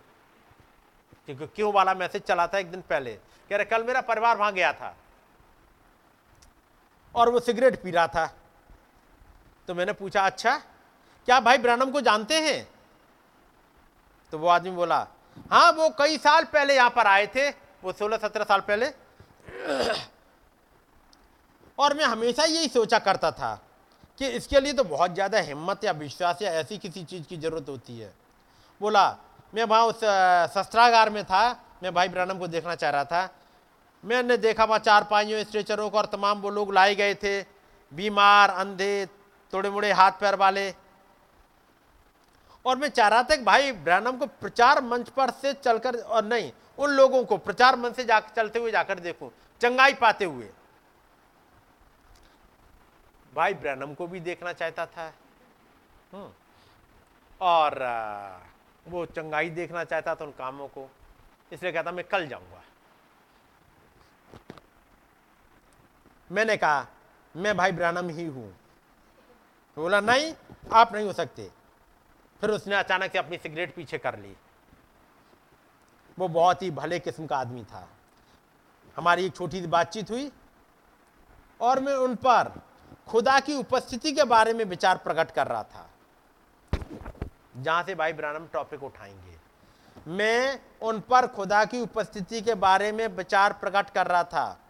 क्योंकि 1.28 1.47
क्यों 1.47 1.73
वाला 1.73 1.94
मैसेज 1.94 2.23
चला 2.23 2.47
था 2.47 2.59
एक 2.59 2.70
दिन 2.70 2.81
पहले? 2.82 3.12
कह 3.51 3.57
रहे, 3.57 3.65
कल 3.65 3.85
मेरा 3.85 4.01
परिवार 4.03 4.36
वहाँ 4.36 4.53
गया 4.53 4.73
था 4.73 4.94
और 7.15 7.31
वो 7.31 7.40
सिगरेट 7.40 7.82
पी 7.82 7.90
रहा 7.90 8.07
था। 8.07 8.27
तो 9.69 9.74
मैंने 9.74 9.93
पूछा 9.94 10.23
अच्छा 10.23 10.57
क्या 11.28 11.40
भाई 11.40 11.59
ब्रैनम 11.59 11.90
को 11.90 12.01
जानते 12.01 12.35
हैं? 12.40 12.66
तो 14.32 14.39
वो 14.39 14.48
आदमी 14.48 14.70
बोला 14.73 15.07
हाँ 15.51 15.70
वो 15.73 15.89
कई 15.98 16.19
साल 16.19 16.44
पहले 16.47 16.74
यहाँ 16.74 16.90
पर 16.90 17.07
आए 17.07 17.27
थे, 17.27 17.48
वो 17.51 17.93
सोलह 17.93 18.16
सत्रह 18.19 18.44
साल 18.44 18.61
पहले। 18.62 18.86
और 21.78 21.94
मैं 21.94 22.05
हमेशा 22.05 22.44
यही 22.44 22.69
सोचा 22.69 22.98
करता 23.01 23.31
था 23.32 23.55
कि 24.20 24.27
इसके 24.28 24.61
लिए 24.61 24.73
तो 24.73 24.85
बहुत 24.86 25.15
ज़्यादा 25.15 25.39
हिम्मत 25.40 25.85
या 25.85 25.93
विश्वास 25.94 26.43
या 26.43 26.51
ऐसी 26.61 26.78
किसी 26.78 27.03
चीज़ 27.05 27.24
की 27.24 27.36
ज़रूरत 27.36 27.69
होती 27.69 27.98
है। 27.98 28.12
बोला 28.81 29.09
मैं 29.55 29.64
वहाँ 29.64 29.85
उस 29.86 30.01
शस्त्रागार 30.55 31.10
में 31.10 31.24
था। 31.24 31.43
मैं 31.82 31.93
भाई 31.94 32.09
ब्रनम 32.09 32.39
को 32.39 32.47
देखना 32.47 32.74
चाह 32.74 32.90
रहा 32.90 33.05
था। 33.05 33.28
मैंने 34.05 34.36
देखा 34.36 34.64
वहाँ 34.64 34.78
चार 34.78 35.05
पाइयों 35.05 35.43
स्ट्रेचरों 35.44 35.89
को 35.90 35.98
और 35.98 36.06
तमाम 36.06 36.40
वो 36.40 36.51
लोग 36.51 36.73
लाए 36.74 36.94
गए 36.94 37.14
थे। 37.14 37.40
बीमार, 37.93 38.51
अंधे 38.51 39.06
थोड़े 39.52 39.70
मोड़े 39.70 39.93
हाथ 39.93 40.12
पैर 40.20 40.35
वाले। 40.35 40.70
और 42.64 42.77
मैं 42.77 42.89
चाह 42.89 43.09
रहा 43.09 43.23
था 43.23 43.36
कि 43.36 43.43
भाई 43.44 43.73
ब्रैनम 43.73 44.16
को 44.16 44.27
प्रचार 44.27 44.82
मंच 44.82 45.09
पर 45.09 45.31
से 45.32 45.52
चलकर 45.55 45.97
और 45.97 46.24
नहीं, 46.24 46.51
उन 46.78 46.90
लोगों 46.90 47.24
को 47.24 47.36
प्रचार 47.36 47.77
मंच 47.77 47.97
से 47.97 48.05
जाकर 48.05 48.35
चलते 48.36 48.59
हुए 48.59 48.70
जाकर 48.70 48.98
देखूँ, 49.01 49.31
चंगाई 49.60 49.94
पाते 49.94 50.24
हुए। 50.24 50.51
भाई 53.32 53.55
ब्रैनम 53.55 53.94
को 53.94 54.06
भी 54.06 54.20
देखना 54.20 54.52
चाहता 54.52 54.86
था। 54.86 55.12
हम्म। 56.12 56.31
और 57.40 57.78
वो 58.88 59.06
चंगाई 59.06 59.50
देखना 59.50 59.84
चाहता 59.84 60.14
था 60.14 60.24
उन 60.24 60.30
कामों 60.30 60.68
को, 60.68 60.88
इसलिए 61.52 61.72
कहता, 61.72 61.92
मैं 61.92 62.04
कल 62.04 62.26
जाऊँगा। 62.26 62.62
मैंने 66.32 66.56
कहा, 66.56 66.86
मैं 67.36 67.56
भाई 67.56 67.72
ब्रैनम 67.72 68.08
ही 68.08 68.26
हूँ। 68.26 68.52
तो 69.76 69.82
बोला, 69.82 70.00
नहीं, 70.00 70.34
आप 70.72 70.94
नहीं 70.94 71.06
हो 71.06 71.12
सकते। 71.12 71.50
फिर 72.40 72.50
उसने 72.50 72.76
अचानक 72.76 73.12
से 73.12 73.18
अपनी 73.18 73.36
सिगरेट 73.36 73.74
पीछे 73.74 73.98
कर 73.98 74.18
ली। 74.18 74.36
वो 76.18 76.28
बहुत 76.28 76.62
ही 76.62 76.70
भले 76.70 76.98
किस्म 76.98 77.26
का 77.26 77.36
आदमी 77.36 77.64
था। 77.64 77.88
हमारी 78.96 79.26
एक 79.26 79.34
छोटी 79.36 79.60
सी 79.60 79.66
बातचीत 79.66 80.10
हुई 80.10 80.30
और 81.60 81.80
मैं 81.80 81.94
उन 81.94 82.14
पर 82.14 82.52
खुदा 83.08 83.40
की 83.40 83.54
उपस्थिति 83.54 84.12
के 84.12 84.24
बारे 84.24 84.52
में 84.52 84.64
विचार 84.64 84.98
प्रकट 84.98 85.30
कर 85.30 85.46
रहा 85.46 85.62
था। 85.62 85.90
जहाँ 87.57 87.83
से 87.83 87.95
भाई 87.95 88.12
ब्रानम 88.12 88.47
टॉपिक 88.47 88.83
उठाएँगे। 88.83 89.37
मैं 90.07 90.61
उन 90.83 91.01
पर 91.01 91.27
खुदा 91.27 91.65
की 91.65 91.81
उपस्थिति 91.81 92.41
के 92.41 92.55
बारे 92.55 92.91
में 92.93 93.07
विचार 93.09 93.53
प्रकट 93.53 93.91
कर 93.91 94.07
रहा 94.07 94.24
था। 94.24 94.61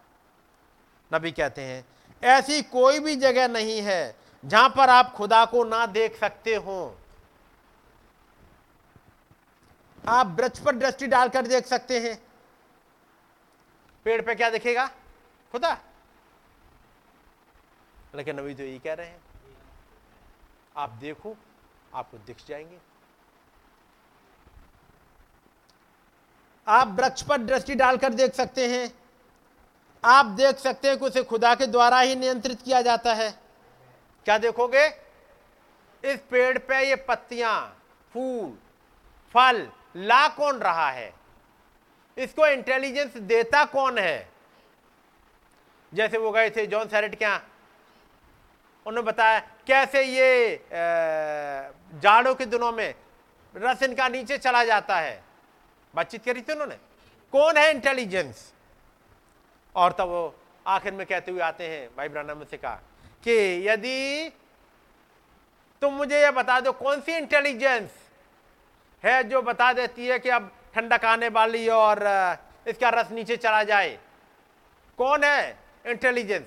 नबी 1.10 1.32
कहते 1.32 1.62
हैं, 1.62 1.84
ऐसी 2.22 2.62
कोई 2.62 2.98
भी 2.98 3.16
जगह 3.16 3.48
नहीं 3.48 3.80
है 3.82 4.16
जहाँ 4.44 4.68
पर 4.68 4.90
आप 4.90 5.12
खुदा 5.12 5.44
को 5.44 5.64
ना 5.64 5.84
देख 5.86 6.16
सकते 6.16 6.54
हो। 6.54 6.96
आप 10.08 10.26
वृक्ष 10.38 10.58
पर 10.58 10.76
दृष्टि 10.76 11.06
डालकर 11.06 11.46
देख 11.46 11.66
सकते 11.66 11.98
हैं। 12.00 12.16
पेड़ 14.06 14.20
पे 14.22 14.34
क्या 14.34 14.50
दिखेगा? 14.50 14.86
खुदा। 15.52 15.76
लेकिन 18.14 18.40
नबी 18.40 18.54
तो 18.54 18.62
यही 18.62 18.78
कह 18.78 18.94
रहे 18.94 19.06
हैं, 19.06 19.20
आप 20.76 20.90
देखो 20.90 21.36
आपको 21.94 22.18
दिख 22.18 22.36
जाएँगे। 22.48 22.78
आप 26.68 26.88
वृक्ष 26.88 27.22
पर 27.22 27.38
दृष्टि 27.38 27.74
डालकर 27.74 28.12
देख 28.14 28.34
सकते 28.34 28.68
हैं। 28.68 28.90
आप 30.04 30.26
देख 30.26 30.56
सकते 30.56 30.88
हैं 30.88 30.98
कि 30.98 31.04
उसे 31.04 31.22
खुदा 31.22 31.54
के 31.54 31.66
द्वारा 31.66 32.00
ही 32.00 32.14
नियंत्रित 32.14 32.62
किया 32.62 32.82
जाता 32.82 33.14
है। 33.14 33.30
क्या 34.24 34.38
देखोगे? 34.38 34.86
इस 36.04 36.20
पेड़ 36.30 36.58
पे 36.58 36.88
ये 36.88 36.96
पत्तियाँ, 36.96 37.82
फूल, 38.12 38.58
फल 39.34 39.70
ला 39.96 40.28
कौन 40.28 40.58
रहा 40.58 40.90
है? 40.90 41.14
इसको 42.18 42.46
इंटेलिजेंस 42.46 43.16
देता 43.16 43.64
कौन 43.64 43.98
है? 43.98 44.30
जैसे 45.94 46.18
वो 46.18 46.30
गए 46.30 46.50
थे 46.50 46.66
जॉन 46.66 46.88
सैरेट 46.88 47.18
क्या 47.18 47.36
उन्होंने 48.86 49.02
बताया 49.02 49.38
कैसे 49.66 50.02
ये 50.02 50.60
जाड़ों 52.00 52.34
के 52.34 52.46
दिनों 52.46 52.72
में 52.72 52.94
रस 53.54 53.82
इनका 53.82 54.08
नीचे 54.08 54.38
चला 54.38 54.64
जाता 54.64 54.96
है? 54.96 55.22
बातचीत 55.94 56.24
करी 56.24 56.40
थी 56.40 56.52
उन्होंने। 56.52 56.74
कौन 57.32 57.56
है 57.56 57.70
इंटेलिजेंस 57.70 58.52
और 59.74 59.92
तब 59.92 60.08
वो 60.08 60.34
आखिर 60.66 60.92
में 60.92 61.06
कहते 61.06 61.32
हुए 61.32 61.40
आते 61.40 61.68
हैं, 61.68 61.88
भाई 61.96 62.08
ब्रानम 62.08 62.44
से 62.44 62.56
कहा 62.56 62.74
कि 63.24 63.68
यदि 63.68 64.32
तुम 65.82 65.94
मुझे 65.94 66.20
यह 66.20 66.30
बता 66.30 66.58
दो 66.60 66.72
कौन 66.72 67.00
सी 67.00 67.16
इंटेलिजेंस 67.16 67.90
है 69.04 69.22
जो 69.28 69.42
बता 69.42 69.72
देती 69.72 70.06
है 70.06 70.18
कि 70.18 70.28
अब 70.30 70.50
ठंडक 70.74 71.04
आने 71.04 71.28
वाली 71.28 71.68
और 71.68 72.02
इसका 72.68 72.88
रस 72.90 73.10
नीचे 73.10 73.36
चला 73.36 73.62
जाए? 73.64 73.98
कौन 74.98 75.24
है 75.24 75.58
इंटेलिजेंस 75.86 76.46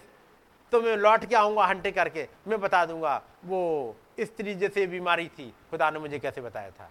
तो 0.71 0.81
मैं 0.81 0.95
लौट 0.97 1.25
के 1.25 1.35
आऊँगा 1.35 1.65
हंटे 1.65 1.91
करके। 1.91 2.27
मैं 2.47 2.59
बता 2.61 2.85
दूँगा 2.85 3.21
वो 3.45 3.95
स्त्री 4.19 4.55
जैसे 4.55 4.85
बीमारी 4.87 5.27
थी 5.29 5.53
खुदा 5.71 5.89
ने 5.89 5.99
मुझे 5.99 6.19
कैसे 6.19 6.41
बताया 6.41 6.69
था? 6.71 6.89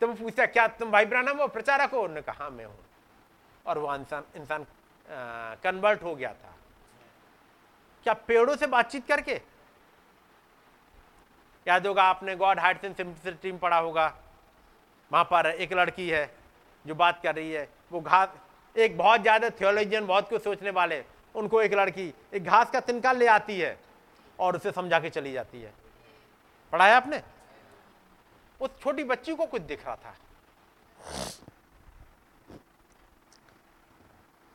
तो 0.00 0.06
मैं 0.06 0.16
पूछता 0.16 0.46
क्या 0.46 0.66
तुम 0.68 0.90
भाई 0.90 1.04
ब्रानम 1.06 1.38
हो 1.38 1.46
प्रचारक 1.48 1.90
हो? 1.90 2.00
उन्होंने 2.00 2.22
कहा 2.22 2.44
हाँ, 2.44 2.50
मैं 2.50 2.64
हूँ। 2.64 2.78
और 3.66 3.78
वो 3.78 3.94
इंसान 3.94 4.24
इंसान 4.36 4.66
कन्वर्ट 5.62 6.02
हो 6.02 6.14
गया 6.14 6.32
था। 6.32 6.54
क्या 8.06 8.14
पेड़ों 8.28 8.56
से 8.56 8.66
बातचीत 8.66 9.06
करके? 9.06 9.40
याद 11.66 11.86
होगा 11.86 12.02
आपने 12.04 12.34
गॉड 12.36 12.58
हाइट 12.60 12.84
एंड 12.84 12.94
सिंपलिसिटी 12.96 13.52
में 13.52 13.60
पढ़ा 13.60 13.78
होगा। 13.78 14.06
वहाँ 15.10 15.24
पर 15.24 15.46
एक 15.46 15.72
लड़की 15.72 16.08
है 16.08 16.30
जो 16.84 16.94
बात 16.94 17.20
कर 17.22 17.34
रही 17.34 17.52
है। 17.52 17.68
वो 17.92 18.00
घास 18.00 18.28
एक 18.76 18.96
बहुत 18.98 19.20
ज़्यादा 19.20 19.50
थियोलॉजियन 19.50 20.06
बहुत 20.06 20.28
कुछ 20.28 20.42
सोचने 20.44 20.70
वाले। 20.72 21.04
उनको 21.34 21.62
एक 21.62 21.74
लड़की, 21.74 22.14
एक 22.34 22.44
घास 22.44 22.70
का 22.70 22.80
तिनका 22.80 23.12
ले 23.12 23.26
आती 23.26 23.60
है 23.60 23.78
और 24.38 24.56
उसे 24.56 24.72
समझा 24.72 25.00
के 25.00 25.10
चली 25.10 25.32
जाती 25.32 25.62
है। 25.62 25.72
पढ़ाया 26.72 26.96
आपने? 26.96 27.22
उस 28.60 28.70
छोटी 28.80 29.04
बच्ची 29.04 29.34
को 29.34 29.46
कुछ 29.46 29.62
दिख 29.62 29.86
रहा 29.86 29.96
था। 29.96 30.14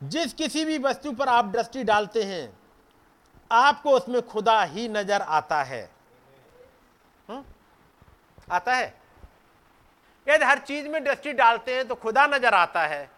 जिस 0.02 0.32
किसी 0.34 0.64
भी 0.64 0.78
वस्तु 0.78 1.12
पर 1.12 1.28
आप 1.28 1.44
दृष्टि 1.44 1.84
डालते 1.84 2.22
हैं, 2.22 2.52
आपको 3.50 3.90
उसमें 3.90 4.20
खुदा 4.22 4.62
ही 4.62 4.88
नज़र 4.88 5.22
आता 5.22 5.62
है। 5.62 5.82
हुँ? 7.28 7.36
हम्म? 7.36 7.44
आता 8.50 8.74
है? 8.74 8.94
यदि 10.28 10.44
हर 10.44 10.58
चीज़ 10.58 10.88
में 10.88 11.04
दृष्टि 11.04 11.32
डालते 11.32 11.74
हैं 11.74 11.88
तो 11.88 11.94
खुदा 11.94 12.26
नज़र 12.26 12.54
आता 12.54 12.86
है 12.86 13.10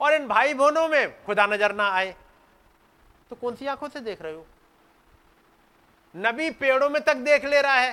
और 0.00 0.12
इन 0.12 0.28
भाई 0.28 0.54
बहनों 0.54 0.88
में 0.88 1.24
खुदा 1.24 1.46
नज़र 1.46 1.74
ना 1.74 1.88
आए। 1.90 2.14
तो 3.30 3.36
कौन 3.36 3.56
सी 3.56 3.66
आँखों 3.66 3.88
से 3.88 4.00
देख 4.00 4.22
रहे 4.22 4.32
हो? 4.34 4.46
नबी 6.14 6.50
पेड़ों 6.50 6.88
में 6.90 7.02
तक 7.02 7.16
देख 7.16 7.44
ले 7.44 7.60
रहा 7.62 7.74
है। 7.74 7.92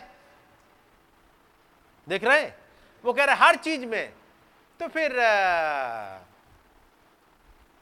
देख 2.08 2.24
रहे 2.24 2.42
हैं? 2.42 2.56
वो 3.04 3.14
कह 3.14 3.24
रहे 3.26 3.36
हर 3.36 3.56
चीज़ 3.58 3.86
में। 3.86 4.14
तो 4.80 4.88
फिर 4.88 5.20
आ, 5.20 6.20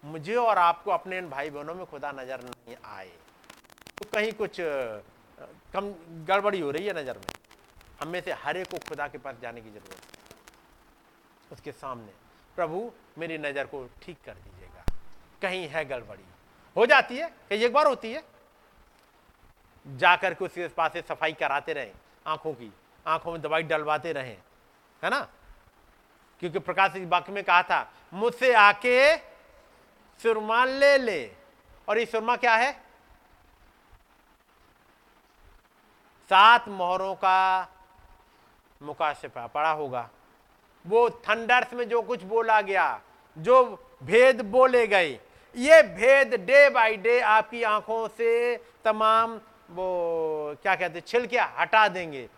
मुझे 0.03 0.35
और 0.35 0.57
आपको 0.57 0.91
अपने 0.91 1.17
इन 1.17 1.29
भाई 1.29 1.49
बहनों 1.49 1.75
में 1.75 1.85
खुदा 1.85 2.11
नज़र 2.11 2.43
नहीं 2.43 2.75
आए। 2.85 3.11
तो 3.97 4.09
कहीं 4.09 4.31
कुछ 4.33 4.57
कम 5.73 5.93
गड़बड़ी 6.27 6.59
हो 6.59 6.71
रही 6.71 6.85
है 6.85 6.93
नज़र 6.93 7.17
में? 7.17 7.33
हमें 8.01 8.21
से 8.21 8.31
हर 8.33 8.57
एक 8.57 8.67
को 8.71 8.77
खुदा 8.89 9.07
के 9.07 9.17
पास 9.17 9.35
जाने 9.41 9.61
की 9.61 9.69
ज़रूरत 9.69 9.93
है। 9.95 11.51
उसके 11.51 11.71
सामने 11.71 12.11
प्रभु 12.57 12.91
मेरी 13.17 13.37
नज़र 13.37 13.65
को 13.65 13.85
ठीक 14.03 14.17
कर 14.25 14.33
दीजिएगा। 14.33 14.85
कहीं 15.41 15.67
है 15.67 15.85
गड़बड़ी? 15.85 16.23
हो 16.77 16.85
जाती 16.85 17.17
है, 17.17 17.33
कई 17.49 17.63
एक 17.63 17.73
बार 17.73 17.87
होती 17.87 18.13
है। 18.13 18.23
जाकर 19.87 20.33
के 20.33 20.45
उसके 20.45 20.67
पास 20.67 20.93
से 20.93 21.01
सफ़ाई 21.01 21.33
कराते 21.33 21.73
रहे, 21.73 21.91
आँखों 22.27 22.53
की, 22.53 22.73
आँखों 23.07 23.31
में 23.31 23.41
दवाई 23.41 23.63
डलवाते 23.63 24.13
रहे, 24.13 24.37
है 25.03 25.09
ना? 25.09 25.27
क्योंकि 26.39 26.59
प्रकाश 26.59 26.91
वाक्य 26.97 27.31
में 27.31 27.43
कहा 27.43 27.63
था, 27.63 27.91
मुझसे 28.13 28.53
आके 28.53 29.17
सुरमा 30.19 30.65
ले 30.65 30.97
ले। 30.97 31.31
और 31.89 31.97
ये 31.97 32.05
सुरमा 32.05 32.35
क्या 32.35 32.55
है? 32.55 32.71
सात 36.29 36.67
मोहरों 36.67 37.15
का 37.15 37.67
मुकाशफा 38.81 39.47
पड़ा 39.47 39.71
होगा। 39.71 40.09
वो 40.87 41.09
थंडर्स 41.09 41.73
में 41.73 41.89
जो 41.89 42.01
कुछ 42.01 42.23
बोला 42.23 42.61
गया, 42.61 43.01
जो 43.37 43.63
भेद 44.03 44.41
बोले 44.41 44.87
गए 44.87 45.19
ये 45.55 45.83
भेद 45.83 46.33
डे 46.33 46.69
बाय 46.69 46.95
डे 46.95 47.19
आपकी 47.19 47.63
आँखों 47.63 48.07
से 48.07 48.57
तमाम 48.57 49.41
वो, 49.69 50.55
क्या 50.61 50.75
कहते 50.75 51.01
छिलके 51.01 51.37
हटा 51.37 51.87
देंगे। 51.87 52.29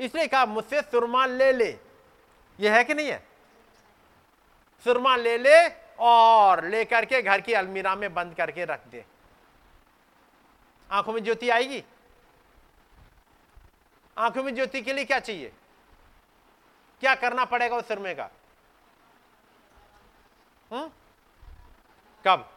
इसलिए 0.00 0.26
कहा, 0.26 0.46
मुझसे 0.46 0.82
सुरमा 0.82 1.26
ले 1.26 1.52
ले। 1.52 1.78
ये 2.60 2.70
है 2.70 2.84
कि 2.84 2.94
नहीं 2.94 3.08
है? 3.08 3.26
सुरमा 4.84 5.16
ले 5.16 5.38
ले 5.38 5.68
और 5.98 6.64
लेकर 6.64 7.04
के 7.04 7.22
घर 7.22 7.40
की 7.40 7.52
अलमीरा 7.52 7.94
में 7.94 8.14
बंद 8.14 8.34
करके 8.34 8.64
रख 8.64 8.86
दे। 8.86 9.04
आँखों 10.90 11.12
में 11.12 11.24
ज्योति 11.24 11.50
आएगी? 11.50 11.84
आँखों 14.18 14.42
में 14.42 14.54
ज्योति 14.54 14.82
के 14.82 14.92
लिए 14.92 15.04
क्या 15.04 15.18
चाहिए? 15.18 15.52
क्या 17.00 17.14
करना 17.14 17.44
पड़ेगा 17.44 17.76
उस 17.76 17.88
सुरमे 17.88 18.14
का? 18.14 18.30
हुँ? 20.72 20.92
कब? 22.28 22.50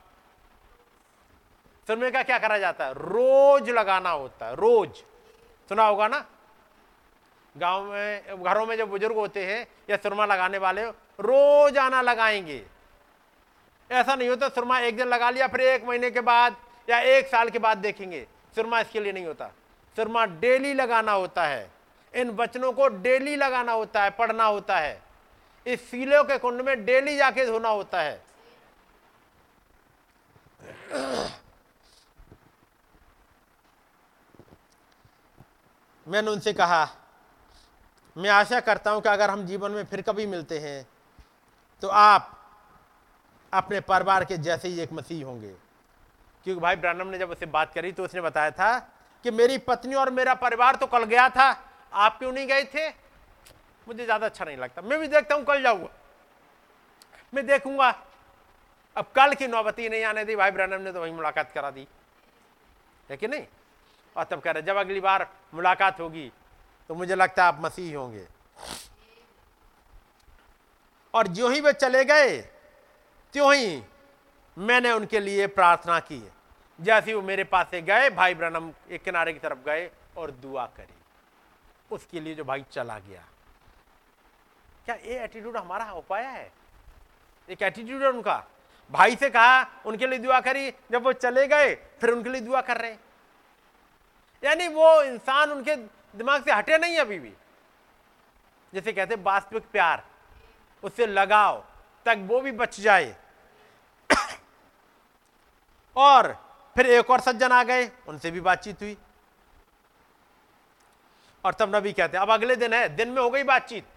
सुरमे 1.88 2.12
का 2.12 2.24
क्या 2.24 2.40
करा 2.40 2.58
जाता 2.58 2.86
है? 2.86 2.94
रोज 2.94 3.70
लगाना 3.70 4.10
होता 4.10 4.46
है, 4.46 4.56
रोज। 4.56 4.96
सुना 5.70 5.84
होगा 5.84 6.08
ना? 6.08 6.26
गाँव 7.58 7.84
में, 7.84 8.44
घरों 8.44 8.66
में 8.66 8.78
जो 8.78 8.86
बुज़ुर्ग 8.86 9.16
होते 9.16 9.46
हैं 9.46 9.68
या 9.90 9.98
सुरमा 9.98 10.26
लगाने 10.26 10.58
वाले, 10.58 10.86
रोज 11.20 11.78
आना 11.78 12.02
लगाएँगे। 12.02 12.66
ऐसा 13.92 14.16
नहीं 14.16 14.30
होता 14.30 14.50
सुरमा 14.50 14.80
एक 14.80 14.98
दिन 14.98 15.08
लगा 15.08 15.30
लिया, 15.30 15.48
फिर 15.48 15.62
एक 15.62 15.84
महीने 15.84 16.12
के 16.12 16.22
बाद 16.22 16.56
या 16.90 17.00
एक 17.00 17.28
साल 17.28 17.50
के 17.50 17.60
बाद 17.60 17.78
देखेंगे। 17.78 18.28
सुरमा 18.56 18.80
इसके 18.80 19.00
लिए 19.00 19.12
नहीं 19.12 19.26
होता। 19.26 19.46
सुरमा 19.96 20.26
डेली 20.26 20.74
लगाना 20.74 21.12
होता 21.12 21.44
है। 21.44 21.72
इन 22.16 22.30
वचनों 22.30 22.74
को 22.74 22.88
डेली 22.88 23.36
लगाना 23.36 23.72
होता 23.72 24.04
है, 24.04 24.10
पढ़ना 24.10 24.44
होता 24.44 24.78
है। 24.78 25.02
इस 25.68 25.92
सीलों 25.92 26.24
के 26.24 26.38
कुंड 26.38 26.62
में 26.62 26.86
डेली 26.86 27.18
जाके 27.18 27.46
धोना 27.46 27.70
होता 27.70 28.02
है। 28.02 28.31
मैंने 36.08 36.32
उनसे 36.32 36.54
कहा, 36.54 36.90
मैं 38.16 38.30
आशा 38.30 38.60
करता 38.60 38.92
हूँ 38.92 39.02
कि 39.02 39.10
अगर 39.10 39.30
हम 39.30 39.46
जीवन 39.46 39.72
में 39.72 39.84
फिर 39.86 40.02
कभी 40.02 40.26
मिलते 40.28 40.60
हैं 40.60 40.88
तो 41.82 41.88
आप 41.88 42.32
अपने 43.54 43.80
परिवार 43.82 44.26
के 44.26 44.38
जैसे 44.40 44.68
ही 44.68 44.80
एक 44.80 44.94
मसीह 44.94 45.26
होंगे। 45.26 45.54
क्योंकि 46.46 46.62
भाई 46.62 46.76
ब्रानम 46.76 47.08
ने 47.08 47.18
जब 47.20 47.30
उससे 47.30 47.46
बात 47.48 47.74
करी 47.74 47.92
तो 47.92 48.04
उसने 48.04 48.22
बताया 48.22 48.52
था 48.52 48.78
कि 49.26 49.32
मेरी 49.32 49.58
पत्नी 49.64 49.96
और 49.96 50.10
मेरा 50.10 50.34
परिवार 50.36 50.76
तो 50.76 50.88
कल 50.88 51.04
गया 51.04 51.28
था। 51.30 51.50
आप 51.94 52.18
क्यों 52.20 52.32
नहीं 52.32 52.48
गए 52.48 52.64
थे? 52.66 52.90
मुझे 53.88 54.06
ज़्यादा 54.06 54.26
अच्छा 54.26 54.46
नहीं 54.46 54.58
लगता। 54.58 54.82
मैं 54.82 55.00
भी 55.00 55.08
देखता 55.08 55.36
हूँ 55.36 55.44
कल 55.44 55.62
जाऊँगा। 55.62 55.90
मैं 57.34 57.46
देखूँगा। 57.48 57.92
अब 58.96 59.12
कल 59.16 59.34
की 59.34 59.48
नौबती 59.48 59.88
नहीं 59.90 60.04
आने 60.04 60.24
दी, 60.26 60.36
भाई 60.36 60.52
ब्रनम 60.52 60.82
ने 60.82 60.92
तो 60.92 61.02
वही 61.02 61.12
मुलाकात 61.12 61.52
करा 61.52 61.70
दी। 61.72 61.88
है 63.10 63.18
कि 63.18 63.28
नहीं? 63.28 63.46
और 64.16 64.24
तब 64.24 64.42
कह 64.42 64.52
रहे, 64.52 64.64
जब 64.64 64.76
अगली 64.76 65.00
बार 65.00 65.28
मुलाकात 65.54 66.00
होगी 66.00 66.32
तो 66.90 66.96
मुझे 66.96 67.16
लगता 67.16 67.44
है 67.44 67.48
आप 67.48 67.62
मसीही 67.62 67.94
होंगे। 67.94 68.26
और 71.14 71.28
जो 71.28 71.50
ही 71.50 71.62
वे 71.62 71.74
चले 71.74 72.04
गए, 72.06 72.38
त्यों 73.34 73.54
ही 73.56 73.84
मैंने 74.58 74.92
उनके 74.92 75.20
लिए 75.20 75.48
प्रार्थना 75.48 76.00
की। 76.00 76.22
जैसे 76.80 77.14
वो 77.14 77.22
मेरे 77.22 77.44
पास 77.44 77.68
से 77.72 77.82
गए, 77.82 78.10
भाई 78.10 78.36
ब्रनम 78.36 78.72
एक 78.90 79.04
किनारे 79.04 79.34
की 79.34 79.40
तरफ़ 79.40 79.60
गए 79.60 79.90
और 80.18 80.32
दुआ 80.32 80.66
करी। 80.78 80.94
उसके 81.92 82.20
लिए 82.20 82.36
जो 82.36 82.44
भाई 82.44 82.66
चला 82.72 82.98
गया। 83.00 83.26
क्या 84.86 84.96
ये 84.96 85.20
एटीट्यूड 85.24 85.58
हमारा 85.58 85.86
हो 85.86 86.02
पाया 86.02 86.30
है? 86.30 86.52
एक 87.50 87.62
एटीट्यूड 87.62 88.02
है 88.04 88.10
उनका? 88.10 88.44
भाई 88.92 89.16
से 89.16 89.30
कहा, 89.30 89.66
उनके 89.86 90.08
लिए 90.08 90.20
दुआ 90.20 90.40
करी। 90.40 90.74
जब 90.92 91.04
वो 91.04 91.14
चले 91.14 91.48
गए, 91.48 91.76
फिर 91.76 92.10
उनके 92.10 92.30
लिए 92.30 92.42
दुआ 92.42 92.62
कर 92.62 92.78
रहे। 92.78 92.92
यानी 94.44 94.68
वो 94.68 95.04
इंसान 95.04 95.52
उनके 95.52 95.76
दिमाग 96.18 96.44
से 96.44 96.52
हटे 96.52 96.78
नहीं 96.78 96.98
अभी 96.98 97.20
भी। 97.20 97.34
जैसे 98.74 98.94
कहते 98.94 99.16
वास्तविक 99.16 99.64
प्यार। 99.64 100.04
उससे 100.84 101.08
लगाओ 101.08 101.64
तक 102.06 102.16
वो 102.20 102.42
भी 102.42 102.52
बच 102.52 102.80
जाए। 102.80 103.16
और 105.96 106.34
फिर 106.76 106.86
एक 106.86 107.10
और 107.10 107.20
सज्जन 107.20 107.52
आ 107.52 107.64
गए, 107.64 107.92
उनसे 108.08 108.32
भी 108.32 108.42
बातचीत 108.42 108.82
हुई। 108.82 108.98
और 111.46 111.54
तब 111.54 111.76
नबी 111.76 111.94
कहते 111.94 112.18
अब 112.18 112.32
अगले 112.32 112.56
दिन 112.56 112.74
है, 112.74 112.90
दिन 112.90 113.10
में 113.10 113.22
हो 113.22 113.30
गई 113.30 113.44
बातचीत। 113.44 113.88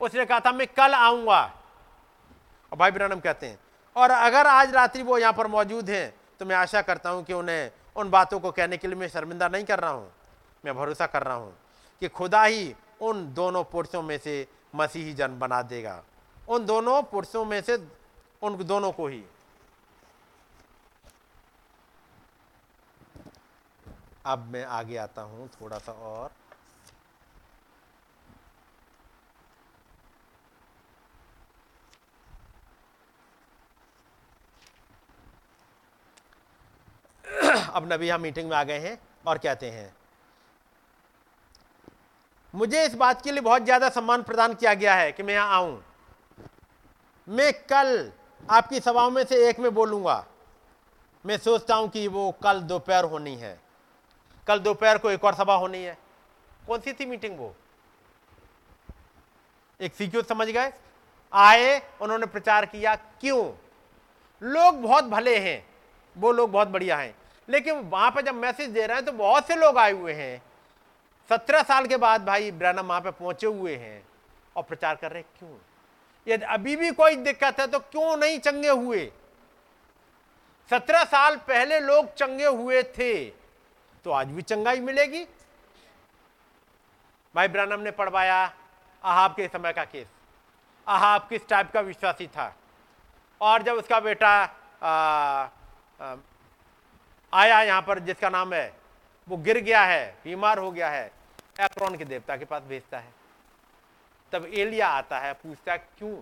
उसने 0.00 0.26
कहा 0.26 0.40
था, 0.40 0.52
मैं 0.52 0.66
कल 0.66 0.94
आऊँगा। 0.94 1.42
और 2.72 2.78
भाई 2.78 2.90
ब्रनम 2.90 3.20
कहते 3.20 3.46
हैं 3.46 3.58
और 3.96 4.10
अगर 4.10 4.46
आज 4.46 4.74
रात्रि 4.74 5.02
वो 5.02 5.18
यहाँ 5.18 5.32
पर 5.32 5.46
मौजूद 5.46 5.90
हैं 5.90 6.12
तो 6.40 6.46
मैं 6.46 6.56
आशा 6.56 6.82
करता 6.82 7.10
हूँ 7.10 7.24
कि 7.24 7.32
उन्हें, 7.32 7.70
उन 7.96 8.10
बातों 8.10 8.40
को 8.40 8.50
कहने 8.50 8.76
के 8.76 8.88
लिए 8.88 8.96
मैं 8.96 9.08
शर्मिंदा 9.08 9.48
नहीं 9.48 9.64
कर 9.64 9.80
रहा 9.80 9.90
हूँ। 9.90 10.10
मैं 10.64 10.74
भरोसा 10.74 11.06
कर 11.06 11.22
रहा 11.22 11.34
हूँ 11.34 11.52
कि 12.02 12.08
खुदा 12.08 12.42
ही 12.44 12.74
उन 13.02 13.32
दोनों 13.34 13.64
पुरुषों 13.64 14.02
में 14.02 14.16
से 14.18 14.46
मसीही 14.74 15.12
जन 15.14 15.38
बना 15.38 15.60
देगा। 15.62 16.02
उन 16.48 16.64
दोनों 16.66 17.02
पुरुषों 17.02 17.44
में 17.44 17.60
से, 17.60 17.76
उन 18.42 18.56
दोनों 18.56 18.92
को 18.92 19.06
ही। 19.06 19.22
अब 24.26 24.46
मैं 24.52 24.64
आगे 24.64 24.96
आता 24.96 25.22
हूँ 25.22 25.48
थोड़ा 25.60 25.78
सा 25.78 25.92
और। 25.92 26.30
अब 37.74 37.92
नबी 37.92 38.08
हम 38.08 38.20
मीटिंग 38.20 38.50
में 38.50 38.56
आ 38.56 38.64
गए 38.64 38.78
हैं 38.78 39.00
और 39.26 39.38
कहते 39.38 39.70
हैं? 39.70 39.94
मुझे 42.54 42.84
इस 42.84 42.94
बात 42.94 43.22
के 43.22 43.30
लिए 43.30 43.40
बहुत 43.40 43.62
ज़्यादा 43.62 43.88
सम्मान 43.88 44.22
प्रदान 44.22 44.54
किया 44.54 44.74
गया 44.74 44.94
है 44.94 45.12
कि 45.12 45.22
मैं 45.22 45.34
यहाँ 45.34 45.54
आऊँ। 45.56 45.84
मैं 47.28 47.52
कल 47.52 48.12
आपकी 48.50 48.80
सभाओं 48.80 49.10
में 49.10 49.24
से 49.24 49.48
एक 49.48 49.58
में 49.58 49.74
बोलूँगा। 49.74 50.26
मैं 51.26 51.38
सोचता 51.38 51.74
हूँ 51.74 51.88
कि 51.88 52.08
वो 52.08 52.30
कल 52.32 52.60
दोपहर 52.60 53.04
होनी 53.04 53.36
है। 53.36 53.60
कल 54.46 54.58
दोपहर 54.58 54.98
को 54.98 55.10
एक 55.10 55.24
और 55.24 55.34
सभा 55.34 55.54
होनी 55.54 55.82
है। 55.82 55.98
कौन 56.66 56.80
सी 56.80 56.92
थी 56.92 57.06
मीटिंग 57.06 57.38
वो? 57.38 57.54
एक 59.80 59.94
सीक्यू 59.94 60.22
समझ 60.22 60.48
गए? 60.48 60.72
आए, 61.32 61.82
उन्होंने 62.00 62.26
प्रचार 62.26 62.66
किया, 62.66 62.94
क्यों? 62.94 63.52
लोग 64.42 64.82
बहुत 64.82 65.04
भले 65.04 65.38
हैं, 65.38 65.66
वो 66.16 66.32
लोग 66.32 66.50
बहुत 66.50 66.68
बढ़िया 66.68 66.96
हैं। 66.96 67.19
लेकिन 67.50 67.78
वहाँ 67.80 68.10
पर 68.10 68.22
जब 68.22 68.34
मैसेज 68.34 68.70
दे 68.70 68.86
रहे 68.86 68.96
हैं 68.96 69.04
तो 69.04 69.12
बहुत 69.12 69.46
से 69.46 69.54
लोग 69.56 69.78
आए 69.78 69.92
हुए 69.92 70.12
हैं। 70.12 70.42
सत्रह 71.30 71.62
साल 71.62 71.86
के 71.86 71.96
बाद 71.96 72.24
भाई 72.26 72.50
ब्रैनम 72.50 72.86
वहाँ 72.86 73.00
पे 73.00 73.10
पहुँचे 73.10 73.46
हुए 73.46 73.74
हैं 73.76 74.02
और 74.56 74.62
प्रचार 74.62 74.96
कर 74.96 75.10
रहे 75.12 75.22
क्यों? 75.22 75.56
यदि 76.26 76.44
अभी 76.46 76.76
भी 76.76 76.90
कोई 76.92 77.16
दिक्कत 77.18 77.60
है 77.60 77.66
तो 77.66 77.78
क्यों 77.80 78.16
नहीं 78.16 78.38
चंगे 78.38 78.68
हुए? 78.68 79.10
सत्रह 80.70 81.04
साल 81.04 81.36
पहले 81.48 81.80
लोग 81.80 82.14
चंगे 82.14 82.46
हुए 82.46 82.82
थे 82.92 83.24
तो 84.04 84.10
आज 84.10 84.26
भी 84.26 84.42
चंगाई 84.42 84.80
मिलेगी। 84.80 85.24
भाई 87.34 87.48
ब्रानम 87.48 87.80
ने 87.80 87.90
पढ़वाया 87.90 88.44
अहाब 89.04 89.34
के 89.34 89.48
समय 89.48 89.72
का 89.72 89.84
केस। 89.84 90.06
अहाब 90.86 91.26
किस 91.28 91.48
टाइप 91.48 91.70
का 91.70 91.80
विश्वासी 91.80 92.26
था? 92.26 92.54
और 93.40 93.62
जब 93.62 93.74
उसका 93.74 94.00
बेटा 94.00 94.32
आया 97.32 97.62
यहाँ 97.62 97.82
पर 97.82 97.98
जिसका 97.98 98.28
नाम 98.28 98.52
है, 98.54 98.72
वो 99.28 99.36
गिर 99.36 99.58
गया 99.58 99.82
है, 99.84 100.14
बीमार 100.24 100.58
हो 100.58 100.70
गया 100.70 100.88
है 100.90 101.10
एक्रोन 101.60 101.96
के 101.96 102.04
देवता 102.04 102.36
के 102.36 102.44
पास 102.44 102.62
भेजता 102.62 102.98
है। 102.98 103.12
तब 104.32 104.46
एलिया 104.46 104.88
आता 104.88 105.18
है, 105.18 105.32
पूछता 105.32 105.72
है, 105.72 105.78
क्यों? 105.98 106.14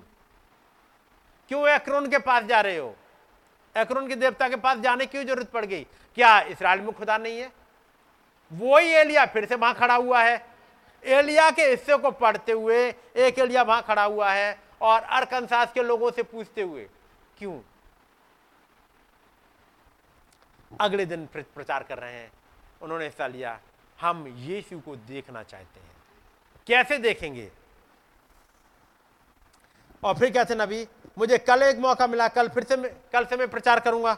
क्यों 1.51 1.69
एक्रोन 1.69 2.09
के 2.11 2.19
पास 2.19 2.45
जा 2.45 2.61
रहे 2.61 2.77
हो? 2.77 2.95
एक्रोन 3.77 4.09
के 4.09 4.15
देवता 4.15 4.49
के 4.49 4.57
पास 4.57 4.79
जाने 4.79 5.07
की 5.07 5.25
ज़रूरत 5.25 5.51
पड़ 5.51 5.65
गई। 5.65 5.87
क्या 6.17 6.41
इसराइल 6.43 6.81
में 6.81 6.93
खुदा 6.93 7.19
नहीं 7.19 7.41
है? 7.41 7.51
वही 8.53 8.91
एलिया 8.91 9.27
फिर 9.27 9.45
से 9.45 9.55
वहाँ 9.55 9.75
खड़ा 9.75 9.95
हुआ 9.95 10.23
है। 10.23 10.47
एलिया 11.05 11.51
के 11.51 11.63
हिस्से 11.63 11.97
को 11.97 12.11
पढ़ते 12.11 12.53
हुए 12.53 12.87
एक 13.17 13.39
एलिया 13.39 13.63
वहाँ 13.63 13.83
खड़ा 13.83 14.05
हुआ 14.05 14.31
है 14.33 14.59
और 14.81 15.03
अरकनसास 15.03 15.73
के 15.73 15.83
लोगों 15.83 16.11
से 16.11 16.23
पूछते 16.23 16.63
हुए, 16.63 16.87
क्यों? 17.39 17.59
अगले 20.71 21.07
दिन 21.07 21.27
प्रचार 21.35 21.83
कर 21.83 21.99
रहे 21.99 22.13
हैं। 22.13 22.31
उन्होंने 22.83 23.05
हिस्सा 23.05 23.27
लिया, 23.27 23.59
हम 23.99 24.27
यीशु 24.29 24.79
को 24.81 24.97
देखना 24.97 25.43
चाहते 25.43 25.81
हैं। 25.81 25.97
कैसे 26.67 26.99
देखेंगे? 26.99 27.51
और 30.05 30.19
फिर 30.19 30.33
कहते 30.33 30.55
नबी? 30.55 30.87
मुझे 31.19 31.39
कल 31.39 31.63
एक 31.63 31.79
मौका 31.79 32.07
मिला, 32.07 32.29
कल 32.29 32.49
फिर 32.49 32.65
से 32.65 32.77
कल 33.13 33.25
से 33.25 33.37
मैं 33.37 33.49
प्रचार 33.51 33.81
करूँगा। 33.81 34.17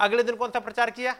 अगले 0.00 0.22
दिन 0.22 0.36
कौन 0.36 0.50
सा 0.50 0.60
प्रचार 0.60 0.90
किया? 0.90 1.14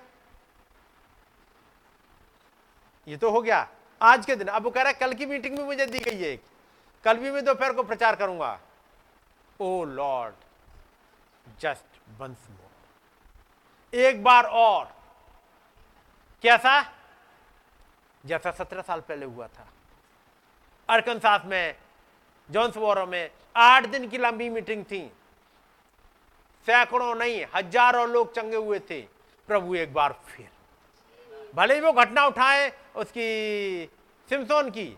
ये 3.07 3.17
तो 3.17 3.31
हो 3.31 3.41
गया। 3.43 3.67
आज 4.01 4.27
के 4.27 4.37
दिन, 4.37 4.49
अब 4.49 4.63
वो 4.63 4.71
कह 4.71 4.83
रहा 4.83 4.93
है, 4.93 4.99
कल 4.99 5.15
की 5.15 5.27
मीटिंग 5.27 5.57
में 5.59 5.65
मुझे 5.65 5.87
दी 5.87 5.99
गई 6.01 6.19
है 6.21 6.37
कल 7.05 7.19
भी 7.19 7.31
मैं 7.31 7.45
दोपहर 7.45 7.73
को 7.73 7.83
प्रचार 7.83 8.17
करूँगा। 8.17 8.59
O 9.61 9.85
lord, 9.85 10.35
just 11.61 12.21
once 12.21 12.47
more. 12.51 12.64
एक 13.95 14.23
बार 14.25 14.45
और। 14.45 14.85
कैसा? 16.43 16.81
जैसा 18.25 18.51
सत्रह 18.51 18.83
साल 18.83 19.01
पहले 19.01 19.27
हुआ 19.27 19.47
था। 19.47 19.67
अरकनसास 20.89 21.43
में 21.45 21.75
जॉन्सबोरो 22.51 23.07
में 23.07 23.31
आठ 23.57 23.87
दिन 23.87 24.09
की 24.09 24.19
लंबी 24.19 24.49
मीटिंग 24.49 24.85
थी। 24.85 25.01
सैकड़ों 26.67 27.15
नहीं, 27.15 27.45
हज़ारों 27.55 28.09
लोग 28.09 28.35
चंगे 28.35 28.57
हुए 28.57 28.79
थे। 28.79 29.01
प्रभु 29.49 29.75
एक 29.75 29.93
बार 29.95 30.13
फिर। 30.27 30.49
भले 31.55 31.75
ही 31.75 31.81
वो 31.81 31.93
घटना 31.93 32.27
उठाए 32.27 32.73
उसकी, 32.97 33.91
सिमसोन 34.29 34.71
की, 34.71 34.97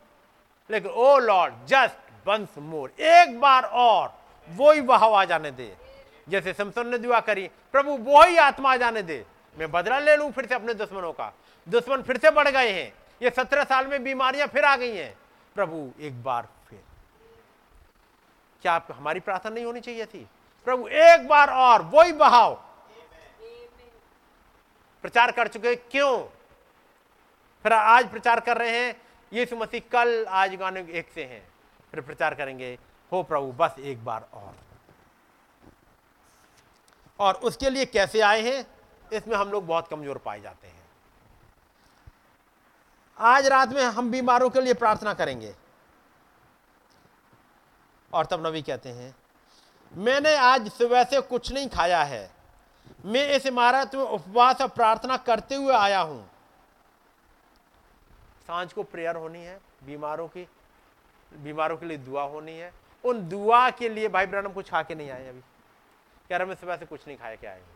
लेकिन 0.70 0.90
O 0.90 1.18
lord, 1.18 1.54
just 1.66 2.28
once 2.28 2.58
more. 2.58 2.90
एक 2.90 3.40
बार 3.40 3.64
और, 3.64 4.14
वो 4.48 4.72
ही 4.72 4.80
बहाव 4.80 5.14
आ 5.14 5.24
जाने 5.24 5.50
दे। 5.50 5.76
जैसे 6.28 6.52
सिमसोन 6.52 6.88
ने 6.88 6.98
दुआ 6.98 7.20
करी, 7.20 7.50
प्रभु 7.72 7.90
वो 7.90 8.24
ही 8.24 8.36
आत्मा 8.36 8.72
आ 8.72 8.76
जाने 8.76 9.02
दे। 9.02 9.26
मैं 9.58 9.70
बदला 9.70 9.98
ले 9.98 10.16
लूँ 10.16 10.32
फिर 10.32 10.46
से 10.46 10.54
अपने 10.54 10.74
दुश्मनों 10.74 11.12
का। 11.12 11.32
दुश्मन 11.68 12.02
फिर 12.02 12.18
से 12.18 12.30
बढ़ 12.30 12.48
गए 12.48 12.72
हैं। 12.72 12.94
ये 13.22 13.30
सत्रह 13.30 13.64
साल 13.64 13.86
में 13.86 14.04
बीमारियाँ 14.04 14.48
फिर 14.48 14.64
आ 14.64 14.76
गई 14.76 14.96
हैं। 14.96 15.18
प्रभु, 15.54 15.92
एक 16.00 16.22
बार 16.22 16.48
फिर। 16.70 16.82
क्या 18.62 18.72
आप 18.72 18.88
हमारी 18.92 19.20
प्रार्थना 19.20 19.50
नहीं 19.50 19.64
होनी 19.64 19.80
चाहिए 19.80 20.06
थी? 20.06 20.28
प्रभु, 20.64 20.88
एक 20.88 21.28
बार 21.28 21.50
और, 21.50 21.82
वही 21.82 22.12
बहाव। 22.12 22.54
प्रचार 25.02 25.32
कर 25.32 25.48
चुके 25.48 25.76
क्यों? 25.76 26.18
फिर 27.62 27.72
आज 27.72 28.10
प्रचार 28.10 28.40
कर 28.40 28.56
रहे 28.58 28.78
हैं। 28.78 29.02
यीशु 29.32 29.56
मसीह 29.56 29.80
कल 29.92 30.26
आज 30.28 30.54
गाने 30.54 30.80
एक 30.80 31.08
से 31.14 31.24
हैं। 31.24 31.48
फिर 31.90 32.00
प्रचार 32.00 32.34
करेंगे। 32.34 32.78
हो 33.12 33.22
प्रभु, 33.22 33.46
बस 33.46 33.74
एक 33.78 34.04
बार 34.04 34.28
और। 34.32 34.65
और 37.18 37.34
उसके 37.34 37.70
लिए 37.70 37.84
कैसे 37.84 38.20
आए 38.20 38.40
हैं, 38.42 38.66
इसमें 39.12 39.36
हम 39.36 39.50
लोग 39.50 39.66
बहुत 39.66 39.88
कमज़ोर 39.88 40.18
पाए 40.18 40.40
जाते 40.40 40.68
हैं। 40.68 40.84
आज 43.18 43.46
रात 43.46 43.68
में 43.68 43.82
हम 43.82 44.10
बीमारों 44.10 44.50
के 44.50 44.60
लिए 44.60 44.74
प्रार्थना 44.74 45.14
करेंगे। 45.14 45.54
और 48.12 48.26
तब 48.26 48.46
नबी 48.46 48.62
कहते 48.62 48.88
हैं, 48.88 49.14
मैंने 49.92 50.34
आज 50.36 50.70
सुबह 50.72 51.04
से 51.04 51.20
कुछ 51.20 51.52
नहीं 51.52 51.68
खाया 51.68 52.02
है। 52.02 52.30
मैं 53.04 53.28
इस 53.28 53.46
इमारत 53.46 53.94
में 53.94 54.02
उपवास 54.02 54.60
और 54.60 54.68
प्रार्थना 54.68 55.16
करते 55.16 55.54
हुए 55.54 55.74
आया 55.74 56.00
हूँ। 56.00 56.30
साँझ 58.46 58.72
को 58.72 58.82
प्रेयर 58.82 59.16
होनी 59.16 59.38
है, 59.38 59.58
बीमारों 59.84 60.28
की, 60.28 60.46
बीमारों 61.32 61.76
के 61.76 61.86
लिए 61.86 61.98
दुआ 61.98 62.22
होनी 62.22 62.52
है। 62.52 62.72
उन 63.04 63.28
दुआ 63.28 63.68
के 63.70 63.88
लिए 63.88 64.08
भाई 64.08 64.26
ब्रहणम 64.26 64.52
कुछ 64.52 64.70
खा 64.70 64.82
के 64.82 64.94
नहीं 64.94 65.10
आए 65.10 65.28
अभी। 65.28 65.42
कह 66.30 66.36
रहे 66.36 66.46
मैं 66.46 66.54
सुबह 66.54 66.76
से 66.76 66.86
कुछ 66.86 67.06
नहीं 67.06 67.16
खाया 67.16 67.34
के 67.34 67.46
आए 67.46 67.60
हूँ? 67.60 67.74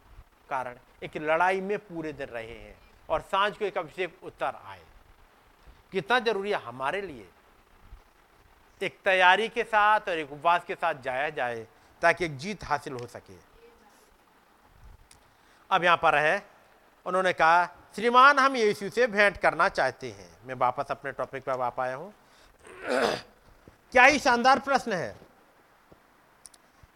कारण, 0.51 0.77
एक 1.03 1.17
लड़ाई 1.17 1.61
में 1.61 1.79
पूरे 1.79 2.13
दिन 2.13 2.27
रहे 2.27 2.59
हैं 2.59 2.79
और 3.09 3.21
साँझ 3.21 3.57
को 3.57 3.65
एक 3.65 3.79
अभिषेक 3.79 4.25
उत्तर 4.25 4.59
आए। 4.67 4.81
कितना 5.93 6.19
ज़रूरी 6.19 6.51
है 6.51 6.63
हमारे 6.63 7.01
लिए 7.01 7.29
एक 8.83 8.99
तैयारी 9.05 9.49
के 9.49 9.65
साथ 9.65 10.01
और 10.01 10.19
एक 10.19 10.33
उपवास 10.33 10.65
के 10.65 10.75
साथ 10.75 10.95
जाया 10.95 11.29
जाए 11.31 11.67
ताकि 12.03 12.25
एक 12.25 12.37
जीत 12.37 12.65
हासिल 12.65 12.93
हो 12.93 13.07
सके। 13.07 13.35
अब 15.71 15.85
यहाँ 15.85 15.97
पर 15.97 16.15
है, 16.15 16.47
उन्होंने 17.07 17.33
कहा, 17.33 17.67
श्रीमान, 17.95 18.39
हम 18.39 18.57
यीशु 18.57 18.89
से 18.91 19.07
भेंट 19.07 19.37
करना 19.37 19.69
चाहते 19.69 20.11
हैं। 20.11 20.39
मैं 20.47 20.55
वापस 20.55 20.91
अपने 20.91 21.13
टॉपिक 21.13 21.45
पर 21.45 21.57
वापस 21.57 21.81
आया 21.81 21.97
हूँ। 21.97 22.15
क्या 23.93 24.05
ही 24.05 24.19
शानदार 24.19 24.59
प्रश्न 24.59 24.93
है? 24.93 25.17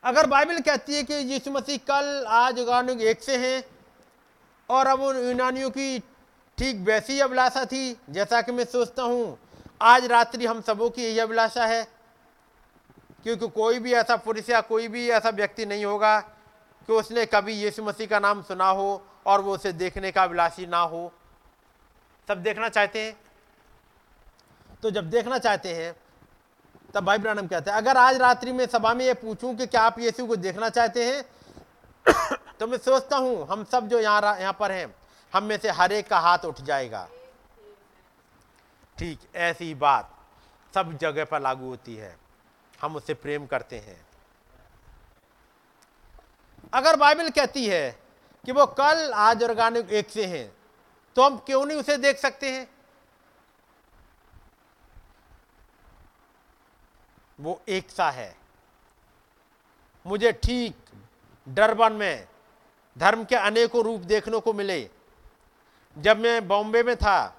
अगर 0.05 0.27
बाइबल 0.27 0.61
कहती 0.61 0.95
है 0.95 1.03
कि 1.03 1.15
यीशु 1.15 1.51
मसीह 1.51 1.77
कल, 1.77 2.25
आज 2.29 2.59
युगानुग 2.59 3.03
एक 3.03 3.23
से 3.23 3.37
हैं, 3.37 3.65
और 4.71 4.87
अब 4.87 5.01
उन 5.01 5.17
यूनानियों 5.17 5.71
की 5.71 5.99
ठीक 6.59 6.77
वैसी 6.77 7.21
अभिलाषा 7.21 7.65
थी, 7.65 7.97
जैसा 8.11 8.43
कि 8.43 8.53
मैं 8.53 8.65
सोचता 8.65 9.03
हूँ, 9.03 9.39
आज 9.83 10.05
रात्रि 10.05 10.47
हम 10.47 10.61
सबों 10.61 10.91
की 10.91 11.03
यही 11.03 11.19
अभिलाषा 11.19 11.67
है। 11.67 11.85
क्योंकि 13.23 13.49
कोई 13.49 13.79
भी 13.79 13.93
ऐसा 13.93 14.17
पुरुष 14.17 14.51
या 14.51 14.61
कोई 14.61 14.89
भी 14.89 15.09
ऐसा 15.11 15.31
व्यक्ति 15.31 15.67
नहीं 15.67 15.85
होगा 15.85 16.21
कि 16.21 16.93
उसने 16.93 17.27
कभी 17.27 17.53
यीशु 17.53 17.83
मसीह 17.83 18.07
का 18.07 18.19
नाम 18.19 18.43
सुना 18.43 18.69
हो 18.69 19.07
और 19.27 19.41
वो 19.41 19.55
उसे 19.55 19.73
देखने 19.73 20.13
का 20.13 20.23
अभिलाषी 20.23 20.67
ना 20.67 20.79
हो। 20.79 21.13
सब 22.29 22.43
देखना 22.43 22.69
चाहते 22.69 23.03
हैं? 23.03 23.17
तो 24.83 24.91
जब 24.91 25.11
देखना 25.11 25.39
चाहते 25.39 25.75
हैं 25.75 26.04
तब 26.95 27.05
भाई 27.05 27.19
ब्रानम 27.19 27.47
कहते 27.47 27.71
हैं, 27.71 27.77
अगर 27.79 27.97
आज 27.97 28.16
रात्रि 28.16 28.53
में 28.53 28.66
सभा 28.66 28.93
में 28.95 29.05
ये 29.05 29.15
पूछूँ 29.16 29.55
कि 29.57 29.66
क्या 29.66 29.83
आप 29.83 29.99
यीशु 29.99 30.27
को 30.27 30.37
देखना 30.37 30.69
चाहते 30.69 31.05
हैं 31.05 31.25
तो 32.59 32.66
मैं 32.66 32.79
सोचता 32.79 33.16
हूँ, 33.16 33.47
हम 33.47 33.65
सब 33.65 33.89
जो 33.89 33.99
यहाँ 34.01 34.39
यहाँ 34.41 34.57
पर 34.61 34.73
हैं, 34.73 34.95
हम 35.33 35.45
में 35.45 35.57
से 35.59 35.71
हर 35.71 35.93
एक 35.93 36.09
का 36.09 36.19
हाथ 36.19 36.45
उठ 36.45 36.61
जाएगा। 36.62 37.09
ठीक, 38.99 39.19
ऐसी 39.35 39.75
बात 39.75 40.11
सब 40.75 40.97
जगह 40.99 41.25
पर 41.25 41.41
लागू 41.41 41.69
होती 41.69 41.95
है। 41.97 42.16
हम 42.79 42.97
उससे 42.97 43.15
प्रेम 43.15 43.47
करते 43.47 43.79
हैं। 43.79 43.97
अगर 46.73 46.97
बाइबल 46.97 47.31
कहती 47.31 47.66
है 47.66 47.91
कि 48.45 48.53
वो 48.53 48.66
कल 48.79 49.11
आज 49.16 49.43
और 49.43 49.55
गाने 49.55 49.83
एक 49.91 50.11
से 50.11 50.25
हैं 50.27 50.51
तो 51.16 51.23
हम 51.23 51.37
क्यों 51.47 51.65
नहीं 51.66 51.79
उसे 51.79 51.97
देख 51.99 52.19
सकते 52.19 52.51
हैं? 52.51 52.66
वो 57.39 57.61
एक 57.69 57.90
सा 57.90 58.11
है। 58.11 58.36
मुझे 60.06 60.32
ठीक 60.32 60.77
डरबन 61.48 61.93
में 61.93 62.28
धर्म 62.98 63.24
के 63.24 63.36
अनेकों 63.36 63.85
रूप 63.85 64.01
देखने 64.01 64.40
को 64.40 64.52
मिले। 64.52 64.90
जब 65.97 66.19
मैं 66.19 66.47
बॉम्बे 66.48 66.82
में 66.82 66.97
था, 66.97 67.36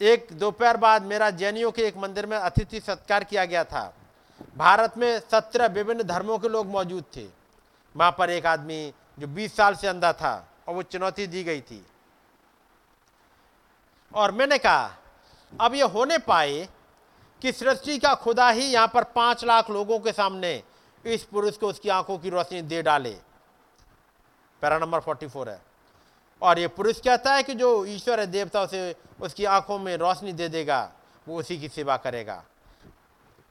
एक 0.00 0.28
दोपहर 0.32 0.76
बाद 0.76 1.02
मेरा 1.02 1.30
जैनियों 1.30 1.70
के 1.70 1.82
एक 1.82 1.96
मंदिर 1.96 2.26
में 2.26 2.36
अतिथि 2.36 2.80
सत्कार 2.80 3.24
किया 3.24 3.44
गया 3.44 3.64
था। 3.64 3.92
भारत 4.56 4.98
में 4.98 5.20
सत्रह 5.20 5.66
विभिन्न 5.66 6.02
धर्मों 6.02 6.38
के 6.38 6.48
लोग 6.48 6.66
मौजूद 6.66 7.04
थे। 7.16 7.26
वहाँ 7.94 8.14
पर 8.18 8.30
एक 8.30 8.46
आदमी 8.46 8.92
जो 9.18 9.26
20 9.26 9.56
साल 9.56 9.74
से 9.74 9.86
अंधा 9.86 10.12
था 10.12 10.48
और 10.68 10.74
वो 10.74 10.82
चुनौती 10.82 11.26
दी 11.26 11.44
गई 11.44 11.60
थी। 11.60 11.86
और 14.14 14.32
मैंने 14.32 14.58
कहा, 14.58 14.96
अब 15.60 15.74
ये 15.74 15.82
होने 15.82 16.18
पाए 16.18 16.68
कि 17.42 17.52
सृष्टि 17.52 17.98
का 17.98 18.14
खुदा 18.14 18.48
ही 18.50 18.64
यहाँ 18.64 18.90
पर 18.94 19.04
पाँच 19.14 19.44
लाख 19.44 19.70
लोगों 19.70 19.98
के 19.98 20.12
सामने 20.12 20.62
इस 21.04 21.24
पुरुष 21.24 21.56
को 21.56 21.68
उसकी 21.68 21.88
आँखों 21.88 22.18
की 22.18 22.30
रोशनी 22.30 22.62
दे 22.62 22.82
डाले। 22.82 23.16
पैरा 24.62 24.78
नंबर 24.78 25.00
44 25.00 25.48
है। 25.48 25.60
और 26.42 26.58
ये 26.58 26.68
पुरुष 26.68 27.00
कहता 27.00 27.34
है 27.34 27.42
कि 27.42 27.54
जो 27.54 27.84
ईश्वर 27.86 28.20
है, 28.20 28.26
देवता, 28.26 28.62
उसे 28.62 28.94
उसकी 29.20 29.44
आँखों 29.44 29.78
में 29.78 29.96
रोशनी 29.96 30.32
दे 30.32 30.48
देगा, 30.48 30.92
वो 31.26 31.38
उसी 31.38 31.58
की 31.58 31.68
सेवा 31.68 31.96
करेगा। 31.96 32.42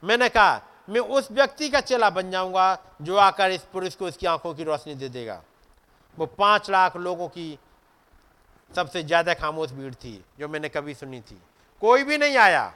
मैंने 0.02 0.28
कहा, 0.28 0.60
मैं 0.88 1.00
उस 1.00 1.30
व्यक्ति 1.32 1.68
का 1.68 1.80
चेला 1.80 2.10
बन 2.10 2.30
जाऊँगा 2.30 2.78
जो 3.02 3.16
आकर 3.16 3.50
इस 3.50 3.62
पुरुष 3.72 3.94
को 3.94 4.06
उसकी 4.06 4.26
आँखों 4.26 4.54
की 4.54 4.64
रोशनी 4.64 4.94
दे 4.94 5.08
देगा। 5.08 5.42
वो 6.18 6.26
पाँच 6.28 6.70
लाख 6.70 6.96
लोगों 6.96 7.28
की 7.28 7.58
सबसे 8.70 9.02
ज़्यादा 9.02 9.34
खामोश 9.34 9.70
भीड़ 9.70 9.94
थी, 9.94 10.24
जो 10.38 10.48
मैंने 10.48 10.68
कभी 10.68 10.94
सुनी 10.94 11.20
थी। 11.20 11.40
कोई 11.82 12.04
भी 12.04 12.18
नहीं 12.18 12.36
आया। 12.36 12.72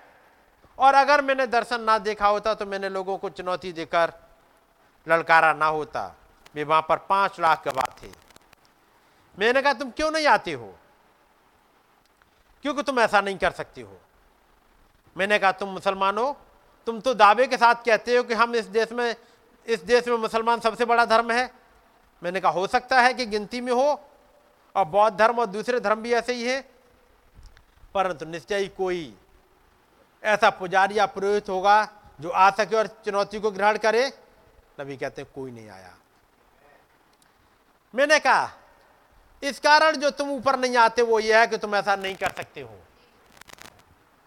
और 0.80 0.94
अगर 0.94 1.22
मैंने 1.22 1.46
दर्शन 1.46 1.80
ना 1.80 1.98
देखा 1.98 2.28
होता 2.28 2.54
तो 2.54 2.66
मैंने 2.66 2.88
लोगों 2.88 3.18
को 3.18 3.30
चुनौती 3.30 3.72
देकर 3.72 4.12
ललकारा 5.08 5.52
ना 5.52 5.66
होता। 5.66 6.16
वे 6.54 6.64
वहाँ 6.64 6.86
पर 6.88 6.96
पाँच 6.96 7.40
लाख 7.40 7.68
गवाह 7.68 7.94
थे। 8.02 8.10
मैंने 9.38 9.62
कहा, 9.62 9.72
तुम 9.72 9.90
क्यों 9.90 10.10
नहीं 10.10 10.26
आते 10.26 10.52
हो? 10.52 10.74
क्योंकि 12.62 12.82
तुम 12.82 13.00
ऐसा 13.00 13.20
नहीं 13.20 13.38
कर 13.38 13.50
सकते 13.50 13.80
हो। 13.80 14.00
मैंने 15.16 15.38
कहा, 15.38 15.52
तुम 15.52 15.68
मुसलमान 15.68 16.18
हो। 16.18 16.36
तुम 16.86 17.00
तो 17.00 17.14
दावे 17.14 17.46
के 17.46 17.56
साथ 17.56 17.74
कहते 17.74 18.16
हो 18.16 18.22
कि 18.22 18.34
हम 18.34 18.54
इस 18.54 18.64
देश 18.64 18.92
में, 18.92 19.16
इस 19.66 19.82
देश 19.84 20.08
में 20.08 20.16
मुसलमान 20.16 20.60
सबसे 20.60 20.84
बड़ा 20.84 21.04
धर्म 21.04 21.30
है। 21.30 21.50
मैंने 22.22 22.40
कहा, 22.40 22.52
हो 22.52 22.66
सकता 22.66 23.00
है 23.00 23.14
कि 23.14 23.26
गिनती 23.26 23.60
में 23.60 23.72
हो, 23.72 24.00
और 24.76 24.84
बौद्ध 24.84 25.16
धर्म 25.18 25.38
और 25.38 25.46
दूसरे 25.46 25.80
धर्म 25.80 26.02
भी 26.02 26.12
ऐसे 26.12 26.32
ही 26.32 26.48
है, 26.48 26.60
परंतु 27.94 28.26
निश्चय 28.26 28.66
कोई 28.68 29.14
ऐसा 30.24 30.50
पुजारी 30.50 30.98
या 30.98 31.06
पुरोहित 31.06 31.48
होगा 31.48 31.88
जो 32.20 32.30
आ 32.30 32.50
सके 32.50 32.76
और 32.76 32.86
चुनौती 32.86 33.40
को 33.40 33.50
ग्रहण 33.50 33.78
करे? 33.78 34.12
नबी 34.80 34.96
कहते 34.96 35.24
कोई 35.24 35.50
नहीं 35.50 35.68
आया। 35.68 35.96
मैंने 37.94 38.18
कहा, 38.18 38.50
इस 39.42 39.60
कारण 39.60 39.96
जो 39.96 40.10
तुम 40.10 40.30
ऊपर 40.30 40.58
नहीं 40.58 40.76
आते, 40.76 41.02
वो 41.02 41.20
यह 41.20 41.40
है 41.40 41.46
कि 41.46 41.58
तुम 41.58 41.74
ऐसा 41.74 41.96
नहीं 41.96 42.14
कर 42.14 42.30
सकते 42.30 42.60
हो। 42.60 42.80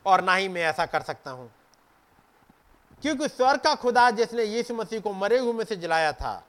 और 0.06 0.22
ना 0.22 0.36
ही 0.36 0.48
मैं 0.48 0.62
ऐसा 0.62 0.86
कर 0.86 1.02
सकता 1.02 1.32
हूँ। 1.32 1.52
क्योंकि 3.02 3.28
स्वर 3.28 3.58
का 3.58 3.76
खुदा 3.76 4.12
जिसने 4.12 4.44
यीशु 4.44 4.74
मसीह 4.74 5.00
को 5.00 5.14
मरे 5.14 5.40
हुए 5.40 5.54
में 5.54 5.66
से 5.66 5.76
जलाया 5.76 6.14
था, 6.14 6.44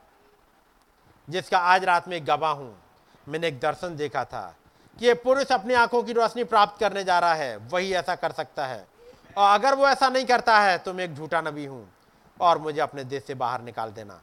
जिसका 1.30 1.58
आज 1.58 1.84
रात 1.84 2.08
में 2.08 2.26
गवाह 2.26 2.52
हूँ, 2.52 2.82
मैंने 3.28 3.48
एक 3.48 3.60
दर्शन 3.60 3.96
देखा 3.96 4.24
था 4.24 4.56
कि 4.98 5.06
यह 5.06 5.14
पुरुष 5.14 5.46
अपनी 5.46 5.74
आँखों 5.74 6.02
की 6.02 6.12
रोशनी 6.12 6.44
प्राप्त 6.44 6.80
करने 6.80 7.04
जा 7.04 7.18
रहा 7.18 7.34
है, 7.34 7.56
वही 7.56 7.94
ऐसा 7.94 8.14
कर 8.14 8.32
सकता 8.32 8.66
है। 8.66 8.93
और 9.36 9.54
अगर 9.54 9.74
वो 9.74 9.86
ऐसा 9.88 10.08
नहीं 10.08 10.24
करता 10.24 10.58
है 10.60 10.76
तो 10.78 10.92
मैं 10.94 11.04
एक 11.04 11.14
झूठा 11.14 11.40
नबी 11.40 11.64
हूँ 11.66 11.88
और 12.40 12.58
मुझे 12.58 12.80
अपने 12.80 13.04
देश 13.04 13.24
से 13.24 13.34
बाहर 13.34 13.62
निकाल 13.62 13.90
देना। 13.90 14.20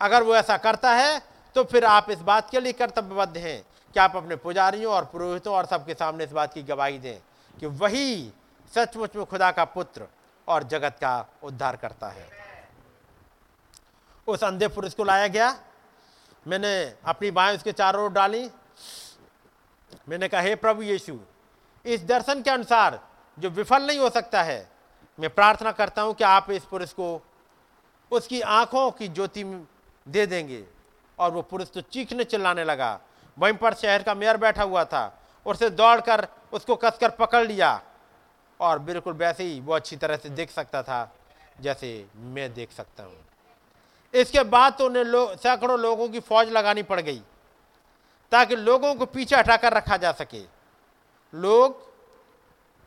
अगर 0.00 0.22
वो 0.22 0.34
ऐसा 0.36 0.56
करता 0.56 0.92
है 0.92 1.20
तो 1.56 1.64
फिर 1.64 1.84
आप 1.84 2.10
इस 2.10 2.20
बात 2.20 2.50
के 2.50 2.60
लिए 2.60 2.72
कर्तव्यबद्ध 2.72 3.36
हैं 3.36 3.62
कि 3.94 4.00
आप 4.00 4.16
अपने 4.16 4.36
पुजारियों 4.36 4.92
और 4.92 5.04
पुरोहितों 5.04 5.54
और 5.54 5.66
सबके 5.66 5.94
सामने 5.94 6.24
इस 6.24 6.32
बात 6.32 6.54
की 6.54 6.62
गवाही 6.62 6.98
दें 6.98 7.18
कि 7.60 7.66
वही 7.66 8.32
सचमुच 8.72 9.16
में 9.16 9.24
खुदा 9.26 9.50
का 9.50 9.64
पुत्र 9.64 10.06
और 10.48 10.62
जगत 10.62 10.96
का 11.00 11.14
उद्धार 11.42 11.76
करता 11.76 12.08
है। 12.08 12.26
उस 14.28 14.44
अंधे 14.44 14.68
पुरुष 14.68 14.94
को 14.94 15.04
लाया 15.04 15.26
गया। 15.26 15.54
मैंने 16.46 16.72
अपनी 17.04 17.30
बाएँ 17.30 17.56
उसके 17.56 17.72
चारों 17.72 18.04
ओर 18.04 18.12
डाली। 18.12 18.50
मैंने 20.08 20.28
कहा, 20.28 20.40
हे 20.40 20.54
प्रभु 20.54 20.82
यीशु, 20.82 21.18
इस 21.84 22.04
दर्शन 22.04 22.42
के 22.42 22.50
अनुसार 22.50 23.00
जो 23.38 23.50
विफल 23.50 23.86
नहीं 23.86 23.98
हो 23.98 24.10
सकता 24.10 24.42
है 24.42 24.68
मैं 25.18 25.30
प्रार्थना 25.30 25.72
करता 25.72 26.02
हूँ 26.02 26.14
कि 26.14 26.24
आप 26.24 26.50
इस 26.50 26.64
पुरुष 26.64 26.92
को 26.92 27.08
उसकी 28.10 28.40
आँखों 28.40 28.90
की 28.90 29.08
ज्योति 29.08 29.44
दे 30.06 30.26
देंगे 30.26 30.64
और 31.18 31.30
वो 31.30 31.42
पुरुष 31.42 31.68
तो 31.68 31.80
चीखने 31.82 32.24
चिल्लाने 32.24 32.64
लगा। 32.64 32.98
वहीं 33.36 33.54
पर 33.54 33.74
शहर 33.74 34.02
का 34.02 34.14
मेयर 34.14 34.36
बैठा 34.36 34.62
हुआ 34.62 34.84
था 34.84 35.04
और 35.46 35.54
उसे 35.54 35.70
दौड़कर 35.70 36.26
उसको 36.52 36.76
कसकर 36.76 37.10
पकड़ 37.10 37.46
लिया 37.46 37.80
और 38.60 38.78
बिल्कुल 38.78 39.14
वैसे 39.14 39.44
ही 39.44 39.60
वो 39.60 39.74
अच्छी 39.74 39.96
तरह 39.96 40.16
से 40.16 40.28
देख 40.30 40.50
सकता 40.50 40.82
था 40.82 41.10
जैसे 41.60 42.06
मैं 42.16 42.52
देख 42.54 42.72
सकता 42.72 43.02
हूँ। 43.04 43.16
इसके 44.14 44.42
बाद 44.44 44.74
तो 44.78 44.86
उन्हें 44.86 45.04
लो, 45.04 45.26
सैकड़ों 45.36 45.78
लोगों 45.80 46.08
की 46.08 46.20
फौज 46.20 46.48
लगानी 46.50 46.82
पड़ 46.82 47.00
गई 47.00 47.22
ताकि 48.32 48.56
लोगों 48.56 48.94
को 48.94 49.06
पीछे 49.06 49.36
हटाकर 49.36 49.72
रखा 49.72 49.96
जा 49.96 50.12
सके। 50.12 50.42
लोग 51.32 51.91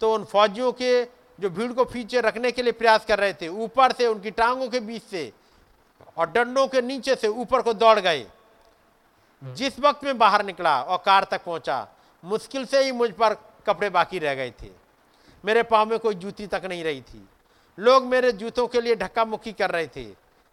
तो 0.01 0.13
उन 0.13 0.23
फौजियों 0.25 0.71
के 0.71 1.03
जो 1.39 1.49
भीड़ 1.49 1.71
को 1.73 1.85
पीछे 1.85 2.21
रखने 2.21 2.51
के 2.51 2.61
लिए 2.61 2.71
प्रयास 2.73 3.05
कर 3.05 3.19
रहे 3.19 3.33
थे, 3.33 3.47
ऊपर 3.47 3.91
से 3.91 4.07
उनकी 4.07 4.31
टांगों 4.31 4.69
के 4.69 4.79
बीच 4.81 5.03
से 5.03 5.31
और 6.17 6.31
डंडों 6.31 6.67
के 6.67 6.81
नीचे 6.81 7.15
से 7.15 7.27
ऊपर 7.27 7.61
को 7.61 7.73
दौड़ 7.75 7.99
गए। 7.99 8.25
जिस 9.41 9.79
वक्त 9.79 10.03
में 10.03 10.17
बाहर 10.17 10.45
निकला 10.45 10.81
और 10.81 10.97
कार 11.05 11.27
तक 11.31 11.43
पहुँचा, 11.43 11.87
मुश्किल 12.23 12.65
से 12.65 12.83
ही 12.83 12.91
मुझ 12.93 13.09
पर 13.11 13.33
कपड़े 13.67 13.89
बाकी 13.89 14.19
रह 14.19 14.35
गए 14.35 14.51
थे। 14.61 14.69
मेरे 15.43 15.63
पाँव 15.63 15.89
में 15.89 15.97
कोई 15.99 16.15
जूती 16.15 16.47
तक 16.47 16.65
नहीं 16.65 16.83
रही 16.83 17.01
थी। 17.01 17.27
लोग 17.77 18.05
मेरे 18.05 18.31
जूतों 18.33 18.67
के 18.67 18.81
लिए 18.81 18.95
धक्का 18.95 19.25
मुक्की 19.25 19.51
कर 19.53 19.71
रहे 19.71 19.87
थे 19.87 20.05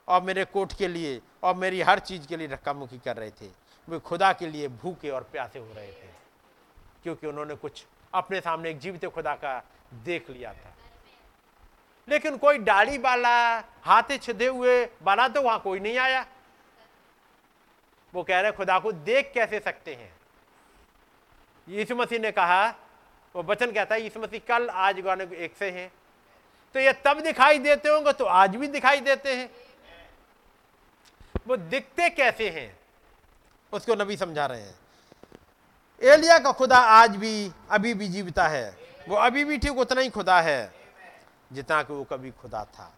और 0.08 0.22
मेरे 0.22 0.44
कोट 0.44 0.72
के 0.72 0.88
लिए 0.88 1.20
और 1.42 1.54
मेरी 1.54 1.80
हर 1.82 1.98
चीज़ 2.00 2.26
के 2.26 2.36
लिए 2.36 2.48
धक्का 2.48 2.72
मुक्की 2.72 2.98
कर 2.98 3.16
रहे 3.16 3.30
थे। 3.32 3.50
वे 3.88 3.98
खुदा 4.00 4.32
के 4.32 4.46
लिए 4.48 4.68
भूखे 4.68 5.10
और 5.10 5.22
प्यासे 5.32 5.58
हो 5.58 5.72
रहे 5.76 5.86
थे, 5.86 6.10
क्योंकि 7.04 7.26
उन्होंने 7.26 7.54
कुछ 7.54 7.84
अपने 8.14 8.40
सामने 8.40 8.70
एक 8.70 8.78
जीवित 8.78 9.06
खुदा 9.06 9.34
का 9.34 9.62
देख 9.94 10.30
लिया 10.30 10.52
था। 10.52 10.74
लेकिन 12.08 12.36
कोई 12.36 12.58
दाढ़ी 12.58 12.98
वाला 12.98 13.64
हाथे 13.82 14.18
छिदे 14.18 14.46
हुए 14.46 14.84
वाला 15.02 15.28
तो 15.28 15.42
वहाँ 15.42 15.60
कोई 15.60 15.80
नहीं 15.80 15.98
आया। 15.98 16.26
वो 18.14 18.22
कह 18.22 18.40
रहे, 18.40 18.52
खुदा 18.52 18.78
को 18.78 18.92
देख 18.92 19.30
कैसे 19.34 19.60
सकते 19.60 19.94
हैं? 19.94 20.16
यीशु 21.68 21.96
मसीह 21.96 22.18
ने 22.18 22.32
कहा, 22.32 22.74
वो 23.34 23.42
वचन 23.42 23.72
कहता 23.72 23.94
है, 23.94 24.02
यीशु 24.02 24.20
मसीह 24.20 24.40
कल 24.48 24.68
आज 24.68 25.00
गाने 25.00 25.26
को 25.26 25.34
एक 25.34 25.56
से 25.56 25.70
हैं। 25.70 25.92
तो 26.74 26.80
ये 26.80 26.92
तब 26.92 27.20
दिखाई 27.20 27.58
देते 27.58 27.88
होंगे 27.88 28.12
तो 28.12 28.24
आज 28.24 28.56
भी 28.56 28.66
दिखाई 28.66 29.00
देते 29.00 29.36
हैं। 29.36 29.50
वो 31.46 31.56
दिखते 31.56 32.10
कैसे 32.10 32.50
हैं? 32.50 32.78
उसको 33.72 33.94
नबी 33.94 34.16
समझा 34.16 34.46
रहे 34.46 34.60
हैं। 34.60 34.81
एलिया 36.02 36.38
का 36.38 36.52
खुदा 36.52 36.76
आज 36.76 37.16
भी, 37.16 37.52
अभी 37.70 37.94
भी 37.94 38.08
जीवता 38.08 38.46
है। 38.48 38.78
वो 39.08 39.16
अभी 39.16 39.44
भी 39.44 39.58
ठीक 39.58 39.78
उतना 39.78 40.00
ही 40.00 40.08
खुदा 40.10 40.40
है, 40.40 40.72
जितना 41.52 41.82
कि 41.82 41.92
वो 41.92 42.04
कभी 42.04 42.30
खुदा 42.30 42.64
था। 42.64 42.92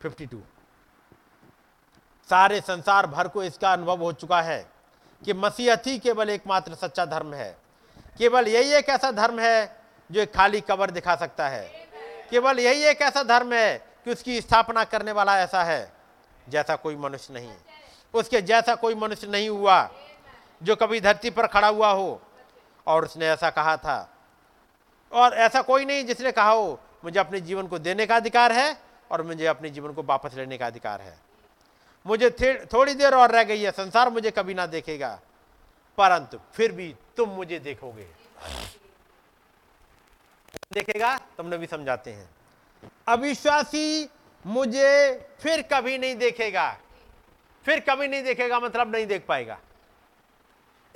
52 0.00 0.42
सारे 2.30 2.60
संसार 2.60 3.06
भर 3.06 3.28
को 3.28 3.44
इसका 3.44 3.72
अनुभव 3.72 4.02
हो 4.02 4.12
चुका 4.12 4.40
है 4.42 4.60
कि 5.22 5.32
मसीहत 5.32 5.82
केवल 6.02 6.30
एकमात्र 6.30 6.74
सच्चा 6.74 7.04
धर्म 7.04 7.34
है। 7.34 7.50
केवल 8.18 8.48
यही 8.48 8.72
एक 8.72 8.88
ऐसा 8.88 9.10
धर्म 9.10 9.40
है 9.40 9.80
जो 10.10 10.20
एक 10.20 10.34
खाली 10.34 10.60
कबर 10.60 10.90
दिखा 10.90 11.16
सकता 11.16 11.48
है। 11.48 11.66
केवल 12.30 12.60
यही 12.60 12.82
एक 12.82 13.02
ऐसा 13.02 13.22
धर्म 13.22 13.52
है 13.52 13.76
कि 14.04 14.12
उसकी 14.12 14.40
स्थापना 14.40 14.84
करने 14.84 15.12
वाला 15.12 15.38
ऐसा 15.38 15.64
है, 15.64 15.92
जैसा 16.46 16.76
कोई 16.76 16.96
मनुष्य 16.96 17.34
नहीं। 17.34 17.52
उसके 18.14 18.40
जैसा 18.42 18.74
कोई 18.74 18.94
मनुष्य 18.94 19.26
नहीं 19.26 19.48
हुआ, 19.48 19.88
जो 20.62 20.76
कभी 20.76 21.00
धरती 21.00 21.30
पर 21.30 21.46
खड़ा 21.46 21.68
हुआ 21.68 21.90
हो। 21.90 22.20
और 22.86 23.04
उसने 23.04 23.26
ऐसा 23.26 23.50
कहा 23.50 23.76
था, 23.76 24.08
और 25.12 25.34
ऐसा 25.36 25.62
कोई 25.62 25.84
नहीं 25.84 26.04
जिसने 26.04 26.32
कहा 26.32 26.50
हो, 26.50 26.78
मुझे 27.04 27.18
अपने 27.20 27.40
जीवन 27.40 27.66
को 27.66 27.78
देने 27.78 28.06
का 28.06 28.16
अधिकार 28.16 28.52
है 28.52 28.76
और 29.10 29.22
मुझे 29.22 29.46
अपने 29.46 29.70
जीवन 29.70 29.92
को 29.92 30.02
वापस 30.02 30.34
लेने 30.34 30.58
का 30.58 30.66
अधिकार 30.66 31.00
है। 31.00 31.18
मुझे 32.06 32.30
थोड़ी 32.66 32.94
देर 32.94 33.14
और 33.14 33.30
रह 33.30 33.42
गई 33.42 33.60
है, 33.60 33.70
संसार 33.70 34.10
मुझे 34.10 34.30
कभी 34.30 34.54
ना 34.54 34.66
देखेगा, 34.66 35.18
परंतु 35.98 36.38
फिर 36.54 36.72
भी 36.72 36.94
तुम 37.16 37.28
मुझे 37.28 37.58
देखोगे। 37.58 38.06
देखेगा, 40.72 41.16
तुमने 41.36 41.58
भी 41.58 41.66
समझाते 41.66 42.12
हैं। 42.12 42.28
अविश्वासी 43.08 44.08
मुझे 44.44 45.28
फिर 45.40 45.62
कभी 45.62 45.98
नहीं 45.98 46.16
देखेगा। 46.16 46.76
फिर 47.64 47.80
कभी 47.80 48.08
नहीं 48.08 48.22
देखेगा 48.22 48.60
मतलब 48.60 48.92
नहीं 48.92 49.06
देख 49.06 49.26
पाएगा। 49.26 49.60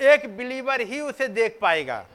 एक 0.01 0.36
बिलीवर 0.36 0.81
ही 0.81 1.01
उसे 1.01 1.28
देख 1.28 1.59
पाएगा। 1.62 2.07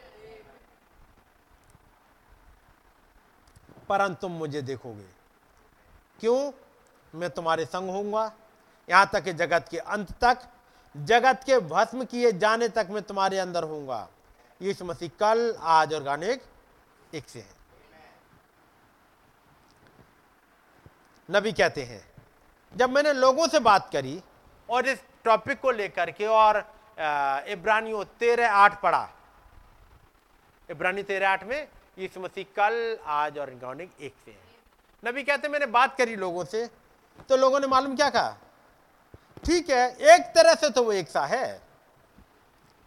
परंतु 3.90 4.14
तुम 4.14 4.32
मुझे 4.32 4.62
देखोगे। 4.62 5.06
क्यों? 6.20 6.52
मैं 7.16 7.30
तुम्हारे 7.30 7.66
संग 7.66 7.90
होऊँगा। 7.90 8.34
यहाँ 8.90 9.10
तक 9.14 9.24
कि 9.24 9.34
जगत 9.34 9.66
के 9.72 9.78
अंत 9.78 10.12
तक, 10.12 10.38
जगत 10.98 11.42
के 11.46 11.60
भस्म 11.60 12.06
किए 12.06 12.32
जाने 12.32 12.70
तक 12.70 12.88
मैं 12.90 13.04
तुम्हारे 13.04 13.40
अंदर 13.40 13.64
होऊँगा। 13.64 14.10
यीशु 14.62 14.86
मसीह 14.86 15.10
कल, 15.20 15.58
आज 15.60 15.94
और 15.94 16.04
गाने 16.04 16.40
एक 17.14 17.30
से 17.30 17.40
है। 17.40 17.60
नबी 21.32 21.52
कहते 21.52 21.84
हैं, 21.84 22.12
जब 22.76 22.90
मैंने 22.90 23.14
लोगों 23.14 23.48
से 23.48 23.60
बात 23.60 23.90
करी 23.94 24.24
और 24.70 24.88
इस 24.88 25.00
टॉपिक 25.24 25.60
को 25.60 25.72
लेकर 25.72 26.12
के 26.12 26.26
और 26.28 26.58
इब्रानियों 27.50 28.04
तेरह 28.20 28.52
आठ 28.54 28.82
पढ़ा। 28.82 29.10
इब्रानी 30.70 31.04
तेरह 31.04 31.30
आठ 31.30 31.44
में 31.44 31.68
यीशु 31.98 32.20
मसीह 32.20 32.46
कल, 32.56 32.98
आज 33.06 33.38
और 33.38 33.50
गौनिक 33.62 33.92
एक 34.02 34.14
से 34.26 34.32
है। 34.32 34.48
नबी 35.04 35.24
कहते 35.24 35.48
मैंने 35.50 35.66
बात 35.68 35.98
करी 35.98 36.16
लोगों 36.18 36.44
से 36.46 36.66
तो 37.30 37.38
लोगों 37.38 37.60
ने 37.60 37.68
मालूम 37.68 37.96
क्या 37.96 38.10
कहा? 38.10 38.38
ठीक 39.46 39.70
है, 39.70 39.90
एक 39.90 40.22
तरह 40.36 40.54
से 40.56 40.70
तो 40.70 40.84
वो 40.84 40.92
एक 40.94 41.10
सा 41.10 41.26
है। 41.26 41.62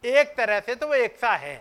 एक 0.04 0.34
तरह 0.36 0.60
से 0.60 0.74
तो 0.74 0.86
वो 0.86 0.94
एक 0.94 1.16
सा 1.18 1.32
है। 1.32 1.56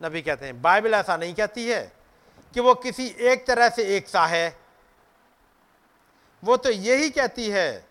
नबी 0.00 0.22
कहते 0.22 0.46
हैं, 0.46 0.60
बाइबल 0.62 0.94
ऐसा 0.94 1.16
नहीं 1.16 1.34
कहती 1.34 1.66
है 1.66 1.92
कि 2.54 2.60
वो 2.60 2.74
किसी 2.76 3.06
एक 3.06 3.46
तरह 3.46 3.68
से 3.68 3.82
एक 3.96 4.08
सा 4.08 4.24
है। 4.26 4.48
वो 6.42 6.56
तो 6.56 6.70
यही 6.70 7.10
कहती 7.10 7.48
है, 7.50 7.84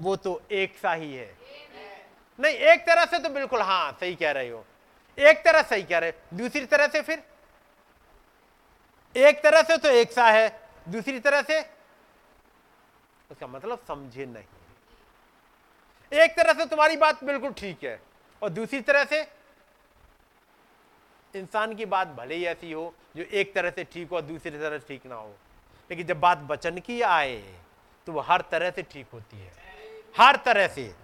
वो 0.00 0.16
तो 0.16 0.40
एक 0.52 0.76
सा 0.78 0.92
ही 0.92 1.14
है। 1.14 1.34
नहीं, 2.38 2.54
एक 2.54 2.86
तरह 2.86 3.04
से 3.04 3.18
तो 3.18 3.28
बिल्कुल, 3.28 3.60
हाँ, 3.60 3.92
सही 4.00 4.14
कह 4.14 4.30
रहे 4.30 4.48
हो। 4.48 4.64
एक 5.18 5.44
तरह 5.44 5.62
सही 5.62 5.82
कह 5.82 5.98
रहे 5.98 6.12
दूसरी 6.34 6.64
तरह 6.66 6.86
से 6.86 7.00
फिर? 7.02 7.22
एक 9.14 9.42
तरह 9.42 9.62
से 9.62 9.76
तो 9.76 9.88
एक 9.90 10.12
सा 10.12 10.26
है, 10.26 10.48
दूसरी 10.88 11.18
तरह 11.20 11.42
से? 11.42 11.60
उसका 13.30 13.46
मतलब 13.46 13.84
समझे 13.88 14.26
नहीं। 14.26 16.20
एक 16.20 16.36
तरह 16.36 16.52
से 16.52 16.66
तुम्हारी 16.66 16.96
बात 16.96 17.24
बिल्कुल 17.24 17.52
ठीक 17.52 17.84
है, 17.84 18.00
और 18.42 18.48
दूसरी 18.50 18.80
तरह 18.80 19.04
से? 19.04 19.20
इंसान 21.34 21.74
की 21.74 21.84
बात 21.86 22.08
भले 22.08 22.34
ही 22.34 22.44
ऐसी 22.46 22.72
हो 22.72 22.92
जो 23.16 23.22
एक 23.22 23.54
तरह 23.54 23.70
से 23.70 23.84
ठीक 23.84 24.08
हो 24.10 24.16
और 24.16 24.22
दूसरी 24.22 24.50
तरह 24.50 24.78
से 24.78 24.86
ठीक 24.88 25.06
ना 25.06 25.14
हो, 25.14 25.34
लेकिन 25.90 26.06
जब 26.06 26.20
बात 26.20 26.38
बचन 26.48 26.78
की 26.78 27.00
आए 27.02 27.36
तो 28.06 28.20
हर 28.20 28.40
तरह 28.50 28.70
से 28.70 28.82
ठीक 28.82 29.06
होती 29.12 29.38
है। 29.38 29.52
हर 30.16 30.36
तरह 30.36 30.68
से। 30.68 30.94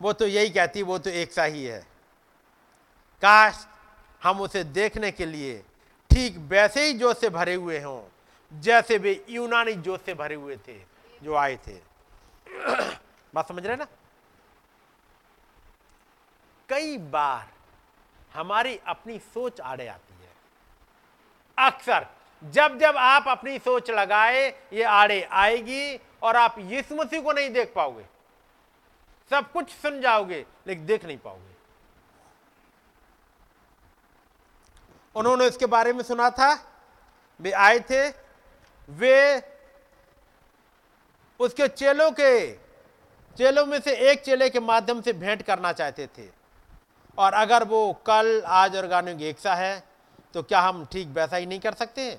वो 0.00 0.12
तो 0.12 0.26
यही 0.26 0.50
कहती, 0.50 0.82
वो 0.82 0.98
तो 0.98 1.10
एक 1.10 1.32
सा 1.32 1.44
ही 1.44 1.64
है। 1.64 1.80
काश 3.22 3.66
हम 4.22 4.40
उसे 4.40 4.62
देखने 4.64 5.10
के 5.10 5.26
लिए 5.26 5.58
ठीक 6.10 6.36
वैसे 6.48 6.84
ही 6.84 6.92
जोश 6.92 7.18
से 7.18 7.28
भरे 7.30 7.54
हुए 7.54 7.80
हों, 7.80 8.02
जैसे 8.52 8.98
वे 8.98 9.24
यूनानी 9.28 9.72
जोश 9.74 10.00
से 10.00 10.14
भरे 10.14 10.34
हुए 10.34 10.56
थे, 10.56 10.78
जो 11.22 11.34
आए 11.34 11.56
थे। 11.66 11.74
बात 13.34 13.48
समझ 13.48 13.66
रहे 13.66 13.76
ना? 13.76 13.86
कई 16.68 16.96
बार 17.10 17.48
हमारी 18.34 18.76
अपनी 18.86 19.18
सोच 19.18 19.60
आड़े 19.60 19.86
आती 19.88 20.14
है। 20.14 20.30
अक्सर 21.58 22.06
जब 22.42 22.78
जब 22.78 22.96
आप 22.96 23.24
अपनी 23.28 23.58
सोच 23.58 23.90
लगाए, 23.90 24.48
ये 24.72 24.82
आड़े 24.82 25.22
आएगी 25.22 25.96
और 26.22 26.36
आप 26.36 26.54
यीशु 26.58 26.94
मसीह 26.94 27.22
को 27.22 27.32
नहीं 27.32 27.50
देख 27.50 27.72
पाओगे। 27.76 28.04
सब 29.30 29.50
कुछ 29.52 29.70
सुन 29.72 30.00
जाओगे, 30.00 30.44
लेकिन 30.66 30.86
देख 30.86 31.04
नहीं 31.04 31.18
पाओगे। 31.18 31.48
उन्होंने 35.14 35.46
इसके 35.46 35.66
बारे 35.66 35.92
में 35.92 36.02
सुना 36.02 36.30
था। 36.30 36.52
वे 37.40 37.50
आए 37.50 37.78
थे, 37.80 38.08
वे 38.88 39.42
उसके 41.40 41.68
चेलों 41.68 42.10
के, 42.10 42.52
चेलों 43.36 43.64
में 43.66 43.80
से 43.80 43.94
एक 44.10 44.22
चेले 44.24 44.48
के 44.50 44.60
माध्यम 44.60 45.00
से 45.00 45.12
भेंट 45.12 45.42
करना 45.42 45.72
चाहते 45.72 46.06
थे। 46.08 46.28
और 47.18 47.32
अगर 47.34 47.64
वो 47.64 47.92
कल, 48.06 48.42
आज 48.46 48.76
और 48.76 48.86
गाने 48.86 49.12
एक 49.28 49.38
सा 49.38 49.54
है 49.54 49.82
तो 50.34 50.42
क्या 50.42 50.60
हम 50.60 50.84
ठीक 50.86 51.08
वैसा 51.08 51.36
ही 51.36 51.46
नहीं 51.46 51.60
कर 51.60 51.74
सकते? 51.74 52.18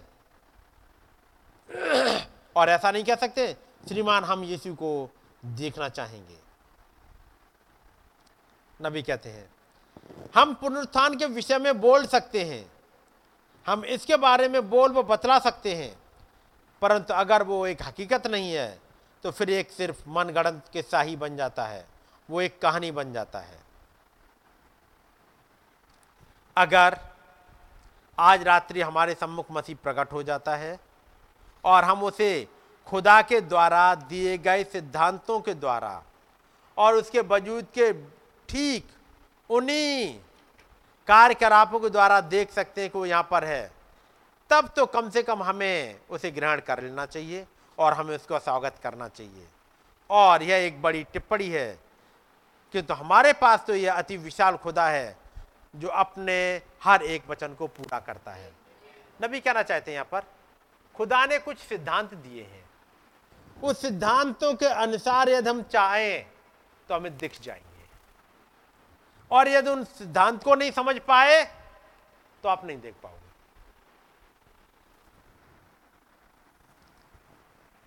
और 2.55 2.69
ऐसा 2.69 2.91
नहीं 2.91 3.03
कह 3.03 3.15
सकते 3.17 3.53
श्रीमान, 3.87 4.23
हम 4.23 4.43
यीशु 4.43 4.73
को 4.75 5.09
देखना 5.45 5.89
चाहेंगे। 5.89 6.37
नबी 8.79 9.01
कहते 9.01 9.29
हैं, 9.29 9.49
हम 10.35 10.53
पुनरुत्थान 10.53 11.17
के 11.17 11.25
विषय 11.27 11.57
में 11.57 11.79
बोल 11.81 12.05
सकते 12.07 12.43
हैं, 12.43 12.65
हम 13.65 13.85
इसके 13.87 14.15
बारे 14.17 14.47
में 14.47 14.69
बोल 14.69 14.91
वो 14.91 15.03
बतला 15.05 15.39
सकते 15.39 15.75
हैं, 15.75 15.95
परंतु 16.81 17.13
अगर 17.13 17.43
वो 17.43 17.65
एक 17.67 17.81
हकीकत 17.83 18.27
नहीं 18.27 18.51
है 18.53 18.79
तो 19.23 19.31
फिर 19.31 19.49
एक 19.51 19.71
सिर्फ़ 19.71 20.03
मनगढ़ंत 20.09 20.69
के 20.73 20.81
शाही 20.81 21.15
बन 21.15 21.35
जाता 21.37 21.65
है, 21.65 21.85
वो 22.29 22.41
एक 22.41 22.61
कहानी 22.61 22.91
बन 22.91 23.13
जाता 23.13 23.39
है। 23.39 23.59
अगर 26.57 26.97
आज 28.17 28.43
रात्रि 28.43 28.81
हमारे 28.81 29.13
सम्मुख 29.13 29.51
मसीह 29.51 29.75
प्रकट 29.83 30.11
हो 30.13 30.23
जाता 30.23 30.55
है 30.55 30.79
और 31.63 31.83
हम 31.83 32.03
उसे 32.03 32.47
खुदा 32.87 33.21
के 33.21 33.39
द्वारा, 33.41 33.93
दिए 33.95 34.37
गए 34.37 34.63
सिद्धांतों 34.63 35.39
के 35.39 35.53
द्वारा 35.55 36.01
और 36.77 36.95
उसके 36.95 37.19
वजूद 37.21 37.65
के 37.73 37.91
ठीक 38.49 38.87
उन्हीं 39.49 40.13
कार्यकलापों 41.07 41.79
के 41.79 41.89
द्वारा 41.89 42.19
देख 42.23 42.51
सकते 42.51 42.81
हैं 42.81 42.89
कि 42.89 42.97
वो 42.97 43.05
यहाँ 43.05 43.27
पर 43.31 43.43
है। 43.43 43.71
तब 44.51 44.69
तो 44.75 44.85
कम 44.87 45.09
से 45.09 45.23
कम 45.23 45.43
हमें 45.43 45.99
उसे 46.09 46.31
ग्रहण 46.31 46.59
कर 46.59 46.81
लेना 46.83 47.05
चाहिए 47.05 47.45
और 47.77 47.93
हमें 47.93 48.15
उसका 48.15 48.37
स्वागत 48.39 48.75
करना 48.83 49.07
चाहिए। 49.09 49.47
और 50.09 50.43
यह 50.43 50.65
एक 50.65 50.81
बड़ी 50.81 51.03
टिप्पणी 51.13 51.47
है 51.49 51.69
किंतु 52.73 52.87
तो 52.87 52.93
हमारे 52.93 53.33
पास 53.33 53.63
तो 53.67 53.75
यह 53.75 53.93
अति 53.93 54.17
विशाल 54.17 54.57
खुदा 54.57 54.87
है 54.89 55.15
जो 55.75 55.87
अपने 55.87 56.39
हर 56.83 57.03
एक 57.03 57.29
वचन 57.29 57.53
को 57.53 57.67
पूरा 57.69 57.99
करता 58.01 58.31
है। 58.31 58.51
नबी 59.19 59.39
कहना 59.39 59.63
चाहते 59.63 59.91
हैं 59.91 59.95
यहाँ 59.95 60.07
पर 60.11 60.23
खुदा 61.01 61.25
ने 61.25 61.37
कुछ 61.39 61.57
सिद्धांत 61.57 62.13
दिए 62.13 62.43
हैं। 62.43 62.69
उस 63.63 63.81
सिद्धांतों 63.81 64.53
के 64.53 64.65
अनुसार 64.65 65.29
यदि 65.29 65.49
हम 65.49 65.61
चाहें 65.63 66.25
तो 66.89 66.95
हमें 66.95 67.17
दिख 67.17 67.41
जाएँगे। 67.41 67.85
और 69.31 69.47
यदि 69.47 69.69
उन 69.69 69.83
सिद्धांत 69.83 70.43
को 70.43 70.55
नहीं 70.55 70.71
समझ 70.71 70.97
पाए 70.99 71.43
तो 72.43 72.49
आप 72.49 72.65
नहीं 72.65 72.79
देख 72.81 72.95
पाओगे। 73.03 73.31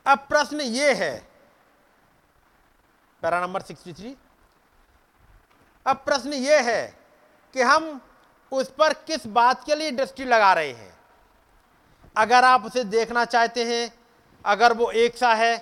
अब 0.06 0.18
प्रश्न 0.18 0.60
यह 0.60 0.96
है, 0.96 1.28
पैरा 3.22 3.40
नंबर 3.40 3.62
63 3.62 4.16
अब 5.86 5.96
प्रश्न 5.96 6.32
यह 6.32 6.70
है 6.70 6.98
कि 7.54 7.62
हम 7.62 8.00
उस 8.52 8.70
पर 8.70 8.92
किस 8.92 9.26
बात 9.26 9.64
के 9.66 9.74
लिए 9.74 9.90
दृष्टि 9.90 10.24
लगा 10.24 10.52
रहे 10.52 10.72
हैं? 10.72 11.03
अगर 12.16 12.44
आप 12.44 12.64
उसे 12.64 12.84
देखना 12.86 13.24
चाहते 13.24 13.64
हैं, 13.64 13.92
अगर 14.44 14.72
वो 14.72 14.90
एक 14.92 15.16
सा 15.16 15.32
है 15.34 15.56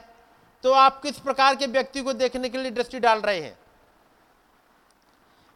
तो 0.65 0.73
आप 0.73 1.01
किस 1.03 1.19
प्रकार 1.19 1.55
के 1.57 1.67
व्यक्ति 1.69 2.03
को 2.03 2.13
देखने 2.13 2.49
के 2.49 2.59
लिए 2.59 2.71
दृष्टि 2.71 3.01
डाल 3.01 3.21
रहे 3.21 3.41
हैं? 3.41 3.59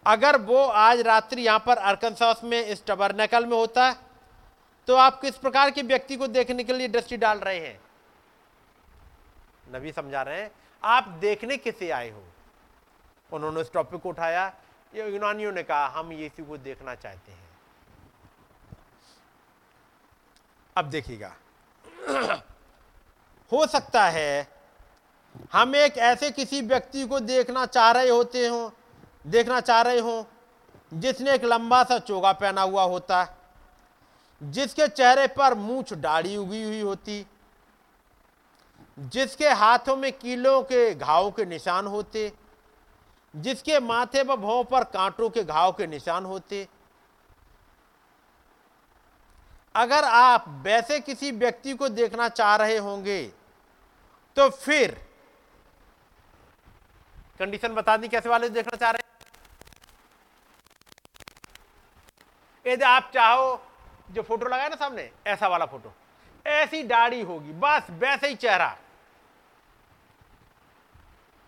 अगर 0.06 0.36
वो 0.40 0.64
आज 0.64 1.00
रात्रि 1.00 1.42
यहाँ 1.42 1.58
पर 1.58 1.76
अर्कनसास 1.78 2.40
में 2.44 2.60
इस 2.60 2.82
टबरनेकल 2.86 3.46
में 3.46 3.56
होता 3.56 3.86
है 3.86 3.96
तो 4.88 4.94
आप 4.96 5.20
किस 5.20 5.36
प्रकार 5.36 5.70
के 5.70 5.82
व्यक्ति 5.84 6.16
को 6.16 6.26
देखने 6.28 6.64
के 6.64 6.72
लिए 6.72 6.88
दृष्टि 6.88 7.16
डाल 7.16 7.38
रहे 7.38 7.58
हैं? 7.58 7.80
नबी 9.74 9.92
समझा 9.92 10.22
रहे 10.22 10.40
हैं, 10.40 10.50
आप 10.82 11.08
देखने 11.20 11.56
किसे 11.56 11.90
आए 11.90 12.10
हो? 12.10 12.22
उन्होंने 13.30 13.60
इस 13.60 13.72
टॉपिक 13.72 14.00
को 14.00 14.08
उठाया 14.08 14.52
यूनानियों 14.92 15.52
ने 15.52 15.62
कहा, 15.62 15.86
हम 15.88 16.12
यीशु 16.12 16.44
को 16.44 16.56
देखना 16.58 16.94
चाहते 16.94 17.32
हैं। 17.32 17.45
अब 20.76 20.84
देखिएगा। 20.84 21.34
हो 23.52 23.66
सकता 23.66 24.04
है 24.04 24.48
हम 25.52 25.74
एक 25.76 25.96
ऐसे 25.98 26.30
किसी 26.30 26.60
व्यक्ति 26.60 27.06
को 27.06 27.20
देखना 27.20 27.66
चाह 27.66 27.90
रहे 27.90 28.08
होते 28.08 28.46
हो, 28.46 28.72
देखना 29.26 29.60
चाह 29.60 29.80
रहे 29.80 30.00
हो, 30.00 30.26
जिसने 30.94 31.34
एक 31.34 31.44
लंबा 31.44 31.82
सा 31.84 31.98
चोगा 31.98 32.32
पहना 32.32 32.62
हुआ 32.62 32.82
होता, 32.82 33.26
जिसके 34.42 34.88
चेहरे 34.88 35.26
पर 35.26 35.54
मूछ 35.54 35.92
दाढ़ी 35.92 36.36
उगी 36.36 36.62
हुई 36.62 36.80
होती, 36.80 37.26
जिसके 38.98 39.48
हाथों 39.48 39.96
में 39.96 40.12
कीलों 40.12 40.62
के 40.62 40.94
घाव 40.94 41.30
के 41.30 41.44
निशान 41.44 41.86
होते, 41.86 42.32
जिसके 43.36 43.80
माथे 43.80 44.22
व 44.22 44.36
भों 44.36 44.64
पर 44.64 44.84
कांटों 44.84 45.30
के 45.30 45.44
घाव 45.44 45.72
के 45.72 45.86
निशान 45.86 46.24
होते 46.24 46.68
अगर 49.76 50.04
आप 50.04 50.44
वैसे 50.64 50.98
किसी 51.00 51.30
व्यक्ति 51.32 51.72
को 51.74 51.88
देखना 51.88 52.28
चाह 52.30 52.54
रहे 52.56 52.76
होंगे 52.78 53.22
तो 54.36 54.48
फिर 54.50 54.94
कंडीशन 57.38 57.74
बता 57.74 57.96
दी 57.96 58.08
कैसे 58.08 58.28
वाले 58.28 58.48
देखना 58.48 58.76
चाह 58.76 58.90
रहे 58.90 59.04
यदि 62.64 62.84
आप 62.84 63.10
चाहो, 63.14 63.60
जो 64.10 64.22
फ़ोटो 64.22 64.46
लगाए 64.46 64.68
ना 64.68 64.76
सामने, 64.76 65.10
ऐसा 65.26 65.48
वाला 65.48 65.66
फ़ोटो, 65.66 65.92
ऐसी 66.46 66.82
दाढ़ी 66.82 67.20
होगी, 67.22 67.52
बस 67.52 67.86
वैसे 67.90 68.28
ही 68.28 68.34
चेहरा। 68.34 68.76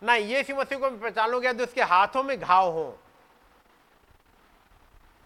ना 0.02 0.14
यीशु 0.14 0.54
मसीह 0.56 0.78
को 0.78 0.90
पहचान 0.90 1.30
लोगे 1.30 1.52
तो 1.52 1.64
उसके 1.64 1.82
हाथों 1.82 2.22
में 2.22 2.38
घाव 2.40 2.70
हो 2.72 2.98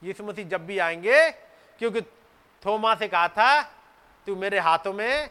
यीशु 0.02 0.24
मसीह 0.24 0.48
जब 0.48 0.66
भी 0.66 0.78
आएँगे, 0.78 1.30
क्योंकि 1.78 2.00
थोमा 2.62 2.94
से 2.94 3.08
कहा 3.08 3.28
था, 3.28 3.62
तू 4.26 4.36
मेरे 4.36 4.58
हाथों 4.58 4.92
में 4.92 5.30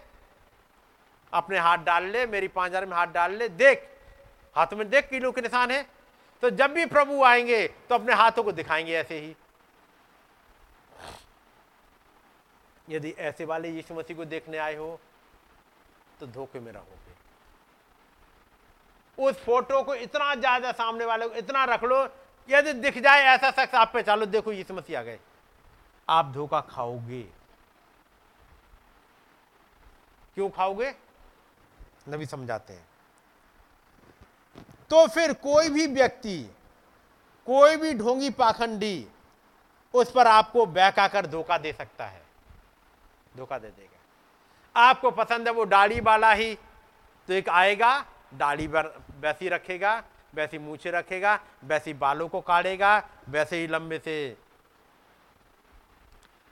अपने 1.33 1.57
हाथ 1.59 1.77
डाल 1.79 2.03
ले, 2.05 2.25
मेरी 2.25 2.47
पांजार 2.49 2.85
में 2.85 2.95
हाथ 2.97 3.07
डाल 3.07 3.33
ले, 3.33 3.49
देख, 3.49 3.87
हाथों 4.55 4.77
में 4.77 4.89
देख 4.89 5.09
किलो 5.09 5.31
के 5.31 5.41
निशान 5.41 5.71
है। 5.71 5.85
तो 6.43 6.49
जब 6.51 6.71
भी 6.73 6.85
प्रभु 6.87 7.23
आएँगे 7.23 7.67
तो 7.89 7.95
अपने 7.95 8.13
हाथों 8.13 8.43
को 8.43 8.51
दिखाएँगे 8.51 8.93
ऐसे 8.93 9.19
ही। 9.19 9.35
यदि 12.87 13.09
ऐसे 13.19 13.45
वाले 13.45 13.69
यीशु 13.69 13.93
मसीह 13.93 14.17
को 14.17 14.25
देखने 14.25 14.57
आए 14.57 14.75
हो 14.75 14.99
तो 16.19 16.27
धोखे 16.27 16.59
में 16.59 16.71
रहोगे। 16.71 17.11
उस 19.17 19.43
फ़ोटो 19.43 19.81
को 19.83 19.95
इतना 19.95 20.33
ज़्यादा 20.35 20.71
सामने 20.73 21.05
वाले 21.05 21.27
को 21.27 21.35
इतना 21.35 21.63
रख 21.65 21.83
लो, 21.83 22.07
यदि 22.49 22.73
दिख 22.75 22.97
जाए 22.97 23.23
ऐसा 23.25 23.51
शख्स 23.51 23.75
आप 23.75 23.91
पे, 23.93 24.01
चालो 24.03 24.25
देखो 24.27 24.51
यीशु 24.51 24.73
मसीह 24.73 24.99
आ 24.99 25.01
गए। 25.03 25.19
आप 26.11 26.25
धोखा 26.25 26.61
खाओगे। 26.61 27.21
क्यों 30.35 30.49
खाओगे? 30.49 30.93
नबी 32.09 32.25
समझाते 32.25 32.73
हैं। 32.73 32.87
तो 34.89 35.07
फिर 35.07 35.33
कोई 35.33 35.69
भी 35.69 35.87
व्यक्ति, 35.87 36.43
कोई 37.47 37.77
भी 37.77 37.93
ढोंगी 37.93 38.29
पाखंडी, 38.29 39.07
उस 39.93 40.11
पर 40.11 40.27
आपको 40.27 40.65
बहकाकर 40.65 41.25
धोखा 41.27 41.57
दे 41.57 41.73
सकता 41.73 42.05
है। 42.05 42.21
धोखा 43.37 43.57
दे 43.57 43.69
देगा। 43.69 44.81
आपको 44.81 45.11
पसंद 45.11 45.47
है 45.47 45.53
वो 45.53 45.65
दाढ़ी 45.65 45.99
वाला 45.99 46.31
ही 46.31 46.55
तो 47.27 47.33
एक 47.33 47.49
आएगा, 47.49 48.05
दाढ़ी 48.33 48.67
वैसी 48.67 49.49
रखेगा, 49.49 50.03
वैसी 50.35 50.57
मूछे 50.57 50.91
रखेगा, 50.91 51.39
वैसी 51.63 51.93
बालों 51.93 52.27
को 52.29 52.41
काटेगा, 52.41 52.97
वैसे 53.29 53.57
ही 53.57 53.67
लंबे 53.67 53.99
से 53.99 54.37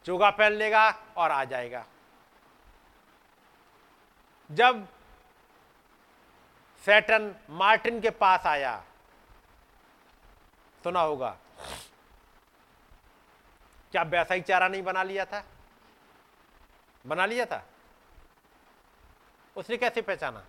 चोगा 0.05 0.29
पहन 0.29 0.51
लेगा 0.51 0.89
और 1.17 1.31
आ 1.31 1.43
जाएगा। 1.43 1.85
जब 4.51 4.87
सैटन 6.85 7.35
मार्टिन 7.49 8.01
के 8.01 8.09
पास 8.09 8.45
आया, 8.45 8.83
सुना 10.83 11.01
होगा, 11.01 11.37
क्या 13.91 14.01
वैसा 14.01 14.33
ही 14.33 14.41
चारा 14.41 14.67
नहीं 14.67 14.83
बना 14.83 15.03
लिया 15.03 15.25
था? 15.25 15.43
बना 17.07 17.25
लिया 17.25 17.45
था? 17.45 17.65
उसने 19.57 19.77
कैसे 19.77 20.01
पहचाना? 20.01 20.45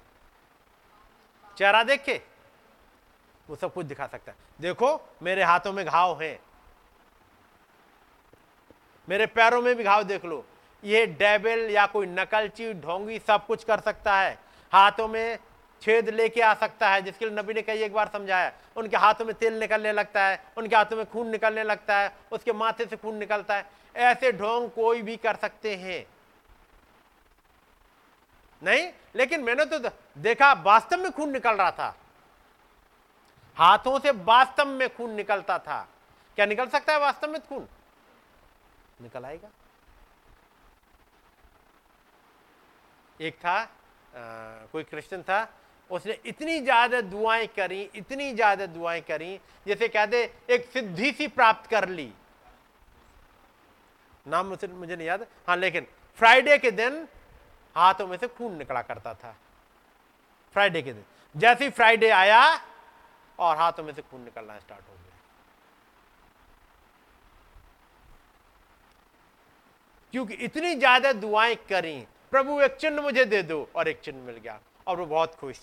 चेहरा 1.56 1.82
देख 1.82 2.04
के? 2.04 2.20
वो 3.48 3.56
सब 3.56 3.74
कुछ 3.74 3.86
दिखा 3.86 4.06
सकता 4.06 4.32
है। 4.32 4.38
देखो, 4.60 5.14
मेरे 5.22 5.42
हाथों 5.42 5.72
में 5.72 5.86
घाव 5.86 6.22
है। 6.22 6.49
मेरे 9.10 9.26
पैरों 9.26 9.62
में 9.62 9.74
भी 9.76 9.84
घाव 9.84 10.02
देख 10.02 10.24
लो। 10.24 10.44
ये 10.84 11.06
डेबिल 11.06 11.70
या 11.70 11.86
कोई 11.86 12.06
नकलची 12.06 12.72
ढोंगी 12.74 13.18
सब 13.18 13.46
कुछ 13.46 13.64
कर 13.64 13.80
सकता 13.80 14.16
है। 14.16 14.38
हाथों 14.72 15.08
में 15.08 15.38
छेद 15.82 16.08
लेके 16.08 16.40
आ 16.40 16.54
सकता 16.54 16.88
है, 16.88 17.02
जिसके 17.02 17.26
लिए 17.26 17.34
नबी 17.34 17.54
ने 17.54 17.62
कई 17.62 17.82
एक 17.82 17.92
बार 17.92 18.08
समझाया। 18.08 18.52
उनके 18.76 18.96
हाथों 18.96 19.24
में 19.24 19.34
तेल 19.34 19.58
निकलने 19.60 19.92
लगता 19.92 20.24
है, 20.24 20.44
उनके 20.56 20.76
हाथों 20.76 20.96
में 20.96 21.06
खून 21.06 21.28
निकलने 21.28 21.62
लगता 21.62 21.98
है, 21.98 22.12
उसके 22.32 22.52
माथे 22.52 22.86
से 22.86 22.96
खून 22.96 23.14
निकलता 23.14 23.54
है। 23.54 23.66
ऐसे 23.96 24.32
ढोंग 24.32 24.70
कोई 24.70 25.02
भी 25.02 25.16
कर 25.16 25.36
सकते 25.36 25.74
हैं। 25.76 26.06
नहीं, 28.62 28.90
लेकिन 29.16 29.40
मैंने 29.40 29.64
तो 29.64 29.78
देखा, 30.18 30.52
वास्तव 30.52 30.96
में 30.96 31.12
खून 31.12 31.32
निकल 31.32 31.50
रहा 31.50 31.70
था। 31.70 31.96
हाथों 33.56 33.98
से 33.98 34.10
वास्तव 34.10 34.66
में 34.66 34.88
खून 34.94 35.10
निकलता 35.10 35.58
था। 35.58 35.88
क्या 36.36 36.46
निकल 36.46 36.66
सकता 36.66 36.92
है 36.92 37.00
वास्तव 37.00 37.28
में 37.28 37.40
खून? 37.40 37.68
निकल 39.00 39.24
आएगा। 39.24 39.50
एक 43.20 43.34
था 43.36 43.56
आ, 43.56 43.66
कोई 44.72 44.82
क्रिश्चियन 44.84 45.22
था 45.22 45.48
उसने 45.90 46.18
इतनी 46.26 46.60
ज़्यादा 46.60 47.00
दुआएँ 47.02 47.46
करी 47.56 47.82
इतनी 47.94 48.32
ज़्यादा 48.34 48.66
दुआएँ 48.68 49.00
करी 49.02 49.38
जैसे 49.66 49.88
कहते 49.88 50.22
एक 50.50 50.64
सिद्धि 50.72 51.10
सी 51.12 51.26
प्राप्त 51.28 51.70
कर 51.70 51.88
ली। 51.88 52.12
नाम 54.26 54.46
मुझे 54.46 54.66
मुझे 54.68 54.96
नहीं 54.96 55.06
याद। 55.06 55.26
हाँ 55.48 55.56
लेकिन 55.56 55.86
फ्राइडे 56.18 56.58
के 56.58 56.70
दिन 56.72 57.06
हाथों 57.76 58.06
में 58.06 58.16
से 58.18 58.28
खून 58.28 58.56
निकला 58.56 58.82
करता 58.82 59.14
था। 59.14 59.34
फ्राइडे 60.54 60.82
के 60.82 60.92
दिन। 60.92 61.04
जैसे 61.34 61.64
ही 61.64 61.70
फ्राइडे 61.70 62.10
आया 62.10 62.42
और 63.38 63.56
हाथों 63.56 63.84
में 63.84 63.92
से 63.94 64.02
खून 64.02 64.20
निकलना 64.22 64.58
स्टार्ट 64.58 64.82
हो 64.82 64.94
गया। 64.94 65.09
क्योंकि 70.12 70.34
इतनी 70.34 70.74
ज़्यादा 70.74 71.12
दुआएँ 71.12 71.54
करी, 71.68 72.06
प्रभु 72.30 72.60
एक 72.60 72.76
चिन्ह 72.76 73.02
मुझे 73.02 73.24
दे 73.24 73.42
दो, 73.42 73.68
और 73.76 73.88
एक 73.88 74.00
चिन्ह 74.00 74.22
मिल 74.22 74.36
गया, 74.36 74.58
और 74.86 74.96
वो 74.96 75.06
बहुत 75.06 75.34
खुश। 75.34 75.60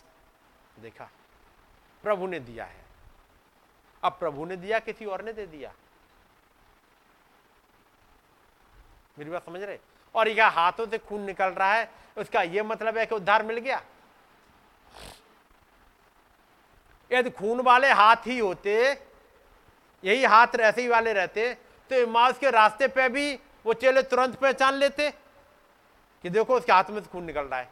देखा, 0.79 1.09
प्रभु 2.03 2.27
ने 2.27 2.39
दिया 2.39 2.65
है। 2.65 2.85
अब 4.03 4.17
प्रभु 4.19 4.45
ने 4.45 4.55
दिया, 4.55 4.79
किसी 4.79 5.05
और 5.05 5.23
ने 5.23 5.33
दे 5.33 5.45
दिया। 5.45 5.73
मेरी 9.17 9.29
बात 9.29 9.45
समझ 9.45 9.61
रहे? 9.61 9.77
और 10.15 10.27
यह 10.27 10.47
हाथों 10.47 10.87
से 10.87 10.97
खून 10.97 11.21
निकल 11.21 11.49
रहा 11.49 11.73
है, 11.73 11.89
उसका 12.17 12.41
यह 12.41 12.63
मतलब 12.63 12.97
है 12.97 13.05
कि 13.05 13.15
उद्धार 13.15 13.43
मिल 13.43 13.57
गया। 13.57 13.81
यदि 17.11 17.29
खून 17.29 17.61
वाले 17.61 17.91
हाथ 17.91 18.27
ही 18.27 18.37
होते, 18.39 18.73
यही 20.03 20.23
हाथ 20.23 20.59
ऐसे 20.59 20.81
ही 20.81 20.87
वाले 20.87 21.13
रहते 21.13 21.53
तो 21.89 21.95
इमास 21.95 22.37
के 22.37 22.49
रास्ते 22.51 22.87
पे 22.87 23.07
भी 23.09 23.39
वो 23.67 23.73
चेले 23.73 24.01
तुरंत 24.03 24.35
पहचान 24.35 24.73
लेते 24.73 25.09
कि 26.23 26.29
देखो 26.29 26.55
उसके 26.57 26.71
हाथ 26.71 26.89
में 26.89 26.99
से 27.01 27.07
खून 27.07 27.23
निकल 27.23 27.41
रहा 27.41 27.59
है। 27.59 27.69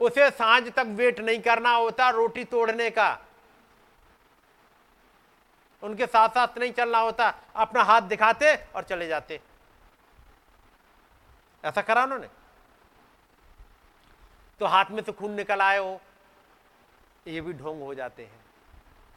उसे 0.00 0.30
साँझ 0.30 0.72
तक 0.72 0.86
वेट 0.88 1.20
नहीं 1.20 1.40
करना 1.40 1.70
होता 1.70 2.08
रोटी 2.10 2.44
तोड़ने 2.44 2.88
का। 2.90 3.18
उनके 5.82 6.06
साथ 6.06 6.28
साथ 6.28 6.58
नहीं 6.58 6.72
चलना 6.72 6.98
होता, 6.98 7.28
अपना 7.56 7.82
हाथ 7.82 8.02
दिखाते 8.02 8.54
और 8.54 8.82
चले 8.82 9.06
जाते। 9.06 9.40
ऐसा 11.64 11.82
करा 11.82 12.02
उन्होंने। 12.04 12.28
तो 14.60 14.66
हाथ 14.66 14.90
में 14.90 15.02
से 15.02 15.12
खून 15.12 15.32
निकल 15.32 15.60
आए 15.60 15.78
हो 15.78 16.00
ये 17.26 17.40
भी 17.40 17.52
ढोंग 17.52 17.82
हो 17.82 17.94
जाते 17.94 18.22
हैं, 18.22 18.40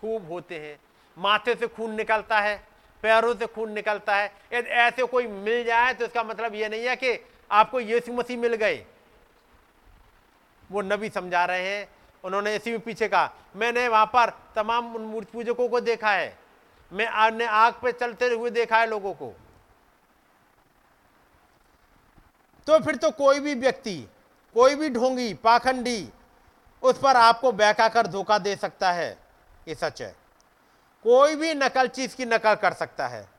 खूब 0.01 0.31
होते 0.31 0.59
हैं। 0.59 0.79
माथे 1.17 1.55
से 1.55 1.67
खून 1.67 1.95
निकलता 1.95 2.39
है। 2.39 2.66
पैरों 3.03 3.33
से 3.35 3.45
खून 3.45 3.71
निकलता 3.71 4.15
है। 4.15 4.31
यदि 4.53 4.69
ऐसे 4.69 5.05
कोई 5.05 5.27
मिल 5.27 5.63
जाए 5.63 5.93
तो 5.93 6.05
इसका 6.05 6.23
मतलब 6.23 6.55
यह 6.55 6.69
नहीं 6.69 6.85
है 6.85 6.95
कि 6.95 7.19
आपको 7.51 7.79
यीशु 7.79 8.13
मसीह 8.13 8.37
मिल 8.37 8.55
गए। 8.55 8.85
वो 10.69 10.81
नबी 10.81 11.09
समझा 11.09 11.45
रहे 11.45 11.67
हैं। 11.67 11.87
उन्होंने 12.23 12.55
इसी 12.55 12.71
में 12.71 12.79
पीछे 12.79 13.07
कहा, 13.07 13.31
मैंने 13.55 13.87
वहाँ 13.87 14.05
पर 14.05 14.29
तमाम 14.55 14.95
उन 14.95 15.01
मूर्ति 15.01 15.31
पूजकों 15.33 15.67
को 15.69 15.79
देखा 15.79 16.11
है। 16.11 16.37
मैं 16.91 17.31
ने 17.31 17.45
आग 17.45 17.73
पे 17.73 17.91
चलते 17.91 18.27
हुए 18.27 18.49
देखा 18.49 18.77
है 18.77 18.87
लोगों 18.87 19.13
को। 19.13 19.33
तो 22.67 22.79
फिर 22.79 22.95
तो 22.95 23.11
कोई 23.11 23.39
भी 23.39 23.53
व्यक्ति, 23.53 23.95
कोई 24.55 24.75
भी 24.75 24.89
ढोंगी, 24.89 25.33
पाखंडी, 25.33 26.09
उस 26.83 26.99
पर 26.99 27.15
आपको 27.15 27.51
बहका 27.51 27.87
कर 27.87 28.07
धोखा 28.07 28.37
दे 28.37 28.55
सकता 28.55 28.91
है। 28.91 29.17
ये 29.67 29.75
सच 29.75 30.01
है। 30.01 30.15
कोई 31.07 31.35
भी 31.35 31.53
नकल 31.53 31.87
चीज़ 31.87 32.15
की 32.15 32.25
नकल 32.25 32.55
कर 32.55 32.73
सकता 32.73 33.07
है। 33.07 33.29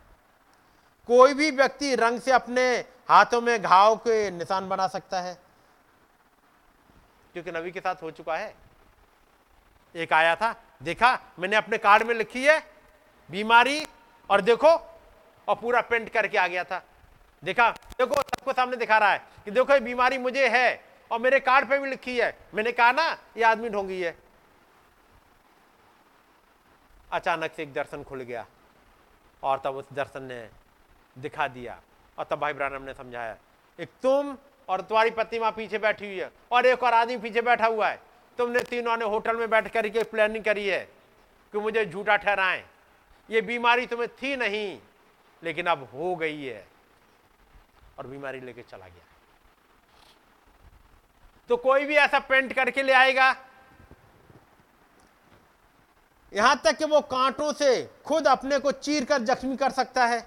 कोई 1.06 1.34
भी 1.34 1.50
व्यक्ति 1.50 1.94
रंग 1.94 2.20
से 2.20 2.32
अपने 2.32 2.76
हाथों 3.08 3.40
में 3.40 3.62
घाव 3.62 3.96
के 3.96 4.30
निशान 4.30 4.68
बना 4.68 4.88
सकता 4.88 5.20
है। 5.20 5.38
क्योंकि 7.32 7.52
नबी 7.52 7.70
के 7.70 7.80
साथ 7.80 7.94
हो 8.02 8.10
चुका 8.10 8.36
है। 8.36 8.54
एक 9.96 10.12
आया 10.12 10.36
था, 10.36 10.56
देखा, 10.82 11.20
मैंने 11.38 11.56
अपने 11.56 11.78
कार्ड 11.78 12.02
में 12.02 12.14
लिखी 12.14 12.44
है, 12.44 12.70
बीमारी, 13.30 13.86
और 14.30 14.40
देखो, 14.40 14.68
और 15.48 15.54
पूरा 15.54 15.80
पेंट 15.80 16.08
करके 16.08 16.38
आ 16.38 16.46
गया 16.46 16.64
था। 16.64 16.84
देखा, 17.44 17.70
देखो, 17.70 18.14
सबको 18.14 18.52
सामने 18.52 18.76
दिखा 18.76 18.98
रहा 18.98 19.12
है 19.12 19.18
कि 19.44 19.50
देखो, 19.50 19.72
ये 19.72 19.80
बीमारी 19.80 20.18
मुझे 20.18 20.48
है, 20.48 20.84
और 21.10 21.18
मेरे 21.18 21.40
कार्ड 21.40 21.68
पे 21.68 21.78
भी 21.78 21.90
लिखी 21.90 22.18
है। 22.18 22.38
मैंने 22.54 22.72
कहा 22.72 22.92
ना, 22.92 23.18
ये 23.36 23.42
आदमी 23.42 23.68
ढोंगी 23.68 24.02
है। 24.02 24.27
अचानक 27.12 27.52
से 27.52 27.62
एक 27.62 27.72
दर्शन 27.72 28.02
खुल 28.02 28.20
गया 28.22 28.46
और 29.42 29.60
तब 29.64 29.76
उस 29.76 29.92
दर्शन 29.92 30.22
ने 30.22 30.48
दिखा 31.16 31.46
दिया 31.48 31.80
और 32.18 32.24
तब 32.24 32.38
भाई 32.38 32.52
ब्रानम 32.52 32.82
ने 32.82 32.94
समझाया, 32.94 33.36
एक 33.78 33.88
तुम 34.02 34.36
और 34.68 34.80
तुम्हारी 34.80 35.38
वहाँ 35.38 35.52
पीछे 35.52 35.78
बैठी 35.78 36.06
हुई 36.06 36.18
है 36.18 36.30
और 36.52 36.66
एक 36.66 36.82
और 36.82 36.94
आदमी 36.94 37.16
पीछे 37.18 37.42
बैठा 37.42 37.66
हुआ 37.66 37.88
है। 37.88 38.00
तुमने 38.38 38.60
तीनों 38.62 38.96
ने 38.96 39.04
होटल 39.04 39.36
में 39.36 39.48
बैठ 39.50 39.68
कर 39.72 39.88
के 39.88 40.02
प्लानिंग 40.04 40.44
करी 40.44 40.66
है 40.68 40.80
कि 41.54 41.58
मुझे 41.58 41.84
झूठा 41.86 42.16
ठहराएँ। 42.16 42.64
ये 43.28 43.40
बीमारी 43.42 43.86
तुम्हें 43.86 44.08
थी 44.12 44.36
नहीं, 44.36 44.78
लेकिन 45.42 45.66
अब 45.66 45.88
हो 45.94 46.14
गई 46.16 46.44
है। 46.44 46.66
और 47.98 48.06
बीमारी 48.06 48.40
लेके 48.40 48.62
चला 48.62 48.86
गया। 48.86 49.04
तो 51.50 51.56
कोई 51.56 51.84
भी 51.84 51.96
ऐसा 51.96 52.18
पेंट 52.20 52.52
करके 52.52 52.82
ले 52.82 52.92
आएगा 52.92 53.32
यहाँ 56.32 56.60
तक 56.64 56.76
कि 56.76 56.84
वो 56.84 57.00
कांटों 57.00 57.52
से 57.52 57.90
खुद 58.04 58.26
अपने 58.26 58.58
को 58.58 58.72
चीर 58.72 59.04
कर 59.04 59.18
जख्मी 59.18 59.56
कर 59.56 59.70
सकता 59.70 60.06
है। 60.06 60.18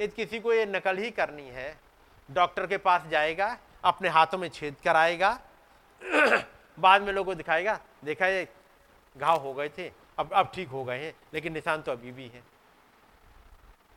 यदि 0.00 0.12
किसी 0.16 0.40
को 0.40 0.52
ये 0.52 0.66
नकल 0.66 0.98
ही 0.98 1.10
करनी 1.10 1.48
है। 1.48 1.78
डॉक्टर 2.30 2.66
के 2.66 2.76
पास 2.76 3.02
जाएगा, 3.10 3.58
अपने 3.84 4.08
हाथों 4.08 4.38
में 4.38 4.48
छेद 4.48 4.76
कराएगा, 4.84 5.40
बाद 6.78 7.02
में 7.02 7.12
लोगों 7.12 7.32
को 7.32 7.34
दिखाएगा, 7.34 7.80
देखा 8.04 8.26
ये 8.26 8.48
घाव 9.16 9.40
हो 9.40 9.54
गए 9.54 9.68
थे, 9.68 9.92
अब 10.18 10.32
अब 10.32 10.50
ठीक 10.54 10.68
हो 10.68 10.84
गए 10.84 10.98
हैं, 10.98 11.14
लेकिन 11.34 11.52
निशान 11.52 11.82
तो 11.82 11.92
अभी 11.92 12.12
भी 12.12 12.26
है। 12.28 12.42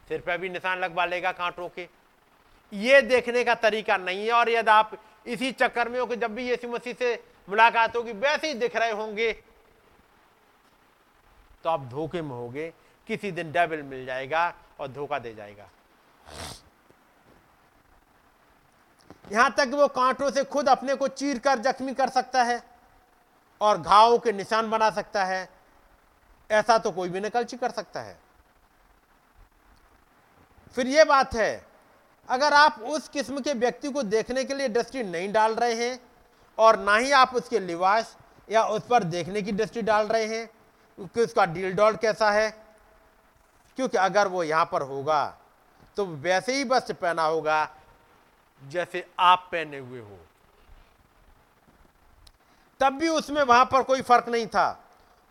सिर 0.07 0.21
पर 0.21 0.37
भी 0.37 0.49
निशान 0.49 0.79
लगवा 0.79 1.05
लेगा 1.05 1.31
कांटों 1.31 1.69
के। 1.69 1.87
ये 2.73 3.01
देखने 3.01 3.43
का 3.43 3.55
तरीका 3.55 3.97
नहीं 3.97 4.25
है, 4.25 4.31
और 4.31 4.49
यदि 4.49 4.71
आप 4.71 4.91
इसी 5.27 5.51
चक्कर 5.51 5.89
में 5.89 5.99
हो 5.99 6.05
कि 6.05 6.15
जब 6.15 6.35
भी 6.35 6.49
यीशु 6.49 6.67
मसीह 6.67 6.93
से 6.93 7.23
मुलाकात 7.49 7.95
होगी, 7.95 8.11
वैसे 8.11 8.47
ही 8.47 8.53
दिख 8.53 8.75
रहे 8.75 8.91
होंगे। 8.91 9.43
तो 11.63 11.69
आप 11.69 11.85
धोखे 11.89 12.21
में 12.21 12.31
होगे। 12.31 12.71
किसी 13.09 13.31
दिन 13.31 13.51
डेबिल 13.51 13.81
मिल 13.83 14.05
जाएगा 14.05 14.53
और 14.79 14.87
धोखा 14.87 15.19
दे 15.19 15.33
जाएगा। 15.33 15.69
यहाँ 19.31 19.53
तक 19.57 19.71
वो 19.73 19.87
कांटों 19.89 20.29
से 20.31 20.43
खुद 20.45 20.69
अपने 20.69 20.95
को 20.95 21.07
चीर 21.07 21.39
कर 21.39 21.59
जख्मी 21.61 21.93
कर 21.93 22.09
सकता 22.09 22.43
है 22.43 22.61
और 23.61 23.77
घावों 23.77 24.17
के 24.19 24.31
निशान 24.31 24.69
बना 24.69 24.89
सकता 24.89 25.23
है। 25.25 25.47
ऐसा 26.49 26.77
तो 26.77 26.91
कोई 26.91 27.09
भी 27.09 27.19
नकलची 27.19 27.57
कर 27.57 27.71
सकता 27.71 28.01
है। 28.01 28.17
फिर 30.75 30.87
यह 30.87 31.05
बात 31.05 31.33
है, 31.35 31.65
अगर 32.29 32.53
आप 32.53 32.79
उस 32.81 33.07
किस्म 33.09 33.41
के 33.41 33.53
व्यक्ति 33.55 33.91
को 33.91 34.03
देखने 34.03 34.43
के 34.43 34.53
लिए 34.53 34.67
दृष्टि 34.69 35.03
नहीं 35.03 35.31
डाल 35.33 35.55
रहे 35.55 35.73
हैं 35.75 35.99
और 36.57 36.79
ना 36.79 36.95
ही 36.95 37.11
आप 37.11 37.35
उसके 37.35 37.59
लिवास 37.59 38.15
या 38.49 38.63
उस 38.65 38.87
पर 38.87 39.03
देखने 39.05 39.41
की 39.41 39.51
दृष्टि 39.51 39.81
डाल 39.81 40.07
रहे 40.07 40.25
हैं 40.27 40.49
कि 41.07 41.21
उसका 41.21 41.45
डील 41.45 41.73
डॉल 41.73 41.95
कैसा 41.95 42.31
है? 42.31 42.51
क्योंकि 43.75 43.97
अगर 43.97 44.27
वो 44.27 44.43
यहाँ 44.43 44.69
पर 44.71 44.81
होगा 44.81 45.37
तो 45.97 46.05
वैसे 46.05 46.55
ही 46.55 46.63
वस्त्र 46.63 46.93
पहना 46.93 47.23
होगा, 47.23 47.69
जैसे 48.67 49.09
आप 49.19 49.49
पहने 49.51 49.77
हुए 49.77 49.99
हो। 49.99 50.19
तब 52.79 52.93
भी 52.93 53.07
उसमें 53.07 53.43
वहाँ 53.43 53.65
पर 53.65 53.83
कोई 53.83 54.01
फ़र्क 54.01 54.29
नहीं 54.29 54.47
था। 54.47 54.83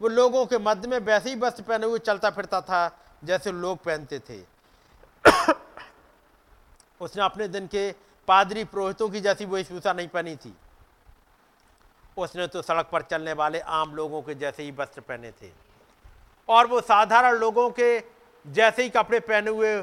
वो 0.02 0.08
लोगों 0.08 0.46
के 0.46 0.58
मध्य 0.58 0.88
में 0.88 0.98
वैसे 0.98 1.30
ही 1.30 1.36
वस्त्र 1.36 1.62
पहने 1.62 1.86
हुए 1.86 1.98
चलता 1.98 2.30
फिरता 2.30 2.60
था, 2.60 2.98
जैसे 3.24 3.52
लोग 3.52 3.78
पहनते 3.78 4.18
थे। 4.18 4.42
उसने 7.00 7.22
अपने 7.22 7.48
दिन 7.48 7.66
के 7.66 7.92
पादरी 8.28 8.64
पुरोहितों 8.64 9.08
की 9.08 9.20
जैसी 9.20 9.44
वो 9.44 9.54
वेशभूषा 9.56 9.92
नहीं 9.92 10.08
पहनी 10.08 10.36
थी। 10.36 10.56
उसने 12.18 12.46
तो 12.46 12.62
सड़क 12.62 12.88
पर 12.92 13.02
चलने 13.02 13.32
वाले 13.32 13.60
आम 13.60 13.94
लोगों 13.94 14.22
के 14.22 14.34
जैसे 14.34 14.62
ही 14.62 14.70
वस्त्र 14.70 15.00
पहने 15.00 15.30
थे। 15.32 15.50
और 16.48 16.66
वो 16.66 16.80
साधारण 16.80 17.36
लोगों 17.36 17.70
के 17.70 17.98
जैसे 18.44 18.82
ही 18.82 18.90
कपड़े 18.90 19.20
पहने 19.20 19.50
हुए 19.50 19.76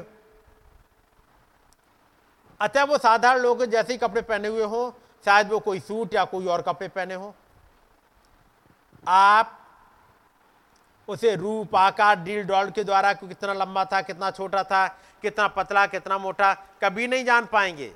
अतः 2.60 2.84
वो 2.84 2.98
साधारण 2.98 3.40
लोग 3.40 3.64
जैसे 3.64 3.92
ही 3.92 3.98
कपड़े 3.98 4.22
पहने 4.22 4.48
हुए 4.48 4.64
हो, 4.64 4.94
शायद 5.24 5.48
वो 5.48 5.58
कोई 5.58 5.80
सूट 5.80 6.14
या 6.14 6.24
कोई 6.24 6.46
और 6.46 6.62
कपड़े 6.62 6.88
पहने 6.88 7.14
हो। 7.14 7.34
आप 9.08 9.58
उसे 11.08 11.34
रूप, 11.36 11.76
आकार, 11.76 12.16
डील, 12.16 12.44
डॉल 12.44 12.70
के 12.70 12.84
द्वारा 12.84 13.12
कितना 13.12 13.52
लंबा 13.52 13.84
था, 13.84 14.00
कितना 14.02 14.30
छोटा 14.30 14.62
था, 14.62 14.86
कितना 15.22 15.48
पतला, 15.48 15.86
कितना 15.86 16.18
मोटा, 16.18 16.52
कभी 16.54 17.06
नहीं 17.06 17.24
जान 17.24 17.46
पाएँगे। 17.46 17.92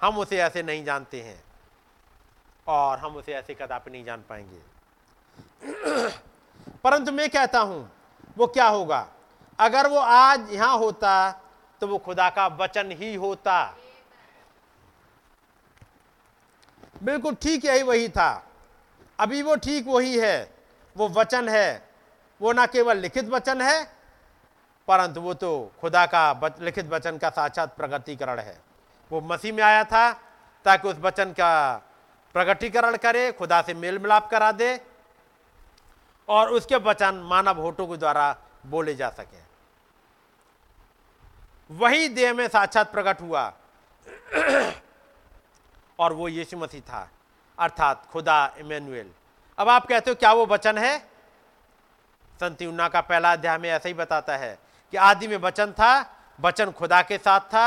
हम 0.00 0.18
उसे 0.18 0.38
ऐसे 0.38 0.62
नहीं 0.62 0.84
जानते 0.84 1.20
हैं। 1.22 1.42
और 2.68 2.98
हम 2.98 3.16
उसे 3.16 3.32
ऐसे 3.32 3.54
कदापि 3.54 3.90
नहीं 3.90 4.04
जान 4.04 4.24
पाएँगे। 4.28 4.60
परंतु 6.84 7.12
मैं 7.12 7.28
कहता 7.30 7.60
हूँ, 7.60 7.90
वो 8.38 8.46
क्या 8.46 8.66
होगा? 8.68 9.06
अगर 9.58 9.86
वो 9.86 9.98
आज 9.98 10.52
यहाँ 10.52 10.76
होता 10.78 11.30
तो 11.82 11.86
वो 11.86 11.98
खुदा 11.98 12.28
का 12.30 12.46
वचन 12.46 12.90
ही 12.92 13.14
होता। 13.14 13.76
बिल्कुल 17.02 17.34
ठीक 17.34 17.64
यही 17.64 17.82
वही 17.82 18.08
था। 18.08 18.42
अभी 19.18 19.42
वो 19.42 19.56
ठीक 19.56 19.86
वही 19.88 20.18
है। 20.18 20.54
वो 20.96 21.08
वचन 21.08 21.48
है। 21.48 21.88
वो 22.40 22.52
ना 22.52 22.66
केवल 22.66 22.96
लिखित 22.96 23.28
वचन 23.28 23.60
है, 23.62 23.84
परंतु 24.88 25.20
वो 25.20 25.34
तो 25.34 25.72
खुदा 25.80 26.04
का 26.06 26.50
लिखित 26.60 26.86
वचन 26.86 27.18
का 27.18 27.30
साक्षात 27.30 27.76
प्रगतिकरण 27.76 28.38
है। 28.38 28.58
वो 29.10 29.20
मसीह 29.20 29.52
में 29.54 29.62
आया 29.62 29.84
था, 29.84 30.12
ताकि 30.66 30.88
उस 30.88 30.96
वचन 31.00 31.32
का 31.32 31.82
प्रगटीकरण 32.36 32.96
करे, 32.96 33.32
खुदा 33.32 33.62
से 33.62 33.74
मेल 33.74 33.98
मिलाप 33.98 34.28
करा 34.30 34.52
दे 34.52 34.80
और 36.28 36.50
उसके 36.52 36.76
वचन 36.76 37.14
मानव 37.24 37.60
होटों 37.60 37.86
के 37.86 37.96
द्वारा 37.96 38.36
बोले 38.66 38.94
जा 38.94 39.08
सके। 39.10 39.38
वही 41.70 42.08
देह 42.08 42.34
में 42.34 42.48
साक्षात 42.48 42.92
प्रकट 42.92 43.20
हुआ 43.20 43.52
और 45.98 46.12
वो 46.12 46.28
यीशु 46.28 46.56
मसीह 46.56 46.80
था, 46.80 47.08
अर्थात 47.58 48.04
खुदा 48.06 48.54
इमेनुअल 48.58 49.10
अब 49.58 49.68
आप 49.68 49.86
कहते 49.86 50.10
हो, 50.10 50.14
क्या 50.14 50.32
वो 50.32 50.46
वचन 50.46 50.78
है? 50.78 50.98
संत 52.40 52.58
का 52.92 53.00
पहला 53.00 53.32
अध्याय 53.32 53.58
में 53.58 53.70
ऐसा 53.70 53.88
ही 53.88 53.94
बताता 53.94 54.36
है 54.36 54.58
कि 54.92 54.96
आदि 54.96 55.28
में 55.28 55.36
वचन 55.36 55.72
था, 55.72 55.92
वचन 56.40 56.70
खुदा 56.72 57.00
के 57.02 57.18
साथ 57.18 57.40
था, 57.40 57.64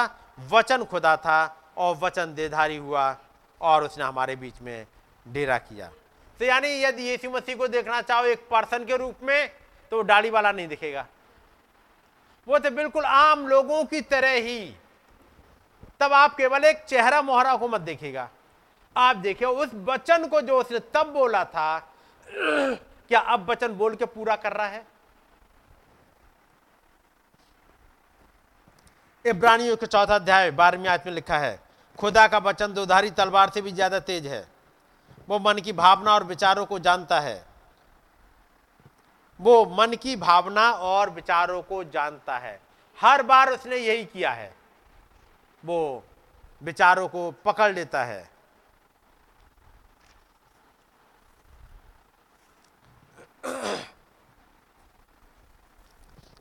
वचन 0.49 0.83
खुदा 0.83 1.15
था 1.17 1.39
और 1.77 1.95
वचन 1.95 2.33
देधारी 2.35 2.77
हुआ। 2.77 3.17
और 3.61 3.83
उसने 3.83 4.03
हमारे 4.03 4.35
बीच 4.35 4.61
में 4.61 4.85
डेरा 5.25 5.57
किया। 5.57 5.91
तो 6.39 6.45
यानी 6.45 6.67
यदि 6.83 7.03
यीशु 7.03 7.29
मसीह 7.29 7.55
को 7.55 7.67
देखना 7.67 8.01
चाहो 8.01 8.25
एक 8.25 8.47
पर्सन 8.49 8.85
के 8.85 8.97
रूप 8.97 9.23
में 9.23 9.49
तो 9.91 10.01
डाली 10.01 10.29
वाला 10.29 10.51
नहीं 10.51 10.67
दिखेगा। 10.67 11.05
वो 12.47 12.59
तो 12.59 12.71
बिल्कुल 12.71 13.05
आम 13.05 13.47
लोगों 13.47 13.83
की 13.85 14.01
तरह 14.01 14.33
ही। 14.33 14.59
तब 15.99 16.13
आप 16.13 16.35
केवल 16.35 16.65
एक 16.65 16.83
चेहरा 16.83 17.21
मोहरा 17.21 17.55
को 17.55 17.67
मत 17.67 17.81
देखेगा। 17.81 18.29
आप 18.95 19.15
देखिए, 19.15 19.47
उस 19.47 19.69
वचन 19.85 20.27
को 20.27 20.41
जो 20.41 20.59
उसने 20.59 20.79
तब 20.93 21.11
बोला 21.13 21.43
था, 21.45 21.79
क्या 22.27 23.19
अब 23.19 23.49
वचन 23.49 23.73
बोल 23.73 23.95
के 23.95 24.05
पूरा 24.05 24.35
कर 24.35 24.53
रहा 24.53 24.67
है? 24.67 24.85
इब्रानियों 29.25 29.75
के 29.77 29.85
चौथा 29.85 30.15
अध्याय 30.15 30.51
बारहवीं 30.51 30.87
आयत 30.87 31.05
में 31.05 31.13
लिखा 31.13 31.37
है 31.37 31.59
खुदा 31.99 32.27
का 32.27 32.37
वचन 32.37 32.73
दोधारी 32.73 33.09
तलवार 33.11 33.49
से 33.49 33.61
भी 33.61 33.71
ज़्यादा 33.71 33.99
तेज 34.01 34.27
है। 34.27 34.47
वो 35.29 35.39
मन 35.39 35.59
की 35.59 35.73
भावना 35.73 36.13
और 36.13 36.23
विचारों 36.23 36.65
को 36.65 36.79
जानता 36.79 37.19
है। 37.19 37.43
वो 39.39 39.65
मन 39.77 39.93
की 39.93 40.15
भावना 40.15 40.69
और 40.71 41.09
विचारों 41.09 41.61
को 41.61 41.83
जानता 41.83 42.37
है। 42.37 42.59
हर 42.99 43.23
बार 43.23 43.51
उसने 43.51 43.77
यही 43.77 44.05
किया 44.05 44.31
है। 44.31 44.51
वो 45.63 46.03
विचारों 46.61 47.07
को 47.07 47.29
पकड़ 47.45 47.71
लेता 47.73 48.03
है। 48.03 48.29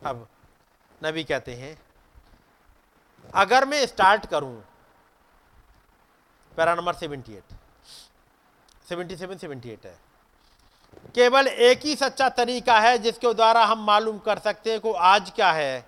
अब 0.02 0.26
नबी 1.00 1.24
कहते 1.24 1.54
हैं, 1.54 1.76
अगर 3.34 3.64
मैं 3.64 3.86
स्टार्ट 3.86 4.26
करूँ 4.26 4.62
para 6.58 6.74
number 6.74 6.94
seventy 6.94 7.32
eight. 7.32 7.52
Seventy 8.88 9.16
seven, 9.16 9.36
seventy 9.36 9.70
eight 9.70 9.86
है। 9.86 9.96
केवल 11.14 11.46
एक 11.46 11.84
ही 11.84 11.94
सच्चा 11.96 12.28
तरीका 12.28 12.78
है 12.80 12.96
जिसके 12.98 13.32
द्वारा 13.34 13.64
हम 13.64 13.84
मालूम 13.86 14.18
कर 14.18 14.38
सकते 14.38 14.72
हैं 14.72 14.80
कि 14.80 14.92
आज 14.92 15.30
क्या 15.30 15.50
है, 15.52 15.86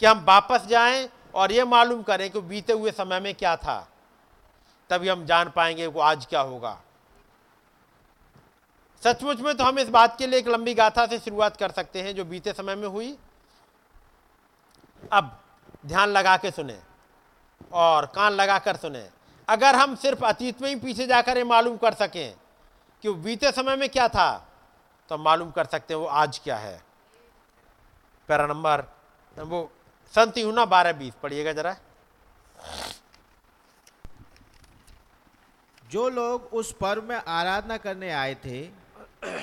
कि 0.00 0.06
हम 0.06 0.24
वापस 0.24 0.66
जाएँ 0.66 1.08
और 1.34 1.52
ये 1.52 1.64
मालूम 1.64 2.02
करें 2.02 2.30
कि 2.30 2.40
बीते 2.42 2.72
हुए 2.72 2.90
समय 2.92 3.20
में 3.20 3.34
क्या 3.34 3.56
था। 3.56 3.78
तभी 4.90 5.08
हम 5.08 5.24
जान 5.26 5.50
पाएँगे 5.50 5.88
कि 5.90 6.00
आज 6.00 6.26
क्या 6.26 6.40
होगा। 6.40 6.78
सचमुच 9.02 9.40
में 9.40 9.56
तो 9.56 9.64
हम 9.64 9.78
इस 9.78 9.88
बात 9.88 10.16
के 10.18 10.26
लिए 10.26 10.38
एक 10.38 10.48
लंबी 10.48 10.74
गाथा 10.74 11.06
से 11.06 11.18
शुरुआत 11.18 11.56
कर 11.56 11.70
सकते 11.70 12.02
हैं 12.02 12.14
जो 12.14 12.24
बीते 12.24 12.52
समय 12.52 12.74
में 12.74 12.88
हुई। 12.88 13.16
अब 15.12 15.38
ध्यान 15.86 16.08
लगा 16.08 16.36
के 16.36 16.50
सुने 16.50 16.78
और 17.72 18.06
कान 18.06 18.32
लगा 18.32 18.58
कर 18.58 18.76
सुने। 18.76 19.08
अगर 19.48 19.74
हम 19.74 19.94
सिर्फ़ 19.96 20.24
अतीत 20.24 20.62
में 20.62 20.68
ही 20.68 20.76
पीछे 20.76 21.06
जाकर 21.06 21.36
ये 21.36 21.44
मालूम 21.44 21.76
कर 21.76 21.94
सकें 21.94 22.34
कि 23.04 23.10
बीते 23.24 23.52
समय 23.52 23.76
में 23.76 23.88
क्या 23.88 24.08
था 24.08 24.28
तो 25.08 25.14
हम 25.14 25.22
मालूम 25.22 25.50
कर 25.50 25.64
सकते 25.64 25.94
हैं 25.94 26.00
वो 26.00 26.06
आज 26.06 26.38
क्या 26.38 26.56
है। 26.56 26.80
पैरा 28.28 28.46
नंबर 28.46 28.84
वो 29.36 29.70
संत 30.14 30.38
यूना 30.38 30.64
बारह 30.66 30.92
बीस 30.92 31.14
पढ़िएगा 31.22 31.52
जरा। 31.52 31.76
जो 35.82 36.08
लोग 36.08 36.48
उस 36.52 36.72
पर्व 36.72 37.02
में 37.02 37.16
आराधना 37.16 37.76
करने 37.76 38.10
आए 38.12 38.34
थे 38.44 38.68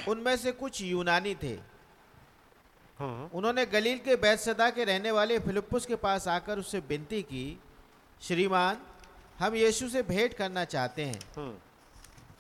उनमें 0.07 0.35
से 0.37 0.51
कुछ 0.53 0.81
यूनानी 0.81 1.35
थे। 1.35 1.55
उन्होंने 2.99 3.65
गलील 3.65 3.97
के 3.97 4.15
बैतसदा 4.15 4.69
के 4.69 4.83
रहने 4.83 5.11
वाले 5.11 5.39
फिलिप्पुस 5.39 5.85
के 5.85 5.95
पास 5.97 6.27
आकर 6.27 6.59
उससे 6.59 6.79
विनती 6.79 7.21
की 7.23 7.45
श्रीमान 8.21 8.77
हम 9.43 9.55
यीशु 9.55 9.87
से 9.89 10.01
भेंट 10.03 10.33
करना 10.33 10.63
चाहते 10.65 11.05
हैं। 11.05 11.51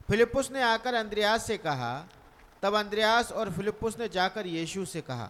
फिलिप्पुस 0.07 0.51
ने 0.51 0.61
आकर 0.61 0.93
अंद्रयास 0.93 1.45
से 1.47 1.57
कहा 1.57 1.93
तब 2.63 2.75
अंद्रयास 2.75 3.31
और 3.31 3.51
फिलिप्पुस 3.51 3.97
ने 3.99 4.07
जाकर 4.09 4.47
यीशु 4.47 4.85
से 4.85 5.01
कहा। 5.01 5.29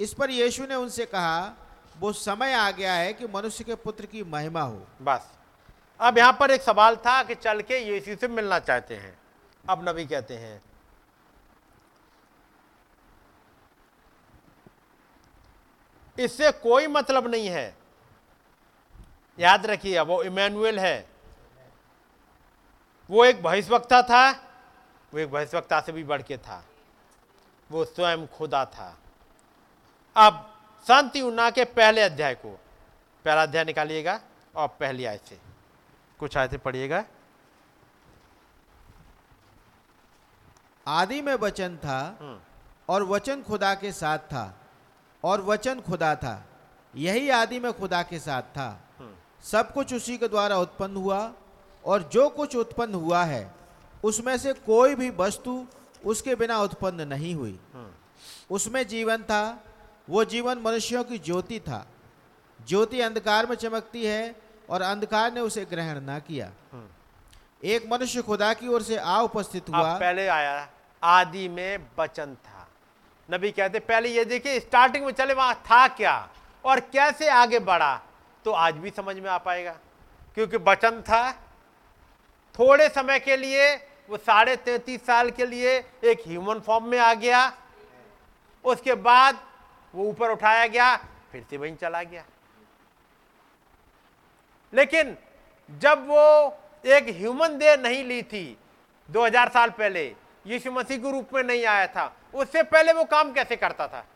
इस 0.00 0.12
पर 0.14 0.30
यीशु 0.30 0.66
ने 0.66 0.74
उनसे 0.74 1.06
कहा 1.06 1.52
वो 1.98 2.12
समय 2.12 2.52
आ 2.52 2.70
गया 2.70 2.92
है 2.94 3.12
कि 3.12 3.26
मनुष्य 3.26 3.64
के 3.64 3.74
पुत्र 3.74 4.06
की 4.06 4.22
महिमा 4.24 4.60
हो। 4.60 4.86
बस। 5.02 5.30
अब 6.00 6.18
यहाँ 6.18 6.36
पर 6.40 6.50
एक 6.50 6.62
सवाल 6.62 6.96
था 6.96 7.22
कि 7.22 7.34
चल 7.34 7.60
के 7.60 7.78
यीशु 7.78 8.16
से 8.16 8.28
मिलना 8.28 8.58
चाहते 8.58 8.96
हैं। 8.96 9.16
अब 9.64 9.88
नबी 9.88 10.04
कहते 10.06 10.34
हैं 10.36 10.60
इससे 16.16 16.50
कोई 16.52 16.86
मतलब 16.86 17.26
नहीं 17.30 17.46
है। 17.48 17.74
याद 19.38 19.66
रखिए 19.66 20.00
वो 20.00 20.22
इमैनुअल 20.22 20.78
है। 20.78 21.08
वो 23.10 23.24
एक 23.24 23.42
भविष्यवक्ता 23.42 24.02
था 24.02 24.30
वो 25.14 25.18
एक 25.18 25.30
भविष्यवक्ता 25.30 25.80
से 25.80 25.92
भी 25.92 26.04
बढ़ 26.04 26.22
के 26.22 26.38
था। 26.38 26.64
वो 27.70 27.84
स्वयं 27.84 28.26
खुदा 28.26 28.64
था। 28.64 28.98
अब 30.16 30.58
शांति 30.88 31.20
यूना 31.20 31.50
के 31.50 31.64
पहले 31.64 32.00
अध्याय 32.00 32.34
को 32.34 32.60
पहला 33.24 33.42
अध्याय 33.42 33.64
निकालिएगा 33.64 34.20
और 34.56 34.68
पहली 34.68 35.04
आय 35.04 35.20
से। 35.26 35.38
कुछ 36.18 36.36
आयतें 36.36 36.58
पढ़िएगा। 36.58 37.04
आदि 40.86 41.22
में 41.22 41.34
वचन 41.34 41.76
था 41.76 42.18
हम्म। 42.20 42.40
और 42.88 43.02
वचन 43.02 43.42
खुदा 43.42 43.74
के 43.74 43.92
साथ 43.92 44.18
था 44.18 44.56
और 45.24 45.40
वचन 45.40 45.80
खुदा 45.80 46.16
था। 46.16 46.44
यही 46.96 47.30
आदि 47.30 47.58
में 47.58 47.72
खुदा 47.72 48.02
के 48.02 48.18
साथ 48.18 48.42
था। 48.42 48.80
सब 49.44 49.72
कुछ 49.72 49.94
उसी 49.94 50.16
के 50.18 50.28
द्वारा 50.28 50.56
उत्पन्न 50.58 50.96
हुआ 50.96 51.32
और 51.84 52.02
जो 52.12 52.28
कुछ 52.28 52.56
उत्पन्न 52.56 52.94
हुआ 52.94 53.22
है 53.24 53.54
उसमें 54.04 54.36
से 54.38 54.52
कोई 54.52 54.94
भी 54.94 55.10
वस्तु 55.10 55.66
उसके 56.04 56.34
बिना 56.34 56.58
उत्पन्न 56.58 57.06
नहीं 57.08 57.34
हुई। 57.34 57.58
उसमें 58.50 58.86
जीवन 58.88 59.22
था 59.22 59.42
वो 60.08 60.24
जीवन 60.24 60.58
मनुष्यों 60.58 61.04
की 61.04 61.18
ज्योति 61.18 61.60
था। 61.60 61.86
ज्योति 62.60 63.00
अंधकार 63.00 63.46
में 63.46 63.56
चमकती 63.56 64.04
है 64.06 64.34
और 64.70 64.82
अंधकार 64.82 65.32
ने 65.32 65.40
उसे 65.40 65.64
ग्रहण 65.64 66.00
ना 66.00 66.18
किया। 66.18 66.50
एक 67.64 67.86
मनुष्य 67.92 68.22
खुदा 68.22 68.52
की 68.54 68.68
ओर 68.68 68.82
से 68.82 68.96
आ 68.96 69.20
उपस्थित 69.20 69.68
हुआ। 69.68 69.98
पहले 69.98 70.26
आया 70.28 70.68
आदि 71.02 71.48
में 71.48 71.86
वचन 71.98 72.34
था। 72.36 72.66
नबी 73.28 73.50
कहते 73.50 73.78
पहले 73.80 74.08
ये 74.08 74.24
देखिए 74.24 74.60
स्टार्टिंग 74.60 75.04
में 75.04 75.12
चले 75.12 75.34
वहाँ 75.34 75.54
था 75.62 75.86
क्या 75.88 76.28
और 76.64 76.80
कैसे 76.80 77.28
आगे 77.28 77.58
बढ़ा? 77.60 78.00
तो 78.46 78.52
आज 78.52 78.74
भी 78.74 78.90
समझ 78.90 79.16
में 79.16 79.30
आ 79.30 79.38
पाएगा। 79.38 79.72
क्योंकि 80.34 80.56
वचन 80.56 81.02
था, 81.02 81.32
थोड़े 82.58 82.88
समय 82.88 83.18
के 83.20 83.36
लिए, 83.36 83.76
वो 84.08 84.16
साढ़े 84.16 84.56
तैतीस 84.56 85.06
साल 85.06 85.30
के 85.30 85.46
लिए 85.46 85.78
एक 86.04 86.28
ह्यूमन 86.28 86.60
फॉर्म 86.60 86.84
में 86.84 86.98
आ 86.98 87.14
गया। 87.14 87.52
उसके 88.64 88.94
बाद 88.94 89.46
वो 89.94 90.04
ऊपर 90.04 90.30
उठाया 90.30 90.66
गया, 90.66 90.96
फिर 91.32 91.46
से 91.50 91.56
वहीं 91.56 91.76
चला 91.76 92.02
गया। 92.02 92.24
लेकिन 94.74 95.16
जब 95.70 96.06
वो 96.06 96.58
एक 96.86 97.04
ह्यूमन 97.08 97.58
देह 97.58 97.76
नहीं 97.76 98.04
ली 98.04 98.22
थी 98.22 98.58
2000 99.10 99.48
साल 99.48 99.70
पहले, 99.70 100.16
यीशु 100.46 100.72
मसीह 100.72 100.98
के 100.98 101.12
रूप 101.12 101.34
में 101.34 101.42
नहीं 101.42 101.66
आया 101.66 101.86
था, 101.86 102.16
उससे 102.34 102.62
पहले 102.62 102.92
वो 102.92 103.04
काम 103.04 103.32
कैसे 103.32 103.56
करता 103.56 103.88
था? 103.88 104.06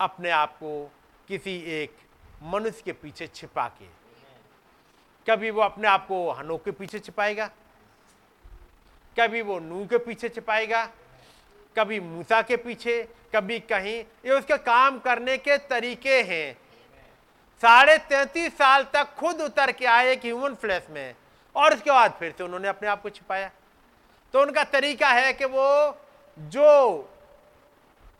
अपने 0.00 0.30
आप 0.30 0.52
को 0.52 0.92
किसी 1.30 1.82
एक 1.82 1.96
मनुष्य 2.42 2.82
के 2.84 2.92
पीछे 2.92 3.26
छिपा 3.26 3.68
के। 3.68 3.86
कभी 5.26 5.50
वो 5.50 5.62
अपने 5.62 5.88
आप 5.88 6.06
को 6.06 6.30
हनोक 6.30 6.64
के 6.64 6.70
पीछे 6.70 6.98
छिपाएगा? 6.98 7.46
कभी 9.20 9.42
वो 9.42 9.58
नू 9.58 9.86
के 9.86 9.98
पीछे 9.98 10.28
छिपाएगा? 10.28 10.84
कभी 11.78 12.00
मूसा 12.00 12.42
के 12.42 12.56
पीछे? 12.56 13.08
कभी 13.34 13.60
कहीं? 13.60 13.94
ये 13.94 14.30
उसके 14.30 14.56
काम 14.56 14.98
करने 14.98 15.38
के 15.38 15.58
तरीके 15.58 16.22
हैं। 16.22 16.58
साढ़े 17.62 17.98
तैतीस 17.98 18.52
साल 18.52 18.84
तक 18.84 19.14
खुद 19.14 19.40
उतर 19.40 19.72
के 19.72 19.86
आए 19.86 20.12
एक 20.12 20.24
ह्यूमन 20.24 20.54
फ्लैश 20.54 20.86
में 20.90 21.14
और 21.54 21.74
उसके 21.74 21.90
बाद 21.90 22.12
फिर 22.12 22.34
से 22.38 22.44
उन्होंने 22.44 22.68
अपने 22.68 22.88
आप 22.88 23.02
को 23.02 23.10
छिपाया। 23.10 23.50
तो 24.32 24.42
उनका 24.42 24.64
तरीका 24.64 25.08
है 25.08 25.32
कि 25.32 25.44
वो 25.44 25.98
जो 26.38 26.68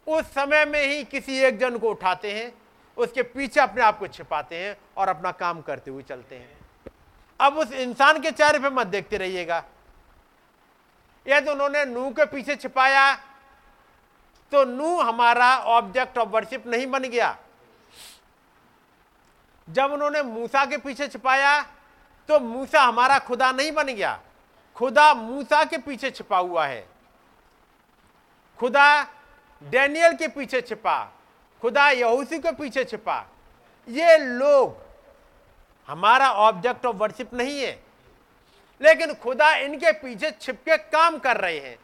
उस 0.07 0.25
समय 0.25 0.65
में 0.65 0.87
ही 0.87 1.05
किसी 1.05 1.39
एक 1.39 1.59
जन 1.59 1.79
को 1.79 1.91
उठाते 1.91 2.33
हैं 2.33 2.60
उसके 3.01 3.23
पीछे 3.23 3.61
अपने 3.61 3.83
आप 3.83 3.99
को 3.99 4.07
छिपाते 4.07 4.57
हैं 4.57 4.77
और 4.97 5.09
अपना 5.09 5.33
काम 5.33 5.61
करते 5.63 5.91
हुए 5.91 6.03
चलते 6.03 6.37
हैं। 6.37 6.59
अब 7.41 7.59
उस 7.59 7.73
इंसान 7.73 8.21
के 8.21 8.31
चेहरे 8.31 8.59
पे 8.59 8.71
मत 8.71 8.87
देखते 8.87 9.17
रहिएगा। 9.17 9.63
यदि 11.27 11.47
तो 11.47 11.53
उन्होंने 11.53 11.85
नू 11.85 12.11
के 12.11 12.25
पीछे 12.27 12.57
छिपाया 12.57 13.15
तो 14.53 14.65
नू 14.65 14.97
हमारा 15.01 15.57
ऑब्जेक्ट 15.59 16.19
ऑफ़ 16.19 16.29
वर्शिप 16.29 16.67
नहीं 16.67 16.87
बन 16.87 17.03
गया। 17.03 17.37
जब 19.69 19.93
उन्होंने 19.93 20.23
मूसा 20.23 20.65
के 20.65 20.77
पीछे 20.77 21.09
छिपाया 21.09 21.61
तो 22.29 22.39
मूसा 22.41 22.83
हमारा 22.83 23.19
खुदा 23.19 23.51
नहीं 23.53 23.73
बन 23.73 23.87
गया। 23.87 24.21
खुदा 24.77 25.13
मूसा 25.15 25.65
के 25.65 25.79
पीछे 25.79 26.11
छिपा 26.11 26.39
हुआ 26.39 26.67
है। 26.67 26.89
खुदा 28.59 29.07
डैनियल 29.63 30.17
के 30.17 30.29
पीछे 30.29 30.61
छिपा। 30.61 30.97
खुदा 31.63 31.89
यहूसी 31.91 32.39
के 32.39 32.53
पीछे 32.53 32.85
छिपा। 32.85 33.19
ये 33.89 34.17
लोग, 34.19 34.77
हमारा 35.89 36.31
ऑब्जेक्ट 36.31 36.87
ऑफ़ 36.87 36.97
वर्शिप 36.97 37.35
नहीं 37.35 37.61
है, 37.61 37.73
लेकिन 38.81 39.15
खुदा 39.15 39.55
इनके 39.57 39.93
पीछे 39.93 40.31
छिपके 40.33 40.77
काम 40.77 41.19
कर 41.19 41.37
रहे 41.37 41.59
हैं। 41.59 41.79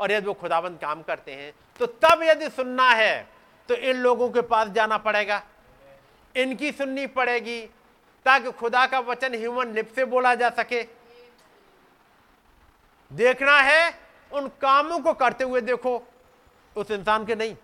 और 0.00 0.12
यदि 0.12 0.26
वो 0.26 0.34
खुदाबंद 0.34 0.78
काम 0.78 1.02
करते 1.02 1.32
हैं 1.32 1.52
तो 1.80 1.86
तब 1.86 2.22
यदि 2.22 2.48
सुनना 2.50 2.88
है 2.90 3.28
तो 3.68 3.74
इन 3.74 3.96
लोगों 3.96 4.28
के 4.30 4.40
पास 4.42 4.68
जाना 4.68 4.98
पड़ेगा। 4.98 5.42
इनकी 6.34 6.70
सुननी 6.72 7.06
पड़ेगी, 7.08 7.60
ताकि 8.26 8.50
खुदा 8.52 8.86
का 8.86 8.98
वचन 9.00 9.34
ह्यूमन 9.34 9.72
लिप 9.74 9.92
से 9.94 10.04
बोला 10.04 10.34
जा 10.34 10.50
सके। 10.50 10.82
देखना 13.10 13.58
है, 13.60 13.94
उन 14.32 14.48
कामों 14.62 14.98
को 15.00 15.12
करते 15.14 15.44
हुए 15.44 15.60
देखो, 15.60 16.02
उस 16.76 16.90
इंसान 16.90 17.24
के 17.26 17.34
नहीं। 17.34 17.56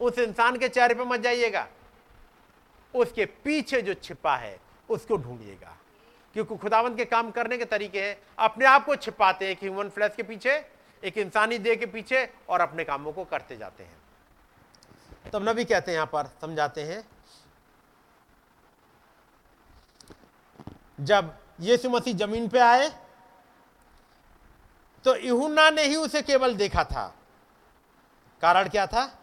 उस 0.00 0.18
इंसान 0.18 0.56
के 0.56 0.68
चेहरे 0.68 0.94
पे 0.94 1.04
मत 1.04 1.20
जाइएगा। 1.20 1.66
उसके 2.94 3.26
पीछे 3.26 3.82
जो 3.82 3.94
छिपा 3.94 4.36
है, 4.36 4.58
उसको 4.88 5.16
ढूंढिएगा। 5.16 5.76
क्योंकि 6.34 6.56
खुदावंत 6.56 6.96
के 6.96 7.04
काम 7.04 7.30
करने 7.30 7.58
के 7.58 7.64
तरीके 7.64 8.02
हैं। 8.02 8.16
अपने 8.38 8.64
आप 8.64 8.84
को 8.84 8.96
छिपाते 8.96 9.44
हैं 9.44 9.52
एक 9.52 9.58
ह्यूमन 9.58 9.88
फ्लैश 9.88 10.12
के 10.16 10.22
पीछे, 10.22 10.52
एक 11.04 11.18
इंसानी 11.18 11.58
देह 11.58 11.74
के 11.76 11.86
पीछे 11.86 12.24
और 12.48 12.60
अपने 12.60 12.84
कामों 12.84 13.12
को 13.12 13.24
करते 13.24 13.56
जाते 13.56 13.84
हैं। 13.84 13.96
तब 15.32 15.48
नबी 15.48 15.64
कहते 15.64 15.90
हैं 15.90 15.96
यहाँ 15.96 16.06
पर, 16.06 16.26
समझाते 16.40 16.82
हैं। 16.82 17.04
जब 21.00 21.36
यीशु 21.60 21.90
मसीह 21.90 22.16
ज़मीन 22.16 22.48
पे 22.48 22.58
आए 22.58 22.88
तो 25.04 25.14
इहुन्ना 25.14 25.68
ने 25.70 25.82
ही 25.82 25.96
उसे 25.96 26.22
केवल 26.22 26.54
देखा 26.54 26.84
था। 26.84 27.06
कारण 28.42 28.68
क्या 28.68 28.86
था? 28.86 29.17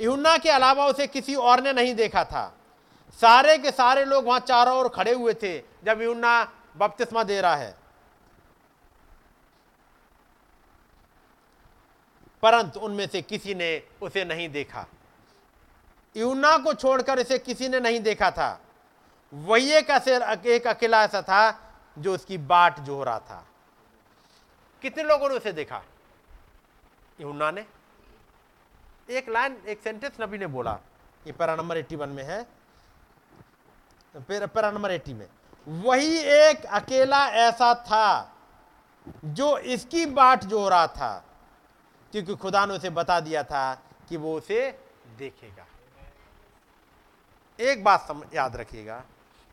इहुन्ना 0.00 0.38
के 0.38 0.50
अलावा 0.50 0.86
उसे 0.86 1.06
किसी 1.06 1.34
और 1.34 1.60
ने 1.60 1.72
नहीं 1.72 1.94
देखा 1.94 2.24
था। 2.24 2.54
सारे 3.20 3.58
के 3.58 3.70
सारे 3.70 4.04
लोग 4.04 4.24
वहाँ 4.24 4.40
चारों 4.40 4.76
ओर 4.76 4.88
खड़े 4.88 5.12
हुए 5.12 5.34
थे, 5.34 5.58
जब 5.58 6.02
यूना 6.02 6.52
बपतिस्मा 6.76 7.22
दे 7.24 7.40
रहा 7.40 7.56
है। 7.56 7.76
परंतु 12.42 12.80
उनमें 12.80 13.06
से 13.08 13.22
किसी 13.22 13.54
ने 13.54 13.82
उसे 14.02 14.24
नहीं 14.24 14.48
देखा। 14.48 14.86
यूना 16.16 16.58
को 16.58 16.74
छोड़कर 16.74 17.18
इसे 17.18 17.38
किसी 17.38 17.68
ने 17.68 17.80
नहीं 17.80 18.00
देखा 18.00 18.30
था। 18.30 18.60
वही 19.34 19.72
एक 19.72 19.90
एक 20.46 20.66
अकेला 20.66 21.02
ऐसा 21.02 21.22
था, 21.22 21.72
जो 21.98 22.14
उसकी 22.14 22.38
बाट 22.38 22.80
जो 22.80 23.04
रहा 23.04 23.18
था। 23.18 23.46
कितने 24.82 25.02
लोगों 25.02 25.28
ने 25.28 25.34
उसे 25.34 25.52
देखा? 25.52 25.82
यूना 27.20 27.50
ने? 27.50 27.83
एक 29.10 29.28
लाइन 29.28 29.56
एक 29.68 29.82
सेंटेंस 29.82 30.16
नबी 30.20 30.38
ने 30.38 30.46
बोला 30.46 30.78
ये 31.26 31.32
पैरा 31.32 31.56
नंबर 31.56 31.76
एट्टी 31.76 31.96
वन 31.96 32.08
में 32.08 32.22
है। 32.24 32.42
पैरा 34.28 34.70
नंबर 34.70 34.90
एट्टी 34.90 35.14
में। 35.14 35.26
वही 35.68 36.18
एक 36.18 36.64
अकेला 36.66 37.26
ऐसा 37.28 37.74
था 37.74 38.32
जो 39.24 39.58
इसकी 39.58 40.04
बाट 40.06 40.44
जो 40.44 40.68
रहा 40.68 40.86
था 40.86 41.24
क्योंकि 42.12 42.34
खुदा 42.36 42.64
ने 42.66 42.74
उसे 42.74 42.90
बता 42.90 43.18
दिया 43.20 43.42
था 43.42 43.74
कि 44.08 44.16
वो 44.16 44.36
उसे 44.36 44.70
देखेगा। 45.18 45.66
एक 47.58 47.84
बात 47.84 48.06
सम, 48.08 48.22
याद 48.34 48.56
रखिएगा 48.56 49.02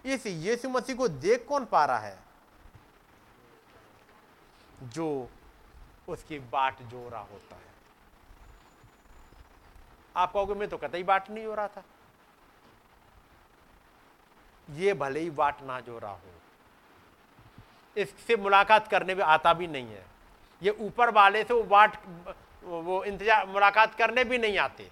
इस 0.05 0.25
यीशु 0.27 0.69
मसीह 0.69 0.95
को 0.95 1.07
देख 1.07 1.45
कौन 1.49 1.65
पा 1.65 1.85
रहा 1.85 1.99
है? 1.99 2.19
जो 4.83 5.29
उसकी 6.07 6.39
बाट 6.39 6.81
जो 6.81 7.09
रहा 7.09 7.21
होता 7.21 7.55
है। 7.55 7.70
आप 10.15 10.31
कहोगे, 10.33 10.53
मैं 10.53 10.67
तो 10.69 10.77
कतई 10.77 11.03
बाट 11.03 11.29
नहीं 11.29 11.45
हो 11.45 11.55
रहा 11.55 11.67
था। 11.67 11.83
ये 14.69 14.93
भले 14.93 15.19
ही 15.19 15.29
बाट 15.29 15.61
ना 15.63 15.79
जो 15.79 15.99
रहा 15.99 16.11
हो। 16.11 16.19
इससे 17.95 18.35
मुलाकात 18.35 18.87
करने 18.87 19.15
में 19.15 19.23
आता 19.23 19.53
भी 19.53 19.67
नहीं 19.67 19.87
है। 19.87 20.05
ये 20.61 20.69
ऊपर 20.79 21.09
वाले 21.09 21.43
से 21.43 21.53
वो 21.53 21.63
बाट, 21.63 21.97
वो 22.63 23.03
इंतज़ार 23.03 23.47
मुलाकात 23.47 23.95
करने 23.95 24.23
भी 24.23 24.37
नहीं 24.37 24.57
आते। 24.57 24.89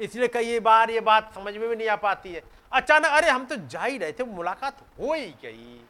इसलिए 0.00 0.28
कई 0.28 0.60
बार 0.60 0.90
ये 0.90 1.00
बात 1.00 1.34
समझ 1.34 1.56
में 1.56 1.68
भी 1.68 1.76
नहीं 1.76 1.88
आ 1.88 1.96
पाती 1.96 2.32
है। 2.32 2.42
अचानक, 2.72 3.06
अरे, 3.06 3.30
हम 3.30 3.44
तो 3.44 3.56
जा 3.56 3.84
ही 3.84 3.98
रहे 3.98 4.12
थे, 4.12 4.24
मुलाकात 4.24 4.80
हो 4.98 5.12
ही 5.14 5.26
गई। 5.42 5.80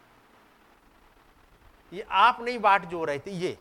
ये 1.93 2.07
आप 2.11 2.41
नहीं 2.41 2.59
बाट 2.59 2.85
जो 2.85 3.05
रहे 3.05 3.19
थे, 3.19 3.31
ये 3.31 3.59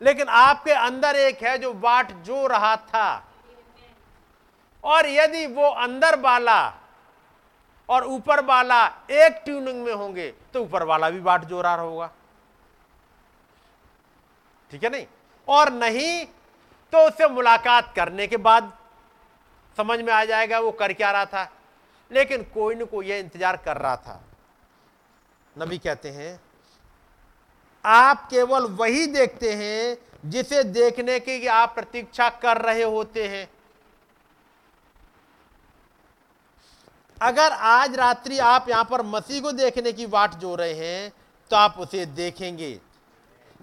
लेकिन 0.00 0.28
आपके 0.28 0.72
अंदर 0.72 1.16
एक 1.16 1.42
है 1.42 1.56
जो 1.58 1.72
बाट 1.74 2.12
जो 2.22 2.46
रहा 2.46 2.74
था। 2.78 3.08
और 4.84 5.06
यदि 5.08 5.46
वो 5.48 5.68
अंदर 5.82 6.18
वाला 6.20 6.58
और 7.88 8.04
ऊपर 8.06 8.44
वाला 8.44 8.84
एक 9.12 9.40
ट्यूनिंग 9.44 9.82
में 9.84 9.92
होंगे 9.92 10.30
तो 10.52 10.62
ऊपर 10.62 10.82
वाला 10.82 11.10
भी 11.10 11.20
बाट 11.20 11.44
जो 11.44 11.60
रहा 11.62 11.74
होगा। 11.74 12.10
ठीक 14.72 14.84
है 14.84 14.90
नहीं? 14.90 15.06
और 15.48 15.72
नहीं 15.72 16.24
तो 16.92 17.06
उससे 17.06 17.28
मुलाकात 17.28 17.92
करने 17.96 18.26
के 18.26 18.36
बाद 18.38 18.72
समझ 19.76 20.00
में 20.00 20.12
आ 20.12 20.24
जाएगा 20.24 20.58
वो 20.60 20.70
कर 20.72 20.92
क्या 20.92 21.10
रहा 21.10 21.24
था। 21.26 21.50
लेकिन 22.10 22.42
कोई 22.54 22.74
न 22.74 22.84
कोई 22.84 23.06
यह 23.06 23.18
इंतज़ार 23.18 23.56
कर 23.56 23.76
रहा 23.76 23.96
था। 23.96 24.20
नबी 25.56 25.78
कहते 25.78 26.10
हैं 26.10 26.38
आप 27.86 28.26
केवल 28.30 28.64
वही 28.72 29.06
देखते 29.06 29.52
हैं 29.54 30.30
जिसे 30.30 30.62
देखने 30.64 31.18
की 31.20 31.46
आप 31.46 31.74
प्रतीक्षा 31.74 32.28
कर 32.42 32.60
रहे 32.62 32.82
होते 32.82 33.26
हैं। 33.28 33.48
अगर 37.18 37.52
आज 37.52 37.94
रात्रि 37.96 38.38
आप 38.38 38.68
यहाँ 38.68 38.84
पर 38.84 39.02
मसीह 39.04 39.40
को 39.40 39.52
देखने 39.52 39.92
की 39.92 40.06
वाट 40.06 40.34
जो 40.36 40.54
रहे 40.54 40.72
हैं 40.74 41.12
तो 41.50 41.56
आप 41.56 41.78
उसे 41.78 42.04
देखेंगे। 42.06 42.78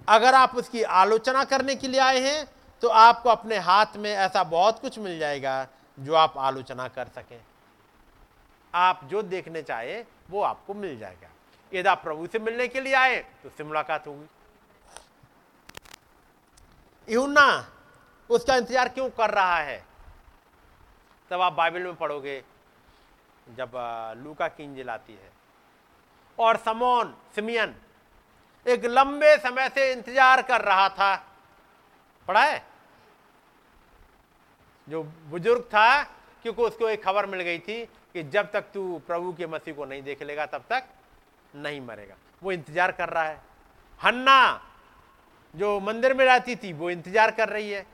अगर 0.08 0.36
आप 0.36 0.56
उसकी 0.56 0.84
आलोचना 0.84 1.44
करने 1.44 1.76
के 1.76 1.88
लिए 1.88 2.00
आए 2.00 2.20
हैं 2.20 2.46
तो 2.82 2.88
आपको 2.90 3.30
अपने 3.30 3.58
हाथ 3.60 3.98
में 3.98 4.12
ऐसा 4.12 4.44
बहुत 4.46 4.80
कुछ 4.80 5.00
मिल 5.00 5.20
जाएगा 5.20 5.68
जो 5.98 6.14
आप 6.16 6.34
आलोचना 6.38 6.88
कर 6.88 7.08
सकें। 7.16 7.40
आप 8.74 9.02
जो 9.04 9.22
देखने 9.24 9.62
चाहे, 9.62 10.04
वो 10.30 10.42
आपको 10.42 10.74
मिल 10.74 10.98
जाएगा। 11.00 11.30
यदि 11.74 11.90
आप 11.90 12.04
प्रभु 12.04 12.28
से 12.28 12.40
मिलने 12.40 12.68
के 12.68 12.82
लिए 12.82 12.94
आए 12.96 13.20
तो 13.44 13.50
उससे 13.50 13.64
मुलाकात 13.64 14.08
होगी। 14.08 14.28
यूना 17.08 17.68
उसका 18.30 18.56
इंतज़ार 18.56 18.90
क्यों 18.90 19.10
कर 19.12 19.30
रहा 19.32 19.58
है? 19.58 19.84
तब 21.32 21.42
आप 21.42 21.54
बाइबल 21.54 21.84
में 21.84 21.96
पढ़ोगे, 21.96 22.44
जब 23.48 23.72
लूका 24.18 24.48
की 24.48 24.64
इंजिल 24.64 24.90
आती 24.90 25.14
है। 25.14 25.32
और 26.38 26.58
समोन, 26.58 27.14
सिमियन, 27.36 27.76
एक 28.66 28.86
लंबे 28.86 29.38
समय 29.38 29.70
से 29.70 29.92
इंतज़ार 29.92 30.42
कर 30.42 30.62
रहा 30.62 30.90
था। 30.90 31.16
पढ़ा 32.28 32.44
है? 32.44 32.64
जो 34.88 35.04
बुज़ुर्ग 35.04 35.62
था, 35.64 36.04
क्योंकि 36.44 36.62
उसको 36.62 36.90
एक 36.90 37.04
खबर 37.04 37.26
मिल 37.26 37.42
गई 37.42 37.60
थी 37.60 37.84
कि 37.86 38.24
जब 38.26 38.52
तक 38.52 38.62
तू 38.74 39.02
प्रभु 39.08 39.34
के 39.34 39.48
मसीह 39.48 39.74
को 39.74 39.86
नहीं 39.86 40.02
देख 40.04 40.22
लेगा, 40.24 40.46
तब 40.46 40.64
तक 40.70 40.84
नहीं 41.54 41.82
मरेगा। 41.82 42.16
वो 42.42 42.52
इंतज़ार 42.52 42.92
कर 42.92 43.10
रहा 43.10 43.24
है। 43.24 43.42
हन्ना 44.02 44.62
जो 45.54 45.80
मंदिर 45.80 46.14
में 46.14 46.26
रहती 46.26 46.56
थी 46.56 46.74
वो 46.74 46.90
इंतज़ार 46.90 47.32
कर 47.32 47.50
रही 47.50 47.72
है। 47.72 47.86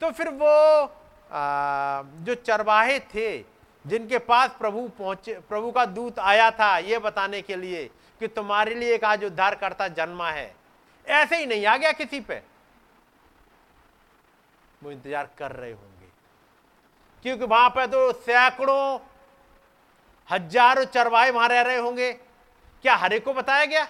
तो 0.00 0.10
फिर 0.10 0.28
वो 0.30 0.94
आ, 1.28 2.02
जो 2.02 2.34
चरवाहे 2.36 2.98
थे 3.14 3.38
जिनके 3.84 4.18
पास 4.20 4.50
प्रभु 4.58 4.86
पहुँचे 4.98 5.32
प्रभु 5.48 5.70
का 5.70 5.84
दूत 5.86 6.18
आया 6.18 6.50
था 6.50 6.76
ये 6.80 6.98
बताने 6.98 7.40
के 7.42 7.56
लिए 7.56 7.84
कि 8.20 8.28
तुम्हारे 8.28 8.74
लिए 8.74 8.94
एक 8.94 9.04
आज 9.04 9.24
उद्धार 9.24 9.54
करता 9.54 9.88
जन्मा 9.90 10.30
है। 10.30 10.54
ऐसे 11.06 11.36
ही 11.36 11.46
नहीं 11.46 11.66
आ 11.66 11.76
गया 11.76 11.92
किसी 11.92 12.20
पे। 12.20 12.42
वो 14.82 14.90
इंतज़ार 14.90 15.28
कर 15.38 15.52
रहे 15.52 15.70
होंगे। 15.72 16.06
क्योंकि 17.24 17.44
वहाँ 17.44 17.68
पर 17.70 17.86
तो 17.86 18.12
सैकड़ों 18.14 18.98
हज़ारों 20.28 20.84
चरवाए 20.84 21.30
वहाँ 21.30 21.48
रह 21.48 21.60
रहे 21.62 21.76
होंगे। 21.76 22.12
क्या 22.84 22.94
हरे 22.96 23.18
को 23.20 23.32
बताया 23.34 23.64
गया? 23.64 23.84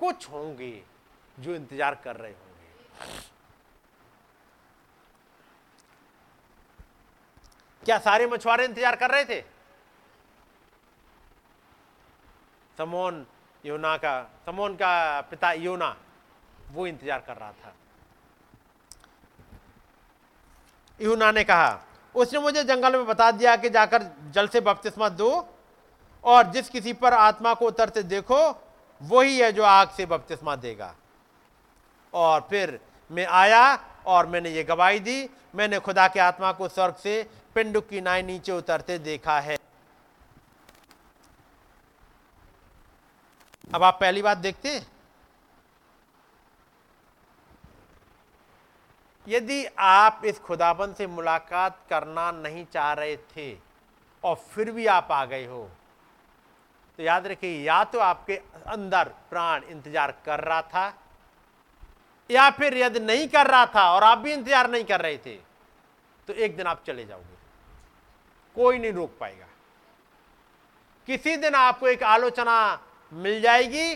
कुछ 0.00 0.28
होंगे 0.30 0.82
जो 1.38 1.54
इंतज़ार 1.54 1.94
कर 2.04 2.16
रहे 2.16 2.32
होंगे। 2.32 3.20
क्या 7.82 7.98
सारे 7.98 8.26
मछुआरे 8.26 8.64
इंतज़ार 8.64 8.96
कर 8.96 9.10
रहे 9.10 9.24
थे? 9.24 9.40
समोन 12.78 13.26
योना 13.64 13.96
का, 13.96 14.22
समोन 14.46 14.74
का 14.74 15.20
पिता 15.20 15.52
योना, 15.52 15.96
वो 16.70 16.86
इंतज़ार 16.86 17.20
कर 17.20 17.36
रहा 17.36 17.52
था। 17.52 17.74
यूना 21.00 21.30
ने 21.32 21.44
कहा 21.44 21.70
उसने 22.14 22.40
मुझे 22.40 22.64
जंगल 22.64 22.96
में 22.96 23.06
बता 23.06 23.30
दिया 23.30 23.56
कि 23.56 23.70
जाकर 23.70 24.02
जल 24.34 24.48
से 24.48 24.60
बपतिस्मा 24.60 25.08
दो, 25.08 25.48
और 26.24 26.50
जिस 26.50 26.68
किसी 26.68 26.92
पर 26.92 27.12
आत्मा 27.12 27.54
को 27.54 27.66
उतरते 27.66 28.02
देखो, 28.02 28.68
वही 29.00 29.38
है 29.38 29.52
जो 29.52 29.62
आग 29.62 29.88
से 29.88 30.06
बपतिस्मा 30.06 30.56
देगा। 30.56 30.94
और 32.12 32.46
फिर 32.50 32.80
मैं 33.10 33.26
आया, 33.26 33.78
और 34.06 34.26
मैंने 34.26 34.50
ये 34.50 34.62
गवाही 34.64 35.00
दी, 35.00 35.28
मैंने 35.54 35.78
खुदा 35.78 36.08
के 36.08 36.20
आत्मा 36.20 36.52
को 36.52 36.68
स्वर्ग 36.68 36.94
से 36.94 37.30
पिंडुक 37.54 37.88
की 37.88 38.00
नाई 38.00 38.22
नीचे 38.22 38.52
उतरते 38.52 38.98
देखा 38.98 39.40
है। 39.40 39.56
अब 43.74 43.82
आप 43.82 43.98
पहली 44.00 44.22
बात 44.22 44.38
देखते 44.38 44.68
हैं? 44.68 44.86
यदि 49.26 49.64
आप 49.78 50.22
इस 50.24 50.38
खुदाबंद 50.40 50.94
से 50.94 51.06
मुलाकात 51.08 51.78
करना 51.90 52.30
नहीं 52.32 52.64
चाह 52.72 52.92
रहे 52.92 53.16
थे 53.36 53.52
और 54.24 54.34
फिर 54.46 54.70
भी 54.70 54.86
आप 54.88 55.08
आ 55.12 55.24
गए 55.24 55.44
हो 55.46 55.68
तो 56.98 57.02
याद 57.02 57.26
रखिए, 57.26 57.62
या 57.62 57.82
तो 57.84 57.98
आपके 58.00 58.36
अंदर 58.68 59.08
प्राण 59.30 59.62
इंतज़ार 59.64 60.10
कर 60.26 60.40
रहा 60.40 60.62
था, 60.62 60.92
या 62.30 62.50
फिर 62.50 62.76
यदि 62.78 63.00
नहीं 63.00 63.28
कर 63.28 63.46
रहा 63.46 63.66
था 63.66 63.90
और 63.92 64.04
आप 64.04 64.18
भी 64.18 64.32
इंतज़ार 64.32 64.70
नहीं 64.70 64.84
कर 64.84 65.00
रहे 65.00 65.16
थे 65.18 65.34
तो 66.28 66.32
एक 66.34 66.56
दिन 66.56 66.66
आप 66.66 66.82
चले 66.86 67.04
जाओगे। 67.04 67.36
कोई 68.56 68.78
नहीं 68.78 68.92
रोक 68.92 69.16
पाएगा। 69.20 69.46
किसी 71.08 71.36
दिन 71.36 71.54
आपको 71.56 71.88
एक 71.88 72.02
आलोचना 72.04 72.80
मिल 73.12 73.40
जाएगी, 73.42 73.94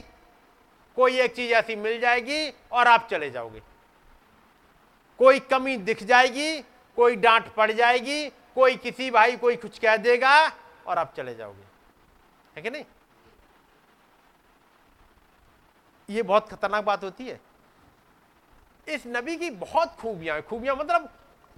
कोई 0.96 1.18
एक 1.20 1.34
चीज़ 1.34 1.52
ऐसी 1.54 1.76
मिल 1.76 2.00
जाएगी 2.00 2.48
और 2.72 2.88
आप 2.88 3.08
चले 3.10 3.30
जाओगे। 3.30 3.62
कोई 5.18 5.40
कमी 5.40 5.76
दिख 5.76 6.02
जाएगी, 6.02 6.60
कोई 6.98 7.16
डांट 7.16 7.54
पड़ 7.54 7.70
जाएगी, 7.72 8.28
कोई 8.54 8.76
किसी 8.76 9.10
भाई 9.10 9.36
कोई 9.36 9.56
कुछ 9.56 9.78
कह 9.78 9.96
देगा 9.96 10.34
और 10.86 10.98
आप 10.98 11.14
चले 11.16 11.34
जाओगे। 11.34 11.64
है 12.56 12.62
कि 12.62 12.70
नहीं? 12.70 12.84
ये 16.08 16.22
बहुत 16.22 16.48
खतरनाक 16.48 16.84
बात 16.84 17.04
होती 17.04 17.26
है। 17.26 17.40
इस 18.86 19.06
नबी 19.06 19.36
की 19.36 19.50
बहुत 19.52 19.96
खूबियाँ 20.00 20.40
खूबियाँ 20.42 20.76
मतलब 20.76 21.08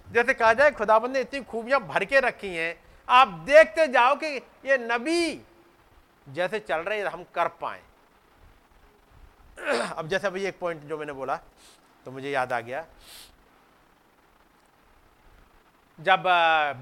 जैसे 0.07 0.33
कहा 0.33 0.53
जाए, 0.53 0.71
खुदाबंद 0.71 1.13
ने 1.13 1.21
इतनी 1.21 1.41
खूबियाँ 1.41 1.79
भर 1.81 2.05
के 2.05 2.19
रखी 2.19 2.47
हैं। 2.47 2.75
आप 3.07 3.27
देखते 3.45 3.87
जाओ 3.87 4.15
कि 4.15 4.35
ये 4.65 4.77
नबी 4.81 5.41
जैसे 6.27 6.59
चल 6.59 6.79
रहे 6.79 7.01
हम 7.01 7.23
कर 7.35 7.47
पाए। 7.61 7.81
अब 9.91 10.07
जैसे 10.07 10.27
अभी 10.27 10.43
एक 10.45 10.59
पॉइंट 10.59 10.81
जो 10.81 10.97
मैंने 10.97 11.13
बोला 11.13 11.35
तो 12.05 12.11
मुझे 12.11 12.29
याद 12.29 12.53
आ 12.53 12.59
गया। 12.59 12.85
जब 15.99 16.23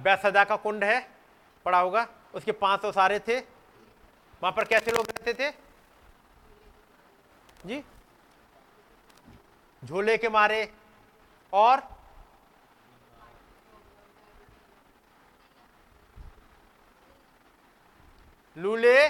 बैसदा 0.03 0.43
का 0.43 0.55
कुंड 0.55 0.83
है, 0.83 1.09
पड़ा 1.65 1.79
होगा, 1.79 2.07
उसके 2.33 2.51
पाँच 2.51 2.81
सौ 2.81 2.91
सारे 2.91 3.19
थे। 3.19 3.39
वहाँ 4.41 4.51
पर 4.51 4.63
कैसे 4.63 4.91
लोग 4.91 5.07
रहते 5.07 5.33
थे? 5.33 5.51
जी? 7.65 7.83
झोले 9.85 10.17
के 10.17 10.29
मारे 10.29 10.73
और 11.53 11.81
लूले, 18.57 19.07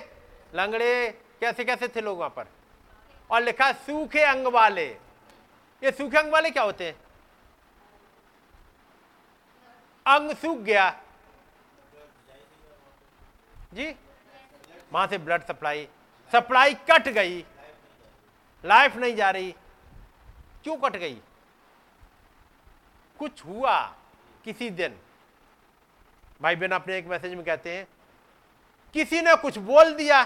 लंगड़े, 0.56 1.12
कैसे 1.40 1.66
कैसे 1.66 1.88
थे 1.88 2.02
लोग 2.02 2.18
वहाँ 2.18 2.30
पर? 2.30 2.48
और 3.32 3.42
लिखा 3.42 3.72
सूखे 3.72 4.24
अंग 4.24 4.48
वाले। 4.48 4.88
ये 5.84 5.92
सूखे 5.92 6.18
अंग 6.18 6.32
वाले 6.32 6.50
क्या 6.50 6.64
होते 6.64 6.88
हैं? 6.88 7.07
अंग 10.08 10.32
सूख 10.32 10.58
गया। 10.58 10.90
जी? 13.74 13.96
वहाँ 14.94 15.08
से 15.08 15.18
ब्लड 15.18 15.44
सप्लाई 15.44 15.88
सप्लाई 16.32 16.74
कट 16.74 17.08
गई। 17.10 17.46
लाइफ 18.66 18.96
नहीं 18.96 19.16
जा 19.16 19.30
रही। 19.32 19.52
क्यों 20.64 20.78
कट 20.78 20.96
गई? 20.98 21.22
कुछ 23.20 23.46
हुआ 23.46 23.80
किसी 24.44 24.70
दिन। 24.70 24.98
भाई 26.42 26.56
बहन, 26.56 26.72
अपने 26.72 26.98
एक 26.98 27.06
मैसेज 27.06 27.34
में 27.34 27.46
कहते 27.46 27.78
हैं, 27.78 27.88
किसी 28.94 29.22
ने 29.22 29.36
कुछ 29.36 29.58
बोल 29.58 29.94
दिया, 29.94 30.24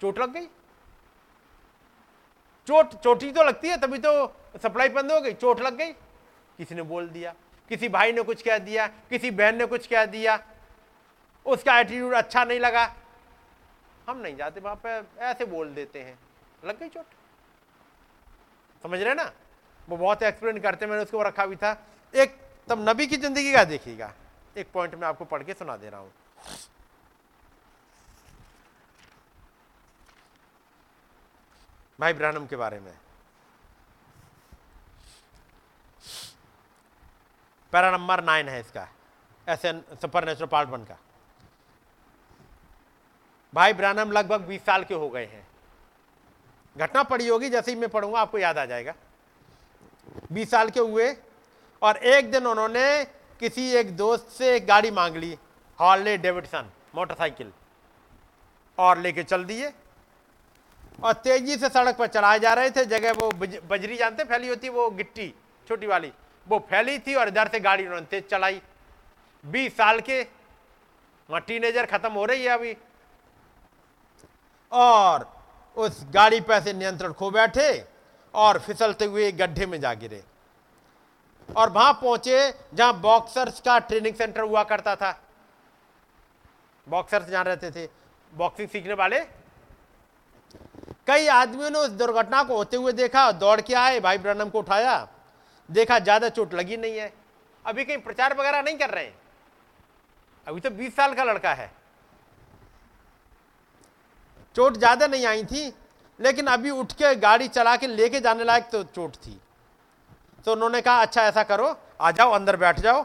चोट 0.00 0.18
लग 0.18 0.32
गई? 0.32 0.46
चोट, 2.66 2.94
चोटी 2.94 3.30
तो 3.32 3.42
लगती 3.42 3.68
है, 3.68 3.76
तभी 3.76 3.98
तो 3.98 4.26
सप्लाई 4.62 4.88
बंद 4.88 5.12
हो 5.12 5.20
गई, 5.20 5.32
चोट 5.32 5.60
लग 5.60 5.74
गई। 5.74 5.92
किसी 6.58 6.74
ने 6.74 6.82
बोल 6.82 7.08
दिया। 7.08 7.34
किसी 7.74 7.88
भाई 7.88 8.12
ने 8.12 8.22
कुछ 8.22 8.42
कह 8.42 8.58
दिया, 8.60 8.86
किसी 9.10 9.30
बहन 9.32 9.56
ने 9.56 9.66
कुछ 9.66 9.86
कह 9.86 10.04
दिया, 10.06 10.38
उसका 11.46 11.78
एटीट्यूड 11.78 12.12
अच्छा 12.14 12.44
नहीं 12.44 12.60
लगा। 12.60 12.84
हम 14.08 14.18
नहीं 14.18 14.36
जाते, 14.36 14.60
वहाँ 14.60 14.80
पे 14.84 14.90
ऐसे 15.20 15.44
बोल 15.44 15.74
देते 15.74 16.00
हैं। 16.00 16.18
लग 16.64 16.78
गई 16.80 16.88
चोट। 16.88 17.04
समझ 18.84 19.00
रहे 19.00 19.14
ना? 19.14 19.30
वो 19.88 19.96
बहुत 19.96 20.22
एक्सप्लेन 20.22 20.58
करते 20.60 20.86
मैंने 20.86 21.02
उसको 21.02 21.22
रखा 21.22 21.46
भी 21.46 21.56
था। 21.56 21.72
एक 22.14 22.36
तब 22.68 22.88
नबी 22.88 23.06
की 23.06 23.16
ज़िंदगी 23.16 23.52
का 23.52 23.64
देखिएगा। 23.64 24.12
एक 24.56 24.70
पॉइंट 24.72 24.94
में 24.94 25.06
आपको 25.08 25.24
पढ़ 25.24 25.42
के 25.42 25.54
सुना 25.54 25.76
दे 25.76 25.90
रहा 25.90 26.00
हूँ। 26.00 26.12
भाई 31.98 32.12
ब्रानम 32.12 32.46
के 32.46 32.56
बारे 32.56 32.80
में। 32.80 32.92
पैरा 37.74 37.90
नंबर 37.90 38.22
नाइन 38.24 38.48
है 38.48 38.58
इसका, 38.60 38.86
ऐसे 39.46 39.72
सुपर 40.00 40.24
नेचुरल 40.24 40.48
पार्ट 40.48 40.68
वन 40.70 40.84
का 40.84 40.96
भाई 43.52 43.72
ब्रानम 43.72 44.12
लगभग 44.12 44.40
बीस 44.40 44.60
साल 44.60 44.84
के 44.84 44.94
हो 44.94 45.08
गए 45.08 45.24
हैं। 45.24 45.46
घटना 46.76 47.02
पड़ी 47.02 47.28
होगी, 47.28 47.50
जैसे 47.50 47.72
ही 47.72 47.78
मैं 47.78 47.88
पढ़ूँगा, 47.88 48.20
आपको 48.20 48.38
याद 48.38 48.58
आ 48.58 48.64
जाएगा। 48.64 48.94
बीस 50.32 50.50
साल 50.50 50.70
के 50.70 50.80
हुए, 50.80 51.10
और 51.82 51.96
एक 51.96 52.30
दिन 52.30 52.46
उन्होंने 52.46 53.04
किसी 53.40 53.70
एक 53.72 53.96
दोस्त 53.96 54.28
से 54.28 54.54
एक 54.56 54.66
गाड़ी 54.66 54.90
मांग 54.92 55.16
ली, 55.16 55.36
हॉर्ले 55.78 56.16
डेविडसन 56.18 56.70
मोटरसाइकिल, 56.94 57.52
और 58.78 58.98
लेके 58.98 59.22
चल 59.24 59.44
दिए। 59.44 59.72
और 61.02 61.12
तेज़ी 61.14 61.56
से 61.56 61.68
सड़क 61.68 61.96
पर 61.96 62.06
चलाए 62.08 62.38
जा 62.38 62.52
रहे 62.54 62.70
थे, 62.70 62.84
जगह 62.86 63.12
वो 63.12 63.30
बजरी 63.68 63.96
जानते 63.96 64.24
फैली 64.24 64.48
होती 64.48 64.68
वो 64.68 64.90
गिट्टी, 64.92 65.34
छोटी 65.68 65.86
वाली। 65.86 66.12
वो 66.46 66.58
फैली 66.70 66.98
थी 66.98 67.14
और 67.14 67.28
इधर 67.28 67.48
से 67.48 67.60
गाड़ी 67.60 67.84
उन्होंने 67.86 68.06
तेज 68.06 68.28
चलाई। 68.30 68.60
बीस 69.44 69.76
साल 69.76 70.00
के, 70.00 70.20
वहाँ 71.28 71.40
टीनेजर 71.40 71.86
खत्म 71.86 72.12
हो 72.12 72.24
रही 72.24 72.44
है 72.44 72.50
अभी। 72.50 72.76
और 74.72 75.28
उस 75.76 76.04
गाड़ी 76.10 76.40
पर 76.40 76.60
से 76.60 76.72
नियंत्रण 76.72 77.12
खो 77.12 77.30
बैठे 77.30 77.84
और 78.34 78.58
फिसलते 78.58 79.04
हुए 79.04 79.30
गड्ढे 79.32 79.66
में 79.66 79.80
जा 79.80 79.92
गिरे। 79.94 80.22
और 81.48 81.70
वहाँ 81.70 81.92
पहुँचे 81.92 82.52
जहाँ 82.74 83.00
बॉक्सर्स 83.00 83.60
का 83.60 83.78
ट्रेनिंग 83.78 84.14
सेंटर 84.14 84.40
हुआ 84.40 84.62
करता 84.64 84.94
था। 84.96 85.18
बॉक्सर्स 86.86 87.28
जहाँ 87.28 87.44
रहते 87.44 87.70
थे, 87.70 87.88
बॉक्सिंग 88.32 88.68
सीखने 88.68 88.94
वाले। 88.94 89.20
कई 91.06 91.26
आदमियों 91.28 91.70
ने 91.70 91.78
उस 91.78 91.90
दुर्घटना 91.90 92.42
को 92.42 92.56
होते 92.56 92.76
हुए 92.76 92.92
देखा 92.92 93.30
दौड़ 93.32 93.60
के 93.60 93.74
आए, 93.74 94.00
भाई 94.00 94.18
ब्रनम 94.18 94.48
को 94.48 94.58
उठाया। 94.58 94.96
देखा 95.68 95.98
ज़्यादा 95.98 96.28
चोट 96.28 96.54
लगी 96.54 96.76
नहीं 96.76 96.98
है। 96.98 97.12
अभी 97.64 97.84
कहीं 97.84 97.98
प्रचार 97.98 98.34
वगैरह 98.36 98.62
नहीं 98.62 98.78
कर 98.78 98.90
रहे? 98.90 99.10
अभी 100.46 100.60
तो 100.60 100.70
20 100.72 100.96
साल 100.96 101.14
का 101.14 101.24
लड़का 101.24 101.52
है। 101.54 101.70
चोट 104.56 104.76
ज़्यादा 104.76 105.06
नहीं 105.06 105.26
आई 105.26 105.44
थी, 105.44 105.72
लेकिन 106.18 106.46
अभी 106.46 106.70
उठ 106.72 106.92
के 106.92 107.14
गाड़ी 107.16 107.48
चला 107.48 107.76
के 107.76 107.86
लेके 107.86 108.20
जाने 108.20 108.44
लायक 108.44 108.68
तो 108.72 108.82
चोट 108.84 109.16
थी। 109.16 109.40
तो 110.44 110.52
उन्होंने 110.52 110.80
कहा 110.82 111.02
अच्छा 111.02 111.22
ऐसा 111.22 111.42
करो, 111.44 111.76
आ 112.00 112.10
जाओ, 112.10 112.30
अंदर 112.30 112.56
बैठ 112.56 112.80
जाओ 112.80 113.04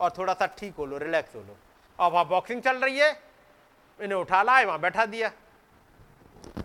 और 0.00 0.10
थोड़ा 0.18 0.34
सा 0.34 0.46
ठीक 0.48 0.74
हो 0.74 0.86
लो 0.86 0.98
रिलैक्स 0.98 1.34
हो 1.34 1.40
लो। 1.40 1.56
अब 1.98 2.12
वहाँ 2.12 2.26
बॉक्सिंग 2.28 2.62
चल 2.62 2.76
रही 2.76 2.98
है, 2.98 3.10
इन्हें 4.00 4.18
उठा 4.18 4.42
लाए, 4.42 4.64
वहाँ 4.64 4.80
बैठा 4.80 5.06
दिया। 5.06 5.30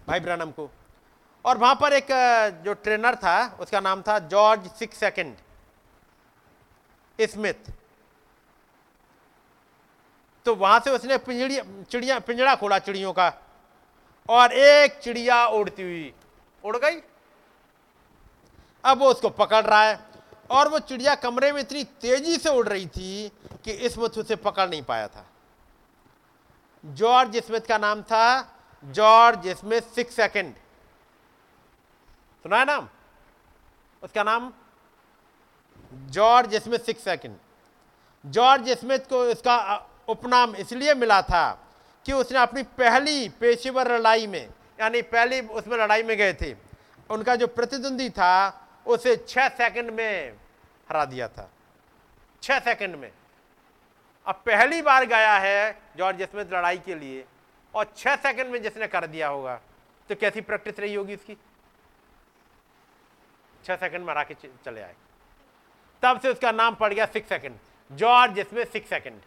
भाई 0.07 0.19
ब्रनम 0.19 0.51
को 0.51 0.69
और 1.45 1.57
वहाँ 1.57 1.75
पर 1.75 1.93
एक 1.93 2.07
जो 2.65 2.73
ट्रेनर 2.73 3.15
था, 3.15 3.57
उसका 3.59 3.80
नाम 3.80 4.01
था 4.01 4.17
जॉर्ज 4.19 4.69
सिक्स 4.72 4.97
सेकेंड। 4.97 5.35
स्मिथ। 7.19 7.72
तो 10.45 10.55
वहाँ 10.55 10.80
से 10.80 10.91
उसने 10.91 11.17
पिंजड़िया 11.17 11.63
चिड़िया, 11.91 12.19
पिंजड़ा 12.19 12.55
खोला 12.55 12.80
चिड़ियों 12.80 13.11
का 13.13 13.31
और 14.30 14.53
एक 14.53 14.99
चिड़िया 14.99 15.45
उड़ती 15.47 15.83
हुई, 15.83 16.13
उड़ 16.63 16.77
गई। 16.77 17.01
अब 18.83 18.99
वो 18.99 19.09
उसको 19.09 19.30
पकड़ 19.31 19.63
रहा 19.65 19.83
है 19.83 19.99
और 20.49 20.67
वो 20.69 20.80
चिड़िया 20.80 21.15
कमरे 21.15 21.51
में 21.51 21.59
इतनी 21.61 21.83
तेज़ी 22.01 22.38
से 22.38 22.49
उड़ 22.49 22.67
रही 22.67 22.85
थी 22.88 23.30
कि 23.65 23.89
स्मिथ 23.89 24.17
उसे 24.17 24.35
पकड़ 24.38 24.69
नहीं 24.69 24.81
पाया 24.83 25.07
था। 25.07 25.25
जॉर्ज 26.83 27.38
स्मिथ 27.38 27.67
का 27.67 27.77
नाम 27.77 28.01
था 28.03 28.25
जॉर्ज 28.83 29.47
स्मिथ 29.49 29.81
सिक्स 29.95 30.15
सेकेंड। 30.15 30.53
सुना 32.45 32.57
है 32.59 32.65
नाम 32.65 32.88
उसका 34.03 34.23
नाम 34.23 34.51
George 36.11 36.55
Smith 36.55 36.80
six 36.80 37.03
second 37.03 37.35
George 38.23 38.69
Smith 38.72 39.07
को 39.09 39.25
इसका 39.27 39.55
उपनाम 40.09 40.55
इसलिए 40.55 40.93
मिला 40.95 41.22
था 41.22 41.45
कि 42.05 42.13
उसने 42.13 42.39
अपनी 42.39 42.63
पहली 42.77 43.30
पेशेवर 43.39 43.91
लड़ाई 43.91 44.27
में, 44.27 44.49
यानी 44.80 45.01
पहली 45.03 45.39
उसमें 45.41 45.77
लड़ाई 45.77 46.03
में 46.03 46.15
गए 46.17 46.33
थे, 46.33 46.51
उनका 47.09 47.35
जो 47.35 47.47
प्रतिद्वंदी 47.49 48.09
था, 48.09 48.35
उसे 48.85 49.15
छह 49.19 49.47
सेकंड 49.49 49.91
में 49.91 50.33
हरा 50.89 51.05
दिया 51.05 51.27
था। 51.27 51.49
छह 52.43 52.59
सेकंड 52.61 52.95
में। 52.95 53.11
अब 54.27 54.41
पहली 54.45 54.81
बार 54.81 55.05
गया 55.05 55.38
है 55.38 55.81
जॉर्ज 55.97 56.22
स्मिथ 56.23 56.53
लड़ाई 56.53 56.77
के 56.80 56.95
लिए, 56.95 57.25
और 57.73 57.93
छह 57.97 58.15
सेकंड 58.17 58.51
में 58.51 58.61
जिसने 58.61 58.88
कर 58.89 59.07
दिया 59.07 59.27
होगा 59.30 59.59
तो 60.09 60.15
कैसी 60.17 60.41
प्रैक्टिस 60.43 60.80
रही 60.80 60.95
होगी 60.95 61.13
इसकी? 61.13 61.38
छह 63.66 63.75
सेकंड 63.75 64.06
में 64.06 64.25
के 64.25 64.33
चले 64.66 64.82
आए। 64.82 64.95
तब 66.03 66.19
से 66.19 66.30
उसका 66.30 66.51
नाम 66.51 66.75
पड़ 66.75 66.93
गया 66.93 67.06
सिक्स 67.06 67.30
सेकंड 67.30 67.58
जॉर्ज 67.92 68.40
इसमें 68.40 68.64
सिक्स 68.66 68.90
सेकंड 68.90 69.22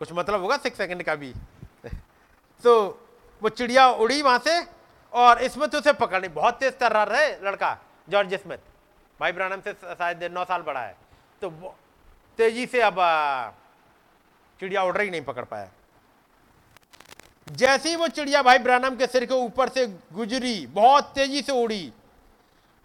कुछ 0.00 0.12
मतलब 0.12 0.40
होगा 0.40 0.56
सिक्स 0.56 0.76
सेकंड 0.78 1.02
का 1.02 1.14
भी? 1.14 1.32
तो 2.64 2.72
वो 3.42 3.48
चिड़िया 3.48 3.88
उड़ी 3.88 4.20
वहाँ 4.22 4.38
से 4.38 4.60
और 5.12 5.46
स्मिथ 5.48 5.74
उसे 5.74 5.92
पकड़नी 5.92 6.28
बहुत 6.28 6.58
तेज 6.60 6.76
कर 6.80 6.92
रहा 6.92 7.16
है 7.16 7.44
लड़का, 7.44 7.76
जॉर्ज 8.08 8.34
स्मिथ। 8.34 8.58
भाई 9.20 9.32
ब्रानम 9.32 9.60
से 9.60 9.72
शायद 9.72 10.24
नौ 10.32 10.44
साल 10.44 10.62
बड़ा 10.62 10.80
है। 10.80 10.96
तो 11.42 11.50
तेज़ी 12.38 12.66
से 12.66 12.82
अब 12.82 12.96
चिड़िया 14.60 14.82
उड़ 14.82 14.96
रही 14.96 15.10
नहीं 15.10 15.22
पकड़ 15.22 15.44
पाया। 15.44 15.70
जैसे 17.48 17.88
ही 17.88 17.96
वो 17.96 18.08
चिड़िया 18.08 18.42
भाई 18.42 18.58
ब्रानम 18.58 18.96
के 18.96 19.06
सिर 19.06 19.24
के 19.24 19.34
ऊपर 19.34 19.68
से 19.68 19.86
गुजरी, 20.12 20.66
बहुत 20.66 21.12
तेज़ी 21.14 21.42
से 21.42 21.52
उड़ी, 21.52 21.92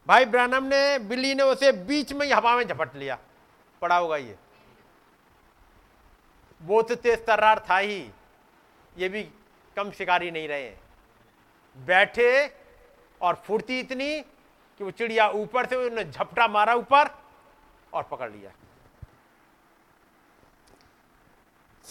भाई 0.08 0.26
ब्रानम 0.26 0.64
ने, 0.64 1.00
बिल्ली 1.00 1.34
ने 1.36 1.44
उसे 1.44 1.72
बीच 1.72 2.14
में 2.14 2.26
ही 2.26 2.32
हवा 2.32 2.56
में 2.58 2.68
झपट 2.68 2.96
लिया। 2.96 3.18
पड़ा 3.82 3.98
होगा 3.98 4.18
ये। 4.18 4.36
वो 6.62 6.82
तो 6.82 6.96
तेज 6.96 7.26
तर्रार 7.26 7.60
था 7.70 7.78
ही। 7.78 8.00
ये 8.98 9.10
भी 9.10 9.24
कम 9.76 9.92
शिकारी 9.92 10.32
नहीं 10.32 10.48
रहे। 10.48 10.70
बैठे 11.78 12.30
और 13.22 13.36
फुर्ती 13.46 13.80
इतनी 13.80 14.20
कि 14.22 14.84
वो 14.84 14.92
चिड़िया 14.92 15.28
ऊपर 15.30 15.66
से 15.66 15.76
उन्होंने 15.76 16.04
झपटा 16.04 16.48
मारा 16.48 16.74
ऊपर 16.74 17.10
और 17.94 18.04
पकड़ 18.04 18.32
लिया। 18.32 18.52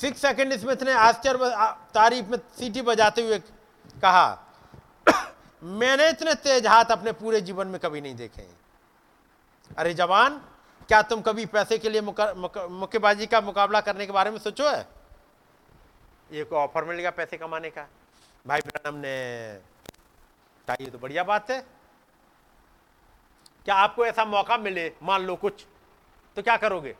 सिक्स 0.02 0.20
सेकंड 0.20 0.56
स्मिथ 0.58 0.82
ने 0.82 0.92
आश्चर्य 0.92 1.48
तारीफ़ 1.94 2.26
में 2.26 2.38
सीटी 2.58 2.82
बजाते 2.82 3.22
हुए 3.22 3.38
कहा, 4.02 4.24
मैंने 5.62 6.08
इतने 6.10 6.34
तेज 6.36 6.66
हाथ 6.66 6.90
अपने 6.90 7.12
पूरे 7.14 7.40
जीवन 7.40 7.66
में 7.66 7.78
कभी 7.80 8.00
नहीं 8.00 8.14
देखे। 8.16 8.46
अरे 9.78 9.92
जवान, 9.94 10.38
क्या 10.88 11.02
तुम 11.02 11.20
कभी 11.22 11.44
पैसे 11.46 11.78
के 11.78 11.90
लिए 11.90 12.00
मुक्केबाजी 12.00 13.26
का 13.26 13.40
मुकाबला 13.40 13.80
करने 13.80 14.06
के 14.06 14.12
बारे 14.12 14.30
में 14.30 14.38
सोचो 14.40 14.68
है? 14.68 14.88
एक 16.30 16.52
ऑफ़र 16.54 16.84
मिलेगा 16.84 17.10
पैसे 17.12 17.36
कमाने 17.36 17.70
का। 17.70 17.86
भाई 18.44 18.60
ब्रनम 18.60 18.98
ने 18.98 19.14
ये 20.68 20.90
तो 20.90 20.98
बढ़िया 20.98 21.24
बात 21.24 21.50
है? 21.50 21.60
क्या 23.66 23.74
आपको 23.76 24.06
ऐसा 24.06 24.24
मौका 24.24 24.56
मिले? 24.58 24.92
मान 25.02 25.22
लो 25.22 25.36
कुछ 25.36 25.64
तो 26.36 26.42
क्या 26.42 26.56
करोगे? 26.58 26.94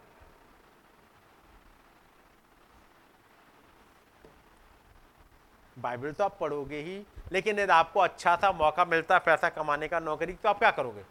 बाइबल 5.83 6.13
तो 6.13 6.25
आप 6.25 6.39
पढ़ोगे 6.41 6.77
ही, 6.77 7.07
लेकिन 7.33 7.59
यदि 7.59 7.73
आपको 7.73 8.01
अच्छा 8.01 8.37
सा 8.37 8.53
मौका 8.53 8.85
मिलता 8.85 9.15
है 9.15 9.21
पैसा 9.21 9.49
कमाने 9.49 9.89
का, 9.89 10.01
नौकरी 10.01 10.33
तो 10.33 10.49
आप 10.49 10.59
क्या 10.59 10.71
करोगे? 10.71 11.03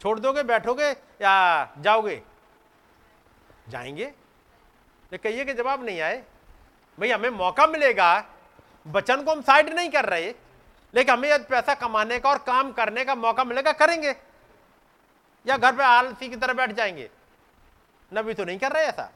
छोड़ 0.00 0.20
दोगे, 0.20 0.42
बैठोगे 0.42 0.90
या 1.22 1.64
जाओगे? 1.78 2.22
जाएँगे। 3.68 4.12
लेकिन 5.12 5.32
कहिए 5.32 5.44
कि 5.44 5.54
जवाब 5.54 5.84
नहीं 5.84 6.00
आए। 6.00 6.24
भाई 7.00 7.10
हमें 7.10 7.30
मौका 7.30 7.66
मिलेगा, 7.66 8.24
बचन 8.86 9.22
को 9.22 9.30
हम 9.30 9.42
साइड 9.42 9.68
नहीं 9.68 9.90
कर 9.90 10.04
रहे, 10.04 10.34
लेकिन 10.94 11.14
हमें 11.14 11.30
यदि 11.30 11.44
पैसा 11.44 11.74
कमाने 11.74 12.18
का 12.18 12.30
और 12.30 12.38
काम 12.38 12.72
करने 12.72 13.04
का 13.04 13.14
मौका 13.14 13.44
मिलेगा, 13.44 13.72
करेंगे। 13.72 14.16
या 15.46 15.56
घर 15.56 15.76
पे 15.76 15.82
आलसी 15.82 16.28
की 16.28 16.36
तरह 16.36 16.52
बैठ 16.52 16.72
जाएँगे। 16.72 17.10
नबी 18.14 18.34
तो 18.34 18.44
नहीं 18.44 18.58
कर 18.58 18.72
रहे 18.72 18.84
ऐसा। 18.84 19.12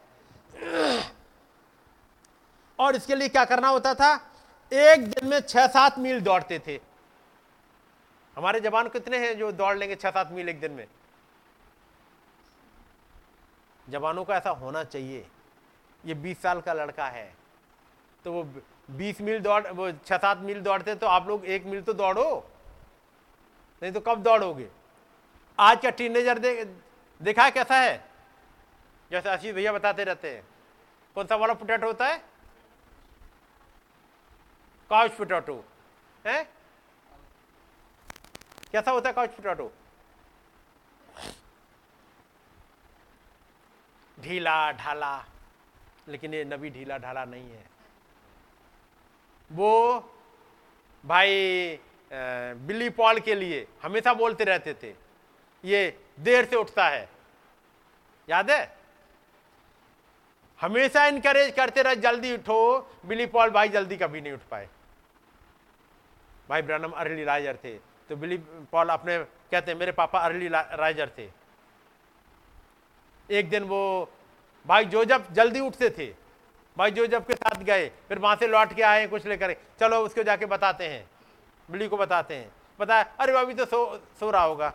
और 2.78 2.96
इसके 2.96 3.14
लिए 3.14 3.28
क्या 3.28 3.44
करना 3.44 3.68
होता 3.68 3.94
था? 3.94 4.14
एक 4.72 5.08
दिन 5.08 5.28
में 5.28 5.40
छह 5.40 5.66
सात 5.66 5.98
मील 5.98 6.20
दौड़ते 6.20 6.58
थे। 6.58 6.80
हमारे 8.36 8.60
जवान 8.60 8.88
कितने 8.88 9.18
हैं 9.18 9.36
जो 9.38 9.50
दौड़ 9.52 9.76
लेंगे 9.78 9.94
छह 9.94 10.10
सात 10.10 10.32
मील 10.32 10.48
एक 10.48 10.60
दिन 10.60 10.72
में? 10.72 10.86
जवानों 13.88 14.24
का 14.24 14.36
ऐसा 14.36 14.50
होना 14.50 14.84
चाहिए। 14.84 15.26
ये 16.04 16.14
बीस 16.14 16.42
साल 16.42 16.60
का 16.60 16.72
लड़का 16.72 17.06
है। 17.06 17.32
तो 18.24 18.32
वो 18.32 18.42
बीस 18.90 19.20
मील 19.20 19.40
दौड़ 19.40 19.66
वो 19.68 19.90
छह 19.92 20.16
सात 20.16 20.38
मील 20.38 20.60
दौड़ते 20.60 20.94
तो 20.94 21.06
आप 21.06 21.28
लोग 21.28 21.44
एक 21.44 21.66
मील 21.66 21.82
तो 21.82 21.92
दौड़ो। 21.92 22.50
नहीं 23.82 23.92
तो 23.92 24.00
कब 24.00 24.22
दौड़ोगे? 24.22 24.68
आज 25.58 25.80
का 25.82 25.90
टीनेजर 25.90 26.38
दे, 26.38 26.64
देखा 27.20 27.48
कैसा 27.50 27.76
है? 27.76 28.04
जैसे 29.10 29.28
आशीष 29.28 29.54
भैया 29.54 29.72
बताते 29.72 30.04
रहते 30.04 30.30
हैं। 30.30 30.44
कौन 31.14 31.26
सा 31.26 31.36
वाला 31.36 31.54
पोटैटो 31.54 31.86
होता 31.86 32.06
है? 32.06 32.22
Couch 34.90 35.12
potato. 35.12 35.64
है? 36.24 36.42
कैसा 38.72 38.90
होता 38.90 39.08
है 39.08 39.14
काउच 39.14 39.30
पोटैटो? 39.30 39.72
ढीला, 44.18 44.70
ढाला, 44.72 45.24
लेकिन 46.08 46.34
ये 46.34 46.44
नबी 46.44 46.70
ढीला, 46.70 46.98
ढाला 46.98 47.24
नहीं 47.24 47.50
है। 47.50 47.64
वो 49.50 50.00
भाई 51.04 51.78
बिल्ली 52.10 52.88
पॉल 52.90 53.18
के 53.20 53.34
लिए 53.34 53.66
हमेशा 53.82 54.12
बोलते 54.14 54.44
रहते 54.44 54.74
थे। 54.74 54.94
ये 55.64 56.06
देर 56.20 56.44
से 56.44 56.56
उठता 56.56 56.88
है। 56.88 57.08
याद 58.28 58.50
है? 58.50 58.83
हमेशा 60.60 61.06
इनकरेज 61.06 61.54
करते 61.54 61.82
रहे, 61.82 61.96
जल्दी 61.96 62.34
उठो। 62.34 62.90
बिली 63.06 63.26
पॉल 63.26 63.50
भाई 63.50 63.68
जल्दी 63.68 63.96
कभी 63.96 64.20
नहीं 64.20 64.32
उठ 64.32 64.40
पाए। 64.50 64.68
भाई 66.48 66.62
ब्रनम 66.62 66.90
अर्ली 66.90 67.24
राइजर 67.24 67.56
थे। 67.64 67.74
तो 68.08 68.16
बिली 68.16 68.36
पॉल 68.72 68.88
अपने, 68.88 69.18
कहते 69.50 69.74
मेरे 69.74 69.92
पापा 69.92 70.18
अर्ली 70.18 70.48
राइजर 70.48 71.10
थे। 71.18 71.28
एक 73.30 73.48
दिन 73.50 73.62
वो, 73.62 74.10
भाई 74.66 74.84
जो 74.84 75.04
जब 75.04 75.32
जल्दी 75.32 75.60
उठते 75.60 75.90
थे। 75.90 76.06
भाई 76.76 76.90
जो 76.90 77.06
जब 77.06 77.26
के 77.26 77.34
साथ 77.34 77.62
गए। 77.62 77.88
फिर 78.08 78.18
वहाँ 78.18 78.36
से 78.36 78.46
लौट 78.46 78.72
के 78.74 78.82
आए, 78.82 79.06
कुछ 79.06 79.26
लेकर। 79.26 79.54
चलो, 79.80 80.00
उसको 80.00 80.22
जाके 80.22 80.46
बताते 80.46 80.88
हैं। 80.88 81.10
बिली 81.70 81.88
को 81.88 81.96
बताते 81.96 82.34
हैं। 82.34 82.52
बताया 82.80 83.02
अरे 83.20 83.32
भाभी 83.32 83.54
तो 83.54 83.64
सो 83.64 84.02
सो 84.20 84.30
रहा 84.30 84.42
होगा। 84.42 84.72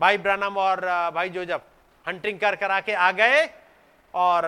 भाई 0.00 0.18
ब्रनम 0.18 0.56
और, 0.56 0.80
भाई 1.10 1.28
जोजफ 1.28 1.62
हंटिंग 2.06 2.38
कर 2.40 2.56
कर 2.56 2.70
आके 2.70 2.92
आ 2.92 3.10
गए। 3.12 3.46
और 4.18 4.46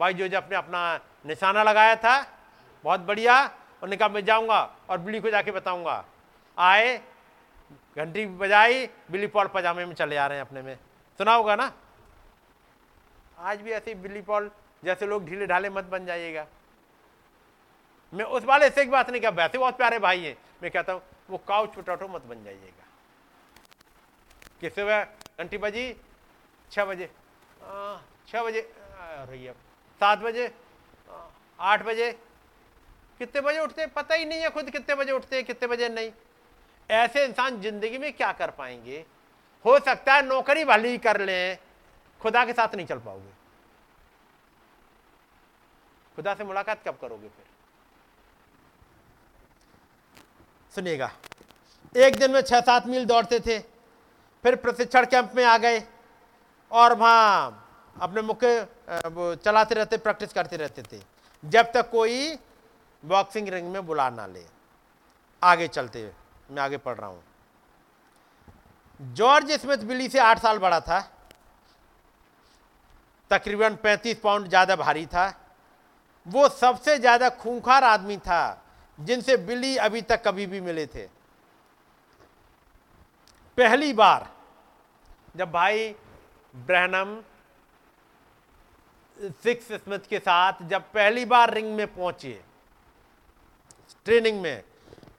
भाई 0.00 0.14
जोजफ 0.14 0.48
ने 0.50 0.56
अपना 0.56 0.80
निशाना 1.26 1.62
लगाया 1.62 1.94
था, 1.96 2.20
बहुत 2.84 3.00
बढ़िया। 3.00 3.40
उन्होंने 3.44 3.96
कहा, 3.96 4.08
मैं 4.08 4.24
जाऊँगा 4.24 4.60
और 4.90 4.98
बिल्ली 4.98 5.20
को 5.20 5.30
जाके 5.30 5.50
बताऊँगा। 5.50 6.04
आए, 6.58 6.96
घंटी 7.96 8.26
बजाई, 8.38 8.86
बिल्ली 9.10 9.26
पॉल 9.26 9.46
पजामे 9.46 9.84
में 9.84 9.94
चले 9.94 10.16
आ 10.16 10.26
रहे 10.26 10.38
हैं 10.38 10.46
अपने 10.46 10.62
में। 10.62 10.76
सुना 11.20 11.34
होगा 11.34 11.56
ना? 11.56 11.72
आज 13.38 13.60
भी 13.62 13.70
ऐसे 13.70 13.94
बिल्ली 13.96 14.20
पॉल 14.22 14.50
जैसे 14.84 15.06
लोग 15.06 15.24
ढीले 15.24 15.46
ढाले 15.46 15.70
मत 15.70 15.84
बन 15.84 16.06
जाइएगा। 16.06 16.46
मैं 18.12 18.24
उस 18.24 18.44
वाले 18.44 18.70
से 18.70 18.82
एक 18.82 18.90
बात 18.90 19.10
नहीं 19.10 19.20
कहा, 19.22 19.30
वैसे 19.30 19.58
बहुत 19.58 19.76
प्यारे 19.76 19.98
भाई 19.98 20.24
हैं। 20.24 20.36
मैं 20.62 20.70
कहता 20.70 20.92
हूँ, 20.92 21.02
वो 21.30 21.38
काउच 21.38 21.74
पोटैटो 21.74 22.08
मत 22.08 22.22
बन 22.22 22.44
जाइएगा। 22.44 22.84
किस 24.60 24.74
सुबह 24.74 25.04
घंटी 25.38 25.58
बजी? 25.58 25.94
छह 26.72 26.84
बजे। 26.84 27.10
छह 28.28 28.42
बजे। 28.42 28.60
रही 29.08 29.44
है। 29.44 29.52
सात 30.00 30.18
बजे? 30.18 30.50
आठ 31.58 31.82
बजे? 31.82 32.10
कितने 33.20 33.40
बजे 33.40 33.60
उठते 33.60 33.82
हैं? 33.82 33.92
पता 33.92 34.14
ही 34.14 34.24
नहीं 34.24 34.40
है 34.40 34.50
खुद 34.50 34.70
कितने 34.70 34.94
बजे 34.94 35.12
उठते 35.12 35.36
हैं, 35.36 35.44
कितने 35.44 35.68
बजे 35.68 35.88
नहीं। 35.88 36.10
ऐसे 36.90 37.24
इंसान 37.24 37.60
ज़िंदगी 37.60 37.98
में 37.98 38.12
क्या 38.12 38.32
कर 38.32 38.50
पाएँगे? 38.50 39.04
हो 39.64 39.78
सकता 39.78 40.14
है 40.14 40.26
नौकरी 40.26 40.64
भली 40.64 40.98
कर 40.98 41.20
लें। 41.20 41.58
खुदा 42.20 42.44
के 42.44 42.52
साथ 42.52 42.74
नहीं 42.74 42.86
चल 42.86 42.98
पाओगे। 42.98 43.32
खुदा 46.16 46.34
से 46.34 46.44
मुलाकात 46.44 46.82
कब 46.86 46.98
करोगे 47.00 47.28
फिर? 47.28 47.44
सुनिएगा। 50.72 51.10
एक 51.94 52.16
दिन 52.16 52.30
में 52.30 52.40
छह 52.40 52.60
सात 52.60 52.86
मील 52.86 53.04
दौड़ते 53.06 53.40
थे, 53.40 53.58
फिर 54.44 54.56
प्रशिक्षण 54.56 55.06
कैंप 55.06 55.32
में 55.36 55.44
आ 55.44 55.56
गए 55.58 55.82
और 56.70 56.94
वहाँ 56.94 57.64
अपने 58.00 58.22
मुख्य 58.22 58.66
चलाते 59.36 59.74
रहते, 59.74 59.96
प्रैक्टिस 59.98 60.32
करते 60.32 60.56
रहते 60.56 60.82
थे। 60.82 61.00
जब 61.42 61.72
तक 61.74 61.90
कोई 61.90 62.38
बॉक्सिंग 63.02 63.48
रिंग 63.48 63.70
में 63.72 63.86
बुला 63.86 64.08
ना 64.10 64.26
ले। 64.26 64.44
आगे 65.42 65.68
चलते, 65.68 66.10
मैं 66.50 66.62
आगे 66.62 66.76
पढ़ 66.78 66.96
रहा 66.96 67.08
हूँ। 67.08 67.22
जॉर्ज 69.00 69.52
स्मिथ 69.52 69.84
बिली 69.86 70.08
से 70.08 70.18
आठ 70.20 70.38
साल 70.42 70.58
बड़ा 70.58 70.80
था। 70.80 71.00
तकरीबन 73.30 73.76
35 73.76 74.20
पाउंड 74.20 74.48
ज़्यादा 74.48 74.76
भारी 74.76 75.06
था। 75.06 75.26
वो 76.26 76.48
सबसे 76.50 76.96
ज़्यादा 76.98 77.28
खूंखार 77.36 77.84
आदमी 77.84 78.16
था, 78.18 78.62
जिनसे 78.98 79.36
बिली 79.38 79.76
अभी 79.78 80.02
तक 80.02 80.22
कभी 80.24 80.46
भी 80.46 80.60
मिले 80.60 80.86
थे। 80.86 81.06
पहली 83.58 83.92
बार 83.92 84.28
जब 85.36 85.50
भाई 85.52 85.94
ब्रहनम 86.54 87.16
सिक्स 89.20 89.72
स्मिथ 89.74 90.08
के 90.10 90.18
साथ 90.18 90.62
जब 90.68 90.82
पहली 90.94 91.24
बार 91.24 91.52
रिंग 91.54 91.74
में 91.76 91.86
पहुँचे 91.86 92.40
ट्रेनिंग 94.04 94.40
में, 94.40 94.62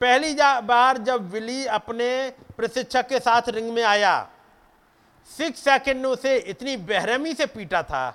पहली 0.01 0.33
बार 0.63 0.97
जब 0.99 1.29
विली 1.31 1.65
अपने 1.67 2.09
प्रशिक्षक 2.57 3.07
के 3.07 3.19
साथ 3.19 3.49
रिंग 3.49 3.71
में 3.73 3.83
आया 3.83 4.29
सिक्स 5.29 5.59
सेकंड 5.59 6.01
ने 6.01 6.07
उसे 6.07 6.37
इतनी 6.37 6.75
बेरहमी 6.79 7.33
से 7.33 7.45
पीटा 7.45 7.81
था। 7.83 8.07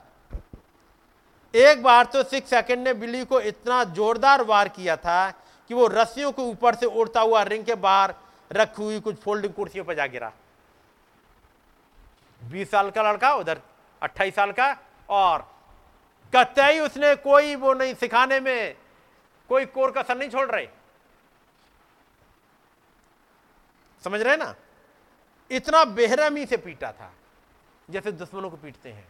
एक 1.54 1.82
बार 1.82 2.04
तो 2.04 2.22
सिक्स 2.24 2.50
सेकंड 2.50 2.84
ने 2.84 2.94
बिली 2.94 3.24
को 3.24 3.40
इतना 3.42 3.82
जोरदार 3.94 4.42
वार 4.42 4.68
किया 4.68 4.96
था 4.96 5.30
कि 5.70 5.74
वो 5.74 5.86
रस्सियों 5.86 6.32
के 6.32 6.42
ऊपर 6.42 6.74
से 6.74 6.86
उड़ता 6.86 7.20
हुआ 7.20 7.42
रिंग 7.42 7.64
के 7.64 7.74
बाहर 7.76 8.14
रखी 8.50 8.82
हुई 8.82 9.00
कुछ 9.00 9.16
फोल्डिंग 9.16 9.52
कुर्सियों 9.54 9.84
पर 9.84 9.94
जा 9.94 10.06
गिरा। 10.06 10.32
बीस 12.42 12.70
साल 12.70 12.90
का 12.90 13.02
लड़का, 13.02 13.34
उधर 13.34 13.60
अट्ठाईस 14.02 14.34
साल 14.34 14.52
का, 14.52 14.76
और 15.08 15.53
कतई 16.34 16.78
उसने 16.80 17.14
कोई 17.16 17.54
वो 17.56 17.72
नहीं 17.74 17.94
सिखाने 17.94 18.40
में, 18.40 18.76
कोई 19.50 19.66
कोर 19.66 19.90
कसर 19.92 20.16
नहीं 20.16 20.30
छोड़ 20.30 20.50
रहे। 20.50 20.68
समझ 24.04 24.20
रहे 24.20 24.36
ना? 24.36 24.54
इतना 25.50 25.84
बेहरमी 25.86 26.46
से 26.46 26.56
पीटा 26.56 26.92
था, 26.92 27.12
जैसे 27.88 28.12
दुश्मनों 28.12 28.50
को 28.50 28.56
पीटते 28.56 28.92
हैं। 28.92 29.06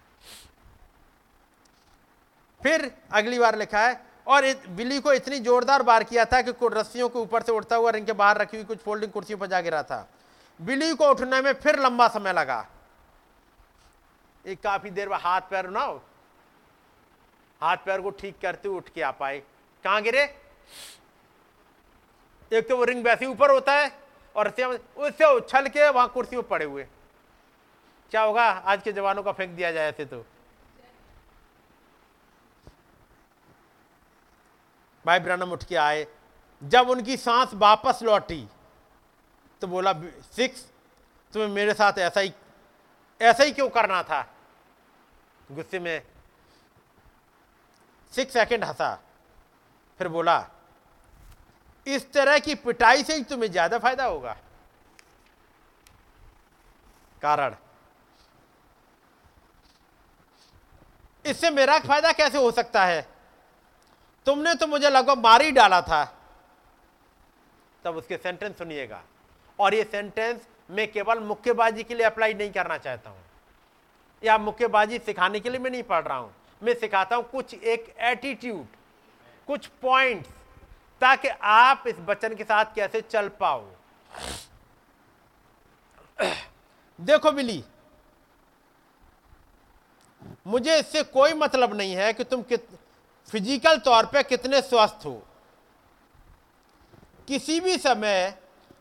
फिर 2.61 2.91
अगली 3.13 3.39
बार 3.39 3.59
लिखा 3.59 3.81
है, 3.81 4.01
और 4.27 4.53
बिल्ली 4.69 5.01
को 5.01 5.13
इतनी 5.13 5.39
जोरदार 5.41 5.83
बार 5.83 6.05
किया 6.05 6.25
था 6.25 6.41
कि 6.43 6.53
रस्सियों 6.65 7.09
के 7.09 7.19
ऊपर 7.19 7.43
से 7.43 7.53
उड़ता 7.53 7.77
हुआ 7.77 7.91
रिंग 7.91 8.07
के 8.07 8.13
बाहर 8.15 8.39
रखी 8.39 8.57
हुई 8.57 8.65
कुछ 8.67 8.79
फोल्डिंग 8.79 9.13
कुर्सियों 9.13 9.39
पर 9.39 9.47
जा 9.47 9.61
गिरा 9.61 9.83
था। 9.83 10.07
बिल्ली 10.61 10.95
को 10.95 11.09
उठने 11.11 11.41
में 11.41 11.53
फिर 11.55 11.79
लंबा 11.81 12.09
समय 12.09 12.33
लगा। 12.33 12.65
एक 14.45 14.61
काफ़ी 14.61 14.91
देर 14.91 15.09
बाद 15.09 15.21
हाथ 15.21 15.41
पैर 15.51 15.69
ना 15.71 15.81
हो 15.81 16.03
हाथ 17.65 17.77
पैर 17.77 18.01
को 18.01 18.11
ठीक 18.11 18.39
करते 18.41 18.69
हुए 18.69 18.77
उठ 18.77 18.89
के 18.89 19.03
आ 19.03 19.11
पाए। 19.11 19.39
कहाँ 19.85 20.03
गिरे? 20.03 20.23
एक 22.53 22.69
तो 22.69 22.77
वो 22.77 22.85
रिंग 22.85 23.05
वैसे 23.05 23.27
ऊपर 23.27 23.51
होता 23.51 23.73
है 23.73 23.91
और 24.37 24.49
उससे 24.49 25.35
उछल 25.35 25.69
के 25.69 25.89
वहाँ 25.89 26.09
कुर्सी 26.09 26.37
में 26.37 26.47
पड़े 26.49 26.65
हुए। 26.65 26.87
क्या 28.13 28.23
होगा? 28.23 28.45
आज 28.45 28.83
के 28.83 28.93
जवानों 28.93 29.23
का 29.23 29.33
फेंक 29.33 29.51
दिया 29.51 29.73
जाए 29.73 29.89
ऐसे 29.89 30.05
तो। 30.05 30.25
भाई 35.05 35.19
ब्रनम 35.21 35.53
उठ 35.53 35.65
के 35.65 35.77
आए। 35.77 36.07
जब 36.63 36.89
उनकी 36.91 37.17
सांस 37.17 37.55
वापस 37.55 38.01
लौटी 38.03 38.47
तो 39.63 39.67
बोला, 39.67 39.93
सिक्स, 40.37 40.65
तुम्हें 41.35 41.51
मेरे 41.51 41.75
साथ 41.75 41.99
ऐसा 41.99 42.21
ही 42.21 42.33
ऐसा 43.21 43.45
ही 43.45 43.53
क्यों 43.53 43.69
करना 43.69 44.03
था? 44.03 44.23
गुस्से 45.53 45.79
में 45.79 46.03
सिक्स 48.15 48.33
सेकंड 48.33 48.65
हंसा 48.65 48.95
फिर 50.01 50.09
बोला, 50.09 50.45
इस 51.87 52.13
तरह 52.13 52.39
की 52.39 52.55
पिटाई 52.57 53.03
से 53.05 53.15
ही 53.15 53.23
तुम्हें 53.25 53.51
ज़्यादा 53.51 53.79
फ़ायदा 53.79 54.05
होगा। 54.05 54.37
कारण, 57.23 57.55
इससे 61.25 61.51
मेरा 61.51 61.79
फ़ायदा 61.81 62.13
कैसे 62.13 62.39
हो 62.39 62.51
सकता 62.53 62.85
है? 62.85 63.07
तुमने 64.27 64.55
तो 64.55 64.67
मुझे 64.67 64.91
लगभग 64.91 65.19
मार 65.19 65.43
ही 65.43 65.51
डाला 65.53 65.81
था। 65.83 66.05
तब 67.85 67.97
उसके 67.97 68.17
सेंटेंस 68.17 68.57
सुनिएगा। 68.59 69.03
और 69.59 69.75
ये 69.75 69.85
सेंटेंस 69.85 70.47
मैं 70.71 70.91
केवल 70.93 71.19
मुक्केबाजी 71.21 71.83
के 71.85 71.95
लिए 71.95 72.07
अप्लाई 72.07 72.35
नहीं 72.35 72.51
करना 72.53 72.79
चाहता 72.79 73.11
हूँ। 73.11 73.23
या 74.23 74.37
मुक्केबाजी 74.39 74.99
सिखाने 74.99 75.41
के 75.41 75.51
लिए 75.51 75.59
मैं 75.59 75.71
नहीं 75.71 75.83
पढ़ 75.83 76.05
रहा 76.05 76.17
हूँ। 76.19 76.33
मैं 76.63 76.75
सिखाता 76.75 77.17
हूँ 77.17 77.25
कुछ 77.31 77.55
एक 77.55 77.95
एटीट्यूड 78.03 78.67
कुछ 79.49 79.67
पॉइंट्स 79.83 80.29
ताकि 81.01 81.29
आप 81.29 81.85
इस 81.87 81.97
बचन 82.01 82.35
के 82.35 82.45
साथ 82.45 82.75
कैसे 82.75 83.01
चल 83.01 83.29
पाओ। 83.41 83.65
देखो 86.99 87.33
बिली 87.33 87.63
मुझे 90.47 90.79
इससे 90.79 91.03
कोई 91.05 91.33
मतलब 91.35 91.75
नहीं 91.77 91.95
है 91.97 92.13
कि 92.13 92.25
तुम 92.25 92.43
कित 92.43 92.67
फ़िज़िकल 93.29 93.79
तौर 93.79 94.07
पे 94.07 94.23
कितने 94.23 94.61
स्वस्थ 94.63 95.07
हो। 95.07 95.23
किसी 97.29 97.61
भी 97.61 97.77
समय 97.79 98.39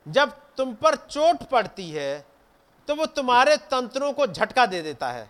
जब 0.08 0.32
तुम 0.58 0.74
पर 0.76 0.95
चोट 0.95 1.43
पड़ती 1.52 1.90
है 1.92 2.26
तो 2.88 2.95
वो 2.95 3.06
तुम्हारे 3.11 3.56
तंत्रों 3.72 4.11
को 4.14 4.27
झटका 4.27 4.66
दे 4.66 4.82
देता 4.82 5.11
है। 5.11 5.26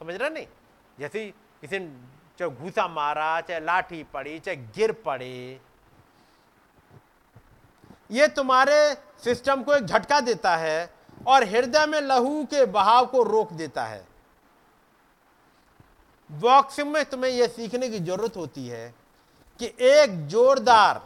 समझ 0.00 0.14
रहे 0.14 0.30
नहीं? 0.30 0.46
जैसे 0.98 1.32
किसी 1.64 1.78
ने 1.78 1.86
चाहे 2.38 2.50
घूसा 2.50 2.86
मारा, 2.88 3.40
चाहे 3.40 3.60
लाठी 3.60 4.02
पड़ी, 4.04 4.38
चाहे 4.38 4.56
गिर 4.56 4.92
पड़े, 4.92 5.60
ये 8.10 8.26
तुम्हारे 8.28 8.76
सिस्टम 9.24 9.62
को 9.62 9.74
एक 9.74 9.84
झटका 9.84 10.20
देता 10.20 10.56
है 10.56 10.92
और 11.26 11.44
हृदय 11.44 11.86
में 11.86 12.00
लहू 12.00 12.44
के 12.44 12.64
बहाव 12.66 13.06
को 13.06 13.22
रोक 13.22 13.52
देता 13.52 13.84
है। 13.84 14.04
बॉक्सिंग 16.30 16.92
में 16.92 17.04
तुम्हें 17.04 17.30
यह 17.32 17.46
सीखने 17.46 17.88
की 17.88 17.98
ज़रूरत 17.98 18.36
होती 18.36 18.68
है 18.68 18.94
कि 19.60 19.72
एक 19.86 20.26
जोरदार 20.28 21.02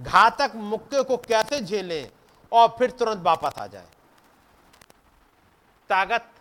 घातक 0.00 0.56
मुक्के 0.56 1.02
को 1.02 1.16
कैसे 1.16 1.60
झेलें 1.60 2.10
और 2.52 2.74
फिर 2.78 2.90
तुरंत 2.90 3.22
वापस 3.24 3.58
आ 3.58 3.66
जाए। 3.66 3.88
ताकत 5.90 6.32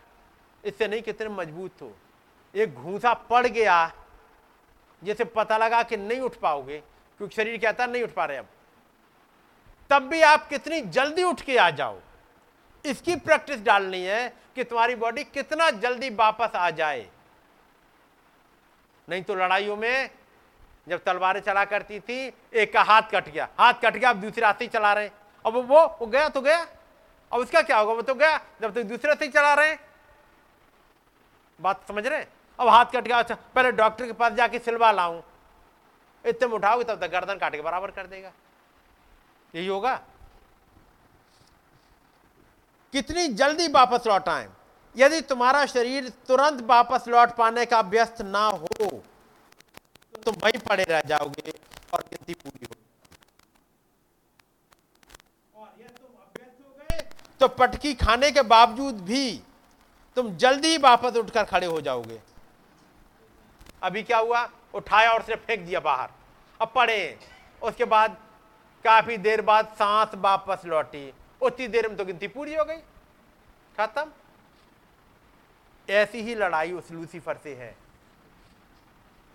इससे 0.63 0.87
नहीं 0.87 1.01
कितने 1.01 1.29
मज़बूत 1.29 1.81
हो। 1.81 1.95
एक 2.55 2.73
घूसा 2.73 3.13
पड़ 3.13 3.45
गया 3.47 3.91
जैसे 5.01 5.23
पता 5.25 5.57
लगा 5.57 5.81
कि 5.83 5.97
नहीं 5.97 6.19
उठ 6.19 6.35
पाओगे, 6.35 6.77
क्योंकि 7.19 7.35
शरीर 7.35 7.57
कहता 7.57 7.83
है, 7.83 7.91
नहीं 7.91 8.03
उठ 8.03 8.09
पा 8.09 8.25
रहे 8.25 8.37
अब। 8.37 8.47
तब 9.89 10.03
भी 10.03 10.21
आप 10.21 10.47
कितनी 10.47 10.81
जल्दी 10.81 11.23
उठ 11.23 11.41
के 11.41 11.57
आ 11.57 11.69
जाओ। 11.69 11.99
इसकी 12.85 13.15
प्रैक्टिस 13.15 13.61
डालनी 13.63 14.01
है 14.01 14.27
कि 14.55 14.63
तुम्हारी 14.63 14.95
बॉडी 14.95 15.23
कितना 15.23 15.69
जल्दी 15.69 16.09
वापस 16.09 16.55
आ 16.55 16.69
जाए। 16.69 17.07
नहीं 19.07 19.23
तो 19.23 19.35
लड़ाइयों 19.35 19.75
में 19.75 20.09
जब 20.87 21.03
तलवारें 21.03 21.39
चला 21.41 21.65
करती 21.65 21.99
थी, 21.99 22.33
एक 22.53 22.73
का 22.73 22.81
हाथ 22.81 23.01
कट 23.11 23.29
गया। 23.29 23.47
हाथ 23.59 23.73
कट 23.73 23.97
गया, 23.97 24.09
अब 24.09 24.21
दूसरे 24.21 24.45
हाथ 24.45 24.53
से 24.53 24.63
ही 24.65 24.69
चला 24.69 24.93
रहे 24.93 25.03
हैं। 25.03 25.11
अब 25.45 25.53
वो 25.53 25.85
वो 26.01 26.05
गया 26.05 26.29
तो 26.29 26.41
गया। 26.41 26.59
अब 27.31 27.39
उसका 27.39 27.61
क्या 27.61 27.77
होगा? 27.77 27.93
वो 27.93 28.01
तो 28.01 28.13
गया। 28.15 28.37
जब 28.61 28.73
तक 28.73 28.83
दूसरे 28.83 29.15
से 29.15 29.25
ही 29.25 29.31
चला 29.31 29.53
रहे 29.53 29.69
हैं। 29.69 29.79
बात 31.59 31.87
समझ 31.87 32.05
रहे 32.07 32.19
हैं? 32.19 32.27
अब 32.59 32.67
हाथ 32.69 32.85
कट 32.85 33.03
गया 33.03 33.17
अच्छा 33.19 33.35
पहले 33.55 33.71
डॉक्टर 33.73 34.05
के 34.05 34.13
पास 34.13 34.33
जाके 34.33 34.59
सिलवा 34.59 34.91
लाऊं। 34.91 35.21
इतने 36.25 36.47
में 36.47 36.55
उठाओगे 36.55 36.83
तब 36.83 36.99
तक 37.01 37.11
गर्दन 37.11 37.37
काट 37.37 37.55
के 37.55 37.61
बराबर 37.61 37.91
कर 37.91 38.07
देगा। 38.07 38.31
यही 39.53 39.67
होगा। 39.67 39.95
कितनी 42.93 43.27
जल्दी 43.35 43.67
वापस 43.69 44.07
लौट 44.07 44.29
आए। 44.29 44.47
यदि 44.95 45.21
तुम्हारा 45.23 45.65
शरीर 45.65 46.09
तुरंत 46.27 46.61
वापस 46.63 47.07
लौट 47.07 47.35
पाने 47.35 47.65
का 47.65 47.79
व्यस्त 47.83 48.21
ना 48.23 48.45
हो 48.45 48.67
तो 48.67 50.21
तुम 50.21 50.35
वहीं 50.43 50.59
पड़े 50.59 50.83
रह 50.83 51.01
जाओगे 51.01 51.53
और 51.93 52.01
गिनती 52.01 52.33
पूरी 52.33 52.65
हो। 52.65 52.75
हो 55.53 55.65
गए 56.79 57.01
तो 57.41 57.47
पटकी 57.49 57.93
खाने 57.95 58.31
के 58.31 58.41
बावजूद 58.43 59.01
भी 59.01 59.41
तुम 60.17 60.35
जल्दी 60.37 60.77
वापस 60.79 61.15
उठकर 61.17 61.43
खड़े 61.43 61.67
हो 61.67 61.81
जाओगे। 61.81 62.19
अभी 63.85 64.03
क्या 64.03 64.17
हुआ? 64.17 64.49
उठाया 64.73 65.11
और 65.11 65.21
सिर्फ़ 65.21 65.41
फेंक 65.41 65.61
दिया 65.61 65.79
बाहर। 65.79 66.09
अब 66.61 66.71
पड़े 66.75 67.19
उसके 67.61 67.85
बाद 67.85 68.17
काफ़ी 68.85 69.17
देर 69.17 69.41
बाद 69.41 69.67
सांस 69.67 70.15
वापस 70.15 70.61
लौटी। 70.65 71.13
उतनी 71.41 71.67
देर 71.67 71.87
में 71.87 71.97
तो 71.97 72.05
गिनती 72.05 72.27
पूरी 72.27 72.55
हो 72.55 72.65
गई। 72.65 72.77
खत्म। 73.79 74.11
ऐसी 75.89 76.21
ही 76.21 76.35
लड़ाई 76.35 76.71
उस 76.71 76.91
लूसीफर 76.91 77.37
से 77.37 77.55
है। 77.55 77.75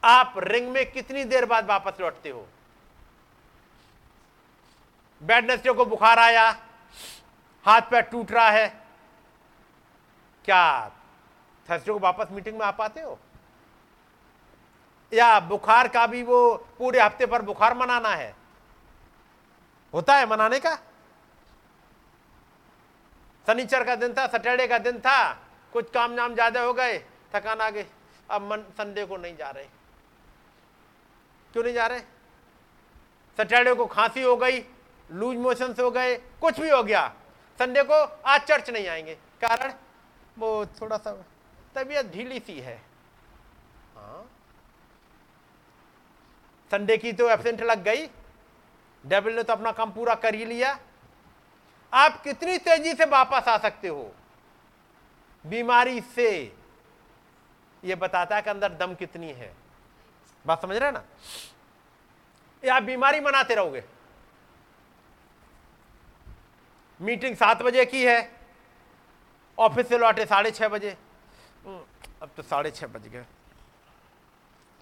आप 0.05 0.35
रिंग 0.39 0.69
में 0.69 0.93
कितनी 0.93 1.25
देर 1.25 1.47
बाद 1.47 1.67
वापस 1.67 2.01
लौटते 2.01 2.31
हो? 2.31 2.47
बेडनेस्टे 5.23 5.73
को 5.73 5.85
बुखार 5.85 6.19
आया। 6.19 6.51
हाथ 7.65 7.81
पैर 7.81 8.03
टूट 8.03 8.33
रहा 8.33 8.51
है। 8.51 8.69
क्या 10.45 10.93
थर्सडे 11.69 11.93
को 11.93 11.99
वापस 11.99 12.29
मीटिंग 12.31 12.59
में 12.59 12.67
आ 12.67 12.71
पाते 12.71 13.01
हो? 13.01 13.19
या 15.13 15.41
बुखार 15.41 15.89
का 15.89 16.07
भी 16.07 16.23
वो 16.23 16.57
पूरे 16.79 17.01
हफ़्ते 17.01 17.27
पर 17.27 17.43
बुखार 17.43 17.75
मनाना 17.75 18.09
है? 18.09 18.35
होता 19.95 20.17
है 20.17 20.27
मनाने 20.27 20.61
का? 20.61 20.75
शनिचर 23.47 23.85
का 23.85 23.95
दिन 23.95 24.13
था, 24.13 24.27
सैटरडे 24.27 24.67
का 24.67 24.79
दिन 24.79 24.99
था, 24.99 25.33
कुछ 25.73 25.91
काम 25.91 26.13
नाम 26.13 26.35
ज़्यादा 26.35 26.61
हो 26.61 26.73
गए, 26.73 26.99
थकान 27.35 27.61
आ 27.61 27.71
गई, 27.71 27.85
अब 28.31 28.43
मन 28.43 28.65
संडे 28.79 29.05
को 29.05 29.17
नहीं 29.17 29.37
जा 29.37 29.51
रहे। 29.51 29.65
क्यों 31.53 31.65
नहीं 31.65 31.75
जा 31.75 31.87
रहे? 31.87 32.01
सैटरडे 33.39 33.75
को 33.75 33.87
खांसी 33.87 34.23
हो 34.23 34.37
गई, 34.37 34.59
लूज 35.11 35.37
मोशन 35.37 35.75
हो 35.81 35.91
गए, 35.91 36.17
कुछ 36.17 36.61
भी 36.61 36.71
हो 36.71 36.83
गया, 36.83 37.07
संडे 37.59 37.83
को 37.83 37.95
आज 38.27 38.41
चर्च 38.41 38.71
नहीं 38.71 38.89
आएँगे। 38.89 39.15
कारण 39.15 39.73
वो 40.39 40.67
थोड़ा 40.67 40.97
सा 40.97 41.13
तबीयत 41.75 42.07
ढीली 42.07 42.39
सी 42.39 42.61
है। 42.61 42.90
संडे 46.71 46.97
की 46.99 47.13
तो 47.13 47.29
एबसेंट 47.31 47.61
लग 47.61 47.83
गई। 47.83 48.07
डेविल 49.07 49.37
ने 49.37 49.43
तो 49.43 49.53
अपना 49.53 49.73
काम 49.73 49.91
पूरा 49.93 50.15
कर 50.15 50.35
ही 50.35 50.45
लिया। 50.45 50.79
आप 51.93 52.23
कितनी 52.23 52.59
तेज़ी 52.59 52.95
से 52.95 53.05
वापस 53.05 53.49
आ 53.49 53.59
सकते 53.59 53.89
हो? 53.89 54.13
बीमारी 55.47 56.01
से। 56.01 56.57
यह 57.85 57.97
बताता 57.97 58.37
है 58.37 58.43
कि 58.43 58.51
अंदर 58.51 58.73
दम 58.73 58.95
कितनी 58.95 59.33
है। 59.33 59.57
बात 60.47 60.63
समझ 60.63 60.77
रहे 60.77 60.91
ना? 60.91 61.05
ये 62.65 62.71
आप 62.71 62.83
बीमारी 62.83 63.21
मनाते 63.21 63.55
रहोगे। 63.55 63.85
मीटिंग 67.01 67.37
सात 67.37 67.63
बजे 67.63 67.85
की 67.85 68.05
है। 68.05 68.41
ऑफ़िस 69.59 69.89
से 69.89 69.99
लौटे 69.99 70.27
साढ़े 70.27 70.51
छह 70.51 70.69
बजे। 70.69 70.97
हम्म, 71.67 71.83
अब 72.23 72.31
तो 72.37 72.43
साढ़े 72.43 72.71
छह 72.71 72.87
बज 72.87 73.09
गए। 73.09 73.25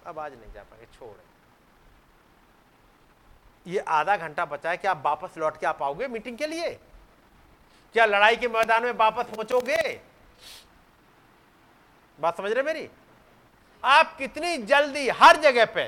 अब 0.05 0.19
आज 0.19 0.33
नहीं 0.33 0.53
जा 0.53 0.63
पाएँगे 0.63 0.87
छोड़। 0.99 1.28
ये 3.69 3.79
आधा 3.79 4.15
घंटा 4.17 4.45
बचा 4.45 4.69
है 4.69 4.77
कि 4.77 4.87
आप 4.87 5.01
वापस 5.05 5.37
लौट 5.37 5.59
के 5.59 5.65
आ 5.65 5.71
पाओगे 5.71 6.07
मीटिंग 6.07 6.37
के 6.37 6.47
लिए? 6.47 6.69
क्या 7.95 8.05
लड़ाई 8.05 8.35
के 8.35 8.47
मैदान 8.47 8.83
में 8.83 8.91
वापस 8.91 9.25
पहुंचोगे? 9.25 9.99
बात 12.19 12.37
समझ 12.37 12.51
रहे 12.51 12.63
मेरी? 12.63 12.89
आप 13.83 14.15
कितनी 14.17 14.57
जल्दी 14.59 15.07
हर 15.11 15.37
जगह 15.37 15.65
पे, 15.65 15.83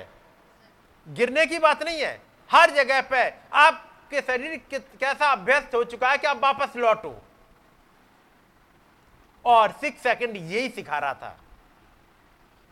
गिरने 1.08 1.46
की 1.46 1.60
बात 1.60 1.84
नहीं 1.84 2.02
है, 2.02 2.22
हर 2.50 2.72
जगह 2.72 3.02
पे 3.02 3.24
आपके 3.54 4.22
शरीर 4.22 4.62
कैसा 4.74 5.32
अभ्यस्त 5.32 5.76
हो 5.76 5.84
चुका 5.84 6.10
है 6.12 6.18
कि 6.18 6.28
आप 6.28 6.44
वापस 6.44 6.76
लौटो। 6.76 7.16
और 9.46 9.72
सिक्स 9.72 10.04
सेकंड 10.04 10.36
यही 10.36 10.70
सिखा 10.70 11.00
रहा 11.00 11.14
था। 11.14 11.38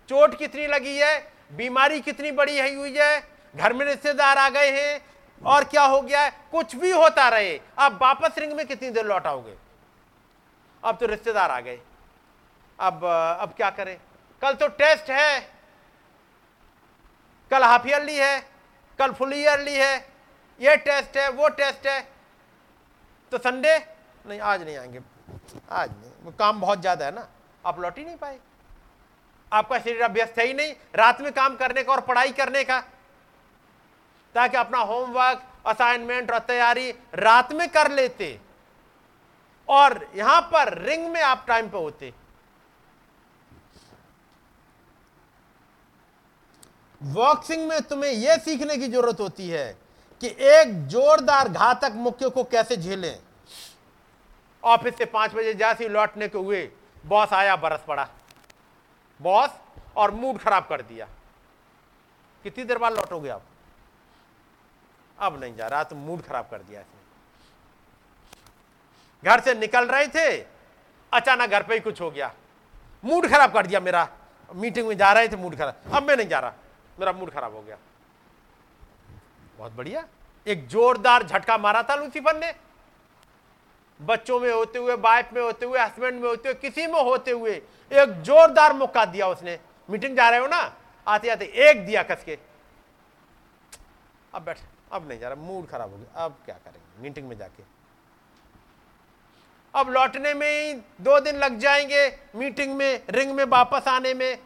चोट 0.09 0.37
कितनी 0.37 0.67
लगी 0.67 0.97
है? 0.97 1.33
बीमारी 1.51 2.01
कितनी 2.01 2.31
बड़ी 2.31 2.59
हुई 2.75 2.95
है? 2.97 3.38
घर 3.53 3.73
में 3.73 3.85
रिश्तेदार 3.85 4.37
आ 4.37 4.49
गए 4.49 4.71
हैं, 4.71 5.01
और 5.41 5.63
क्या 5.63 5.83
हो 5.83 6.01
गया 6.01 6.21
है? 6.21 6.31
कुछ 6.51 6.75
भी 6.75 6.91
होता 6.91 7.27
रहे, 7.29 7.59
आप 7.79 7.99
वापस 8.01 8.37
रिंग 8.37 8.53
में 8.53 8.65
कितनी 8.67 8.89
देर 8.89 9.05
लौटाओगे 9.05 9.55
अब 10.83 10.97
तो 10.97 11.05
रिश्तेदार 11.05 11.51
आ 11.51 11.59
गए। 11.59 11.79
अब 12.79 13.03
अब 13.41 13.53
क्या 13.53 13.69
करें? 13.69 13.97
कल 14.41 14.53
तो 14.53 14.67
टेस्ट 14.69 15.09
है। 15.11 15.39
कल 17.51 17.63
हाफ़ 17.63 17.87
ईयरली 17.87 18.15
है, 18.15 18.39
कल 18.99 19.11
फुल 19.13 19.33
ईयरली 19.33 19.73
है। 19.73 19.95
ये 20.59 20.75
टेस्ट 20.77 21.17
है, 21.17 21.29
वो 21.29 21.49
टेस्ट 21.49 21.87
है। 21.87 21.99
तो 23.31 23.37
संडे? 23.37 23.77
नहीं, 24.25 24.39
आज 24.39 24.63
नहीं 24.63 24.77
आएँगे। 24.77 24.99
आज 25.71 25.89
नहीं। 25.91 26.31
काम 26.39 26.61
बहुत 26.61 26.81
ज़्यादा 26.81 27.05
है 27.05 27.11
ना। 27.11 27.27
आप 27.65 27.79
लौट 27.79 27.97
ही 27.97 28.05
नहीं 28.05 28.17
पाए। 28.17 28.39
आपका 29.51 29.79
शरीर 29.79 30.01
अभ्यस्त 30.01 30.39
है 30.39 30.45
ही 30.45 30.53
नहीं। 30.53 30.73
रात 30.95 31.21
में 31.21 31.31
काम 31.33 31.55
करने 31.55 31.83
का 31.83 31.93
और 31.93 32.01
पढ़ाई 32.01 32.31
करने 32.31 32.63
का। 32.63 32.83
ताकि 34.35 34.57
अपना 34.57 34.77
होमवर्क, 34.79 35.43
असाइनमेंट 35.65 36.31
और 36.31 36.39
तैयारी 36.39 36.91
रात 37.15 37.51
में 37.53 37.67
कर 37.69 37.91
लेते। 37.91 38.39
और 39.67 40.07
यहाँ 40.15 40.41
पर 40.41 40.77
रिंग 40.77 41.07
में 41.11 41.21
आप 41.21 41.45
टाइम 41.47 41.69
पे 41.69 41.77
होते। 41.77 42.13
बॉक्सिंग 47.01 47.67
में 47.67 47.81
तुम्हें 47.81 48.11
यह 48.11 48.37
सीखने 48.37 48.77
की 48.77 48.87
ज़रूरत 48.87 49.19
होती 49.19 49.47
है 49.49 49.67
कि 50.21 50.27
एक 50.27 50.73
जोरदार 50.87 51.49
घातक 51.49 51.91
मुक्के 51.95 52.29
को 52.29 52.43
कैसे 52.43 52.77
झेलें। 52.77 53.19
ऑफ़िस 54.63 54.97
से 54.97 55.05
पाँच 55.05 55.33
बजे 55.33 55.53
जैसे 55.53 55.87
लौटने 55.89 56.27
के 56.27 56.37
हुए 56.37 56.69
बॉस 57.05 57.33
आया, 57.33 57.55
बरस 57.55 57.83
पड़ा। 57.87 58.07
बॉस, 59.19 59.49
और 59.97 60.11
मूड 60.11 60.37
खराब 60.39 60.65
कर 60.69 60.81
दिया। 60.81 61.07
कितनी 62.43 62.63
देर 62.63 62.77
बाद 62.77 62.93
लौटोगे 62.93 63.29
आप? 63.29 63.41
अब 65.19 65.39
नहीं 65.39 65.55
जा 65.55 65.67
रहा 65.67 65.83
तो 65.83 65.95
मूड 65.95 66.21
खराब 66.21 66.47
कर 66.51 66.57
दिया 66.57 66.81
इसने। 66.81 66.97
घर 69.23 69.39
से 69.39 69.53
निकल 69.53 69.85
रहे 69.85 70.07
थे, 70.07 70.37
अचानक 71.13 71.49
घर 71.49 71.63
पे 71.63 71.73
ही 71.73 71.79
कुछ 71.79 72.01
हो 72.01 72.11
गया। 72.11 72.33
मूड 73.05 73.29
खराब 73.29 73.53
कर 73.53 73.67
दिया 73.67 73.79
मेरा। 73.79 74.07
मीटिंग 74.55 74.87
में 74.87 74.97
जा 74.97 75.11
रहे 75.13 75.27
थे, 75.27 75.35
मूड 75.35 75.57
खराब। 75.57 75.93
अब 75.93 76.03
मैं 76.03 76.15
नहीं 76.17 76.27
जा 76.27 76.39
रहा, 76.39 76.53
मेरा 76.99 77.11
मूड 77.11 77.31
खराब 77.31 77.55
हो 77.55 77.61
गया। 77.61 77.77
बहुत 79.57 79.71
बढ़िया। 79.71 80.07
एक 80.47 80.67
जोरदार 80.67 81.23
झटका 81.23 81.57
मारा 81.57 81.83
था 81.83 81.95
लूसीफर 81.95 82.35
ने। 82.35 82.53
बच्चों 84.01 84.39
में 84.39 84.51
होते 84.53 84.79
हुए, 84.79 84.95
वाइफ 84.95 85.29
में 85.33 85.41
होते 85.41 85.65
हुए, 85.65 85.79
हस्बैंड 85.79 86.21
में 86.21 86.29
होते 86.29 86.49
हुए, 86.49 86.59
किसी 86.61 86.87
में 86.87 87.01
होते 87.03 87.31
हुए 87.31 87.51
एक 87.91 88.21
जोरदार 88.21 88.73
मौका 88.73 89.05
दिया 89.05 89.27
उसने। 89.27 89.59
मीटिंग 89.89 90.17
जा 90.17 90.29
रहे 90.29 90.39
हो 90.39 90.47
ना? 90.47 90.75
आते 91.07 91.29
आते 91.29 91.45
एक 91.45 91.85
दिया 91.85 92.03
कस 92.03 92.23
के। 92.23 92.37
अब 94.33 94.41
बैठ। 94.41 94.59
अब 94.91 95.09
नहीं 95.09 95.19
जा 95.19 95.29
रहा, 95.29 95.41
मूड 95.41 95.67
खराब 95.67 95.91
हो 95.91 95.97
गया। 95.97 96.25
अब 96.25 96.37
क्या 96.45 96.55
करेंगे? 96.55 97.01
मीटिंग 97.01 97.27
में 97.27 97.37
जाके। 97.37 97.63
अब 99.75 99.89
लौटने 99.89 100.33
में 100.33 100.65
ही 100.65 100.73
दो 101.01 101.19
दिन 101.19 101.35
लग 101.35 101.57
जाएँगे 101.57 102.19
मीटिंग 102.35 102.75
में, 102.75 103.03
रिंग 103.09 103.31
में 103.31 103.43
वापस 103.45 103.87
आने 103.87 104.13
में। 104.13 104.37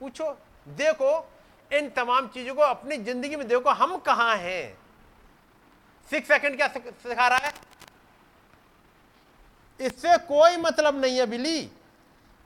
पूछो, 0.00 0.38
देखो, 0.68 1.32
इन 1.72 1.90
तमाम 1.90 2.28
चीज़ों 2.28 2.54
को 2.54 2.62
अपनी 2.62 2.96
ज़िंदगी 2.96 3.36
में 3.36 3.48
देखो, 3.48 3.70
हम 3.70 3.96
कहाँ 3.96 4.36
हैं? 4.36 4.78
सिक्स 6.10 6.28
सेकंड 6.28 6.56
क्या 6.56 6.68
सिखा 6.68 7.28
रहा 7.28 7.38
है? 7.38 7.52
इससे 9.80 10.18
कोई 10.18 10.56
मतलब 10.56 11.00
नहीं 11.00 11.18
है, 11.18 11.26
बिली, 11.26 11.62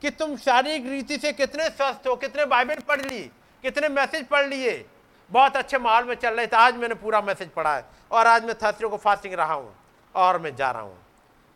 कि 0.01 0.09
तुम 0.09 0.37
शारीरिक 0.37 0.85
रीति 0.85 1.17
से 1.17 1.33
कितने 1.33 1.69
स्वस्थ 1.69 2.07
हो, 2.07 2.15
कितने 2.15 2.45
बाइबल 2.45 2.75
पढ़ 2.75 3.01
ली 3.01 3.31
कितने 3.63 3.89
मैसेज 3.89 4.27
पढ़ 4.27 4.47
लिए। 4.47 4.85
बहुत 5.31 5.55
अच्छे 5.57 5.77
माहौल 5.77 6.03
में 6.03 6.15
चल 6.15 6.35
रहे 6.35 6.47
थे। 6.47 6.55
आज 6.55 6.75
मैंने 6.75 6.95
पूरा 6.95 7.21
मैसेज 7.21 7.49
पढ़ा 7.49 7.75
है 7.75 7.85
और 8.11 8.27
आज 8.27 8.45
मैं 8.45 8.55
थर्सडे 8.55 8.87
को 8.87 8.97
फास्टिंग 8.97 9.33
रहा 9.33 9.53
हूँ 9.53 9.73
और 10.15 10.39
मैं 10.39 10.55
जा 10.55 10.71
रहा 10.71 10.81
हूँ। 10.81 10.97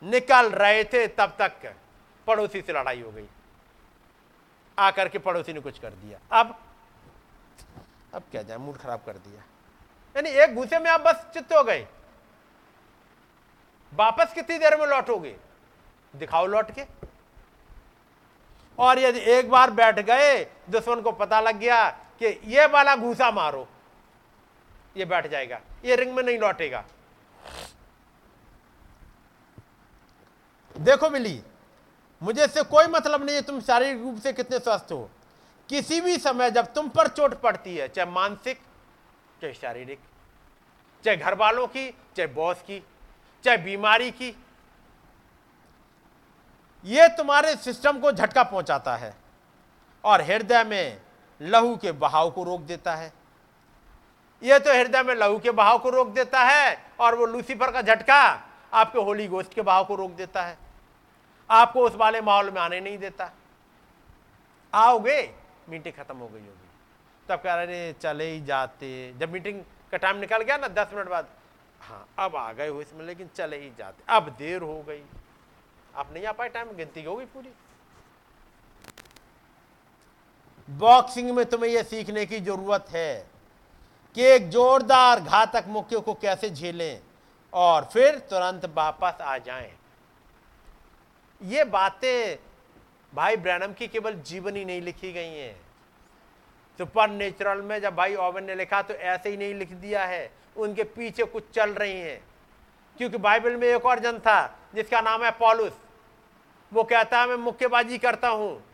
निकल 0.01 0.49
रहे 0.51 0.83
थे 0.83 1.07
तब 1.09 1.35
तक 1.39 1.73
पड़ोसी 2.27 2.61
से 2.61 2.73
लड़ाई 2.73 3.01
हो 3.01 3.11
गई। 3.11 3.27
आकर 4.77 5.09
के 5.09 5.19
पड़ोसी 5.19 5.53
ने 5.53 5.59
कुछ 5.59 5.79
कर 5.79 5.89
दिया। 5.89 6.19
अब 6.31 6.57
अब 8.13 8.23
क्या 8.31 8.41
जाए, 8.41 8.57
मूड 8.57 8.77
खराब 8.77 9.01
कर 9.05 9.13
दिया। 9.13 9.43
यानी 10.15 10.29
एक 10.43 10.53
गुस्से 10.55 10.79
में 10.79 10.89
आप 10.91 11.01
बस 11.01 11.25
चित्त 11.33 11.53
हो 11.53 11.63
गए। 11.63 11.87
वापस 13.93 14.33
कितनी 14.33 14.57
देर 14.57 14.75
में 14.79 14.85
लौटोगे? 14.87 15.35
दिखाओ 16.13 16.45
लौट 16.45 16.71
के। 16.71 16.85
और 18.79 18.99
यदि 18.99 19.19
एक 19.31 19.49
बार 19.49 19.71
बैठ 19.71 19.99
गए, 19.99 20.43
दुश्मन 20.69 21.01
को 21.01 21.11
पता 21.13 21.39
लग 21.41 21.57
गया 21.57 21.85
कि 22.19 22.39
ये 22.45 22.65
वाला 22.65 22.95
घूसा 22.95 23.31
मारो। 23.31 23.67
ये 24.97 25.05
बैठ 25.05 25.27
जाएगा। 25.27 25.61
ये 25.85 25.95
रिंग 25.95 26.13
में 26.13 26.23
नहीं 26.23 26.37
लौटेगा। 26.39 26.83
देखो 30.75 31.09
बिली 31.09 31.41
मुझे 32.21 32.45
इससे 32.45 32.63
कोई 32.63 32.85
मतलब 32.85 33.23
नहीं 33.23 33.35
है 33.35 33.41
तुम 33.41 33.59
शारीरिक 33.61 34.01
रूप 34.03 34.19
से 34.19 34.33
कितने 34.33 34.59
स्वस्थ 34.59 34.91
हो। 34.91 35.09
किसी 35.69 36.01
भी 36.01 36.17
समय 36.17 36.51
जब 36.51 36.73
तुम 36.73 36.89
पर 36.89 37.07
चोट 37.07 37.33
पड़ती 37.41 37.75
है, 37.77 37.87
चाहे 37.87 38.11
मानसिक, 38.11 38.57
चाहे 39.41 39.53
शारीरिक, 39.53 39.99
चाहे 41.05 41.17
घर 41.17 41.33
वालों 41.33 41.67
की, 41.67 41.89
चाहे 41.89 42.27
बॉस 42.27 42.61
की, 42.61 42.83
चाहे 43.43 43.57
बीमारी 43.57 44.11
की 44.11 44.35
यह 46.85 47.07
तुम्हारे 47.07 47.55
सिस्टम 47.55 47.99
को 47.99 48.11
झटका 48.11 48.43
पहुंचाता 48.43 48.95
है। 48.95 49.13
और 50.03 50.21
हृदय 50.21 50.63
में 50.63 51.01
लहू 51.43 51.75
के 51.77 51.91
बहाव 51.91 52.31
को 52.31 52.43
रोक 52.43 52.61
देता 52.61 52.95
है। 52.95 53.11
यह 54.41 54.59
तो 54.59 54.73
हृदय 54.73 55.03
में 55.03 55.13
लहू 55.15 55.39
के 55.39 55.51
बहाव 55.51 55.79
को 55.79 55.89
रोक 55.89 56.07
देता 56.07 56.43
है 56.43 56.77
और 56.99 57.15
वो 57.15 57.25
लूसीफर 57.25 57.71
का 57.71 57.81
झटका 57.81 58.21
आपके 58.73 58.99
होली 58.99 59.27
गोस्ट 59.27 59.53
के 59.53 59.61
बहाव 59.61 59.85
को 59.85 59.95
रोक 59.95 60.11
देता 60.11 60.43
है। 60.43 60.57
आपको 61.49 61.85
उस 61.85 61.95
वाले 61.95 62.21
माहौल 62.21 62.49
में 62.51 62.61
आने 62.61 62.79
नहीं 62.79 62.97
देता। 62.97 63.31
आओगे, 64.73 65.35
मीटिंग 65.69 65.93
खत्म 65.93 66.17
हो 66.17 66.27
गई 66.27 66.39
होगी। 66.39 66.69
तब 67.29 67.41
कह 67.41 67.53
रहे 67.53 67.93
चले 67.93 68.29
ही 68.31 68.41
जाते। 68.41 69.13
जब 69.17 69.31
मीटिंग 69.31 69.61
का 69.91 69.97
टाइम 69.97 70.17
निकल 70.17 70.41
गया 70.41 70.57
ना, 70.57 70.67
दस 70.67 70.93
मिनट 70.93 71.09
बाद 71.09 71.27
हाँ 71.81 72.07
अब 72.19 72.35
आ 72.35 72.51
गए 72.53 72.67
हो 72.67 72.81
इसमें, 72.81 73.05
लेकिन 73.05 73.29
चले 73.35 73.57
ही 73.57 73.71
जाते। 73.77 74.03
अब 74.09 74.29
देर 74.29 74.61
हो 74.61 74.81
गई। 74.81 75.03
आप 75.95 76.13
नहीं 76.13 76.25
आ 76.25 76.31
पाए 76.31 76.49
टाइम 76.49 76.71
गिनती 76.71 77.03
होगी 77.03 77.25
पूरी। 77.25 77.49
बॉक्सिंग 80.69 81.31
में 81.31 81.45
तुम्हें 81.45 81.71
यह 81.71 81.83
सीखने 81.83 82.25
की 82.25 82.39
ज़रूरत 82.39 82.85
है 82.89 83.25
कि 84.15 84.23
एक 84.23 84.49
जोरदार 84.49 85.19
घातक 85.19 85.63
मुक्के 85.67 85.97
को 85.97 86.13
कैसे 86.13 86.49
झेलें 86.49 86.99
और 87.53 87.89
फिर 87.93 88.17
तुरंत 88.19 88.65
वापस 88.65 89.21
आ 89.21 89.37
जाएँ। 89.37 89.71
ये 91.41 91.63
बातें 91.63 92.37
भाई 93.13 93.35
ब्रैनम 93.35 93.73
की 93.73 93.87
केवल 93.87 94.13
जीवनी 94.13 94.65
नहीं 94.65 94.81
लिखी 94.81 95.13
गई 95.13 95.37
हैं। 95.37 95.55
सुपर 96.77 97.09
नेचुरल 97.09 97.61
में 97.61 97.81
जब 97.81 97.95
भाई 97.95 98.15
ओवन 98.15 98.43
ने 98.43 98.55
लिखा 98.55 98.81
तो 98.81 98.93
ऐसे 98.93 99.29
ही 99.29 99.37
नहीं 99.37 99.55
लिख 99.55 99.71
दिया 99.71 100.05
है। 100.05 100.31
उनके 100.57 100.83
पीछे 100.83 101.23
कुछ 101.23 101.43
चल 101.53 101.69
रही 101.69 101.99
हैं। 101.99 102.23
क्योंकि 102.97 103.17
बाइबल 103.17 103.55
में 103.55 103.67
एक 103.67 103.85
और 103.85 103.99
जन 103.99 104.19
था, 104.19 104.59
जिसका 104.75 105.01
नाम 105.01 105.23
है 105.23 105.31
पॉलुस। 105.31 105.73
वो 106.73 106.83
कहता 106.83 107.19
है, 107.19 107.27
मैं 107.27 107.35
मुक्केबाजी 107.35 107.97
करता 107.97 108.27
हूँ। 108.27 108.72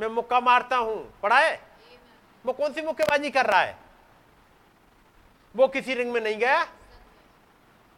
मैं 0.00 0.08
मुक्का 0.08 0.40
मारता 0.40 0.76
हूँ। 0.76 0.98
पढ़ा 1.22 1.38
है? 1.38 1.60
वो 2.44 2.52
कौन 2.52 2.72
सी 2.72 2.82
मुक्केबाजी 2.82 3.30
कर 3.30 3.46
रहा 3.46 3.60
है? 3.60 3.76
वो 5.54 5.66
किसी 5.68 5.94
रिंग 5.94 6.12
में 6.12 6.20
नहीं 6.20 6.36
गया? 6.36 6.62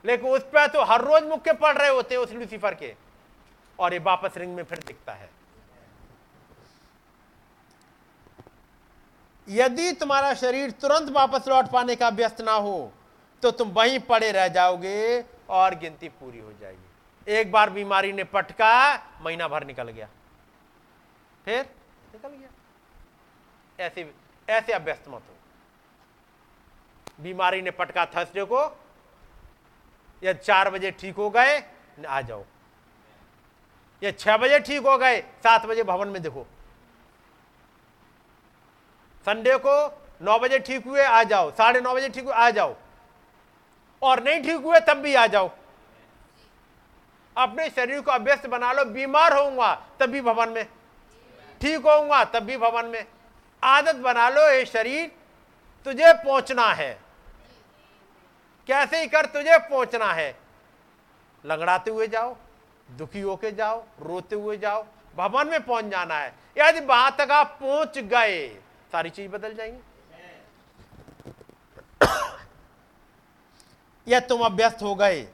लेकिन 0.04 0.30
उस 0.30 0.42
पर 0.44 0.66
तो 0.66 0.82
हर 0.84 1.00
रोज 1.00 1.22
मुक्के 1.22 1.52
पड़ 1.52 1.76
रहे 1.76 1.88
होते 1.88 2.14
हैं 2.14 2.22
उस 2.22 2.32
लूसीफर 2.32 2.74
के। 2.74 2.94
और 3.78 3.92
ये 3.92 3.98
वापस 3.98 4.36
रिंग 4.36 4.54
में 4.54 4.62
फिर 4.64 4.78
दिखता 4.78 5.12
है। 5.12 5.30
यदि 9.48 9.92
तुम्हारा 9.92 10.32
शरीर 10.34 10.70
तुरंत 10.70 11.10
वापस 11.10 11.48
लौट 11.48 11.70
पाने 11.70 11.96
का 11.96 12.08
व्यस्त 12.08 12.40
ना 12.40 12.52
हो 12.52 12.92
तो 13.42 13.50
तुम 13.50 13.68
वहीं 13.68 13.98
पड़े 14.00 14.30
रह 14.32 14.48
जाओगे 14.48 15.24
और 15.50 15.74
गिनती 15.74 16.08
पूरी 16.10 16.38
हो 16.38 16.52
जाएगी। 16.52 17.32
एक 17.32 17.50
बार 17.52 17.70
बीमारी 17.70 18.12
ने 18.12 18.24
पटका, 18.24 18.94
महीना 19.22 19.48
भर 19.48 19.64
निकल 19.66 19.88
गया। 19.88 20.08
फिर? 21.46 21.64
निकल 22.12 22.28
गया। 22.28 22.48
ऐसे 23.78 24.12
ऐसे 24.48 24.72
अभ्यस्त 24.72 25.08
मत 25.08 25.22
हो। 25.22 25.34
बीमारी 27.22 27.62
ने 27.62 27.70
पटका 27.70 28.04
थर्सडे 28.06 28.44
को, 28.44 28.60
या 30.22 30.32
चार 30.32 30.70
बजे 30.70 30.90
ठीक 30.90 31.16
हो 31.16 31.30
गए 31.30 31.62
आ 32.08 32.20
जाओ। 32.20 32.44
या 34.02 34.10
छह 34.10 34.36
बजे 34.36 34.58
ठीक 34.58 34.82
हो 34.82 34.96
गए, 34.98 35.20
सात 35.42 35.66
बजे 35.66 35.82
भवन 35.82 36.08
में 36.08 36.22
देखो। 36.22 36.46
संडे 39.26 39.56
को 39.56 39.74
नौ 40.22 40.38
बजे 40.38 40.58
ठीक 40.58 40.84
हुए, 40.86 41.02
आ 41.02 41.22
जाओ। 41.22 41.50
साढ़े 41.50 41.80
नौ 41.80 41.94
बजे 41.94 42.08
ठीक 42.08 42.24
हुए, 42.24 42.34
आ 42.34 42.50
जाओ। 42.50 42.74
और 44.02 44.22
नहीं 44.22 44.42
ठीक 44.42 44.60
हुए, 44.60 44.80
तब 44.80 44.96
भी 44.96 45.14
आ 45.14 45.26
जाओ। 45.26 45.50
अपने 47.36 47.68
शरीर 47.70 48.00
को 48.00 48.10
अभ्यस्त 48.10 48.46
बना 48.46 48.72
लो, 48.72 48.84
बीमार 48.84 49.32
होऊँगा 49.32 49.74
तब 50.00 50.10
भी 50.10 50.20
भवन 50.20 50.48
में। 50.48 50.66
ठीक 51.62 51.78
होऊँगा, 51.78 52.24
तब 52.24 52.42
भी 52.42 52.56
भवन 52.56 52.84
में। 52.84 53.06
आदत 53.62 53.94
बना 53.94 54.28
लो 54.28 54.50
ये 54.50 54.66
शरीर, 54.66 55.12
तुझे 55.86 56.14
पहुँचना 56.14 56.72
है। 56.72 57.00
कैसे 58.68 59.00
ही 59.00 59.06
कर 59.06 59.26
तुझे 59.26 59.58
पहुँचना 59.58 60.12
है। 60.12 60.38
लंगड़ाते 61.44 61.90
हुए 61.90 62.06
जाओ, 62.06 62.36
दुखी 62.88 63.20
होके 63.20 63.52
जाओ, 63.52 63.84
रोते 64.00 64.36
हुए 64.36 64.56
जाओ, 64.56 64.86
भवन 65.16 65.48
में 65.48 65.62
पहुँच 65.62 65.84
जाना 65.84 66.14
है। 66.14 66.34
यदि 66.58 66.80
वहाँ 66.80 67.16
तक 67.18 67.30
आप 67.30 67.58
पहुँच 67.60 67.98
गए, 67.98 68.60
सारी 68.92 69.10
चीज़ 69.10 69.30
बदल 69.30 69.54
जाएँगी। 69.54 69.80
या 74.08 74.20
तुम 74.20 74.40
अभ्यस्त 74.40 74.82
हो 74.82 74.94
गए 74.94 75.28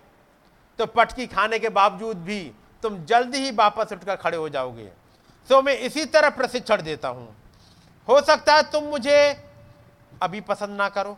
तो 0.79 0.87
पटकी 0.87 1.27
खाने 1.27 1.59
के 1.59 1.69
बावजूद 1.69 2.17
भी 2.17 2.53
तुम 2.83 3.05
जल्दी 3.05 3.39
ही 3.39 3.51
वापस 3.51 3.93
उठकर 3.93 4.17
खड़े 4.17 4.37
हो 4.37 4.49
जाओगे। 4.49 5.08
तो 5.49 5.61
मैं 5.63 5.77
इसी 5.79 6.05
तरह 6.07 6.31
प्रशिक्षण 6.31 6.83
देता 6.83 7.09
हूँ। 7.09 7.35
हो 8.09 8.21
सकता 8.23 8.55
है 8.55 8.63
तुम 8.71 8.85
मुझे 8.85 9.17
अभी 10.23 10.41
पसंद 10.43 10.77
ना 10.77 10.89
करो, 10.89 11.17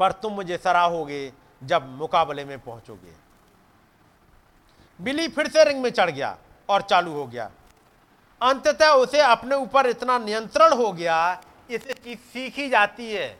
पर 0.00 0.12
तुम 0.12 0.32
मुझे 0.32 0.56
सराहोगे 0.56 1.32
जब 1.62 1.88
मुकाबले 1.98 2.44
में 2.44 2.58
पहुंचोगे। 2.58 3.14
बिली 5.00 5.28
फिर 5.28 5.48
से 5.48 5.64
रिंग 5.64 5.82
में 5.82 5.90
चढ़ 5.90 6.10
गया 6.10 6.36
और 6.68 6.82
चालू 6.82 7.12
हो 7.12 7.26
गया। 7.26 7.50
अंततः 8.40 8.90
उसे 8.94 9.20
अपने 9.20 9.54
ऊपर 9.56 9.86
इतना 9.86 10.18
नियंत्रण 10.18 10.72
हो 10.74 10.92
गया, 10.92 11.40
इसे 11.70 11.92
चीज़ 11.94 12.18
सीखी 12.32 12.68
जाती 12.68 13.12
है। 13.12 13.38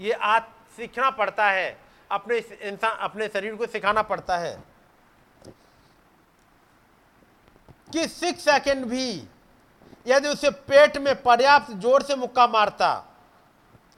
ये 0.00 0.12
आज 0.12 0.42
सीखना 0.76 1.10
पड़ता 1.10 1.50
है, 1.50 1.76
अपने 2.10 2.38
इंसान, 2.38 2.96
अपने 2.98 3.28
शरीर 3.28 3.54
को 3.54 3.66
सिखाना 3.66 4.02
पड़ता 4.04 4.36
है। 4.36 4.56
कि 7.92 8.06
सिक्स 8.08 8.44
सेकेंड 8.44 8.84
भी 8.86 9.10
यदि 10.06 10.28
उसे 10.28 10.50
पेट 10.50 10.96
में 10.98 11.14
पर्याप्त 11.22 11.72
ज़ोर 11.74 12.02
से 12.02 12.14
मुक्का 12.16 12.46
मारता 12.48 12.94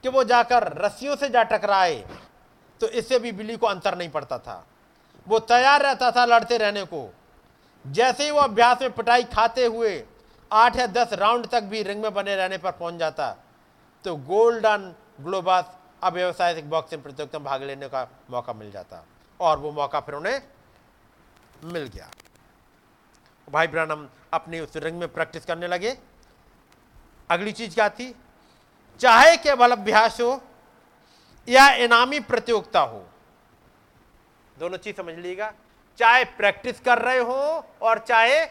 कि 0.03 0.09
वो 0.09 0.23
जाकर 0.23 0.67
रस्सियों 0.77 1.15
से 1.15 1.29
जा 1.29 1.43
टकराए 1.45 1.95
तो 2.81 2.87
इससे 2.89 3.19
भी 3.19 3.31
बिल्ली 3.31 3.57
को 3.57 3.67
अंतर 3.67 3.97
नहीं 3.97 4.09
पड़ता 4.09 4.37
था। 4.39 4.63
वो 5.27 5.39
तैयार 5.41 5.81
रहता 5.81 6.11
था 6.11 6.25
लड़ते 6.25 6.57
रहने 6.57 6.83
को। 6.85 7.09
जैसे 7.85 8.23
ही 8.23 8.31
वो 8.31 8.39
अभ्यास 8.39 8.81
में 8.81 8.91
पिटाई 8.93 9.23
खाते 9.25 9.65
हुए 9.65 10.03
आठ 10.51 10.75
या 10.77 10.87
दस 10.89 11.13
राउंड 11.13 11.47
तक 11.49 11.63
भी 11.63 11.83
रिंग 11.83 12.01
में 12.01 12.13
बने 12.13 12.35
रहने 12.35 12.57
पर 12.57 12.71
पहुँच 12.71 12.95
जाता 12.95 13.29
तो 14.05 14.15
गोल्डन 14.15 14.93
ग्लोबस 15.21 15.77
अब 16.03 16.13
व्यवसायिक 16.13 16.69
बॉक्सिंग 16.69 17.01
प्रतियोगिता 17.03 17.39
में 17.39 17.45
भाग 17.45 17.63
लेने 17.63 17.87
का 17.87 18.07
मौका 18.31 18.53
मिल 18.53 18.71
जाता 18.71 19.03
और 19.39 19.57
वो 19.59 19.71
मौका 19.71 19.99
फिर 19.99 20.15
उन्हें 20.15 20.41
मिल 21.63 21.83
गया। 21.85 22.09
भाई 23.47 23.67
ब्रानम 23.67 24.07
अपनी 24.33 24.59
उस 24.59 24.75
रंग 24.77 24.99
में 24.99 25.07
प्रैक्टिस 25.13 25.45
करने 25.45 25.67
लगे। 25.67 25.97
अगली 27.29 27.51
चीज़ 27.51 27.73
क्या 27.73 27.89
थी? 27.89 28.13
चाहे 29.01 29.35
केवल 29.37 29.71
अभ्यास 29.71 30.19
हो 30.21 30.41
या 31.47 31.69
इनामी 31.75 32.19
प्रतियोगिता 32.21 32.79
हो, 32.81 33.05
दोनों 34.55 34.77
चीज़ 34.77 34.95
समझ 34.95 35.15
लीजिएगा। 35.15 35.51
चाहे 35.99 36.23
प्रैक्टिस 36.37 36.79
कर 36.79 36.97
रहे 36.99 37.19
हो 37.19 37.65
और 37.81 37.99
चाहे 37.99 38.45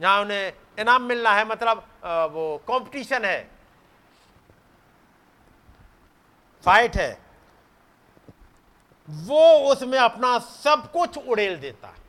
जहाँ 0.00 0.20
उन्हें 0.20 0.52
इनाम 0.78 1.02
मिलना 1.02 1.32
है 1.32 1.44
मतलब 1.44 1.84
वो 2.32 2.56
कंपटीशन 2.68 3.24
है, 3.24 3.50
फाइट 6.64 6.96
है, 6.96 7.12
वो 9.08 9.42
उसमें 9.72 9.98
अपना 9.98 10.38
सब 10.38 10.90
कुछ 10.92 11.18
उड़ेल 11.18 11.56
देता 11.60 11.88
है। 11.88 12.02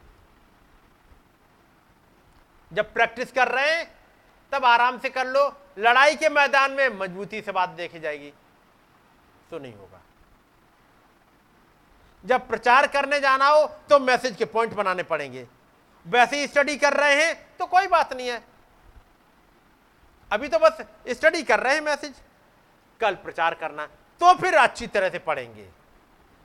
जब 2.72 2.94
प्रैक्टिस 2.94 3.32
कर 3.32 3.48
रहे 3.48 3.72
हैं, 3.72 3.86
तब 4.52 4.66
आराम 4.66 4.98
से 5.00 5.10
कर 5.10 5.28
लो। 5.28 5.52
लड़ाई 5.80 6.16
के 6.16 6.30
मैदान 6.30 6.72
में 6.72 6.88
मजबूती 6.92 7.42
से 7.42 7.52
बात 7.52 7.70
देखी 7.72 8.00
जाएगी 8.00 8.32
तो 9.52 9.60
नहीं 9.60 9.74
होगा। 9.74 10.02
जब 12.24 12.48
प्रचार 12.48 12.88
करने 12.88 13.20
जाना 13.20 13.48
हो 13.48 13.66
तो 13.90 14.00
मैसेज 14.00 14.36
के 14.36 14.46
पॉइंट 14.48 14.74
बनाने 14.74 15.04
पड़ेंगे। 15.04 15.46
वैसे 16.06 16.40
ही 16.40 16.48
स्टडी 16.48 16.76
कर 16.78 16.94
रहे 16.94 17.16
हैं 17.16 17.36
तो 17.58 17.66
कोई 17.66 17.88
बात 17.88 18.14
नहीं 18.14 18.28
है। 18.28 18.44
अभी 20.32 20.48
तो 20.48 20.60
बस 20.60 20.82
स्टडी 21.10 21.44
कर 21.44 21.60
रहे 21.60 21.74
हैं 21.74 21.82
मैसेज, 21.82 22.14
कल 23.00 23.16
प्रचार 23.16 23.54
करना 23.54 23.86
तो 24.22 24.34
फिर 24.36 24.56
अच्छी 24.56 24.88
तरह 24.88 25.10
से 25.10 25.20
पढ़ेंगे। 25.20 25.68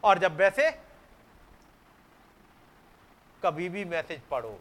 और 0.03 0.19
जब 0.19 0.37
वैसे, 0.37 0.71
कभी 3.43 3.69
भी 3.69 3.85
मैसेज 3.87 4.21
पढ़ो। 4.31 4.59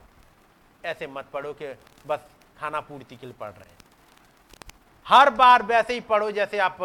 ऐसे 0.84 1.08
मत 1.08 1.30
पढ़ो 1.34 1.54
कि 1.54 1.74
बस 2.08 2.20
खाना 2.60 2.80
पूर्ति 2.82 3.16
के 3.16 3.26
लिए 3.26 3.36
पढ़ 3.40 3.52
रहे 3.52 3.70
हैं। 3.70 3.78
हर 5.08 5.30
बार 5.30 5.64
वैसे 5.64 5.94
ही 5.94 6.00
पढ़ो 6.02 6.32
जैसे 6.32 6.60
आप 6.60 6.78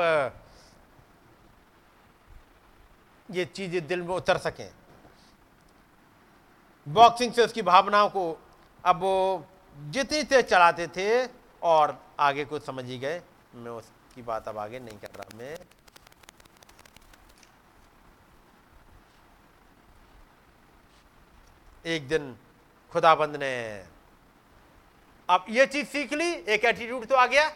ये 3.28 3.44
चीज़ें 3.46 3.86
दिल 3.86 4.02
में 4.02 4.14
उतर 4.14 4.38
सकें। 4.38 4.70
बॉक्सिंग 6.86 7.32
से 7.32 7.44
उसकी 7.44 7.62
भावनाओं 7.62 8.08
को 8.08 8.24
अब 8.84 9.00
वो 9.00 9.46
जितनी 9.76 10.22
से 10.22 10.42
चलाते 10.42 10.86
थे 10.88 11.26
और 11.62 11.98
आगे 12.20 12.44
कुछ 12.44 12.64
समझ 12.64 12.84
ही 12.84 12.98
गए, 12.98 13.22
मैं 13.54 13.70
उसकी 13.70 14.22
बात 14.22 14.48
अब 14.48 14.58
आगे 14.58 14.78
नहीं 14.80 14.98
कर 14.98 15.18
रहा, 15.18 15.38
मैं 15.38 15.56
एक 21.86 22.08
दिन 22.08 22.36
खुदाबंद 22.94 23.36
ने। 23.36 23.54
अब 25.28 25.46
ये 25.50 25.66
चीज़ 25.66 25.86
सीख 25.88 26.12
ली, 26.12 26.30
एक 26.30 26.64
एटीट्यूड 26.64 27.06
तो 27.06 27.14
आ 27.14 27.26
गया। 27.26 27.50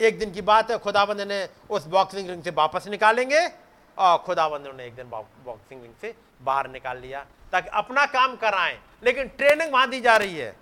एक 0.00 0.18
दिन 0.18 0.32
की 0.32 0.42
बात 0.42 0.70
है 0.70 0.78
खुदाबंद 0.78 1.20
ने 1.22 1.48
उस 1.70 1.86
बॉक्सिंग 1.88 2.28
रिंग 2.30 2.42
से 2.42 2.50
वापस 2.52 2.86
निकालेंगे 2.88 3.40
और 3.98 4.18
खुदाबंद 4.18 4.66
ने 4.76 4.86
एक 4.86 4.94
दिन 4.94 5.08
बॉक्सिंग 5.10 5.82
रिंग 5.82 5.94
से 6.00 6.14
बाहर 6.42 6.68
निकाल 6.70 6.98
लिया, 6.98 7.24
ताकि 7.52 7.68
अपना 7.74 8.04
काम 8.08 8.36
कराएँ। 8.36 8.78
लेकिन 9.04 9.28
ट्रेनिंग 9.38 9.72
वहाँ 9.72 9.88
दी 9.90 10.00
जा 10.00 10.16
रही 10.16 10.36
है। 10.36 10.56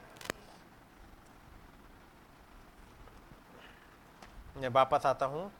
मैं 4.56 4.68
वापस 4.70 5.06
आता 5.06 5.26
हूँ। 5.26 5.50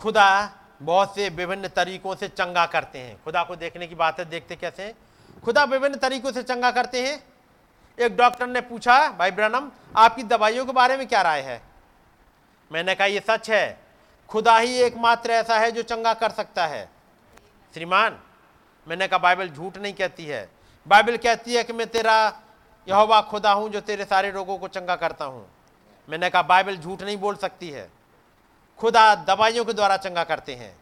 खुदा 0.00 0.52
बहुत 0.82 1.14
से 1.14 1.28
विभिन्न 1.28 1.68
तरीकों 1.68 2.14
से 2.14 2.28
चंगा 2.28 2.66
करते 2.66 2.98
हैं। 2.98 3.22
खुदा 3.24 3.42
को 3.42 3.56
देखने 3.56 3.86
की 3.86 3.94
बात 3.94 4.18
है, 4.18 4.24
देखते 4.24 4.56
कैसे 4.56 4.82
हैं? 4.82 4.94
खुदा 5.44 5.64
विभिन्न 5.64 5.96
तरीकों 5.96 6.32
से 6.32 6.42
चंगा 6.42 6.70
करते 6.70 7.08
हैं। 7.08 7.24
एक 7.98 8.16
डॉक्टर 8.16 8.46
ने 8.46 8.60
पूछा, 8.60 9.08
भाई 9.08 9.30
ब्रनम, 9.30 9.70
आपकी 9.96 10.22
दवाइयों 10.22 10.66
के 10.66 10.72
बारे 10.72 10.96
में 10.96 11.08
क्या 11.08 11.22
राय 11.22 11.40
है? 11.40 11.62
मैंने 12.72 12.94
कहा 12.94 13.06
यह 13.06 13.20
सच 13.20 13.50
है। 13.50 13.80
खुदा 14.28 14.58
ही 14.58 14.74
एकमात्र 14.74 15.30
ऐसा 15.30 15.58
है 15.58 15.70
जो 15.70 15.82
चंगा 15.82 16.14
कर 16.14 16.30
सकता 16.30 16.66
है। 16.66 16.90
श्रीमान, 17.74 18.18
मैंने 18.88 19.08
कहा, 19.08 19.18
बाइबल 19.18 19.48
झूठ 19.48 19.78
नहीं 19.78 19.92
कहती 19.92 20.24
है। 20.24 20.50
बाइबल 20.88 21.16
कहती 21.16 21.54
है 21.54 21.64
कि 21.64 21.72
मैं 21.72 21.86
तेरा 21.86 22.40
यहोवा 22.88 23.20
खुदा 23.20 23.52
हूँ, 23.52 23.68
जो 23.68 23.80
तेरे 23.80 24.04
सारे 24.04 24.30
रोगों 24.30 24.58
को 24.58 24.68
चंगा 24.68 24.96
करता 24.96 25.24
हूँ। 25.24 25.50
मैंने 26.08 26.30
कहा, 26.30 26.42
बाइबल 26.42 26.76
झूठ 26.76 27.02
नहीं 27.02 27.16
बोल 27.16 27.36
सकती 27.36 27.70
है। 27.70 27.97
खुदा 28.78 29.14
दवाइयों 29.24 29.64
के 29.64 29.72
द्वारा 29.72 29.96
चंगा 29.98 30.24
करते 30.24 30.54
हैं 30.54 30.74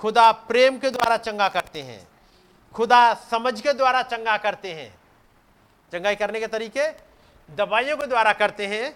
खुदा 0.00 0.30
प्रेम 0.48 0.78
के 0.78 0.90
द्वारा 0.90 1.16
चंगा 1.18 1.48
करते 1.48 1.82
हैं 1.82 2.06
खुदा 2.74 3.02
समझ 3.30 3.60
के 3.60 3.72
द्वारा 3.72 4.02
चंगा 4.04 4.36
करते 4.38 4.72
हैं 4.72 4.92
चंगाई 5.92 6.14
करने 6.16 6.40
के 6.40 6.46
तरीके 6.48 6.88
दवाइयों 7.48 7.96
के 7.96 8.06
द्वारा 8.06 8.32
करते 8.34 8.66
हैं 8.66 8.94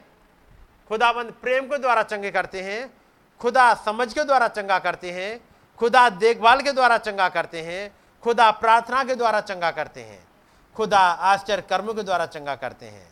खुदाबंद 0.91 1.33
प्रेम 1.42 1.67
के 1.67 1.78
द्वारा 1.78 2.02
चंगे 2.05 2.31
करते 2.31 2.62
हैं 2.62 2.81
खुदा 3.41 3.73
समझ 3.83 4.12
के 4.12 4.25
द्वारा 4.25 4.49
चंगा 4.50 4.78
करते 4.78 5.10
हैं 5.12 5.31
खुदा 5.81 6.09
देखभाल 6.18 6.60
के 6.60 6.73
द्वारा 6.73 6.99
चंगा 7.00 7.28
करते 7.28 7.62
हैं 7.62 7.91
खुदा 8.23 8.50
प्रार्थना 8.57 9.05
के 9.05 9.15
द्वारा 9.15 9.41
चंगा 9.42 9.70
करते 9.73 10.02
हैं 10.02 10.18
खुदा 10.76 10.99
आश्चर्य 11.28 11.62
कर्मों 11.70 11.94
के 11.94 12.02
द्वारा 12.02 12.26
चंगा 12.28 12.55
करते 12.57 12.86
हैं 12.89 13.09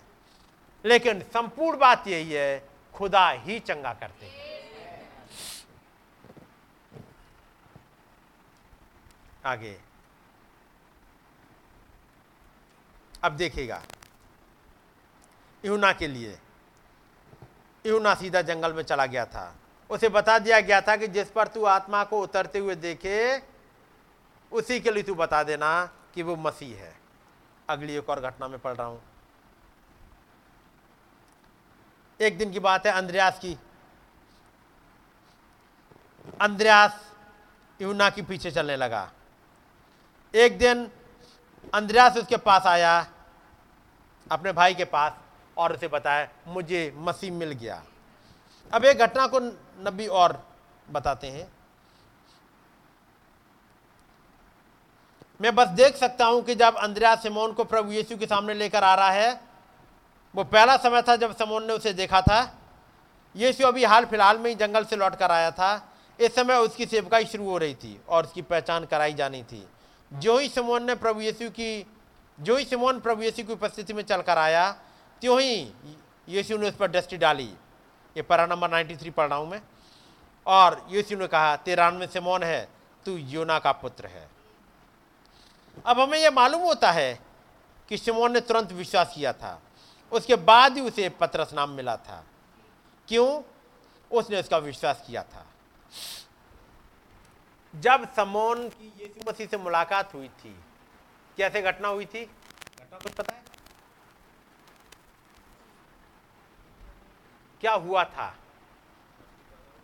लेकिन 0.85 1.21
संपूर्ण 1.35 1.79
बात 1.79 2.09
यही 2.09 2.33
है 2.33 2.51
खुदा 2.95 3.29
ही 3.31 3.59
चंगा 3.61 3.93
करते 3.95 4.27
हैं 4.27 4.48
आगे। 9.47 9.79
अब 13.25 13.33
देखिएगा 13.33 13.83
यूना 15.65 15.93
के 15.93 16.07
लिए 16.07 16.39
यूना 17.85 18.15
सीधा 18.15 18.43
जंगल 18.43 18.73
में 18.73 18.83
चला 18.83 19.07
गया 19.07 19.25
था। 19.27 19.55
उसे 19.91 20.09
बता 20.09 20.39
दिया 20.39 20.61
गया 20.61 20.81
था 20.81 20.97
कि 20.97 21.09
जिस 21.09 21.31
पर 21.31 21.49
तू 21.49 21.65
आत्मा 21.65 22.05
को 22.05 22.21
उतरते 22.21 22.59
हुए 22.59 22.75
देखे, 22.75 23.43
उसी 24.53 24.81
के 24.81 24.91
लिए 24.91 25.03
तू 25.03 25.15
बता 25.15 25.43
देना 25.43 25.71
कि 26.15 26.23
वो 26.23 26.37
मसीह 26.37 26.77
है। 26.77 26.97
अगली 27.69 27.97
एक 27.97 28.09
और 28.11 28.21
घटना 28.21 28.49
में 28.49 28.59
पढ़ 28.59 28.77
रहा 28.77 28.87
हूँ। 28.87 29.03
एक 32.21 32.39
दिन 32.39 32.53
की 32.53 32.59
बात 32.59 32.87
है 32.87 32.93
अंद्रयास 32.93 33.39
की। 33.39 33.57
अंद्रयास 36.41 37.05
यूना 37.81 38.11
के 38.11 38.23
पीछे 38.23 38.51
चलने 38.51 38.77
लगा। 38.77 39.11
एक 40.35 40.59
दिन 40.59 40.91
अंद्रयास 41.75 42.17
उसके 42.17 42.37
पास 42.37 42.67
आया, 42.67 43.07
अपने 44.31 44.53
भाई 44.53 44.75
के 44.75 44.85
पास, 44.85 45.13
और 45.57 45.73
उसे 45.73 45.89
बताया, 45.89 46.29
मुझे 46.47 46.93
मसीह 46.97 47.33
मिल 47.33 47.53
गया। 47.53 47.83
अब 48.73 48.85
एक 48.85 48.99
घटना 48.99 49.27
को 49.27 49.41
नबी 49.91 50.07
और 50.07 50.43
बताते 50.91 51.27
हैं। 51.27 51.49
मैं 55.41 55.55
बस 55.55 55.69
देख 55.69 55.97
सकता 55.97 56.27
हूँ 56.27 56.43
कि 56.43 56.55
जब 56.55 56.77
अंद्रया 56.77 57.15
सिमोन 57.17 57.53
को 57.53 57.65
प्रभु 57.65 57.93
यीशु 57.93 58.17
के 58.17 58.27
सामने 58.27 58.55
लेकर 58.55 58.85
आ 58.85 58.95
रहा 58.95 59.11
है, 59.11 59.41
वो 60.35 60.45
पहला 60.45 60.77
समय 60.77 61.03
था 61.03 61.17
जब 61.17 61.37
सिमोन 61.37 61.67
ने 61.67 61.73
उसे 61.73 61.93
देखा 61.93 62.21
था। 62.21 62.41
यीशु 63.35 63.67
अभी 63.67 63.85
हाल 63.85 64.05
फ़िलहाल 64.05 64.39
में 64.39 64.51
ही 64.51 64.57
जंगल 64.57 64.85
से 64.85 64.97
लौट 64.97 65.15
कर 65.15 65.31
आया 65.31 65.51
था। 65.51 65.71
इस 66.19 66.35
समय 66.35 66.57
उसकी 66.57 66.87
सेवकाई 66.87 67.25
शुरू 67.25 67.51
हो 67.51 67.59
रही 67.59 67.75
थी 67.75 68.01
और 68.09 68.25
उसकी 68.25 68.43
पहचान 68.43 68.85
कराई 68.85 69.15
जानी 69.15 69.43
थी। 69.43 69.67
जो 70.13 70.39
ही 70.39 70.49
सिमोन 70.49 70.85
ने 70.85 70.95
प्रभु 70.95 71.21
यीशु 71.21 71.51
की 71.51 71.87
जो 72.41 72.57
ही 72.57 72.65
सिमोन 72.65 73.01
प्रभु 73.01 73.23
यीशु 73.23 73.45
की 73.45 73.53
उपस्थिति 73.53 73.93
में 73.93 74.03
चलकर 74.03 74.39
आया, 74.39 74.73
त्यों 75.21 75.41
ही 75.41 75.73
यीशु 76.29 76.59
ने 76.59 76.69
उस 76.69 76.75
पर 76.75 76.91
दृष्टि 76.91 77.17
डाली। 77.17 77.55
ये 78.17 78.23
परा 78.23 78.47
नंबर 78.47 78.71
93 78.71 79.11
पढ़ 79.11 79.29
रहा 79.29 79.39
हूँ 79.39 79.49
मैं। 79.49 79.63
और 80.47 80.87
यीशु 80.91 81.17
ने 81.17 81.27
कहा 81.27 81.57
तेरा 81.57 81.91
में 81.91 82.07
सिमोन 82.07 82.43
है, 82.43 82.69
तू 83.05 83.17
योना 83.17 83.59
का 83.59 83.73
पुत्र 83.73 84.07
है। 84.07 84.29
अब 85.87 86.01
हमें 86.01 86.19
यह 86.19 86.31
मालूम 86.31 86.63
होता 86.63 86.93
है 86.93 87.21
कि 87.89 87.99
सिमोन 87.99 88.33
ने 88.33 88.41
तुरंत 88.41 88.73
विश्वास 88.73 89.13
किया 89.15 89.33
था। 89.33 89.63
उसके 90.13 90.37
बाद 90.37 90.75
ही 90.75 90.81
उसे 90.81 91.09
पत्रस 91.09 91.53
नाम 91.53 91.71
मिला 91.71 91.97
था। 91.97 92.25
क्यों? 93.09 93.43
उसने 94.13 94.41
उसका 94.41 94.59
विश्वास 94.59 95.05
किया 95.07 95.23
था। 95.23 95.47
जब 97.77 98.15
समोन 98.15 98.69
की 98.69 98.95
यीशु 99.01 99.31
मसीह 99.31 99.47
से 99.47 99.57
मुलाकात 99.57 100.15
हुई 100.15 100.29
थी, 100.29 100.61
कैसे 101.37 101.63
घटना 101.63 101.89
हुई 101.89 102.07
थी? 102.07 102.25
घटना 102.25 102.99
कुछ 102.99 103.13
पता 103.13 103.35
है? 103.35 103.43
क्या 107.61 107.73
हुआ 107.73 108.05
था? 108.05 108.37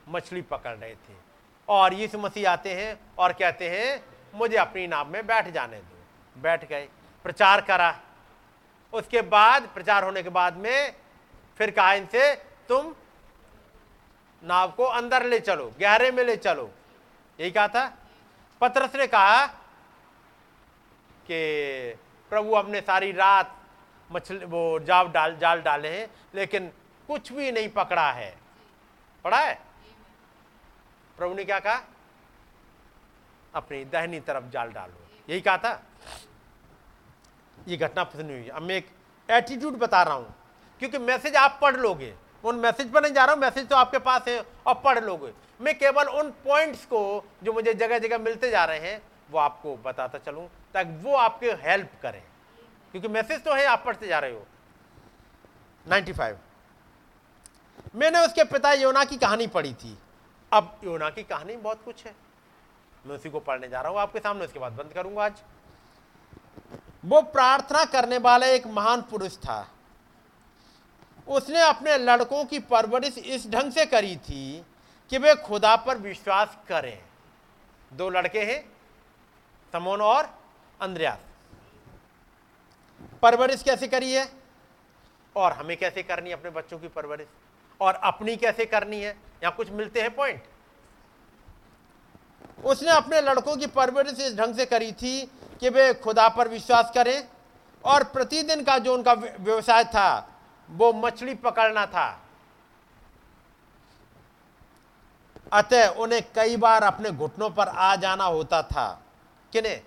मछली 0.08 0.42
पकड़ 0.42 0.76
रहे 0.76 0.94
थे। 0.94 1.14
और 1.68 1.94
यीशु 1.94 2.18
मसीह 2.18 2.50
आते 2.50 2.74
हैं 2.74 3.00
और 3.18 3.32
कहते 3.32 3.70
हैं, 3.70 4.04
मुझे 4.34 4.56
अपनी 4.56 4.86
नाव 4.86 5.08
में 5.08 5.26
बैठ 5.26 5.48
जाने 5.48 5.78
दो। 5.78 5.96
बैठ 6.40 6.64
गए, 6.64 6.88
प्रचार 7.22 7.60
करा। 7.60 8.00
उसके 8.92 9.22
बाद, 9.22 9.62
प्रचार 9.74 10.04
होने 10.04 10.22
के 10.22 10.28
बाद 10.28 10.56
में 10.56 10.96
फिर 11.58 11.70
कहा 11.70 11.94
इनसे, 11.94 12.34
तुम 12.68 12.94
नाव 14.42 14.72
को 14.72 14.84
अंदर 14.84 15.26
ले 15.26 15.40
चलो, 15.40 15.74
गहरे 15.80 16.10
में 16.10 16.24
ले 16.24 16.36
चलो। 16.36 16.70
यही 17.38 17.50
कहा 17.50 17.68
था? 17.68 17.86
पत्रस 18.60 18.94
ने 18.96 19.06
कहा 19.06 19.46
कि 21.26 21.98
प्रभु 22.32 22.52
अपने 22.52 22.80
सारी 22.80 23.10
रात 23.12 23.56
मछली, 24.10 24.44
वो 24.44 24.78
जाल 24.80 25.08
डाल, 25.08 25.36
जाल 25.36 25.60
डाले 25.62 25.88
हैं, 25.90 26.08
लेकिन 26.34 26.70
कुछ 27.08 27.32
भी 27.32 27.50
नहीं 27.52 27.68
पकड़ा 27.70 28.10
है। 28.12 28.34
पड़ा 29.24 29.38
है? 29.38 29.54
प्रभु 31.18 31.34
ने 31.34 31.44
क्या 31.44 31.58
कहा? 31.60 31.82
अपनी 33.54 33.84
दहनी 33.84 34.20
तरफ़ 34.20 34.44
जाल 34.44 34.70
डालो। 34.72 35.06
यही 35.28 35.40
कहा 35.40 35.56
था? 35.58 35.82
ये 37.68 37.76
घटना 37.76 38.04
पसंद 38.04 38.30
हुई। 38.30 38.48
अब 38.48 38.62
मैं 38.62 38.74
एक 38.76 38.88
एटीट्यूड 39.28 39.78
बता 39.78 40.02
रहा 40.02 40.14
हूँ, 40.14 40.34
क्योंकि 40.82 40.98
मैसेज 40.98 41.36
आप 41.36 41.58
पढ़ 41.62 41.76
लोगे। 41.76 42.14
उन 42.44 42.56
मैसेज 42.56 42.92
पर 42.92 43.02
नहीं 43.02 43.12
जा 43.12 43.24
रहा 43.24 43.34
हूँ 43.34 43.40
मैसेज 43.40 43.68
तो 43.68 43.76
आपके 43.76 43.98
पास 44.00 44.28
है 44.28 44.40
और 44.66 44.74
पढ़ 44.84 44.98
लोगे। 44.98 45.32
मैं 45.60 45.78
केवल 45.78 46.08
उन 46.08 46.30
पॉइंट्स 46.30 46.84
को 46.84 47.24
जो 47.42 47.52
मुझे 47.52 47.74
जगह 47.74 47.98
जगह 47.98 48.18
मिलते 48.18 48.50
जा 48.50 48.64
रहे 48.64 48.78
हैं, 48.78 49.02
वो 49.30 49.38
आपको 49.38 49.76
बताता 49.76 50.18
चलूँ, 50.18 50.48
ताकि 50.74 50.90
वो 50.90 51.14
आपके 51.14 51.50
हेल्प 51.50 51.90
करें। 52.02 52.22
क्योंकि 52.92 53.08
मैसेज 53.08 53.44
तो 53.44 53.54
है, 53.54 53.64
आप 53.64 53.82
पढ़ते 53.86 54.06
जा 54.06 54.18
रहे 54.18 54.32
हो। 54.32 54.46
95 55.86 56.36
मैंने 57.94 58.18
उसके 58.18 58.44
पिता 58.44 58.72
योना 58.72 59.04
की 59.04 59.16
कहानी 59.16 59.46
पढ़ी 59.46 59.74
थी। 59.74 59.98
अब 60.52 60.80
योना 60.84 61.10
की 61.10 61.22
कहानी 61.22 61.56
बहुत 61.56 61.84
कुछ 61.84 62.04
है। 62.04 62.14
मैं 63.06 63.16
उसी 63.16 63.30
को 63.30 63.40
पढ़ने 63.40 63.68
जा 63.68 63.80
रहा 63.80 63.92
हूँ, 63.92 64.00
आपके 64.00 64.18
सामने 64.18 64.44
उसके 64.44 64.58
बाद 64.58 64.72
बंद 64.72 64.92
करूँगा 64.92 65.24
आज। 65.24 65.42
वो 67.04 67.22
प्रार्थना 67.22 67.84
करने 67.84 68.18
वाला 68.18 68.46
एक 68.46 68.66
महान 68.66 69.02
पुरुष 69.02 69.36
था। 69.36 69.68
उसने 71.28 71.60
अपने 71.60 71.98
लड़कों 71.98 72.44
की 72.44 72.58
परवरिश 72.58 73.18
इस 73.18 73.50
ढंग 73.50 73.72
से 73.72 73.86
करी 73.86 74.16
थी 74.16 74.64
कि 75.10 75.18
वे 75.18 75.34
खुदा 75.34 75.76
पर 75.76 75.98
विश्वास 75.98 76.56
करें। 76.68 77.02
दो 77.92 78.08
लड़के 78.10 78.40
हैं, 78.40 78.72
समोन 79.72 80.00
और 80.00 80.38
अंद्रयास। 80.80 81.18
परवरिश 83.22 83.62
कैसे 83.62 83.88
करी 83.88 84.12
है? 84.12 84.32
और 85.36 85.52
हमें 85.52 85.76
कैसे 85.76 86.02
करनी 86.02 86.30
है 86.30 86.36
अपने 86.36 86.50
बच्चों 86.50 86.78
की 86.78 86.88
परवरिश? 86.88 87.28
और 87.80 87.94
अपनी 87.94 88.36
कैसे 88.36 88.66
करनी 88.66 89.00
है? 89.00 89.10
यहाँ 89.42 89.54
कुछ 89.54 89.70
मिलते 89.70 90.00
हैं 90.00 90.14
पॉइंट 90.14 90.42
उसने 92.64 92.90
अपने 92.90 93.20
लड़कों 93.20 93.56
की 93.56 93.66
परवरिश 93.66 94.20
इस 94.20 94.36
ढंग 94.36 94.54
से 94.54 94.66
करी 94.66 94.92
थी 94.92 95.26
कि 95.60 95.68
वे 95.68 95.94
खुदा 95.94 96.28
पर 96.28 96.48
विश्वास 96.48 96.90
करें। 96.94 97.28
और 97.84 98.04
प्रतिदिन 98.04 98.64
का 98.64 98.78
जो 98.78 98.94
उनका 98.94 99.12
व्यवसाय 99.12 99.84
था, 99.84 100.40
वो 100.70 100.92
मछली 100.92 101.34
पकड़ना 101.34 101.86
था। 101.86 102.23
अतः 105.54 105.88
उन्हें 105.88 106.22
कई 106.34 106.56
बार 106.56 106.82
अपने 106.82 107.10
घुटनों 107.10 107.50
पर 107.50 107.68
आ 107.68 107.96
जाना 107.96 108.24
होता 108.24 108.62
था। 108.62 109.02
किने 109.52 109.82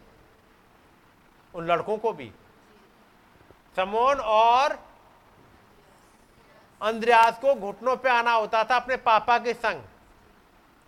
उन 1.56 1.66
लड़कों 1.68 1.98
को 1.98 2.14
भी। 2.14 2.32
समोन 3.76 4.20
और 4.20 4.80
अंद्रयास 6.82 7.40
को 7.40 7.56
घुटनों 7.56 7.96
पे 7.96 8.10
आना 8.10 8.32
होता 8.32 8.64
था 8.64 8.76
अपने 8.76 8.98
पापा 8.98 9.38
के 9.38 9.54
संग। 9.54 9.82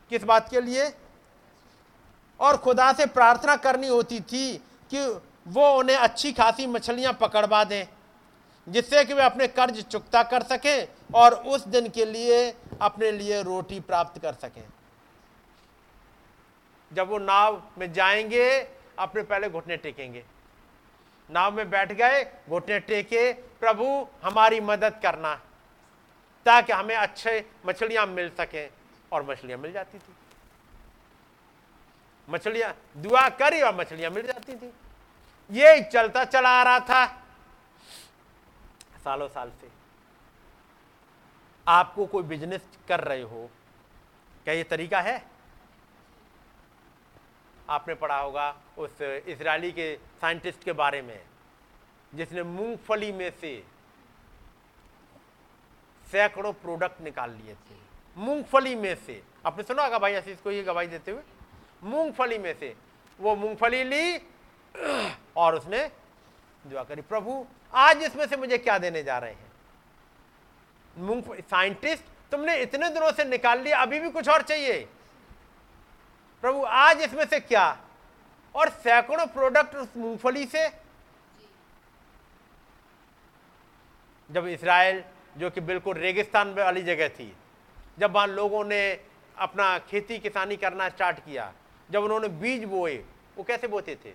किस 0.09 0.23
बात 0.23 0.49
के 0.49 0.61
लिए? 0.61 0.93
और 2.39 2.57
खुदा 2.57 2.93
से 2.93 3.05
प्रार्थना 3.05 3.55
करनी 3.55 3.87
होती 3.87 4.19
थी 4.19 4.57
कि 4.91 5.21
वो 5.47 5.69
उन्हें 5.79 5.97
अच्छी 5.97 6.33
खासी 6.33 6.67
मछलियाँ 6.67 7.13
पकड़वा 7.13 7.63
दें। 7.63 7.85
जिससे 8.69 9.05
कि 9.05 9.13
वे 9.13 9.23
अपने 9.23 9.47
कर्ज 9.47 9.83
चुकता 9.83 10.23
कर 10.23 10.43
सकें 10.43 10.87
और 11.15 11.33
उस 11.33 11.67
दिन 11.67 11.89
के 11.89 12.05
लिए 12.05 12.53
अपने 12.81 13.11
लिए 13.11 13.43
रोटी 13.43 13.79
प्राप्त 13.79 14.21
कर 14.21 14.33
सकें। 14.33 14.63
जब 16.93 17.07
वो 17.07 17.17
नाव 17.17 17.63
में 17.77 17.93
जाएँगे, 17.93 18.67
अपने 18.99 19.23
पहले 19.23 19.49
घुटने 19.49 19.77
टेकेंगे। 19.77 20.25
नाव 21.31 21.51
में 21.51 21.69
बैठ 21.69 21.91
गए, 21.91 22.31
घुटने 22.49 22.79
टेके, 22.79 23.33
प्रभु, 23.33 24.07
हमारी 24.23 24.59
मदद 24.59 24.99
करना 25.03 25.35
ताकि 26.45 26.73
हमें 26.73 26.95
अच्छे 26.95 27.45
मछलियाँ 27.65 28.05
मिल 28.05 28.29
सकें। 28.29 28.69
और 29.11 29.29
मछलियाँ 29.29 29.59
मिल 29.59 29.71
जाती 29.71 29.97
थी। 29.97 30.13
मछलियाँ, 32.29 32.75
दुआ 32.97 33.29
करी 33.29 33.61
और 33.61 33.75
मछलियाँ 33.75 34.11
मिल 34.11 34.27
जाती 34.27 34.55
थी। 34.55 34.73
ये 35.51 35.81
चलता 35.81 36.25
चला 36.25 36.49
आ 36.49 36.63
रहा 36.63 36.79
था। 36.79 37.28
सालों 39.03 39.27
साल 39.27 39.51
से। 39.61 39.69
आपको 41.67 42.05
कोई 42.05 42.23
बिज़नेस 42.23 42.67
कर 42.87 42.99
रहे 42.99 43.21
हो, 43.21 43.49
क्या 44.45 44.53
ये 44.53 44.63
तरीका 44.63 45.01
है? 45.01 45.23
आपने 47.69 47.93
पढ़ा 47.95 48.19
होगा 48.19 48.49
उस 48.77 49.01
इसराइली 49.01 49.71
के 49.71 49.95
साइंटिस्ट 50.21 50.63
के 50.63 50.73
बारे 50.73 51.01
में, 51.01 51.21
जिसने 52.13 52.43
मूंगफली 52.43 53.11
में 53.11 53.29
से 53.31 53.63
सैकड़ों 56.07 56.53
प्रोडक्ट 56.53 57.01
निकाल 57.01 57.31
लिए 57.31 57.53
थे। 57.55 57.77
मूंगफली 58.17 58.75
में 58.75 58.95
से, 58.95 59.21
आपने 59.45 59.63
सुना 59.63 59.83
होगा 59.83 59.99
भाई 59.99 60.15
आशीष 60.15 60.39
को 60.41 60.51
ये 60.51 60.63
गवाही 60.63 60.87
देते 60.87 61.11
हुए? 61.11 61.21
मूंगफली 61.83 62.37
में 62.37 62.53
से, 62.53 62.75
वो 63.19 63.35
मूंगफली 63.35 63.83
ली 63.83 64.17
और 65.37 65.55
उसने 65.55 65.89
दुआ 66.69 66.83
करी, 66.83 67.01
प्रभु, 67.01 67.47
आज 67.73 68.03
इसमें 68.03 68.27
से 68.27 68.37
मुझे 68.37 68.57
क्या 68.57 68.77
देने 68.77 69.03
जा 69.03 69.17
रहे 69.17 69.31
हैं? 69.31 69.51
मूंगफली 70.97 71.41
साइंटिस्ट, 71.41 72.03
तुमने 72.31 72.61
इतने 72.61 72.89
दिनों 72.89 73.11
से 73.11 73.23
निकाल 73.23 73.59
लिया, 73.59 73.81
अभी 73.81 73.99
भी 73.99 74.09
कुछ 74.09 74.29
और 74.29 74.41
चाहिए? 74.41 74.87
प्रभु, 76.41 76.63
आज 76.63 77.01
इसमें 77.01 77.25
से 77.25 77.39
क्या? 77.39 77.77
और 78.55 78.69
सैकड़ों 78.69 79.27
प्रोडक्ट 79.27 79.75
उस 79.75 79.97
मूंगफली 79.97 80.45
से? 80.45 80.69
जब 84.31 84.47
इसराइल, 84.47 85.03
जो 85.37 85.49
कि 85.49 85.61
बिल्कुल 85.61 85.95
रेगिस्तान 85.95 86.53
वाली 86.53 86.81
जगह 86.81 87.09
थी, 87.09 87.35
जब 87.99 88.11
वहाँ 88.11 88.27
लोगों 88.27 88.65
ने 88.65 88.99
अपना 89.37 89.79
खेती 89.79 90.19
किसानी 90.19 90.57
करना 90.57 90.89
स्टार्ट 90.89 91.19
किया, 91.19 91.53
जब 91.91 92.03
उन्होंने 92.03 92.27
बीज 92.27 92.63
बोए, 92.63 93.03
वो 93.37 93.43
कैसे 93.43 93.67
बोते 93.67 93.95
थे? 93.95 94.09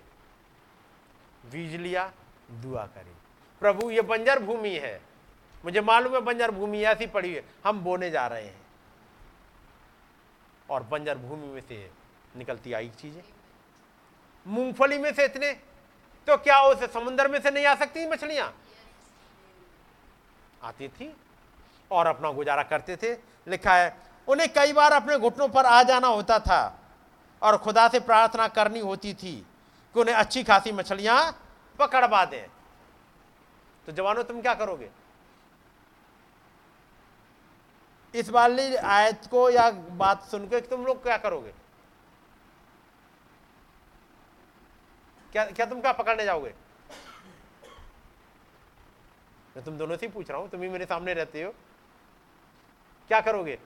बीज 1.51 1.75
लिया 1.75 2.13
दुआ 2.51 2.85
करें। 2.87 3.15
प्रभु, 3.61 3.91
ये 3.91 4.03
बंजर 4.03 4.39
भूमि 4.39 4.71
है। 4.71 5.01
मुझे 5.65 5.81
मालूम 5.81 6.15
है 6.15 6.21
बंजर 6.21 6.51
भूमि 6.51 6.83
ऐसी 6.83 7.07
पड़ी 7.07 7.35
है। 7.35 7.45
हम 7.67 7.81
बोने 7.81 8.11
जा 8.11 8.27
रहे 8.27 8.45
हैं। 8.45 8.63
और 10.71 10.83
बंजर 10.83 11.19
भूमि 11.19 11.47
में 11.47 11.61
से 11.61 11.91
निकलती 12.37 12.73
आई 12.73 12.89
चीज़ें। 12.89 13.23
मूंगफली 14.47 14.99
में 14.99 15.13
से 15.15 15.25
इतने 15.25 15.53
तो 16.29 16.37
क्या 16.37 16.61
उस 16.61 16.93
समुद्र 16.93 17.29
में 17.29 17.41
से 17.41 17.51
नहीं 17.51 17.67
आ 17.67 17.75
सकती 17.75 18.07
मछलियाँ? 18.07 18.55
आती 20.63 20.89
थी 20.89 21.17
और 21.91 22.07
अपना 22.07 22.31
गुजारा 22.31 22.63
करते 22.63 22.97
थे। 22.97 23.13
लिखा 23.49 23.75
है, 23.75 23.97
उन्हें 24.29 24.53
कई 24.53 24.73
बार 24.73 24.93
अपने 24.93 25.19
घुटनों 25.19 25.49
पर 25.49 25.67
आ 25.67 25.83
जाना 25.83 26.09
होता 26.09 26.39
था 26.39 26.81
और 27.43 27.57
खुदा 27.57 27.89
से 27.89 28.01
प्रार्थना 28.01 28.49
करनी 28.49 28.81
होती 28.81 29.15
थी 29.15 29.47
कि 29.95 30.01
उन्हें 30.01 30.15
अच्छी 30.15 30.45
खासी 30.45 30.73
मछलियाँ 30.73 31.44
पकड़वा 31.79 32.25
दें 32.25 32.47
तो 33.87 33.93
जवानों, 33.93 34.25
तुम 34.25 34.41
क्या 34.43 34.55
करोगे? 34.55 34.91
इस 38.15 38.29
वाली 38.31 38.75
आयत 38.77 39.27
को 39.31 39.49
या 39.51 39.71
बात 39.71 40.23
सुनकर 40.23 40.61
तुम 40.61 40.85
लोग 40.87 41.03
क्या 41.03 41.17
करोगे? 41.17 41.53
क्या 45.33 45.45
क्या 45.47 45.67
तुम 45.67 45.81
क्या 45.81 45.93
पकड़ने 45.93 46.25
जाओगे? 46.25 46.55
मैं 49.57 49.65
तुम 49.65 49.77
दोनों 49.79 49.97
से 49.97 50.07
ही 50.07 50.13
पूछ 50.13 50.31
रहा 50.31 50.39
हूँ, 50.39 50.49
तुम 50.49 50.63
ही 50.63 50.69
मेरे 50.69 50.87
सामने 50.87 51.15
रहते 51.15 51.43
हो। 51.43 51.51
क्या 53.11 53.21
करोगे? 53.21 53.59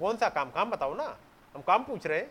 कौन 0.00 0.16
सा 0.16 0.28
काम? 0.28 0.50
काम 0.50 0.70
बताओ 0.70 0.94
ना। 0.94 1.16
हम 1.54 1.62
काम 1.62 1.84
पूछ 1.84 2.06
रहे 2.06 2.26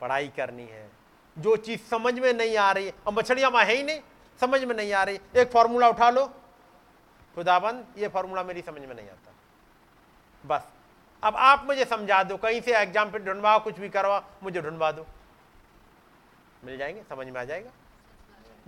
पढ़ाई 0.00 0.28
करनी 0.28 0.66
है। 0.66 0.90
जो 1.38 1.56
चीज़ 1.56 1.80
समझ 1.80 2.18
में 2.18 2.32
नहीं 2.32 2.56
आ 2.56 2.72
रही, 2.72 2.92
अब 3.06 3.18
मछलियाँ 3.18 3.50
वहाँ 3.50 3.64
है 3.64 3.74
ही 3.74 3.82
नहीं, 3.82 4.00
समझ 4.40 4.64
में 4.64 4.74
नहीं 4.74 4.92
आ 4.92 5.02
रही। 5.02 5.20
एक 5.36 5.50
फॉर्मूला 5.52 5.88
उठा 5.88 6.10
लो। 6.10 6.26
खुदाबंद, 7.34 7.86
ये 7.98 8.08
फॉर्मूला 8.08 8.42
मेरी 8.42 8.62
समझ 8.62 8.80
में 8.80 8.94
नहीं 8.94 9.08
आता। 9.08 9.32
बस। 10.46 10.62
अब 11.22 11.36
आप 11.36 11.64
मुझे 11.64 11.84
समझा 11.84 12.22
दो, 12.22 12.36
कहीं 12.36 12.60
से 12.60 12.76
एग्ज़ाम 12.76 13.10
पे 13.10 13.18
ढूंढवाओ, 13.18 13.64
कुछ 13.64 13.78
भी 13.78 13.88
करवा 13.88 14.24
मुझे 14.42 14.60
ढूंढवा 14.62 14.92
दो। 14.92 15.06
मिल 16.64 16.78
जाएँगे? 16.78 17.02
समझ 17.08 17.26
में 17.26 17.40
आ 17.40 17.44
जाएगा? 17.44 17.70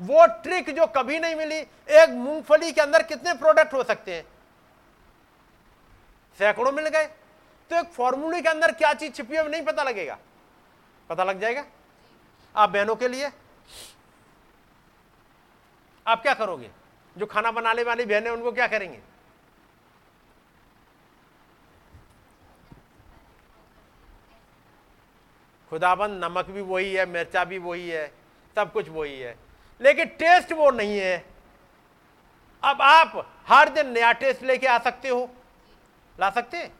वो 0.01 0.27
ट्रिक 0.27 0.77
जो 0.77 0.87
कभी 0.87 1.19
नहीं 1.19 1.35
मिली, 1.35 1.59
एक 1.91 2.09
मूंगफली 2.09 2.73
के 2.73 2.81
अंदर 2.81 3.03
कितने 3.03 3.35
प्रोडक्ट 3.35 3.73
हो 3.73 3.85
सकते 3.85 4.15
हैं? 4.15 4.25
सैकड़ों 6.39 6.73
मिल 6.73 6.89
गए। 6.89 7.07
तो 7.71 7.77
एक 7.77 7.87
फॉर्मूले 7.87 8.41
के 8.43 8.49
अंदर 8.49 8.73
क्या 8.73 8.93
चीज़ 8.95 9.13
छिपी 9.13 9.37
है 9.37 9.49
नहीं 9.49 9.63
पता 9.63 9.83
लगेगा। 9.83 10.19
पता 11.09 11.25
लग 11.25 11.41
जाएगा? 11.41 11.65
आप 12.57 12.71
बहनों 12.71 12.97
के 12.97 13.09
लिए? 13.09 13.31
आप 16.07 16.23
क्या 16.23 16.35
करोगे? 16.35 16.71
जो 17.19 17.27
खाना 17.27 17.51
बनाने 17.51 17.83
वाली 17.83 18.05
बहनें 18.05 18.31
उनको 18.31 18.53
क्या 18.53 18.67
करेंगे? 18.67 19.01
खुदाबंद, 25.71 26.25
नमक 26.25 26.45
भी 26.45 26.61
वही 26.61 26.95
है, 26.95 27.07
मिर्चा 27.07 27.45
भी 27.45 27.59
वही 27.59 27.89
है, 27.89 28.15
सब 28.55 28.73
कुछ 28.73 28.89
वही 28.89 29.21
है। 29.21 29.39
लेकिन 29.81 30.07
टेस्ट 30.07 30.53
वो 30.53 30.71
नहीं 30.71 30.99
है। 30.99 31.27
अब 32.65 32.83
आप 32.83 33.35
हर 33.49 33.69
दिन 33.69 33.89
नया 33.89 34.13
टेस्ट 34.13 34.43
लेके 34.43 34.67
आ 34.67 34.79
सकते 34.79 35.09
हो। 35.09 35.31
ला 36.21 36.31
सकते 36.31 36.73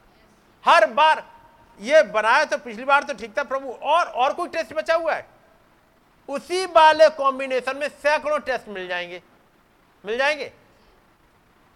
हर 0.65 0.91
बार 0.91 1.32
ये 1.81 2.01
बनाया 2.03 2.45
तो 2.45 2.57
पिछली 2.57 2.85
बार 2.85 3.03
तो 3.03 3.13
ठीक 3.13 3.37
था 3.37 3.43
प्रभु 3.43 3.71
और 3.71 4.05
और 4.05 4.33
कोई 4.33 4.49
टेस्ट 4.49 4.73
बचा 4.73 4.95
हुआ 4.95 5.15
है? 5.15 5.25
उसी 6.29 6.65
वाले 6.65 7.09
कॉम्बिनेशन 7.09 7.77
में 7.77 7.87
सैकड़ों 7.89 8.39
टेस्ट 8.39 8.67
मिल 8.67 8.87
जाएँगे। 8.87 9.21
मिल 10.05 10.17
जाएँगे? 10.17 10.51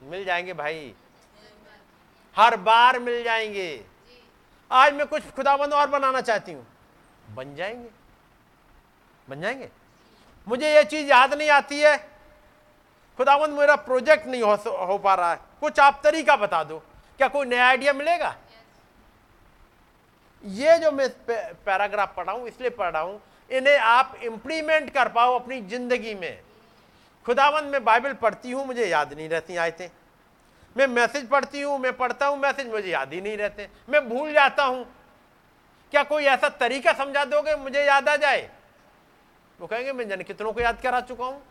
मिल 0.03 0.25
जाएँगे 0.25 0.53
भाई। 0.53 0.93
हर 2.37 2.55
बार 2.57 2.99
मिल 2.99 3.23
जाएँगे। 3.23 3.85
आज 4.71 4.93
मैं 4.93 5.07
कुछ 5.07 5.29
खुदाबंद 5.29 5.73
और 5.73 5.87
बनाना 5.87 6.21
चाहती 6.21 6.51
हूँ। 6.51 6.65
बन 7.35 7.55
जाएँगे। 7.55 7.89
बन 9.29 9.41
जाएँगे? 9.41 9.69
मुझे 10.47 10.75
ये 10.75 10.83
चीज़ 10.83 11.07
याद 11.07 11.33
नहीं 11.33 11.49
आती 11.49 11.79
है। 11.79 11.97
खुदाबंद 13.17 13.59
मेरा 13.59 13.75
प्रोजेक्ट 13.75 14.27
नहीं 14.27 14.41
हो, 14.41 14.55
हो 14.85 14.97
पा 14.97 15.15
रहा 15.15 15.31
है। 15.31 15.39
कुछ 15.61 15.79
आप 15.79 16.01
तरीका 16.03 16.35
बता 16.35 16.63
दो। 16.63 16.79
क्या 17.17 17.27
कोई 17.27 17.45
नया 17.45 17.67
आइडिया 17.67 17.93
मिलेगा? 17.93 18.35
ये 20.43 20.77
जो 20.77 20.91
मैं 20.91 21.09
पैराग्राफ 21.65 22.15
पढ़ा 22.15 22.31
हूँ, 22.31 22.47
इसलिए 22.47 22.69
पढ़ 22.69 22.91
रहा 22.91 23.01
हूँ, 23.01 23.21
इन्हें 23.51 23.77
आप 23.77 24.19
इंप्लीमेंट 24.23 24.89
कर 24.89 25.09
पाओ 25.09 25.39
अपनी 25.39 25.61
ज़िंदगी 25.61 26.13
में। 26.15 26.39
खुदावंद, 27.25 27.71
मैं 27.71 27.83
बाइबल 27.83 28.13
पढ़ती 28.13 28.51
हूँ, 28.51 28.65
मुझे 28.65 28.85
याद 28.85 29.13
नहीं 29.13 29.29
रहती 29.29 29.55
आयतें। 29.55 29.89
मैं 30.75 30.87
मैसेज 30.87 31.27
पढ़ती 31.29 31.61
हूँ, 31.61 31.77
मैं 31.79 31.97
पढ़ता 31.97 32.27
हूँ 32.27 32.37
मैसेज 32.39 32.67
मुझे 32.67 32.89
याद 32.89 33.13
ही 33.13 33.21
नहीं 33.21 33.37
रहते। 33.37 33.67
मैं 33.89 34.07
भूल 34.09 34.33
जाता 34.33 34.63
हूँ। 34.63 34.85
क्या 35.91 36.03
कोई 36.03 36.23
ऐसा 36.23 36.49
तरीका 36.49 36.93
समझा 36.93 37.25
दोगे, 37.25 37.55
मुझे 37.55 37.83
याद 37.85 38.09
आ 38.09 38.15
जाए? 38.15 38.49
वो 39.59 39.67
कहेंगे, 39.67 39.93
मैं 39.93 40.07
जन 40.09 40.21
कितनों 40.21 40.51
को 40.53 40.61
याद 40.61 40.81
करा 40.81 41.01
चुका 41.01 41.25
हूँ? 41.25 41.41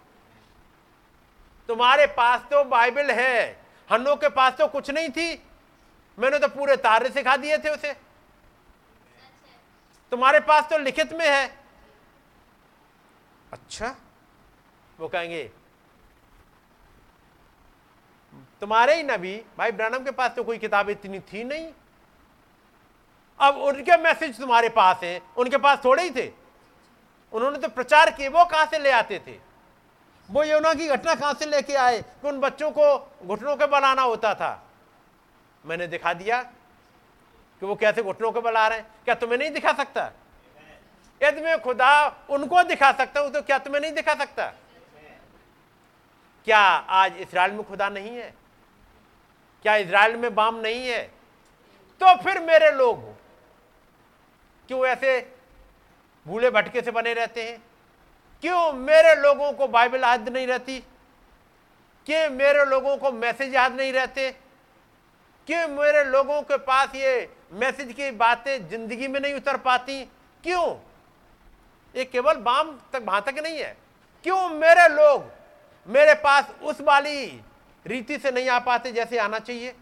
तुम्हारे 1.68 2.06
पास 2.06 2.40
तो 2.50 2.65
बाइबल 2.65 3.10
है। 3.10 3.66
हन्नो 3.90 4.16
के 4.16 4.28
पास 4.28 4.52
तो 4.52 4.66
कुछ 4.68 4.90
नहीं 4.90 5.08
थी। 5.08 5.42
मैंने 6.18 6.39
तो 6.39 6.48
पूरे 6.48 6.76
तारे 6.76 7.08
सिखा 7.10 7.36
दिए 7.36 7.58
थे 7.58 7.68
उसे। 7.68 8.06
तुम्हारे 10.12 10.41
पास 10.41 10.68
तो 10.70 10.78
लिखित 10.78 11.12
में 11.12 11.26
है। 11.26 11.47
अच्छा। 13.52 13.94
वो 14.99 15.09
कहेंगे 15.09 15.43
तुम्हारे 18.60 18.94
ही 18.97 19.02
नबी 19.02 19.35
भाई 19.59 19.73
ब्रैनम 19.73 20.05
के 20.05 20.10
पास 20.10 20.31
तो 20.36 20.44
कोई 20.44 20.59
किताब 20.59 20.91
इतनी 20.91 21.18
थी 21.23 21.44
नहीं। 21.44 21.73
अब 23.41 23.57
उनके 23.59 23.97
मैसेज 23.97 24.39
तुम्हारे 24.41 24.68
पास 24.68 25.01
है 25.02 25.20
उनके 25.36 25.57
पास 25.59 25.78
थोड़े 25.85 26.02
ही 26.02 26.10
थे। 26.10 26.31
उन्होंने 27.33 27.59
तो 27.59 27.68
प्रचार 27.68 28.10
किए 28.10 28.28
वो 28.28 28.44
कहाँ 28.44 28.67
से 28.67 28.78
ले 28.78 28.91
आते 28.91 29.18
थे? 29.26 29.39
वो 30.28 30.44
यमुना 30.44 30.73
की 30.75 30.86
घटना 30.89 31.15
कहाँ 31.15 31.35
से 31.35 31.47
लेके 31.47 31.75
आए? 31.75 32.01
कि 32.01 32.28
उन 32.28 32.41
बच्चों 32.41 32.70
को 32.70 32.97
घुटनों 33.26 33.57
के 33.57 33.67
बनाना 33.67 34.02
होता 34.02 34.35
था। 34.35 34.62
मैंने 35.65 35.86
दिखा 35.86 36.12
दिया 36.15 36.41
कि 37.60 37.67
वो 37.67 37.75
कैसे 37.75 38.02
घुटनों 38.02 38.31
को 38.33 38.41
बल 38.41 38.59
रहे 38.59 38.78
हैं? 38.78 38.86
क्या 39.05 39.15
तुम्हें 39.15 39.39
नहीं 39.39 39.51
दिखा 39.51 39.73
सकता? 39.73 40.10
यदि 41.20 41.41
मैं 41.41 41.60
खुदा 41.60 42.07
उनको 42.31 42.62
दिखा 42.62 42.93
सकता 42.93 43.20
हूँ 43.20 43.31
तो 43.31 43.43
क्या 43.43 43.59
तुम्हें 43.59 43.81
नहीं 43.81 43.93
दिखा 43.93 44.15
सकता? 44.15 44.47
क्या 46.44 46.59
आज 46.59 47.17
इसराइल 47.17 47.52
में 47.52 47.62
खुदा 47.65 47.89
नहीं 47.89 48.17
है? 48.17 48.35
क्या 49.62 49.76
इसराइल 49.76 50.17
में 50.17 50.35
बाम 50.35 50.57
नहीं 50.57 50.89
है? 50.89 51.02
तो 52.01 52.15
फिर 52.23 52.41
मेरे 52.41 52.70
लोग 52.70 53.05
क्यों 54.68 54.86
ऐसे 54.86 55.33
भूले 56.26 56.51
भटके 56.51 56.81
से 56.81 56.91
बने 56.91 57.15
रहते 57.15 57.43
हैं? 57.43 57.62
क्यों 58.41 58.73
मेरे 58.73 59.15
लोगों 59.15 59.52
को 59.52 59.68
बाइबल 59.68 60.01
याद 60.01 60.28
नहीं 60.28 60.47
रहती? 60.47 60.78
क्यों 62.07 62.31
मेरे 62.31 62.65
लोगों 62.65 62.97
को 62.97 63.12
मैसेज 63.12 63.55
याद 63.55 63.73
नहीं 63.73 63.93
रहते? 63.93 64.31
क्यों 65.49 65.68
मेरे 65.68 66.05
लोगों 66.05 66.43
के 66.43 66.57
पास 66.57 66.94
ये 66.94 67.35
मैसेज 67.50 67.92
की 67.92 68.10
बातें 68.10 68.68
ज़िंदगी 68.68 69.08
में 69.08 69.20
नहीं 69.20 69.34
उतर 69.34 69.57
पाती। 69.57 70.02
क्यों? 70.44 70.76
ये 71.94 72.05
केवल 72.05 72.34
बाम 72.36 72.70
तक, 72.92 73.02
वहाँ 73.02 73.23
तक 73.23 73.39
नहीं 73.39 73.58
है। 73.58 73.76
क्यों 74.25 74.49
मेरे 74.50 74.89
लोग 74.89 75.34
मेरे 75.89 76.15
पास 76.15 76.50
उस 76.62 76.81
वाली 76.81 77.26
रीति 77.86 78.18
से 78.18 78.31
नहीं 78.31 78.49
आ 78.49 78.58
पाते 78.58 78.92
जैसे 78.92 79.18
आना 79.18 79.39
चाहिए? 79.39 79.75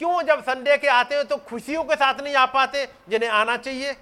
क्यों 0.00 0.22
जब 0.22 0.42
संडे 0.42 0.76
के 0.78 0.88
आते 0.88 1.16
हो 1.16 1.22
तो 1.22 1.36
खुशियों 1.38 1.84
के 1.84 1.94
साथ 1.94 2.20
नहीं 2.20 2.34
आ 2.34 2.44
पाते 2.46 2.84
जिन्हें 3.08 3.30
आना 3.30 3.56
चाहिए? 3.56 3.96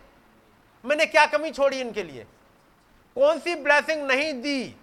मैंने 0.85 1.07
क्या 1.07 1.27
कमी 1.27 1.51
छोड़ी 1.51 1.81
इनके 1.81 2.03
लिए? 2.03 2.27
कौन 3.17 3.39
सी 3.39 3.55
ब्लेसिंग 3.55 4.07
नहीं 4.07 4.33
दी? 4.43 4.75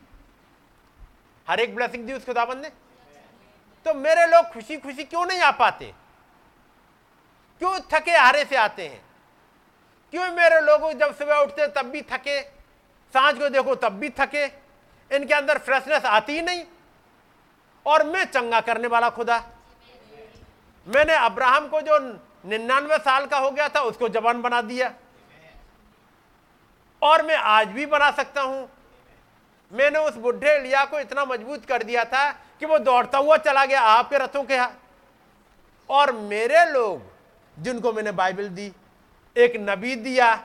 हर 1.47 1.59
एक 1.59 1.75
ब्लेसिंग 1.75 2.05
दी 2.07 2.13
उस 2.13 2.25
खुदाबंद 2.25 2.61
ने? 2.61 2.69
तो 3.85 3.93
मेरे 3.93 4.25
लोग 4.27 4.45
खुशी 4.45 4.77
खुशी 4.77 5.03
क्यों 5.03 5.25
नहीं 5.25 5.41
आ 5.41 5.51
पाते? 5.51 5.93
क्यों 7.59 7.79
थके 7.93 8.11
हारे 8.11 8.45
से 8.45 8.55
आते 8.55 8.87
हैं? 8.87 9.05
क्यों 10.11 10.31
मेरे 10.31 10.61
लोग 10.61 10.91
जब 10.93 11.15
सुबह 11.17 11.35
उठते 11.35 11.67
तब 11.67 11.85
भी 11.85 12.01
थके? 12.01 12.41
साँझ 13.13 13.39
को 13.39 13.49
देखो 13.49 13.75
तब 13.75 13.93
भी 13.93 14.09
थके? 14.09 14.45
इनके 15.15 15.33
अंदर 15.33 15.57
फ्रेशनेस 15.57 16.05
आती 16.05 16.33
ही 16.33 16.41
नहीं। 16.41 16.63
और 17.85 18.03
मैं 18.03 18.23
चंगा 18.25 18.61
करने 18.61 18.87
वाला 18.87 19.09
खुदा। 19.09 19.43
मैंने 20.87 21.13
अब्राहम 21.13 21.67
को 21.67 21.81
जो 21.81 21.99
निन्यानवे 22.45 22.97
साल 22.97 23.25
का 23.25 23.37
हो 23.37 23.51
गया 23.51 23.69
था, 23.69 23.81
उसको 23.81 24.09
जवान 24.09 24.41
बना 24.41 24.61
दिया। 24.61 24.93
और 27.01 27.21
मैं 27.21 27.35
आज 27.35 27.67
भी 27.67 27.85
बना 27.85 28.11
सकता 28.11 28.41
हूँ। 28.41 28.69
मैंने 29.71 29.99
उस 29.99 30.15
बुढ़े 30.15 30.59
लिया 30.59 30.85
को 30.85 30.99
इतना 30.99 31.25
मज़बूत 31.25 31.65
कर 31.65 31.83
दिया 31.83 32.05
था 32.05 32.31
कि 32.31 32.65
वो 32.65 32.77
दौड़ता 32.79 33.17
हुआ 33.17 33.37
चला 33.37 33.65
गया 33.65 33.81
आपके 33.81 34.17
रथों 34.17 34.43
के 34.43 34.57
हाथ 34.57 35.91
और 35.91 36.11
मेरे 36.11 36.65
लोग 36.65 37.16
जिनको 37.59 37.93
मैंने 37.93 38.11
बाइबल 38.11 38.49
दी, 38.49 38.73
एक 39.37 39.53
नबी 39.55 39.95
दिया, 39.95 40.35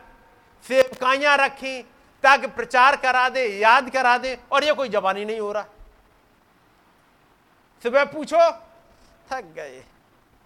सेवकाइयाँ 0.68 1.36
रखी 1.36 1.82
ताकि 2.22 2.46
प्रचार 2.46 2.96
करा 2.96 3.28
दे, 3.28 3.46
याद 3.46 3.90
करा 3.90 4.18
दे, 4.18 4.38
और 4.52 4.64
ये 4.64 4.72
कोई 4.72 4.88
जवानी 4.88 5.24
नहीं 5.24 5.40
हो 5.40 5.52
रहा। 5.52 5.64
सुबह 7.82 8.04
पूछो, 8.04 8.52
थक 9.32 9.42
गए। 9.42 9.84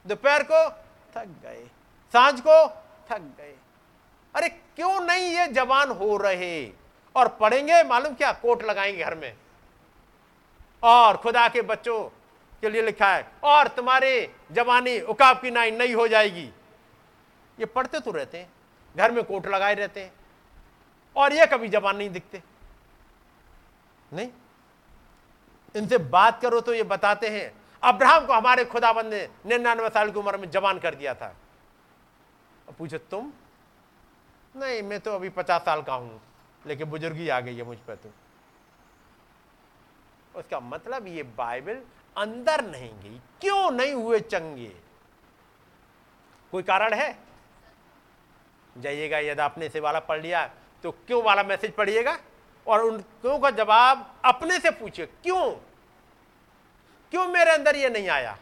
दोपहर 0.07 0.43
को, 0.43 0.71
थक 1.17 1.27
गए। 1.27 1.71
साँझ 2.13 2.41
को, 2.47 2.69
थक 3.11 3.19
गए। 3.19 3.57
अरे 4.35 4.49
क्यों 4.49 5.01
नहीं 5.01 5.25
ये 5.25 5.47
जवान 5.47 5.91
हो 5.91 6.17
रहे? 6.17 6.73
और 7.17 7.29
पढ़ेंगे? 7.29 7.83
मालूम 7.83 8.15
क्या? 8.15 8.33
कोट 8.33 8.63
लगाएँगे 8.63 9.05
घर 9.05 9.15
में। 9.15 9.37
और 10.83 11.17
खुदा 11.17 11.49
के 11.49 11.63
बच्चों 11.63 12.16
के 12.63 12.69
लिए 12.69 12.83
लिखा 12.83 13.09
है, 13.09 13.27
और 13.45 13.69
तुम्हारे 13.69 14.35
जवानी 14.53 14.99
उकाब 15.03 15.41
की 15.41 15.51
नाई 15.51 15.71
नहीं 15.71 15.95
हो 15.95 16.07
जाएगी। 16.09 16.45
ये 17.59 17.67
पढ़ते 17.67 18.01
तो 18.01 18.11
रहते 18.11 18.39
हैं, 18.39 18.49
घर 18.97 19.13
में 19.13 19.23
कोट 19.25 19.47
लगाए 19.47 19.75
रहते 19.75 20.01
हैं, 20.01 20.13
और 21.17 21.33
ये 21.33 21.47
कभी 21.47 21.69
जवान 21.69 21.97
नहीं 21.97 22.11
दिखते। 22.11 22.43
नहीं? 24.13 24.31
इनसे 25.75 25.99
बात 25.99 26.41
करो 26.43 26.61
तो 26.61 26.75
ये 26.75 26.83
बताते 26.85 27.29
हैं, 27.29 27.53
अब्राहम 27.83 28.27
को 28.27 28.33
हमारे 28.33 28.65
खुदाबंद 28.67 29.13
ने 29.13 29.29
निन्यानवे 29.47 29.89
साल 29.89 30.11
की 30.11 30.19
उम्र 30.19 30.37
में 30.37 30.51
जवान 30.51 30.79
कर 30.79 30.95
दिया 30.95 31.15
था। 31.15 31.35
पूछो, 32.79 32.99
तुम? 33.01 33.33
नहीं, 34.55 34.83
मैं 34.83 35.01
तो 35.01 35.15
अभी 35.15 35.29
पचास 35.31 35.63
साल 35.63 35.83
का 35.83 35.95
हूँ, 35.95 36.21
लेकिन 36.65 36.91
बुजुर्गी 36.91 37.29
आ 37.29 37.41
गई 37.41 37.57
है 37.57 37.65
मुझ 37.65 37.77
पर 37.79 37.95
तो। 37.97 38.11
उसका 40.35 40.61
मतलब 40.63 41.07
ये 41.07 41.23
बाइबल 41.23 41.81
अंदर 42.17 42.65
नहीं 42.65 42.91
गई। 43.01 43.21
क्यों 43.41 43.71
नहीं 43.71 43.93
हुए 43.93 44.21
चंगे? 44.21 44.73
कोई 46.53 46.63
कारण 46.63 46.95
है? 46.95 47.19
जाइएगा, 48.77 49.19
यदि 49.19 49.43
आपने 49.43 49.69
से 49.69 49.81
वाला 49.81 50.01
पढ़ 50.01 50.21
लिया 50.21 50.47
तो 50.83 50.91
क्यों 50.91 51.23
वाला 51.23 51.43
मैसेज 51.43 51.75
पढ़िएगा? 51.75 52.19
और 52.67 52.81
उन 52.81 52.99
क्यों 52.99 53.39
का 53.39 53.51
जवाब 53.51 54.15
अपने 54.25 54.59
से 54.59 54.71
पूछिए। 54.71 55.07
क्यों? 55.07 55.51
क्यों 57.13 57.27
मेरे 57.29 57.51
अंदर 57.51 57.77
ये 57.77 57.89
नहीं 57.89 58.09
आया? 58.09 58.37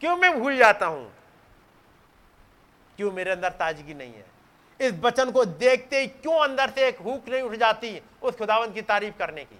क्यों 0.00 0.16
मैं 0.16 0.38
भूल 0.40 0.56
जाता 0.56 0.86
हूँ? 0.86 1.12
क्यों 2.96 3.12
मेरे 3.12 3.30
अंदर 3.30 3.50
ताजगी 3.50 3.94
नहीं 3.94 4.12
है? 4.12 4.24
इस 4.80 4.92
वचन 5.00 5.30
को 5.30 5.44
देखते 5.44 6.00
ही 6.00 6.06
क्यों 6.06 6.38
अंदर 6.38 6.70
से 6.70 6.86
एक 6.88 6.98
हुक 6.98 7.28
नहीं 7.28 7.42
उठ 7.42 7.54
जाती 7.54 8.00
उस 8.22 8.36
खुदावन 8.36 8.72
की 8.72 8.82
तारीफ़ 8.82 9.16
करने 9.18 9.44
की? 9.44 9.58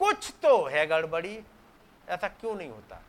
कुछ 0.00 0.32
तो 0.42 0.64
है 0.66 0.86
गड़बड़ी। 0.86 1.38
ऐसा 2.08 2.28
क्यों 2.28 2.54
नहीं 2.54 2.70
होता? 2.70 3.02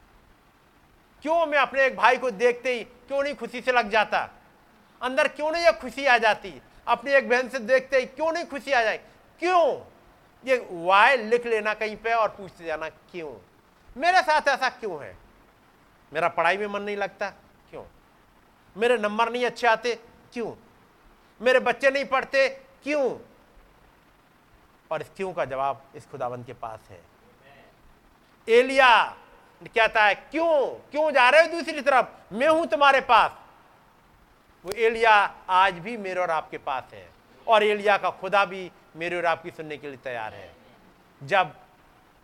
क्यों 1.21 1.45
मैं 1.45 1.57
अपने 1.57 1.85
एक 1.85 1.95
भाई 1.95 2.17
को 2.17 2.31
देखते 2.31 2.73
ही 2.73 2.83
क्यों 2.83 3.23
नहीं 3.23 3.35
खुशी 3.35 3.61
से 3.61 3.71
लग 3.71 3.89
जाता? 3.89 4.29
अंदर 5.01 5.27
क्यों 5.27 5.51
नहीं 5.51 5.63
यह 5.63 5.71
खुशी 5.71 6.05
आ 6.05 6.17
जाती? 6.17 6.61
अपनी 6.87 7.11
एक 7.11 7.29
बहन 7.29 7.49
से 7.49 7.59
देखते 7.59 7.99
ही 7.99 8.05
क्यों 8.05 8.31
नहीं 8.31 8.45
खुशी 8.45 8.71
आ 8.71 8.83
जाए? 8.83 8.97
क्यों? 9.39 9.85
ये 10.45 10.67
वाय 10.71 11.17
लिख 11.17 11.45
लेना 11.45 11.73
कहीं 11.73 11.97
पे 11.97 12.13
और 12.13 12.29
पूछते 12.29 12.65
जाना, 12.65 12.89
क्यों? 12.89 13.35
मेरे 13.97 14.21
साथ 14.21 14.41
ऐसा 14.47 14.69
क्यों 14.69 15.03
है? 15.03 15.17
मेरा 16.13 16.27
पढ़ाई 16.27 16.57
में 16.57 16.67
मन 16.67 16.81
नहीं 16.81 16.97
लगता? 16.97 17.29
क्यों? 17.69 17.85
मेरे 18.77 18.97
नंबर 18.97 19.31
नहीं 19.31 19.45
अच्छे 19.45 19.67
आते? 19.67 19.99
क्यों? 20.33 20.53
मेरे 21.41 21.59
बच्चे 21.59 21.89
नहीं 21.89 22.05
पढ़ते? 22.05 22.49
क्यों? 22.83 23.19
और 24.91 25.01
इस 25.01 25.09
क्यों 25.15 25.33
का 25.33 25.45
जवाब 25.45 25.83
इस 25.95 26.05
खुदावन 26.05 26.43
के 26.43 26.53
पास 26.53 26.79
है। 26.89 27.12
एलिया 28.47 29.03
कहता 29.65 30.03
है, 30.03 30.15
क्यों 30.15 30.67
क्यों 30.91 31.11
जा 31.11 31.29
रहे 31.29 31.41
हो 31.41 31.47
दूसरी 31.51 31.81
तरफ़? 31.81 32.07
मैं 32.33 32.47
हूँ 32.47 32.65
तुम्हारे 32.67 33.01
पास। 33.01 33.31
वो 34.65 34.71
एलिया 34.71 35.13
आज 35.49 35.73
भी 35.75 35.95
मेरे 35.97 36.21
और 36.21 36.31
आपके 36.31 36.57
पास 36.57 36.93
है। 36.93 37.07
और 37.47 37.63
एलिया 37.63 37.97
का 37.97 38.09
खुदा 38.11 38.43
भी 38.45 38.71
मेरे 38.95 39.17
और 39.17 39.25
आपकी 39.25 39.51
सुनने 39.51 39.77
के 39.77 39.87
लिए 39.87 39.97
तैयार 39.97 40.33
है। 40.33 40.51
जब 41.21 41.53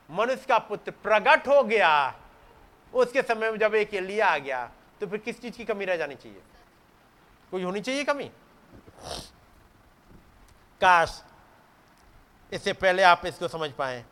मनुष्य 0.10 0.46
का 0.50 0.58
पुत्र 0.60 0.92
प्रकट 1.04 1.48
हो 1.48 1.64
गया, 1.64 2.16
उसके 2.94 3.22
समय 3.22 3.52
में 3.52 3.58
जब 3.60 3.76
एक 3.76 3.94
एलिया 3.94 4.28
आ 4.28 4.38
गया 4.38 4.66
तो 5.02 5.08
फिर 5.08 5.20
किस 5.20 5.42
चीज़ 5.42 5.58
की 5.58 5.66
कमी 5.66 5.86
रह 5.86 5.98
जानी 5.98 6.16
चाहिए? 6.16 6.42
कोई 7.52 7.64
होनी 7.64 7.82
चाहिए 7.82 8.04
कमी? 8.04 8.30
काश 10.82 11.22
इससे 12.52 12.74
पहले 12.74 13.04
आप 13.04 13.26
इसको 13.26 13.48
समझ 13.48 13.72
पाए। 13.72 14.04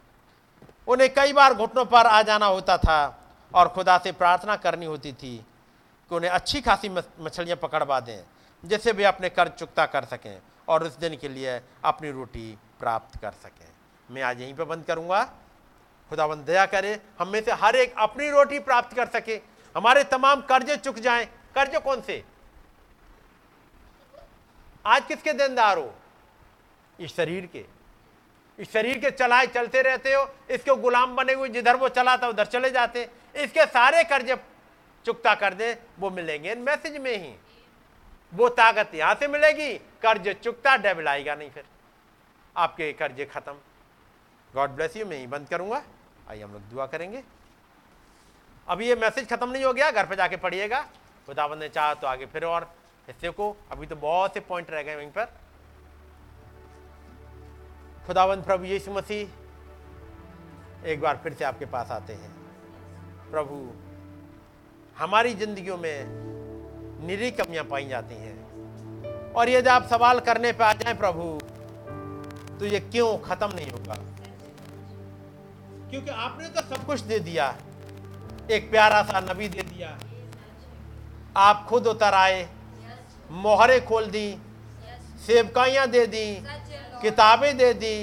उन्हें 0.87 1.13
कई 1.13 1.33
बार 1.33 1.53
घुटनों 1.53 1.85
पर 1.85 2.07
आ 2.07 2.21
जाना 2.21 2.45
होता 2.45 2.77
था 2.77 2.99
और 3.51 3.67
खुदा 3.67 3.97
से 3.97 4.11
प्रार्थना 4.11 4.55
करनी 4.55 4.85
होती 4.85 5.11
थी 5.13 5.37
कि 6.11 6.15
उन्हें 6.15 6.31
अच्छी 6.31 6.61
खासी 6.61 6.89
मछलियाँ 6.89 7.57
पकड़वा 7.57 7.99
दें, 7.99 8.23
जिससे 8.63 8.91
वे 8.91 9.03
अपने 9.03 9.29
कर्ज 9.29 9.51
चुकता 9.51 9.85
कर 9.85 10.05
सकें 10.05 10.39
और 10.67 10.83
उस 10.83 10.97
दिन 10.97 11.15
के 11.17 11.29
लिए 11.29 11.59
अपनी 11.85 12.11
रोटी 12.11 12.57
प्राप्त 12.79 13.19
कर 13.21 13.31
सकें। 13.33 13.67
मैं 14.09 14.21
आज 14.21 14.41
यहीं 14.41 14.53
पर 14.53 14.63
बंद 14.63 14.85
करूँगा। 14.85 15.23
खुदाबंद 16.11 16.45
दया 16.45 16.65
करे, 16.65 16.99
हम 17.19 17.27
में 17.27 17.41
से 17.41 17.51
हर 17.53 17.75
एक 17.75 17.95
अपनी 17.99 18.29
रोटी 18.29 18.59
प्राप्त 18.59 18.95
कर 18.95 19.07
सके। 19.09 19.35
हमारे 19.75 20.03
तमाम 20.03 20.41
कर्जे 20.41 20.75
चुक 20.77 20.99
जाएँ। 20.99 21.25
कर्ज 21.55 21.75
कौन 21.75 22.01
से? 22.01 22.23
आज 24.85 25.05
किसके 25.05 25.33
देनदार 25.33 25.77
हो? 25.77 25.93
इस 26.99 27.15
शरीर 27.15 27.45
के। 27.45 27.65
शरीर 28.59 28.97
के 28.97 29.11
चलाए 29.11 29.47
चलते 29.47 29.81
रहते 29.81 30.13
हो, 30.13 30.23
इसके 30.51 30.75
गुलाम 30.77 31.15
बने 31.15 31.33
हुए, 31.33 31.49
जिधर 31.49 31.75
वो 31.75 31.89
चलाता 31.89 32.27
उधर 32.27 32.45
चले 32.45 32.69
जाते। 32.71 33.07
इसके 33.35 33.65
सारे 33.67 34.03
कर्जे 34.03 34.35
चुकता 35.05 35.33
कर 35.35 35.53
दे, 35.53 35.77
वो 35.99 36.09
मिलेंगे 36.09 36.51
इन 36.51 36.59
मैसेज 36.59 36.97
में 36.97 37.17
ही। 37.17 37.33
वो 38.33 38.49
ताकत 38.51 38.95
यहाँ 38.95 39.15
से 39.15 39.27
मिलेगी, 39.27 39.73
कर्ज 40.01 40.27
चुकता 40.35 40.75
डेबिल 40.77 41.07
आएगा 41.07 41.35
नहीं 41.35 41.49
फिर। 41.49 41.63
आपके 42.55 42.91
कर्जे 42.93 43.25
खत्म। 43.25 43.53
गॉड 44.53 44.69
ब्लेस 44.69 44.95
यू, 44.97 45.05
मैं 45.05 45.17
ही 45.17 45.27
बंद 45.27 45.47
करूँगा। 45.49 45.81
आइए 46.29 46.41
हम 46.41 46.53
लोग 46.53 46.61
दुआ 46.71 46.85
करेंगे। 46.87 47.23
अभी 48.67 48.87
ये 48.87 48.95
मैसेज 48.95 49.29
खत्म 49.29 49.49
नहीं 49.49 49.63
हो 49.63 49.73
गया, 49.73 49.91
घर 49.91 50.05
पे 50.05 50.15
जाके 50.15 50.37
पढ़िएगा। 50.37 50.81
खुदाबंद 51.27 51.59
ने 51.59 51.69
चाहा 51.69 51.93
तो 51.93 52.07
आगे 52.07 52.25
फिर 52.25 52.45
और 52.45 52.63
हिस्से 53.07 53.29
को। 53.29 53.55
अभी 53.71 53.87
तो 53.87 53.95
बहुत 53.95 54.33
से 54.33 54.39
पॉइंट 54.39 54.71
रह 54.71 54.81
गए 54.83 54.95
वहीं 54.95 55.09
पर। 55.09 55.27
खुदावंद 58.07 58.43
प्रभु 58.43 58.65
यीशु 58.65 58.91
मसीह 58.91 60.87
एक 60.89 61.01
बार 61.01 61.19
फिर 61.23 61.33
से 61.33 61.45
आपके 61.45 61.65
पास 61.65 61.89
आते 61.91 62.13
हैं। 62.13 62.29
प्रभु 63.31 63.55
हमारी 64.97 65.33
जिंदगियों 65.33 65.77
में 65.77 65.97
निरी 67.07 67.31
कमियाँ 67.31 67.63
पाई 67.63 67.87
जाती 67.87 68.15
हैं। 68.15 69.33
और 69.33 69.49
यदि 69.49 69.69
आप 69.69 69.87
सवाल 69.87 70.19
करने 70.19 70.51
पे 70.51 70.63
आ 70.63 70.71
जाए 70.73 70.93
प्रभु 70.93 71.25
तो 72.59 72.65
ये 72.65 72.79
क्यों 72.79 73.17
खत्म 73.19 73.49
नहीं 73.55 73.71
होगा? 73.71 73.95
क्योंकि 75.89 76.09
आपने 76.09 76.47
तो 76.49 76.61
सब 76.69 76.85
कुछ 76.85 77.01
दे 77.11 77.19
दिया 77.19 77.47
एक 78.51 78.69
प्यारा 78.71 79.01
सा 79.03 79.19
नबी 79.21 79.47
दे 79.49 79.61
दिया। 79.63 79.89
आप 81.37 81.65
खुद 81.69 81.87
उतर 81.87 82.13
आए 82.15 82.39
मोहरे 83.43 83.79
खोल 83.81 84.05
दी 84.09 84.27
सेवकाइयाँ 85.27 85.87
दे 85.89 86.05
दी 86.07 86.27
किताबें 87.01 87.57
दे 87.57 87.73
दी 87.75 87.95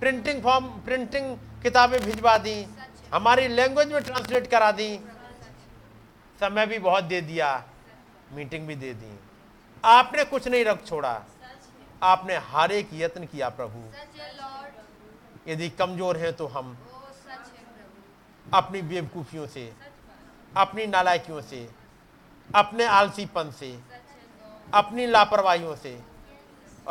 प्रिंटिंग 0.00 0.42
फॉर्म 0.42 0.66
प्रिंटिंग 0.84 1.36
किताबें 1.62 2.00
भिजवा 2.00 2.36
दी, 2.38 2.66
हमारी 3.12 3.48
लैंग्वेज 3.48 3.92
में 3.92 4.02
ट्रांसलेट 4.02 4.46
करा 4.50 4.70
दी। 4.72 4.90
समय 6.40 6.66
भी 6.66 6.78
बहुत 6.80 7.04
दे 7.04 7.20
दिया 7.22 7.48
मीटिंग 8.32 8.66
भी 8.66 8.74
दे 8.76 8.92
दी। 8.94 9.18
आपने 9.84 10.24
कुछ 10.24 10.48
नहीं 10.48 10.64
रख 10.64 10.86
छोड़ा। 10.86 11.20
आपने 12.02 12.36
हर 12.48 12.72
एक 12.72 12.90
यत्न 12.94 13.24
किया 13.26 13.48
प्रभु। 13.50 13.82
यदि 15.46 15.68
कमज़ोर 15.70 16.16
है 16.16 16.32
तो 16.32 16.46
हम 16.46 16.76
अपनी 18.46 18.82
बेवकूफियों 18.82 19.46
से, 19.46 19.72
अपनी 20.56 20.86
नालायकियों 20.86 21.40
से, 21.42 21.68
अपने 22.50 22.84
आलसीपन 22.84 23.50
से, 23.50 23.78
अपनी 24.74 25.06
लापरवाहियों 25.06 25.74
से 25.76 25.92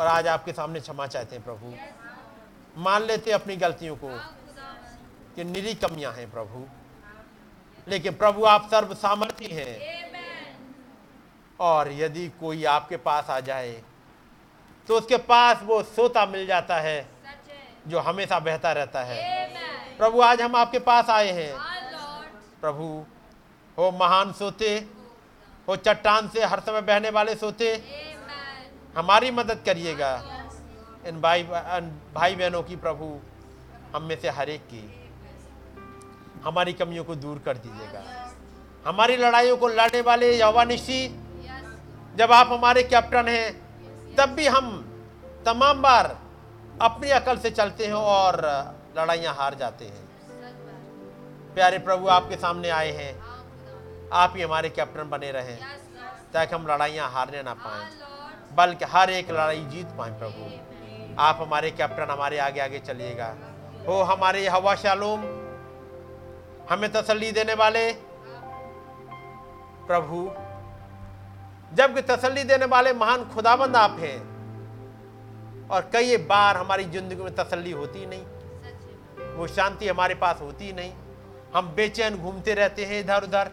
और 0.00 0.06
आज 0.06 0.26
आपके 0.28 0.52
सामने 0.52 0.80
क्षमा 0.80 1.06
चाहते 1.06 1.36
हैं 1.36 1.44
प्रभु। 1.44 1.72
मान 2.76 3.02
लेते 3.02 3.30
अपनी 3.30 3.56
गलतियों 3.56 3.96
को 3.96 4.08
कि 5.36 5.44
निरी 5.44 5.74
कमियाँ 5.74 6.12
हैं 6.12 6.30
प्रभु। 6.30 6.64
लेकिन 7.88 8.14
प्रभु, 8.14 8.44
आप 8.44 8.68
सर्व 8.70 8.94
सामर्थ्य 8.94 9.48
हैं। 9.52 9.74
और 11.60 11.92
यदि 11.92 12.28
कोई 12.40 12.64
आपके 12.64 12.96
पास 12.96 13.30
आ 13.30 13.38
जाए 13.40 13.82
तो 14.88 14.98
उसके 14.98 15.16
पास 15.28 15.60
वो 15.62 15.82
सोता 15.82 16.24
मिल 16.26 16.46
जाता 16.46 16.76
है, 16.76 17.06
जो 17.88 17.98
हमेशा 18.00 18.38
बहता 18.40 18.72
रहता 18.72 19.02
है। 19.04 19.18
प्रभु, 19.98 20.20
आज 20.22 20.40
हम 20.42 20.56
आपके 20.56 20.78
पास 20.80 21.10
आए 21.10 21.30
हैं। 21.32 21.54
प्रभु, 22.60 23.04
हो 23.78 23.90
महान 24.00 24.32
सोते, 24.32 24.74
हो 25.68 25.76
चट्टान 25.78 26.28
से 26.28 26.44
हर 26.44 26.60
समय 26.60 26.82
बहने 26.82 27.10
वाले 27.10 27.34
सोते 27.34 27.74
हमारी 28.96 29.30
मदद 29.30 29.62
करिएगा। 29.66 30.12
इन 31.06 31.20
भाई 31.20 31.40
इन 31.40 31.90
भाई 32.14 32.34
बहनों 32.36 32.62
की 32.62 32.76
प्रभु, 32.76 33.06
हम 33.94 34.02
में 34.02 34.20
से 34.20 34.30
हर 34.30 34.50
एक 34.50 34.60
की 34.64 34.82
हमारी 36.44 36.72
कमियों 36.72 37.04
को 37.04 37.14
दूर 37.16 37.38
कर 37.38 37.56
दीजिएगा। 37.56 38.02
हमारी 38.86 39.16
लड़ाइयों 39.16 39.56
को 39.56 39.68
लड़ने 39.70 40.00
वाले 40.00 40.36
यवानिशी 40.38 41.00
जब 42.16 42.32
आप 42.32 42.48
हमारे 42.48 42.82
कैप्टन 42.84 43.28
हैं, 43.28 43.50
तब 44.16 44.28
भी 44.28 44.46
हम 44.46 44.70
तमाम 45.46 45.82
बार 45.82 46.06
अपनी 46.82 47.10
अकल 47.12 47.38
से 47.38 47.50
चलते 47.52 47.86
हैं 47.86 48.00
और 48.12 48.40
लड़ाइयाँ 48.98 49.34
हार 49.34 49.54
जाते 49.54 49.84
हैं। 49.84 50.08
प्यारे 51.54 51.78
प्रभु, 51.78 52.08
आपके 52.08 52.36
सामने 52.36 52.70
आए 52.70 52.90
हैं। 52.92 53.12
आप 54.12 54.32
ही 54.36 54.42
हमारे 54.42 54.68
कैप्टन 54.70 55.10
बने 55.10 55.30
रहें, 55.32 55.58
ताकि 56.32 56.54
हम 56.54 56.66
लड़ाइयाँ 56.66 57.10
हारने 57.10 57.42
ना 57.42 57.54
पाएँ। 57.56 57.88
बल्कि 58.50 58.84
हर 58.84 59.10
एक 59.10 59.30
लड़ाई 59.30 59.64
जीत 59.64 59.88
पाए 59.98 60.10
प्रभु। 60.18 60.42
आप 61.18 61.38
हमारे 61.40 61.70
कैप्टन, 61.70 62.10
हमारे 62.10 62.38
आगे 62.38 62.60
आगे 62.60 62.78
चलिएगा। 62.78 63.34
हो 63.88 64.00
हमारे 64.02 64.46
हवा 64.48 64.74
शालूम, 64.76 65.20
हमें 66.70 66.90
तसल्ली 66.92 67.30
देने 67.32 67.54
वाले। 67.54 67.92
प्रभु, 69.86 70.18
जबकि 71.72 72.02
तसल्ली 72.08 72.44
देने 72.44 72.66
वाले 72.66 72.92
महान 72.94 73.24
खुदाबंद 73.24 73.76
आप 73.76 73.96
हैं, 74.00 74.18
और 75.68 75.90
कई 75.92 76.16
बार 76.26 76.56
हमारी 76.56 76.84
ज़िंदगी 76.86 77.22
में 77.22 77.34
तसल्ली 77.34 77.70
होती 77.72 78.06
नहीं। 78.06 78.24
वो 79.36 79.46
शांति 79.46 79.88
हमारे 79.88 80.14
पास 80.14 80.40
होती 80.40 80.72
नहीं। 80.72 80.92
हम 81.54 81.68
बेचैन 81.76 82.16
घूमते 82.16 82.54
रहते 82.54 82.84
हैं 82.84 83.00
इधर 83.00 83.24
उधर 83.24 83.50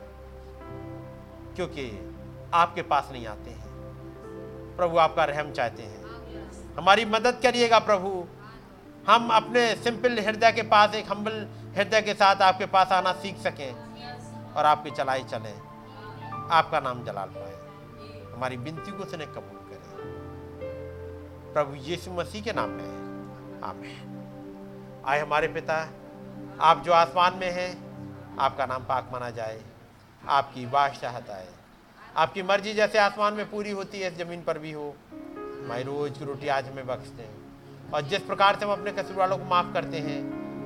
क्योंकि 1.55 1.85
आपके 2.53 2.81
पास 2.83 3.09
नहीं 3.11 3.27
आते। 3.27 3.49
हैं 3.49 3.56
प्रभु 4.77 4.97
आपका 4.97 5.25
रहम 5.25 5.51
चाहते 5.51 5.83
हैं। 5.83 6.07
हमारी 6.75 7.05
मदद 7.05 7.39
करिएगा 7.43 7.79
प्रभु। 7.79 8.27
हम 9.09 9.29
अपने 9.29 9.75
सिंपल 9.75 10.19
हृदय 10.19 10.51
के 10.51 10.61
पास, 10.61 10.95
एक 10.95 11.11
हम्बल 11.11 11.47
हृदय 11.77 12.01
के 12.01 12.13
साथ 12.13 12.35
आपके 12.35 12.65
पास 12.65 12.91
आना 12.91 13.11
सीख 13.11 13.37
सकें 13.37 13.73
और 14.53 14.65
आपकी 14.65 14.91
चलाई 14.91 15.23
चलें। 15.23 15.61
आपका 16.51 16.79
नाम 16.79 17.03
जलाल 17.03 17.27
पाए। 17.27 17.57
हमारी 18.33 18.57
विनती 18.57 18.91
को 18.91 19.05
सुने 19.05 19.25
कबूल 19.25 19.59
करें। 19.59 19.77
प्रभु 21.53 21.75
यीशु 21.75 22.11
मसीह 22.11 22.43
के 22.43 22.53
नाम 22.53 22.69
में 22.69 22.89
आमेन। 23.63 24.13
आए 25.07 25.19
हमारे 25.19 25.47
पिता, 25.47 25.89
आप 26.61 26.83
जो 26.85 26.93
आसमान 26.93 27.33
में 27.35 27.51
हैं, 27.51 27.87
आपका 28.39 28.65
नाम 28.65 28.83
पाक 28.83 29.09
माना 29.11 29.29
जाए। 29.29 29.61
आपकी 30.27 30.65
बादशाहत 30.65 31.29
आए। 31.29 31.47
आपकी 32.17 32.41
मर्ज़ी 32.41 32.73
जैसे 32.73 32.97
आसमान 32.97 33.33
में 33.33 33.49
पूरी 33.49 33.71
होती 33.71 33.99
है 33.99 34.09
ज़मीन 34.17 34.41
पर 34.43 34.59
भी 34.59 34.71
हो। 34.71 34.95
हमारी 35.63 35.83
रोज़ 35.83 36.13
की 36.13 36.25
रोटी 36.25 36.47
आज 36.47 36.67
हमें 36.67 36.87
बख्श 36.87 37.09
दें 37.09 37.91
और 37.93 38.01
जिस 38.01 38.21
प्रकार 38.21 38.55
से 38.55 38.65
हम 38.65 38.71
अपने 38.71 38.91
कसूर 38.91 39.17
वालों 39.17 39.37
को 39.37 39.45
माफ़ 39.45 39.73
करते 39.73 39.97
हैं, 39.97 40.19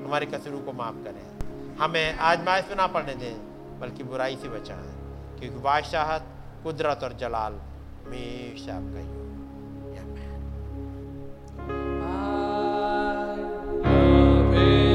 हमारे 0.06 0.26
कसूरों 0.26 0.62
को 0.62 0.74
माफ़ 0.74 1.04
करें। 1.04 1.76
हमें 1.78 2.18
आजमाइश 2.18 2.66
में 2.70 2.76
ना 2.76 2.88
पढ़ने 2.88 3.16
दें, 3.16 3.36
बल्कि 3.80 4.04
बुराई 4.04 4.36
से 4.36 4.50
बचाएँ, 4.50 4.94
क्योंकि 5.40 5.60
बादशाहत 5.60 6.24
कुदरत 6.64 7.04
और 7.04 7.18
जलाल 7.18 7.54
हमेशा 8.06 8.74
आपका 8.74 9.10
Amen. 14.54 14.91